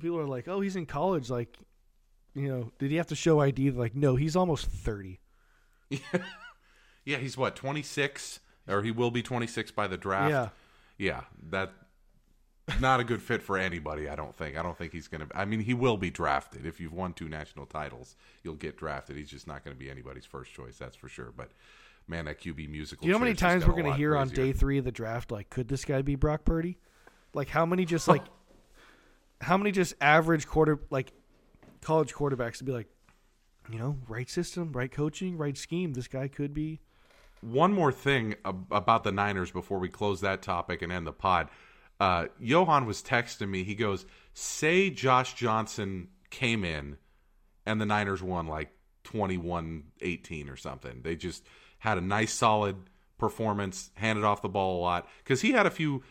people 0.00 0.18
are 0.18 0.26
like, 0.26 0.48
oh, 0.48 0.60
he's 0.60 0.76
in 0.76 0.86
college. 0.86 1.30
Like, 1.30 1.56
you 2.34 2.48
know, 2.48 2.70
did 2.78 2.90
he 2.90 2.96
have 2.98 3.06
to 3.08 3.14
show 3.16 3.40
ID? 3.40 3.70
Like, 3.70 3.94
no, 3.94 4.16
he's 4.16 4.36
almost 4.36 4.66
thirty. 4.66 5.20
Yeah, 7.04 7.16
he's 7.16 7.38
what, 7.38 7.56
26 7.56 8.40
or 8.68 8.82
he 8.82 8.90
will 8.90 9.10
be 9.10 9.22
26 9.22 9.70
by 9.70 9.86
the 9.86 9.96
draft. 9.96 10.30
Yeah. 10.30 10.48
Yeah, 10.98 11.20
that 11.48 11.72
not 12.80 13.00
a 13.00 13.04
good 13.04 13.22
fit 13.22 13.42
for 13.42 13.56
anybody, 13.58 14.08
I 14.08 14.16
don't 14.16 14.34
think. 14.34 14.56
I 14.56 14.62
don't 14.62 14.76
think 14.76 14.92
he's 14.92 15.08
going 15.08 15.26
to 15.26 15.36
I 15.36 15.44
mean, 15.44 15.60
he 15.60 15.74
will 15.74 15.96
be 15.96 16.10
drafted. 16.10 16.66
If 16.66 16.80
you've 16.80 16.92
won 16.92 17.12
two 17.12 17.28
national 17.28 17.66
titles, 17.66 18.16
you'll 18.42 18.54
get 18.54 18.76
drafted. 18.76 19.16
He's 19.16 19.30
just 19.30 19.46
not 19.46 19.64
going 19.64 19.74
to 19.74 19.78
be 19.78 19.90
anybody's 19.90 20.26
first 20.26 20.52
choice, 20.52 20.76
that's 20.78 20.96
for 20.96 21.08
sure. 21.08 21.32
But 21.36 21.50
man, 22.08 22.24
that 22.24 22.40
QB 22.40 22.68
musical 22.70 23.02
Do 23.02 23.08
you 23.08 23.12
know 23.12 23.18
how 23.18 23.24
many 23.24 23.36
times 23.36 23.66
we're 23.66 23.74
gonna 23.74 23.88
lot 23.88 23.98
hear 23.98 24.16
on 24.16 24.28
day 24.28 24.52
three 24.52 24.78
of 24.78 24.84
the 24.84 24.92
draft? 24.92 25.30
Like, 25.30 25.50
could 25.50 25.68
this 25.68 25.84
guy 25.84 26.02
be 26.02 26.14
Brock 26.14 26.44
Purdy? 26.44 26.78
Like, 27.34 27.48
how 27.48 27.66
many 27.66 27.84
just 27.84 28.08
like, 28.08 28.22
how 29.40 29.56
many 29.56 29.70
just 29.70 29.94
average 30.00 30.46
quarter 30.46 30.80
like 30.90 31.12
college 31.82 32.14
quarterbacks 32.14 32.58
to 32.58 32.64
be 32.64 32.72
like, 32.72 32.88
you 33.70 33.78
know, 33.78 33.98
right 34.08 34.28
system, 34.28 34.72
right 34.72 34.90
coaching, 34.90 35.36
right 35.36 35.56
scheme. 35.56 35.92
This 35.92 36.08
guy 36.08 36.28
could 36.28 36.54
be. 36.54 36.80
one 37.40 37.72
more 37.72 37.92
thing 37.92 38.34
about 38.44 39.04
the 39.04 39.12
Niners 39.12 39.50
before 39.50 39.78
we 39.78 39.88
close 39.88 40.22
that 40.22 40.42
topic 40.42 40.82
and 40.82 40.90
end 40.90 41.06
the 41.06 41.12
pod. 41.12 41.48
Uh, 42.00 42.26
Johan 42.38 42.86
was 42.86 43.02
texting 43.02 43.48
me. 43.48 43.64
He 43.64 43.74
goes, 43.74 44.06
"Say 44.32 44.90
Josh 44.90 45.34
Johnson 45.34 46.08
came 46.30 46.64
in, 46.64 46.96
and 47.66 47.80
the 47.80 47.86
Niners 47.86 48.22
won 48.22 48.46
like 48.46 48.70
21-18 49.04 50.50
or 50.50 50.56
something. 50.56 51.02
They 51.02 51.16
just 51.16 51.44
had 51.78 51.98
a 51.98 52.00
nice, 52.00 52.32
solid 52.32 52.76
performance, 53.18 53.90
handed 53.94 54.24
off 54.24 54.42
the 54.42 54.48
ball 54.48 54.78
a 54.78 54.80
lot 54.80 55.08
because 55.24 55.40
he 55.40 55.52
had 55.52 55.66
a 55.66 55.70
few 55.70 56.02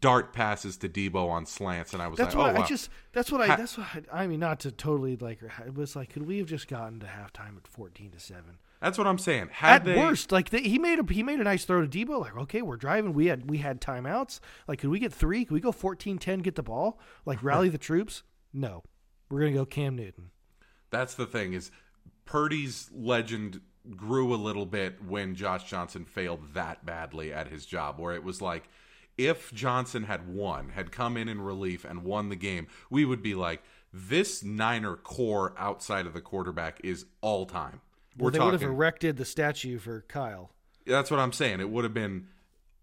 dart 0.00 0.32
passes 0.32 0.76
to 0.78 0.88
Deebo 0.88 1.28
on 1.28 1.46
slants, 1.46 1.92
and 1.92 2.02
I 2.02 2.08
was 2.08 2.18
that's 2.18 2.34
like, 2.34 2.44
what 2.46 2.56
"Oh, 2.56 2.58
wow. 2.58 2.64
I 2.64 2.68
just 2.68 2.90
that's 3.12 3.32
what 3.32 3.40
I 3.40 3.56
that's 3.56 3.78
what 3.78 3.86
I, 4.12 4.22
I 4.22 4.26
mean. 4.26 4.40
Not 4.40 4.60
to 4.60 4.70
totally 4.72 5.16
like 5.16 5.42
it 5.42 5.74
was 5.74 5.96
like, 5.96 6.10
could 6.10 6.26
we 6.26 6.38
have 6.38 6.46
just 6.46 6.68
gotten 6.68 7.00
to 7.00 7.06
halftime 7.06 7.56
at 7.56 7.66
fourteen 7.66 8.10
to 8.10 8.20
seven? 8.20 8.58
That's 8.80 8.96
what 8.96 9.06
I'm 9.06 9.18
saying. 9.18 9.48
Had 9.52 9.82
At 9.82 9.84
they, 9.84 9.96
worst, 9.96 10.32
like 10.32 10.50
they, 10.50 10.62
he 10.62 10.78
made 10.78 10.98
a 10.98 11.12
he 11.12 11.22
made 11.22 11.38
a 11.38 11.44
nice 11.44 11.64
throw 11.64 11.86
to 11.86 11.88
Deebo. 11.88 12.20
Like, 12.20 12.36
okay, 12.36 12.62
we're 12.62 12.76
driving. 12.76 13.12
We 13.12 13.26
had 13.26 13.48
we 13.50 13.58
had 13.58 13.80
timeouts. 13.80 14.40
Like, 14.66 14.78
could 14.78 14.90
we 14.90 14.98
get 14.98 15.12
three? 15.12 15.44
Could 15.44 15.54
we 15.54 15.60
go 15.60 15.72
14-10, 15.72 16.42
get 16.42 16.54
the 16.54 16.62
ball? 16.62 16.98
Like, 17.26 17.42
rally 17.42 17.68
the 17.70 17.78
troops? 17.78 18.22
No, 18.52 18.82
we're 19.28 19.40
gonna 19.40 19.52
go 19.52 19.66
Cam 19.66 19.96
Newton. 19.96 20.30
That's 20.90 21.14
the 21.14 21.26
thing 21.26 21.52
is 21.52 21.70
Purdy's 22.24 22.90
legend 22.92 23.60
grew 23.96 24.34
a 24.34 24.36
little 24.36 24.66
bit 24.66 25.02
when 25.04 25.34
Josh 25.34 25.64
Johnson 25.68 26.04
failed 26.04 26.54
that 26.54 26.84
badly 26.84 27.32
at 27.32 27.48
his 27.48 27.66
job, 27.66 27.98
where 27.98 28.14
it 28.14 28.24
was 28.24 28.40
like 28.40 28.68
if 29.18 29.52
Johnson 29.52 30.04
had 30.04 30.26
won, 30.26 30.70
had 30.70 30.90
come 30.90 31.18
in 31.18 31.28
in 31.28 31.42
relief 31.42 31.84
and 31.84 32.02
won 32.02 32.30
the 32.30 32.36
game, 32.36 32.66
we 32.88 33.04
would 33.04 33.22
be 33.22 33.34
like, 33.34 33.62
this 33.92 34.42
Niner 34.42 34.96
core 34.96 35.52
outside 35.58 36.06
of 36.06 36.14
the 36.14 36.20
quarterback 36.22 36.80
is 36.82 37.04
all 37.20 37.44
time. 37.44 37.80
Well, 38.20 38.30
they 38.30 38.38
talking. 38.38 38.52
would 38.52 38.60
have 38.60 38.70
erected 38.70 39.16
the 39.16 39.24
statue 39.24 39.78
for 39.78 40.04
Kyle. 40.08 40.50
That's 40.86 41.10
what 41.10 41.20
I'm 41.20 41.32
saying. 41.32 41.60
It 41.60 41.70
would 41.70 41.84
have 41.84 41.94
been, 41.94 42.26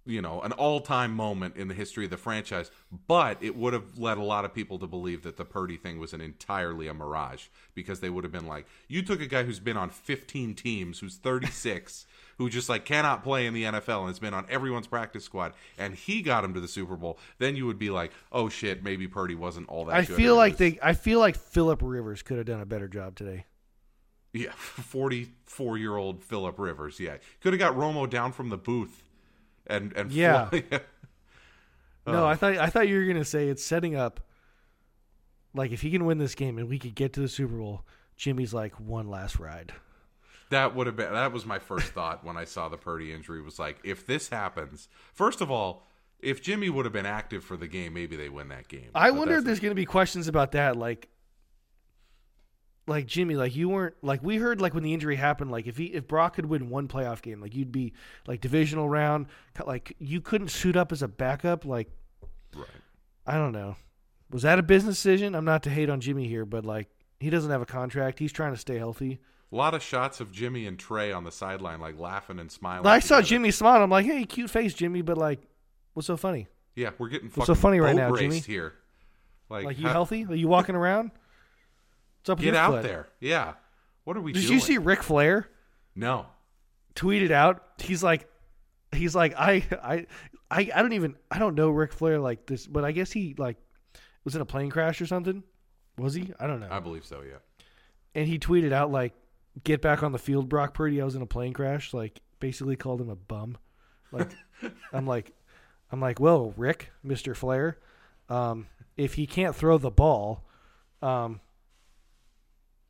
you 0.05 0.21
know, 0.21 0.41
an 0.41 0.51
all-time 0.53 1.13
moment 1.13 1.57
in 1.57 1.67
the 1.67 1.73
history 1.73 2.05
of 2.05 2.11
the 2.11 2.17
franchise, 2.17 2.71
but 3.07 3.37
it 3.41 3.55
would 3.57 3.73
have 3.73 3.97
led 3.97 4.17
a 4.17 4.23
lot 4.23 4.45
of 4.45 4.53
people 4.53 4.79
to 4.79 4.87
believe 4.87 5.23
that 5.23 5.35
the 5.35 5.43
Purdy 5.43 5.75
thing 5.77 5.99
was 5.99 6.13
an 6.13 6.21
entirely 6.21 6.87
a 6.87 6.93
mirage 6.93 7.47
because 7.73 7.99
they 7.99 8.09
would 8.09 8.23
have 8.23 8.31
been 8.31 8.47
like, 8.47 8.65
you 8.87 9.01
took 9.01 9.19
a 9.19 9.25
guy 9.25 9.43
who's 9.43 9.59
been 9.59 9.75
on 9.77 9.89
15 9.89 10.53
teams, 10.55 10.99
who's 10.99 11.15
36, 11.17 12.05
who 12.37 12.49
just 12.49 12.69
like 12.69 12.85
cannot 12.85 13.23
play 13.23 13.47
in 13.47 13.53
the 13.53 13.63
NFL 13.63 14.01
and 14.01 14.07
has 14.07 14.19
been 14.19 14.33
on 14.33 14.45
everyone's 14.47 14.87
practice 14.87 15.25
squad, 15.25 15.53
and 15.77 15.95
he 15.95 16.21
got 16.21 16.45
him 16.45 16.53
to 16.53 16.61
the 16.61 16.67
Super 16.67 16.95
Bowl. 16.95 17.17
Then 17.39 17.55
you 17.55 17.65
would 17.65 17.79
be 17.79 17.89
like, 17.89 18.11
oh 18.31 18.47
shit, 18.47 18.83
maybe 18.83 19.07
Purdy 19.07 19.35
wasn't 19.35 19.67
all 19.67 19.85
that. 19.85 19.95
I 19.95 20.03
good. 20.05 20.15
feel 20.15 20.35
like 20.35 20.53
was- 20.53 20.59
they. 20.59 20.79
I 20.81 20.93
feel 20.93 21.19
like 21.19 21.35
Philip 21.35 21.81
Rivers 21.83 22.21
could 22.21 22.37
have 22.37 22.45
done 22.45 22.61
a 22.61 22.65
better 22.65 22.87
job 22.87 23.15
today. 23.15 23.45
Yeah, 24.37 24.51
44 24.51 25.77
year 25.77 25.95
old 25.97 26.23
Philip 26.23 26.57
Rivers, 26.59 26.99
yeah, 26.99 27.17
could 27.41 27.53
have 27.53 27.59
got 27.59 27.75
Romo 27.75 28.09
down 28.09 28.31
from 28.31 28.49
the 28.49 28.57
booth, 28.57 29.03
and 29.65 29.93
and 29.93 30.11
Yeah. 30.11 30.49
No, 32.05 32.25
uh. 32.25 32.29
I 32.29 32.35
thought 32.35 32.57
I 32.57 32.67
thought 32.67 32.87
you 32.87 32.97
were 32.97 33.05
gonna 33.05 33.25
say 33.25 33.49
it's 33.49 33.63
setting 33.63 33.95
up. 33.95 34.21
Like 35.53 35.71
if 35.71 35.81
he 35.81 35.91
can 35.91 36.05
win 36.05 36.19
this 36.19 36.35
game 36.35 36.57
and 36.57 36.69
we 36.69 36.79
could 36.79 36.95
get 36.95 37.13
to 37.13 37.19
the 37.19 37.27
Super 37.27 37.57
Bowl, 37.57 37.83
Jimmy's 38.15 38.53
like 38.53 38.79
one 38.79 39.09
last 39.09 39.39
ride. 39.39 39.73
That 40.49 40.73
would 40.75 40.87
have 40.87 40.95
been 40.95 41.11
that 41.11 41.33
was 41.33 41.45
my 41.45 41.59
first 41.59 41.87
thought 41.91 42.23
when 42.23 42.37
I 42.37 42.45
saw 42.45 42.69
the 42.69 42.77
Purdy 42.77 43.11
injury 43.11 43.41
was 43.41 43.59
like 43.59 43.77
if 43.83 44.05
this 44.05 44.29
happens 44.29 44.87
first 45.13 45.41
of 45.41 45.51
all 45.51 45.83
if 46.19 46.41
Jimmy 46.41 46.69
would 46.69 46.85
have 46.85 46.93
been 46.93 47.05
active 47.05 47.43
for 47.43 47.57
the 47.57 47.67
game 47.67 47.93
maybe 47.93 48.15
they 48.15 48.29
win 48.29 48.47
that 48.47 48.69
game 48.69 48.89
I 48.95 49.09
But 49.09 49.19
wonder 49.19 49.35
if 49.35 49.43
there's 49.43 49.59
gonna 49.59 49.75
be 49.75 49.85
questions 49.85 50.29
about 50.29 50.53
that, 50.53 50.77
like, 50.77 51.09
like 52.87 53.05
Jimmy, 53.05 53.35
like 53.35 53.55
you 53.55 53.69
weren't 53.69 53.95
like 54.01 54.23
we 54.23 54.37
heard 54.37 54.61
like 54.61 54.73
when 54.73 54.83
the 54.83 54.93
injury 54.93 55.17
happened, 55.17 55.51
like 55.51 55.67
if 55.67 55.77
he 55.77 55.85
if 55.85 56.07
Brock 56.07 56.35
could 56.35 56.45
win 56.45 56.69
one 56.69 56.87
playoff 56.87 57.21
game, 57.21 57.41
like 57.41 57.53
you'd 57.53 57.71
be 57.71 57.93
like 58.27 58.41
divisional 58.41 58.87
round, 58.89 59.27
like 59.65 59.93
you 59.99 60.21
couldn't 60.21 60.47
suit 60.49 60.75
up 60.75 60.91
as 60.91 61.01
a 61.01 61.07
backup, 61.07 61.65
like 61.65 61.89
right. 62.55 62.65
I 63.25 63.33
don't 63.33 63.51
know. 63.51 63.75
Was 64.31 64.43
that 64.43 64.57
a 64.59 64.63
business 64.63 64.95
decision? 64.95 65.35
I'm 65.35 65.45
not 65.45 65.63
to 65.63 65.69
hate 65.69 65.89
on 65.89 65.99
Jimmy 66.01 66.27
here, 66.27 66.45
but 66.45 66.65
like 66.65 66.87
he 67.19 67.29
doesn't 67.29 67.51
have 67.51 67.61
a 67.61 67.65
contract. 67.65 68.19
He's 68.19 68.31
trying 68.31 68.53
to 68.53 68.59
stay 68.59 68.77
healthy. 68.77 69.19
a 69.51 69.55
lot 69.55 69.73
of 69.73 69.81
shots 69.83 70.19
of 70.21 70.31
Jimmy 70.31 70.65
and 70.65 70.77
Trey 70.79 71.11
on 71.11 71.23
the 71.25 71.31
sideline 71.31 71.79
like 71.81 71.99
laughing 71.99 72.39
and 72.39 72.51
smiling 72.51 72.85
I 72.87 72.99
saw. 72.99 73.21
Jimmy 73.21 73.51
smile. 73.51 73.81
I'm 73.83 73.89
like, 73.89 74.05
hey, 74.05 74.23
cute 74.25 74.49
face, 74.49 74.73
Jimmy, 74.73 75.01
but 75.01 75.17
like, 75.17 75.39
what's 75.93 76.07
so 76.07 76.17
funny? 76.17 76.47
yeah 76.75 76.91
we're 76.99 77.09
getting 77.09 77.29
What's 77.31 77.47
so 77.47 77.55
funny 77.55 77.79
right 77.79 77.95
now, 77.95 78.15
Jimmy? 78.15 78.37
here 78.39 78.73
like, 79.49 79.65
Like, 79.65 79.79
you 79.79 79.87
how- 79.87 79.93
healthy? 79.93 80.25
Are 80.25 80.35
you 80.35 80.47
walking 80.47 80.75
around? 80.75 81.11
What's 82.27 82.39
up 82.39 82.43
get 82.43 82.55
out 82.55 82.71
foot? 82.71 82.83
there 82.83 83.07
yeah 83.19 83.53
what 84.03 84.17
are 84.17 84.21
we 84.21 84.33
Did 84.33 84.43
doing 84.43 84.53
you 84.53 84.59
see 84.59 84.77
Ric 84.77 85.03
Flair 85.03 85.49
no 85.95 86.25
tweeted 86.95 87.31
out? 87.31 87.63
He's 87.79 88.01
like, 88.01 88.27
he's 88.91 89.13
like, 89.15 89.35
I, 89.37 89.63
I, 89.83 90.07
I, 90.49 90.71
I 90.73 90.81
don't 90.81 90.93
even, 90.93 91.15
I 91.29 91.37
don't 91.37 91.55
know 91.55 91.69
Ric 91.69 91.93
Flair 91.93 92.19
like 92.19 92.47
this, 92.47 92.65
but 92.65 92.83
I 92.83 92.91
guess 92.91 93.11
he 93.11 93.35
like 93.37 93.57
was 94.23 94.35
in 94.35 94.41
a 94.41 94.45
plane 94.45 94.71
crash 94.71 94.99
or 94.99 95.05
something. 95.05 95.43
Was 95.97 96.13
he? 96.13 96.33
I 96.39 96.47
don't 96.47 96.59
know. 96.59 96.69
I 96.71 96.79
believe 96.79 97.05
so 97.05 97.21
yeah 97.21 97.37
and 98.17 98.27
he 98.27 98.39
tweeted 98.39 98.71
out 98.73 98.91
like, 98.91 99.13
"Get 99.63 99.81
back 99.81 100.01
on 100.01 100.11
the 100.11 100.17
field, 100.17 100.49
Brock 100.49 100.73
Purdy. 100.73 100.99
I 100.99 101.05
was 101.05 101.15
in 101.15 101.21
a 101.21 101.27
plane 101.27 101.53
crash." 101.53 101.93
Like, 101.93 102.19
basically 102.39 102.75
called 102.75 102.99
him 102.99 103.09
a 103.09 103.15
bum. 103.15 103.57
Like, 104.11 104.31
I'm 104.91 105.05
like, 105.05 105.33
I'm 105.91 106.01
like, 106.01 106.19
well, 106.19 106.51
Ric, 106.57 106.91
Mister 107.03 107.35
Flair, 107.35 107.77
um, 108.27 108.67
if 108.97 109.13
he 109.13 109.27
can't 109.27 109.55
throw 109.55 109.77
the 109.77 109.91
ball, 109.91 110.43
um, 111.03 111.39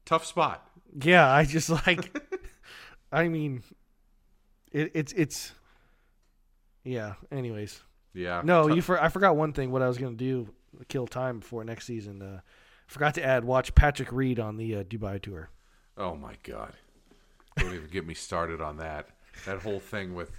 tough 0.07 0.25
spot 0.25 0.67
yeah, 1.03 1.31
I 1.31 1.45
just 1.45 1.69
like, 1.69 2.17
I 3.11 3.27
mean, 3.27 3.63
it, 4.71 4.91
it's 4.93 5.13
it's, 5.13 5.51
yeah. 6.83 7.15
Anyways, 7.31 7.81
yeah 8.13 8.41
no, 8.43 8.67
Tough- 8.67 8.75
you 8.75 8.81
for 8.81 9.01
I 9.01 9.09
forgot 9.09 9.35
one 9.35 9.53
thing. 9.53 9.71
What 9.71 9.81
I 9.81 9.87
was 9.87 9.97
gonna 9.97 10.15
do, 10.15 10.49
kill 10.87 11.07
time 11.07 11.39
before 11.39 11.63
next 11.63 11.85
season. 11.85 12.21
Uh, 12.21 12.39
forgot 12.87 13.15
to 13.15 13.23
add 13.23 13.43
watch 13.43 13.75
Patrick 13.75 14.11
Reed 14.11 14.39
on 14.39 14.57
the 14.57 14.77
uh, 14.77 14.83
Dubai 14.83 15.21
tour. 15.21 15.49
Oh 15.97 16.15
my 16.15 16.35
god! 16.43 16.73
Don't 17.57 17.73
even 17.73 17.89
get 17.89 18.05
me 18.05 18.13
started 18.13 18.61
on 18.61 18.77
that. 18.77 19.09
That 19.45 19.61
whole 19.61 19.79
thing 19.79 20.15
with 20.15 20.31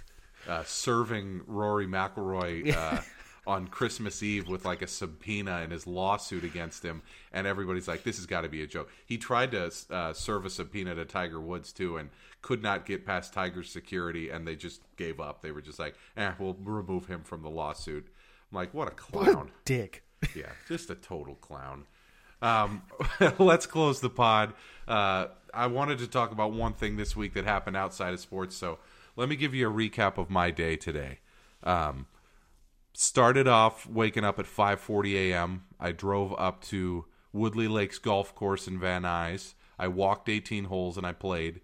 uh, 0.47 0.63
serving 0.65 1.41
Rory 1.47 1.87
McIlroy 1.87 2.75
uh, 2.75 3.01
on 3.49 3.67
Christmas 3.67 4.21
Eve 4.21 4.47
with 4.47 4.63
like 4.63 4.83
a 4.83 4.87
subpoena 4.87 5.57
and 5.63 5.71
his 5.71 5.87
lawsuit 5.87 6.43
against 6.43 6.85
him, 6.85 7.01
and 7.33 7.47
everybody's 7.47 7.87
like, 7.87 8.03
"This 8.03 8.17
has 8.17 8.27
got 8.27 8.41
to 8.41 8.47
be 8.47 8.61
a 8.61 8.67
joke." 8.67 8.91
He 9.07 9.17
tried 9.17 9.51
to 9.51 9.71
uh, 9.89 10.13
serve 10.13 10.45
a 10.45 10.51
subpoena 10.51 10.93
to 10.93 11.03
Tiger 11.03 11.41
Woods 11.41 11.73
too, 11.73 11.97
and 11.97 12.11
could 12.43 12.61
not 12.61 12.85
get 12.85 13.07
past 13.07 13.33
Tiger's 13.33 13.71
security, 13.71 14.29
and 14.29 14.47
they 14.47 14.55
just 14.55 14.81
gave 14.97 15.19
up. 15.19 15.41
They 15.41 15.51
were 15.51 15.61
just 15.61 15.79
like, 15.79 15.95
"Eh, 16.15 16.31
we'll 16.37 16.57
remove 16.63 17.07
him 17.07 17.23
from 17.23 17.41
the 17.41 17.49
lawsuit." 17.49 18.07
I'm 18.51 18.55
like, 18.55 18.71
"What 18.71 18.87
a 18.87 18.91
clown!" 18.91 19.49
Dick. 19.65 20.03
yeah, 20.35 20.51
just 20.67 20.91
a 20.91 20.95
total 20.95 21.33
clown. 21.35 21.85
Um, 22.43 22.83
let's 23.39 23.65
close 23.65 23.99
the 23.99 24.11
pod. 24.11 24.53
Uh, 24.87 25.27
I 25.55 25.65
wanted 25.65 25.97
to 25.99 26.07
talk 26.07 26.31
about 26.31 26.53
one 26.53 26.73
thing 26.73 26.97
this 26.97 27.15
week 27.15 27.33
that 27.33 27.45
happened 27.45 27.75
outside 27.75 28.13
of 28.13 28.19
sports. 28.19 28.55
So 28.55 28.77
let 29.15 29.27
me 29.27 29.35
give 29.35 29.55
you 29.55 29.67
a 29.67 29.73
recap 29.73 30.19
of 30.19 30.29
my 30.29 30.51
day 30.51 30.75
today. 30.75 31.17
Um, 31.63 32.05
started 32.93 33.47
off 33.47 33.87
waking 33.87 34.23
up 34.23 34.39
at 34.39 34.45
5:40 34.45 35.31
a.m. 35.31 35.63
I 35.79 35.91
drove 35.91 36.33
up 36.37 36.61
to 36.65 37.05
Woodley 37.31 37.67
Lakes 37.67 37.99
Golf 37.99 38.35
Course 38.35 38.67
in 38.67 38.79
Van 38.79 39.03
Nuys. 39.03 39.53
I 39.77 39.87
walked 39.87 40.29
18 40.29 40.65
holes 40.65 40.97
and 40.97 41.05
I 41.05 41.13
played. 41.13 41.61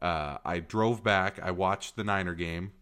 Uh, 0.00 0.38
I 0.44 0.60
drove 0.60 1.02
back. 1.02 1.38
I 1.42 1.50
watched 1.50 1.96
the 1.96 2.04
Niner 2.04 2.34
game. 2.34 2.72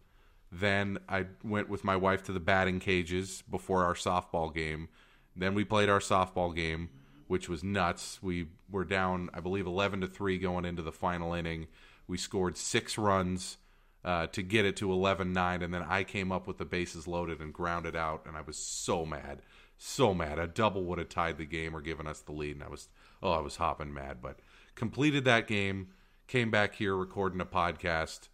Then 0.50 0.98
I 1.08 1.26
went 1.42 1.68
with 1.68 1.84
my 1.84 1.96
wife 1.96 2.22
to 2.24 2.32
the 2.32 2.40
batting 2.40 2.80
cages 2.80 3.42
before 3.50 3.84
our 3.84 3.94
softball 3.94 4.54
game. 4.54 4.88
Then 5.36 5.54
we 5.54 5.64
played 5.64 5.88
our 5.88 6.00
softball 6.00 6.54
game, 6.54 6.90
which 7.26 7.48
was 7.48 7.62
nuts. 7.62 8.18
We 8.22 8.48
were 8.70 8.84
down, 8.84 9.30
I 9.34 9.40
believe, 9.40 9.66
11 9.66 10.00
to 10.02 10.06
3 10.06 10.38
going 10.38 10.64
into 10.64 10.82
the 10.82 10.92
final 10.92 11.34
inning. 11.34 11.66
We 12.06 12.18
scored 12.18 12.56
six 12.56 12.96
runs 12.96 13.58
uh, 14.04 14.26
to 14.28 14.42
get 14.42 14.64
it 14.64 14.76
to 14.76 14.92
11 14.92 15.32
9, 15.32 15.62
and 15.62 15.74
then 15.74 15.82
I 15.82 16.04
came 16.04 16.30
up 16.32 16.46
with 16.46 16.58
the 16.58 16.64
bases 16.64 17.06
loaded 17.06 17.40
and 17.40 17.52
grounded 17.52 17.96
out, 17.96 18.24
and 18.26 18.36
I 18.36 18.42
was 18.42 18.56
so 18.56 19.04
mad. 19.04 19.42
So 19.76 20.12
mad. 20.12 20.38
A 20.38 20.46
double 20.46 20.84
would 20.84 20.98
have 20.98 21.08
tied 21.08 21.38
the 21.38 21.44
game 21.44 21.74
or 21.74 21.80
given 21.80 22.06
us 22.06 22.20
the 22.20 22.32
lead, 22.32 22.56
and 22.56 22.64
I 22.64 22.68
was, 22.68 22.88
oh, 23.22 23.32
I 23.32 23.40
was 23.40 23.56
hopping 23.56 23.94
mad. 23.94 24.18
But 24.20 24.40
completed 24.74 25.24
that 25.24 25.46
game, 25.46 25.88
came 26.26 26.50
back 26.50 26.74
here 26.74 26.96
recording 26.96 27.40
a 27.40 27.46
podcast. 27.46 28.28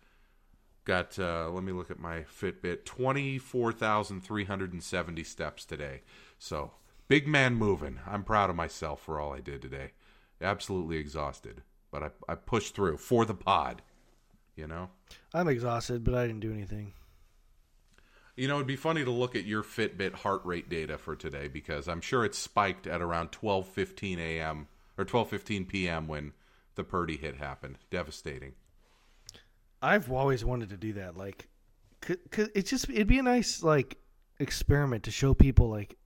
Got 0.85 1.19
uh, 1.19 1.49
let 1.49 1.65
me 1.65 1.73
look 1.73 1.91
at 1.91 1.99
my 1.99 2.25
Fitbit. 2.25 2.85
Twenty 2.85 3.39
four 3.39 3.73
thousand 3.73 4.23
three 4.23 4.45
hundred 4.45 4.73
and 4.73 4.83
seventy 4.83 5.25
steps 5.25 5.65
today. 5.65 6.03
So 6.39 6.73
big 7.09 7.27
man 7.27 7.55
moving. 7.55 8.01
I'm 8.07 8.23
proud 8.23 8.51
of 8.51 8.57
myself 8.57 9.01
for 9.01 9.19
all 9.19 9.33
I 9.33 9.41
did 9.41 9.63
today. 9.63 9.93
Absolutely 10.43 10.99
exhausted, 10.99 11.63
but 11.91 12.03
I 12.03 12.11
I 12.29 12.35
pushed 12.35 12.75
through 12.75 12.99
for 12.99 13.25
the 13.25 13.35
pod. 13.35 13.81
You 14.57 14.67
know. 14.67 14.91
I'm 15.33 15.49
exhausted, 15.49 16.05
but 16.05 16.15
I 16.15 16.27
didn't 16.27 16.41
do 16.41 16.53
anything. 16.53 16.93
You 18.37 18.49
know, 18.49 18.57
it'd 18.57 18.67
be 18.67 18.77
funny 18.77 19.05
to 19.05 19.11
look 19.11 19.37
at 19.37 19.45
your 19.45 19.63
Fitbit 19.63 20.15
heart 20.15 20.45
rate 20.45 20.69
data 20.69 20.99
for 20.99 21.15
today 21.15 21.47
because 21.47 21.89
I'm 21.89 22.01
sure 22.01 22.25
it 22.25 22.35
spiked 22.35 22.87
at 22.87 23.01
around 23.01 23.31
12:15 23.31 24.19
a.m. 24.19 24.69
or 24.99 25.05
12:15 25.05 25.69
p.m. 25.69 26.09
when 26.09 26.33
the 26.75 26.85
Purdy 26.85 27.17
hit 27.17 27.37
happened. 27.37 27.79
Devastating. 27.91 28.55
I've 29.81 30.11
always 30.11 30.45
wanted 30.45 30.71
to 30.71 30.77
do 30.77 30.95
that. 30.95 31.17
Like, 31.17 31.49
cause, 32.01 32.49
it's 32.55 32.71
just 32.71 32.89
it'd 32.91 33.07
be 33.07 33.19
a 33.19 33.23
nice 33.23 33.63
like 33.63 33.99
experiment 34.41 35.05
to 35.05 35.11
show 35.11 35.35
people 35.35 35.69
like 35.69 35.97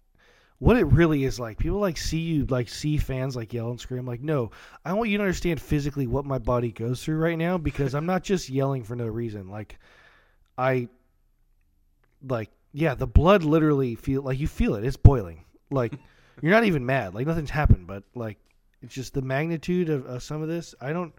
what 0.59 0.77
it 0.77 0.85
really 0.85 1.25
is 1.25 1.39
like. 1.39 1.59
People 1.59 1.79
like 1.79 1.97
see 1.97 2.19
you 2.19 2.47
like 2.47 2.69
see 2.69 2.97
fans 2.97 3.37
like 3.37 3.53
yell 3.53 3.71
and 3.71 3.81
scream. 3.81 4.07
Like, 4.07 4.21
no, 4.21 4.51
I 4.85 4.93
want 4.95 5.11
you 5.11 5.19
to 5.19 5.25
understand 5.25 5.61
physically 5.61 6.07
what 6.07 6.25
my 6.25 6.39
body 6.39 6.73
goes 6.73 7.03
through 7.03 7.19
right 7.19 7.39
now 7.39 7.59
because 7.59 7.95
I'm 7.95 8.07
not 8.07 8.25
just 8.25 8.49
yelling 8.49 8.83
for 8.83 8.97
no 8.97 9.07
reason. 9.07 9.49
Like, 9.49 9.79
I 10.57 10.89
like 12.27 12.51
yeah, 12.73 12.95
the 12.95 13.07
blood 13.07 13.45
literally 13.45 13.95
feel 13.95 14.23
like 14.23 14.39
you 14.39 14.49
feel 14.49 14.75
it. 14.75 14.85
It's 14.85 14.97
boiling. 14.97 15.45
Like 15.71 15.93
you're 16.43 16.53
not 16.53 16.65
even 16.65 16.85
mad. 16.85 17.15
Like 17.15 17.27
nothing's 17.27 17.51
happened, 17.51 17.87
but 17.87 18.03
like 18.15 18.39
it's 18.83 18.95
just 18.95 19.15
the 19.15 19.23
magnitude 19.23 19.91
of, 19.91 20.07
of 20.07 20.23
some 20.23 20.43
of 20.43 20.49
this. 20.49 20.75
I 20.81 20.93
don't. 20.93 21.13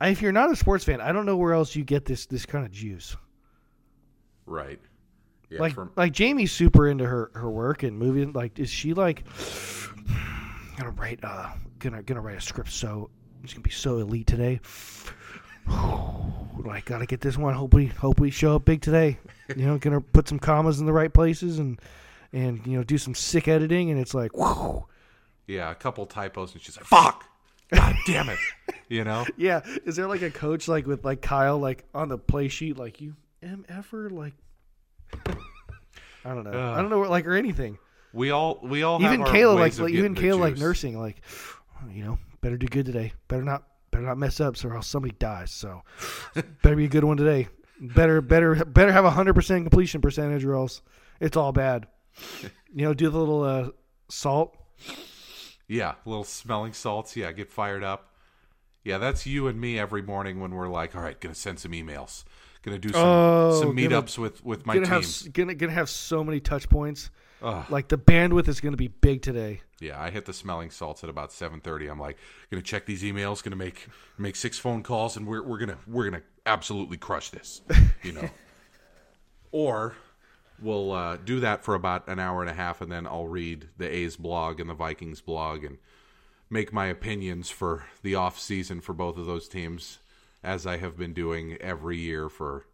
I, 0.00 0.08
if 0.10 0.20
you're 0.20 0.32
not 0.32 0.52
a 0.52 0.56
sports 0.56 0.84
fan, 0.84 1.00
I 1.00 1.12
don't 1.12 1.24
know 1.24 1.38
where 1.38 1.54
else 1.54 1.74
you 1.74 1.82
get 1.82 2.04
this 2.04 2.26
this 2.26 2.46
kind 2.46 2.64
of 2.64 2.70
juice. 2.70 3.16
Right. 4.44 4.78
Yeah, 5.50 5.60
like 5.60 5.74
from- 5.74 5.92
like 5.96 6.12
Jamie's 6.12 6.52
super 6.52 6.88
into 6.88 7.06
her 7.06 7.30
her 7.34 7.50
work 7.50 7.82
and 7.82 7.98
movie. 7.98 8.24
Like, 8.24 8.58
is 8.58 8.70
she 8.70 8.94
like 8.94 9.24
gonna 10.76 10.90
write 10.90 11.20
uh 11.22 11.50
gonna 11.78 12.02
gonna 12.02 12.20
write 12.20 12.36
a 12.38 12.40
script 12.40 12.70
so 12.72 13.10
it's 13.44 13.52
gonna 13.52 13.62
be 13.62 13.70
so 13.70 13.98
elite 13.98 14.26
today? 14.26 14.60
like, 16.64 16.84
gotta 16.84 17.06
get 17.06 17.20
this 17.20 17.36
one. 17.36 17.54
Hope 17.54 17.74
we 17.74 17.86
hope 17.86 18.20
we 18.20 18.30
show 18.30 18.56
up 18.56 18.64
big 18.64 18.80
today. 18.80 19.18
You 19.54 19.66
know, 19.66 19.78
gonna 19.78 20.00
put 20.00 20.28
some 20.28 20.38
commas 20.38 20.80
in 20.80 20.86
the 20.86 20.92
right 20.92 21.12
places 21.12 21.58
and 21.58 21.80
and 22.32 22.66
you 22.66 22.76
know 22.76 22.84
do 22.84 22.98
some 22.98 23.14
sick 23.14 23.48
editing. 23.48 23.90
And 23.90 24.00
it's 24.00 24.14
like, 24.14 24.36
whew. 24.36 24.86
yeah, 25.46 25.70
a 25.70 25.74
couple 25.74 26.06
typos, 26.06 26.52
and 26.54 26.62
she's 26.62 26.76
like, 26.76 26.86
"Fuck, 26.86 27.24
god 27.72 27.94
damn 28.06 28.28
it," 28.28 28.38
you 28.88 29.04
know. 29.04 29.24
yeah. 29.36 29.60
Is 29.84 29.94
there 29.96 30.08
like 30.08 30.22
a 30.22 30.30
coach 30.30 30.66
like 30.66 30.86
with 30.86 31.04
like 31.04 31.22
Kyle 31.22 31.58
like 31.58 31.84
on 31.94 32.08
the 32.08 32.18
play 32.18 32.48
sheet 32.48 32.76
like 32.76 33.00
you 33.00 33.14
mf'er 33.42 34.10
like. 34.10 34.34
I 36.24 36.34
don't 36.34 36.44
know. 36.44 36.72
I 36.72 36.80
don't 36.80 36.90
know, 36.90 37.00
like 37.02 37.26
or 37.26 37.34
anything. 37.34 37.78
We 38.12 38.30
all 38.30 38.58
we 38.62 38.82
all 38.82 39.02
even 39.02 39.22
Kayla 39.22 39.54
like, 39.54 39.78
like 39.78 39.92
even 39.92 40.14
Kayla 40.14 40.40
like 40.40 40.56
nursing 40.56 40.98
like 40.98 41.20
you 41.90 42.04
know 42.04 42.18
better 42.40 42.56
do 42.56 42.66
good 42.66 42.86
today 42.86 43.12
better 43.28 43.42
not 43.42 43.64
better 43.90 44.04
not 44.04 44.16
mess 44.16 44.40
up 44.40 44.56
so 44.56 44.68
or 44.68 44.76
else 44.76 44.86
somebody 44.86 45.14
dies 45.18 45.50
so 45.50 45.82
better 46.62 46.76
be 46.76 46.86
a 46.86 46.88
good 46.88 47.04
one 47.04 47.18
today 47.18 47.48
better 47.78 48.22
better 48.22 48.64
better 48.64 48.90
have 48.90 49.04
a 49.04 49.10
hundred 49.10 49.34
percent 49.34 49.64
completion 49.64 50.00
percentage 50.00 50.44
or 50.44 50.54
else 50.54 50.80
it's 51.20 51.36
all 51.36 51.52
bad 51.52 51.86
you 52.72 52.84
know 52.86 52.94
do 52.94 53.10
the 53.10 53.18
little 53.18 53.42
uh, 53.42 53.68
salt 54.08 54.56
Yeah, 55.68 55.94
little 56.04 56.24
smelling 56.24 56.72
salts. 56.72 57.16
Yeah, 57.16 57.32
get 57.32 57.50
fired 57.50 57.82
up. 57.84 58.14
Yeah, 58.84 58.98
that's 58.98 59.26
you 59.26 59.48
and 59.48 59.60
me 59.60 59.78
every 59.78 60.00
morning 60.00 60.38
when 60.40 60.54
we're 60.54 60.68
like, 60.68 60.94
all 60.94 61.02
right, 61.02 61.20
gonna 61.20 61.34
send 61.34 61.58
some 61.58 61.72
emails, 61.72 62.24
gonna 62.66 62.78
do 62.78 62.90
some 62.90 63.00
Oh, 63.02 63.60
some 63.62 63.74
meetups 63.76 64.18
with 64.18 64.44
with 64.44 64.66
my 64.66 64.74
gonna 64.74 64.84
team. 64.86 64.94
have 64.94 65.32
gonna 65.32 65.54
gonna 65.54 65.72
have 65.72 65.88
so 65.88 66.22
many 66.22 66.40
touch 66.40 66.68
points 66.68 67.10
Ugh. 67.42 67.64
like 67.70 67.88
the 67.88 67.96
bandwidth 67.98 68.48
is 68.48 68.60
gonna 68.60 68.76
be 68.76 68.88
big 68.88 69.22
today 69.22 69.60
Yeah, 69.80 69.98
I 70.02 70.10
hit 70.10 70.24
the 70.26 70.32
smelling 70.34 70.70
salts 70.70 71.02
at 71.04 71.10
about 71.10 71.32
seven 71.32 71.60
thirty. 71.60 71.86
I'm 71.86 71.98
like, 72.00 72.16
gonna 72.50 72.62
check 72.62 72.84
these 72.86 73.02
emails, 73.02 73.42
gonna 73.42 73.56
make 73.56 73.88
make 74.18 74.36
six 74.36 74.58
phone 74.58 74.82
calls, 74.82 75.16
and 75.16 75.26
we're 75.26 75.42
we're 75.42 75.58
gonna 75.58 75.78
we're 75.86 76.04
gonna 76.10 76.22
absolutely 76.44 76.96
crush 76.98 77.30
this, 77.30 77.62
you 78.02 78.12
know. 78.12 78.28
or 79.52 79.94
we'll 80.60 80.92
uh, 80.92 81.16
do 81.18 81.40
that 81.40 81.62
for 81.64 81.74
about 81.74 82.08
an 82.08 82.18
hour 82.18 82.40
and 82.40 82.50
a 82.50 82.54
half, 82.54 82.80
and 82.80 82.90
then 82.90 83.06
I'll 83.06 83.28
read 83.28 83.68
the 83.76 83.88
A's 83.88 84.16
blog 84.16 84.60
and 84.60 84.68
the 84.70 84.74
Vikings 84.74 85.20
blog 85.20 85.64
and 85.64 85.78
make 86.48 86.72
my 86.72 86.86
opinions 86.86 87.50
for 87.50 87.84
the 88.02 88.14
off 88.14 88.38
season 88.38 88.80
for 88.80 88.92
both 88.94 89.18
of 89.18 89.26
those 89.26 89.48
teams, 89.48 89.98
as 90.46 90.66
I 90.66 90.76
have 90.76 90.96
been 90.96 91.12
doing 91.12 91.56
every 91.60 91.98
year 91.98 92.28
for 92.28 92.66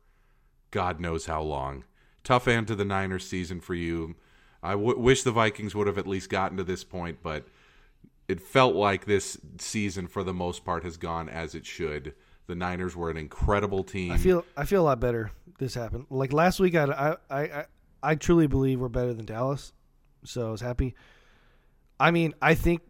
God 0.70 1.00
knows 1.00 1.26
how 1.26 1.42
long. 1.42 1.84
Tough 2.22 2.46
end 2.46 2.68
to 2.68 2.76
the 2.76 2.84
Niners 2.84 3.26
season 3.26 3.60
for 3.60 3.74
you. 3.74 4.14
I 4.62 4.72
w- 4.72 4.98
wish 4.98 5.22
the 5.22 5.32
Vikings 5.32 5.74
would 5.74 5.86
have 5.86 5.98
at 5.98 6.06
least 6.06 6.28
gotten 6.30 6.56
to 6.58 6.64
this 6.64 6.84
point, 6.84 7.18
but 7.22 7.48
it 8.28 8.40
felt 8.40 8.76
like 8.76 9.06
this 9.06 9.38
season, 9.58 10.06
for 10.06 10.22
the 10.22 10.34
most 10.34 10.64
part, 10.64 10.84
has 10.84 10.96
gone 10.96 11.28
as 11.28 11.54
it 11.54 11.66
should. 11.66 12.14
The 12.46 12.54
Niners 12.54 12.94
were 12.94 13.10
an 13.10 13.16
incredible 13.16 13.82
team. 13.82 14.12
I 14.12 14.18
feel 14.18 14.44
I 14.56 14.64
feel 14.64 14.82
a 14.82 14.84
lot 14.84 15.00
better. 15.00 15.32
This 15.58 15.74
happened. 15.74 16.06
Like 16.10 16.32
last 16.32 16.60
week, 16.60 16.74
I 16.74 17.16
I 17.30 17.38
I, 17.44 17.64
I 18.02 18.14
truly 18.14 18.46
believe 18.46 18.80
we're 18.80 18.88
better 18.88 19.14
than 19.14 19.24
Dallas, 19.24 19.72
so 20.24 20.48
I 20.48 20.50
was 20.50 20.60
happy. 20.60 20.94
I 21.98 22.10
mean, 22.10 22.34
I 22.42 22.54
think. 22.54 22.82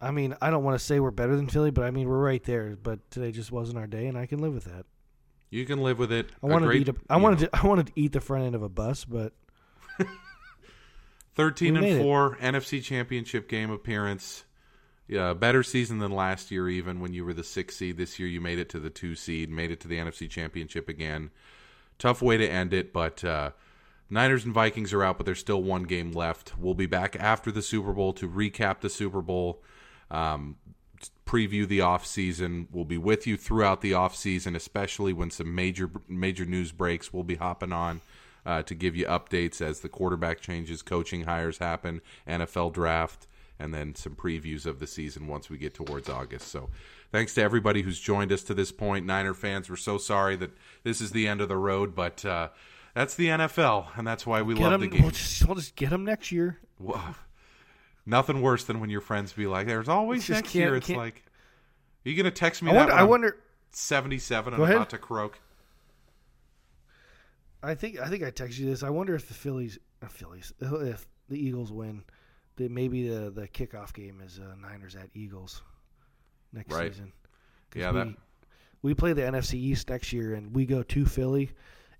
I 0.00 0.10
mean, 0.12 0.34
I 0.40 0.50
don't 0.50 0.64
want 0.64 0.78
to 0.78 0.84
say 0.84 0.98
we're 0.98 1.10
better 1.10 1.36
than 1.36 1.48
Philly, 1.48 1.70
but 1.70 1.84
I 1.84 1.90
mean 1.90 2.08
we're 2.08 2.18
right 2.18 2.42
there. 2.44 2.76
But 2.82 3.10
today 3.10 3.32
just 3.32 3.52
wasn't 3.52 3.78
our 3.78 3.86
day, 3.86 4.06
and 4.06 4.16
I 4.16 4.26
can 4.26 4.38
live 4.38 4.54
with 4.54 4.64
that. 4.64 4.86
you 5.50 5.66
can 5.66 5.82
live 5.82 5.98
with 5.98 6.12
it. 6.12 6.30
I 6.42 6.46
wanted 6.46 6.66
great, 6.66 6.86
to 6.86 6.92
eat. 6.92 6.96
A, 6.96 7.12
I 7.12 7.16
wanted 7.16 7.40
know, 7.40 7.46
to. 7.48 7.56
I 7.62 7.66
wanted 7.66 7.86
to 7.88 7.92
eat 7.96 8.12
the 8.12 8.20
front 8.20 8.44
end 8.44 8.54
of 8.54 8.62
a 8.62 8.68
bus, 8.68 9.04
but 9.04 9.32
thirteen 11.34 11.76
and 11.76 11.84
made 11.84 11.96
it. 11.96 12.02
four 12.02 12.36
NFC 12.36 12.82
Championship 12.82 13.48
game 13.48 13.70
appearance. 13.70 14.44
Yeah, 15.06 15.34
better 15.34 15.64
season 15.64 15.98
than 15.98 16.12
last 16.12 16.50
year. 16.50 16.68
Even 16.68 17.00
when 17.00 17.12
you 17.12 17.24
were 17.24 17.34
the 17.34 17.44
six 17.44 17.76
seed, 17.76 17.96
this 17.96 18.18
year 18.18 18.28
you 18.28 18.40
made 18.40 18.58
it 18.58 18.68
to 18.70 18.78
the 18.78 18.90
two 18.90 19.14
seed, 19.14 19.50
made 19.50 19.70
it 19.70 19.80
to 19.80 19.88
the 19.88 19.98
NFC 19.98 20.30
Championship 20.30 20.88
again. 20.88 21.30
Tough 21.98 22.22
way 22.22 22.36
to 22.36 22.48
end 22.48 22.72
it, 22.72 22.92
but 22.92 23.22
uh, 23.24 23.50
Niners 24.08 24.44
and 24.44 24.54
Vikings 24.54 24.92
are 24.92 25.02
out, 25.02 25.18
but 25.18 25.26
there's 25.26 25.40
still 25.40 25.62
one 25.62 25.82
game 25.82 26.12
left. 26.12 26.56
We'll 26.56 26.74
be 26.74 26.86
back 26.86 27.16
after 27.18 27.52
the 27.52 27.60
Super 27.60 27.92
Bowl 27.92 28.12
to 28.14 28.28
recap 28.28 28.80
the 28.80 28.88
Super 28.88 29.20
Bowl, 29.20 29.62
um, 30.10 30.56
preview 31.26 31.66
the 31.66 31.80
off 31.80 32.06
season. 32.06 32.68
We'll 32.72 32.84
be 32.84 32.98
with 32.98 33.26
you 33.26 33.36
throughout 33.36 33.80
the 33.80 33.94
off 33.94 34.16
season, 34.16 34.56
especially 34.56 35.12
when 35.12 35.30
some 35.30 35.54
major 35.54 35.90
major 36.08 36.44
news 36.44 36.72
breaks. 36.72 37.12
We'll 37.12 37.24
be 37.24 37.36
hopping 37.36 37.72
on 37.72 38.00
uh, 38.44 38.62
to 38.62 38.74
give 38.74 38.96
you 38.96 39.06
updates 39.06 39.60
as 39.60 39.80
the 39.80 39.88
quarterback 39.88 40.40
changes, 40.40 40.82
coaching 40.82 41.24
hires 41.24 41.58
happen, 41.58 42.00
NFL 42.28 42.72
draft, 42.72 43.26
and 43.58 43.72
then 43.72 43.94
some 43.94 44.14
previews 44.14 44.66
of 44.66 44.80
the 44.80 44.86
season 44.86 45.26
once 45.26 45.48
we 45.48 45.58
get 45.58 45.74
towards 45.74 46.08
August. 46.08 46.48
So. 46.48 46.70
Thanks 47.12 47.34
to 47.34 47.42
everybody 47.42 47.82
who's 47.82 47.98
joined 47.98 48.30
us 48.30 48.44
to 48.44 48.54
this 48.54 48.70
point. 48.70 49.04
Niner 49.04 49.34
fans, 49.34 49.68
we're 49.68 49.74
so 49.74 49.98
sorry 49.98 50.36
that 50.36 50.50
this 50.84 51.00
is 51.00 51.10
the 51.10 51.26
end 51.26 51.40
of 51.40 51.48
the 51.48 51.56
road, 51.56 51.92
but 51.92 52.24
uh, 52.24 52.50
that's 52.94 53.16
the 53.16 53.26
NFL, 53.26 53.86
and 53.96 54.06
that's 54.06 54.24
why 54.24 54.42
we 54.42 54.54
get 54.54 54.62
love 54.62 54.72
them. 54.72 54.82
the 54.82 54.88
game. 54.88 55.02
We'll 55.02 55.10
just, 55.10 55.44
we'll 55.44 55.56
just 55.56 55.74
get 55.74 55.90
them 55.90 56.04
next 56.04 56.30
year. 56.30 56.58
Whoa. 56.78 57.00
Nothing 58.06 58.40
worse 58.42 58.64
than 58.64 58.80
when 58.80 58.90
your 58.90 59.00
friends 59.00 59.32
be 59.32 59.46
like, 59.46 59.66
"There's 59.66 59.88
always 59.88 60.26
Just 60.26 60.42
next 60.44 60.54
year." 60.54 60.74
It's 60.76 60.86
can't- 60.86 60.98
like, 60.98 61.22
are 62.06 62.08
you 62.08 62.16
gonna 62.16 62.30
text 62.30 62.62
me 62.62 62.70
I 62.70 62.74
wonder. 62.74 62.92
I 62.92 63.00
I'm 63.02 63.08
wonder. 63.08 63.36
77 63.72 64.50
Go 64.50 64.54
and 64.56 64.64
ahead. 64.64 64.76
about 64.76 64.90
to 64.90 64.98
croak. 64.98 65.38
I 67.62 67.74
think. 67.74 67.98
I 68.00 68.08
think 68.08 68.22
I 68.22 68.30
texted 68.30 68.58
you 68.60 68.66
this. 68.70 68.82
I 68.82 68.90
wonder 68.90 69.14
if 69.14 69.28
the 69.28 69.34
Phillies, 69.34 69.78
uh, 70.02 70.08
Phillies, 70.08 70.52
if 70.60 71.06
the 71.28 71.36
Eagles 71.38 71.70
win, 71.72 72.04
that 72.56 72.70
maybe 72.70 73.06
the 73.08 73.30
the 73.30 73.46
kickoff 73.48 73.92
game 73.92 74.20
is 74.24 74.38
uh, 74.40 74.54
Niners 74.56 74.96
at 74.96 75.10
Eagles 75.14 75.62
next 76.52 76.74
Right. 76.74 76.92
season. 76.92 77.12
Yeah, 77.74 77.92
we, 77.92 77.98
that- 77.98 78.16
we 78.82 78.94
play 78.94 79.12
the 79.12 79.22
NFC 79.22 79.54
East 79.54 79.90
next 79.90 80.12
year, 80.12 80.34
and 80.34 80.54
we 80.54 80.64
go 80.64 80.82
to 80.82 81.04
Philly, 81.04 81.50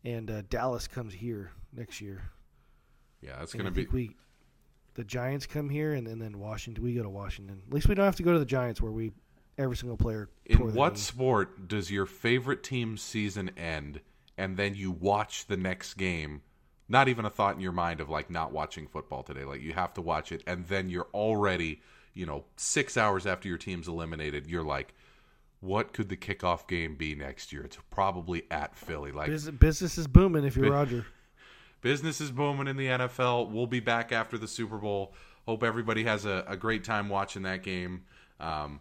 and 0.02 0.30
uh, 0.30 0.42
Dallas 0.48 0.88
comes 0.88 1.12
here 1.12 1.52
next 1.74 2.00
year. 2.00 2.22
Yeah, 3.20 3.36
that's 3.38 3.52
And 3.52 3.60
gonna 3.62 3.70
be. 3.70 3.86
we, 3.92 4.16
the 4.94 5.04
Giants 5.04 5.46
come 5.46 5.68
here, 5.68 5.92
and, 5.92 6.06
and 6.06 6.20
then 6.20 6.38
Washington. 6.38 6.82
We 6.82 6.94
go 6.94 7.02
to 7.02 7.08
Washington. 7.08 7.62
At 7.66 7.72
least 7.72 7.88
we 7.88 7.94
don't 7.94 8.04
have 8.04 8.16
to 8.16 8.22
go 8.22 8.32
to 8.32 8.38
the 8.38 8.44
Giants, 8.44 8.80
where 8.80 8.92
we 8.92 9.12
every 9.58 9.76
single 9.76 9.96
player. 9.96 10.28
In 10.46 10.74
what 10.74 10.98
sport 10.98 11.68
does 11.68 11.90
your 11.90 12.06
favorite 12.06 12.62
team's 12.62 13.02
season 13.02 13.50
end, 13.56 14.00
and 14.36 14.56
then 14.56 14.74
you 14.74 14.90
watch 14.90 15.46
the 15.46 15.56
next 15.56 15.94
game? 15.94 16.42
Not 16.88 17.08
even 17.08 17.24
a 17.24 17.30
thought 17.30 17.54
in 17.54 17.60
your 17.60 17.72
mind 17.72 18.00
of 18.00 18.08
like 18.08 18.30
not 18.30 18.52
watching 18.52 18.88
football 18.88 19.22
today. 19.22 19.44
Like 19.44 19.62
you 19.62 19.72
have 19.72 19.94
to 19.94 20.00
watch 20.00 20.32
it, 20.32 20.42
and 20.46 20.66
then 20.66 20.88
you're 20.88 21.08
already, 21.14 21.82
you 22.14 22.26
know, 22.26 22.44
six 22.56 22.96
hours 22.96 23.26
after 23.26 23.48
your 23.48 23.58
team's 23.58 23.86
eliminated. 23.86 24.48
You're 24.48 24.64
like, 24.64 24.94
what 25.60 25.92
could 25.92 26.08
the 26.08 26.16
kickoff 26.16 26.66
game 26.66 26.96
be 26.96 27.14
next 27.14 27.52
year? 27.52 27.62
It's 27.62 27.78
probably 27.90 28.44
at 28.50 28.76
Philly. 28.76 29.12
Like 29.12 29.28
Business, 29.28 29.54
business 29.54 29.98
is 29.98 30.08
booming 30.08 30.44
if 30.44 30.56
you're 30.56 30.72
Roger. 30.72 31.06
Business 31.80 32.20
is 32.20 32.30
booming 32.30 32.66
in 32.66 32.76
the 32.76 32.86
NFL. 32.86 33.50
We'll 33.50 33.66
be 33.66 33.80
back 33.80 34.12
after 34.12 34.38
the 34.38 34.48
Super 34.48 34.78
Bowl. 34.78 35.14
Hope 35.46 35.62
everybody 35.62 36.04
has 36.04 36.24
a, 36.24 36.44
a 36.46 36.56
great 36.56 36.84
time 36.84 37.08
watching 37.08 37.42
that 37.42 37.62
game. 37.62 38.04
Um, 38.38 38.80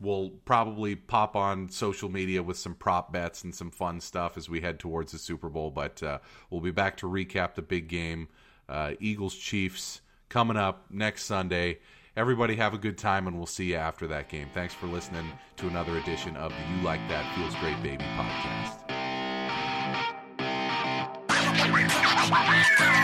we'll 0.00 0.30
probably 0.44 0.96
pop 0.96 1.36
on 1.36 1.68
social 1.68 2.08
media 2.08 2.42
with 2.42 2.56
some 2.56 2.74
prop 2.74 3.12
bets 3.12 3.44
and 3.44 3.54
some 3.54 3.70
fun 3.70 4.00
stuff 4.00 4.36
as 4.36 4.48
we 4.48 4.60
head 4.60 4.78
towards 4.78 5.12
the 5.12 5.18
Super 5.18 5.48
Bowl. 5.48 5.70
But 5.70 6.02
uh, 6.02 6.18
we'll 6.50 6.60
be 6.60 6.70
back 6.70 6.96
to 6.98 7.06
recap 7.06 7.54
the 7.54 7.62
big 7.62 7.88
game 7.88 8.28
uh, 8.68 8.92
Eagles 9.00 9.34
Chiefs 9.34 10.00
coming 10.28 10.56
up 10.56 10.86
next 10.90 11.24
Sunday. 11.24 11.78
Everybody 12.16 12.56
have 12.56 12.74
a 12.74 12.78
good 12.78 12.98
time, 12.98 13.28
and 13.28 13.36
we'll 13.36 13.46
see 13.46 13.66
you 13.66 13.76
after 13.76 14.08
that 14.08 14.28
game. 14.28 14.48
Thanks 14.52 14.74
for 14.74 14.86
listening 14.86 15.26
to 15.56 15.68
another 15.68 15.96
edition 15.98 16.36
of 16.36 16.50
the 16.50 16.76
You 16.76 16.82
Like 16.82 17.00
That 17.08 17.32
Feels 17.36 17.54
Great 17.56 17.80
Baby 17.82 18.04
podcast. 18.16 18.87
Ha 22.30 22.36
ha 22.36 22.62
ha! 22.76 22.97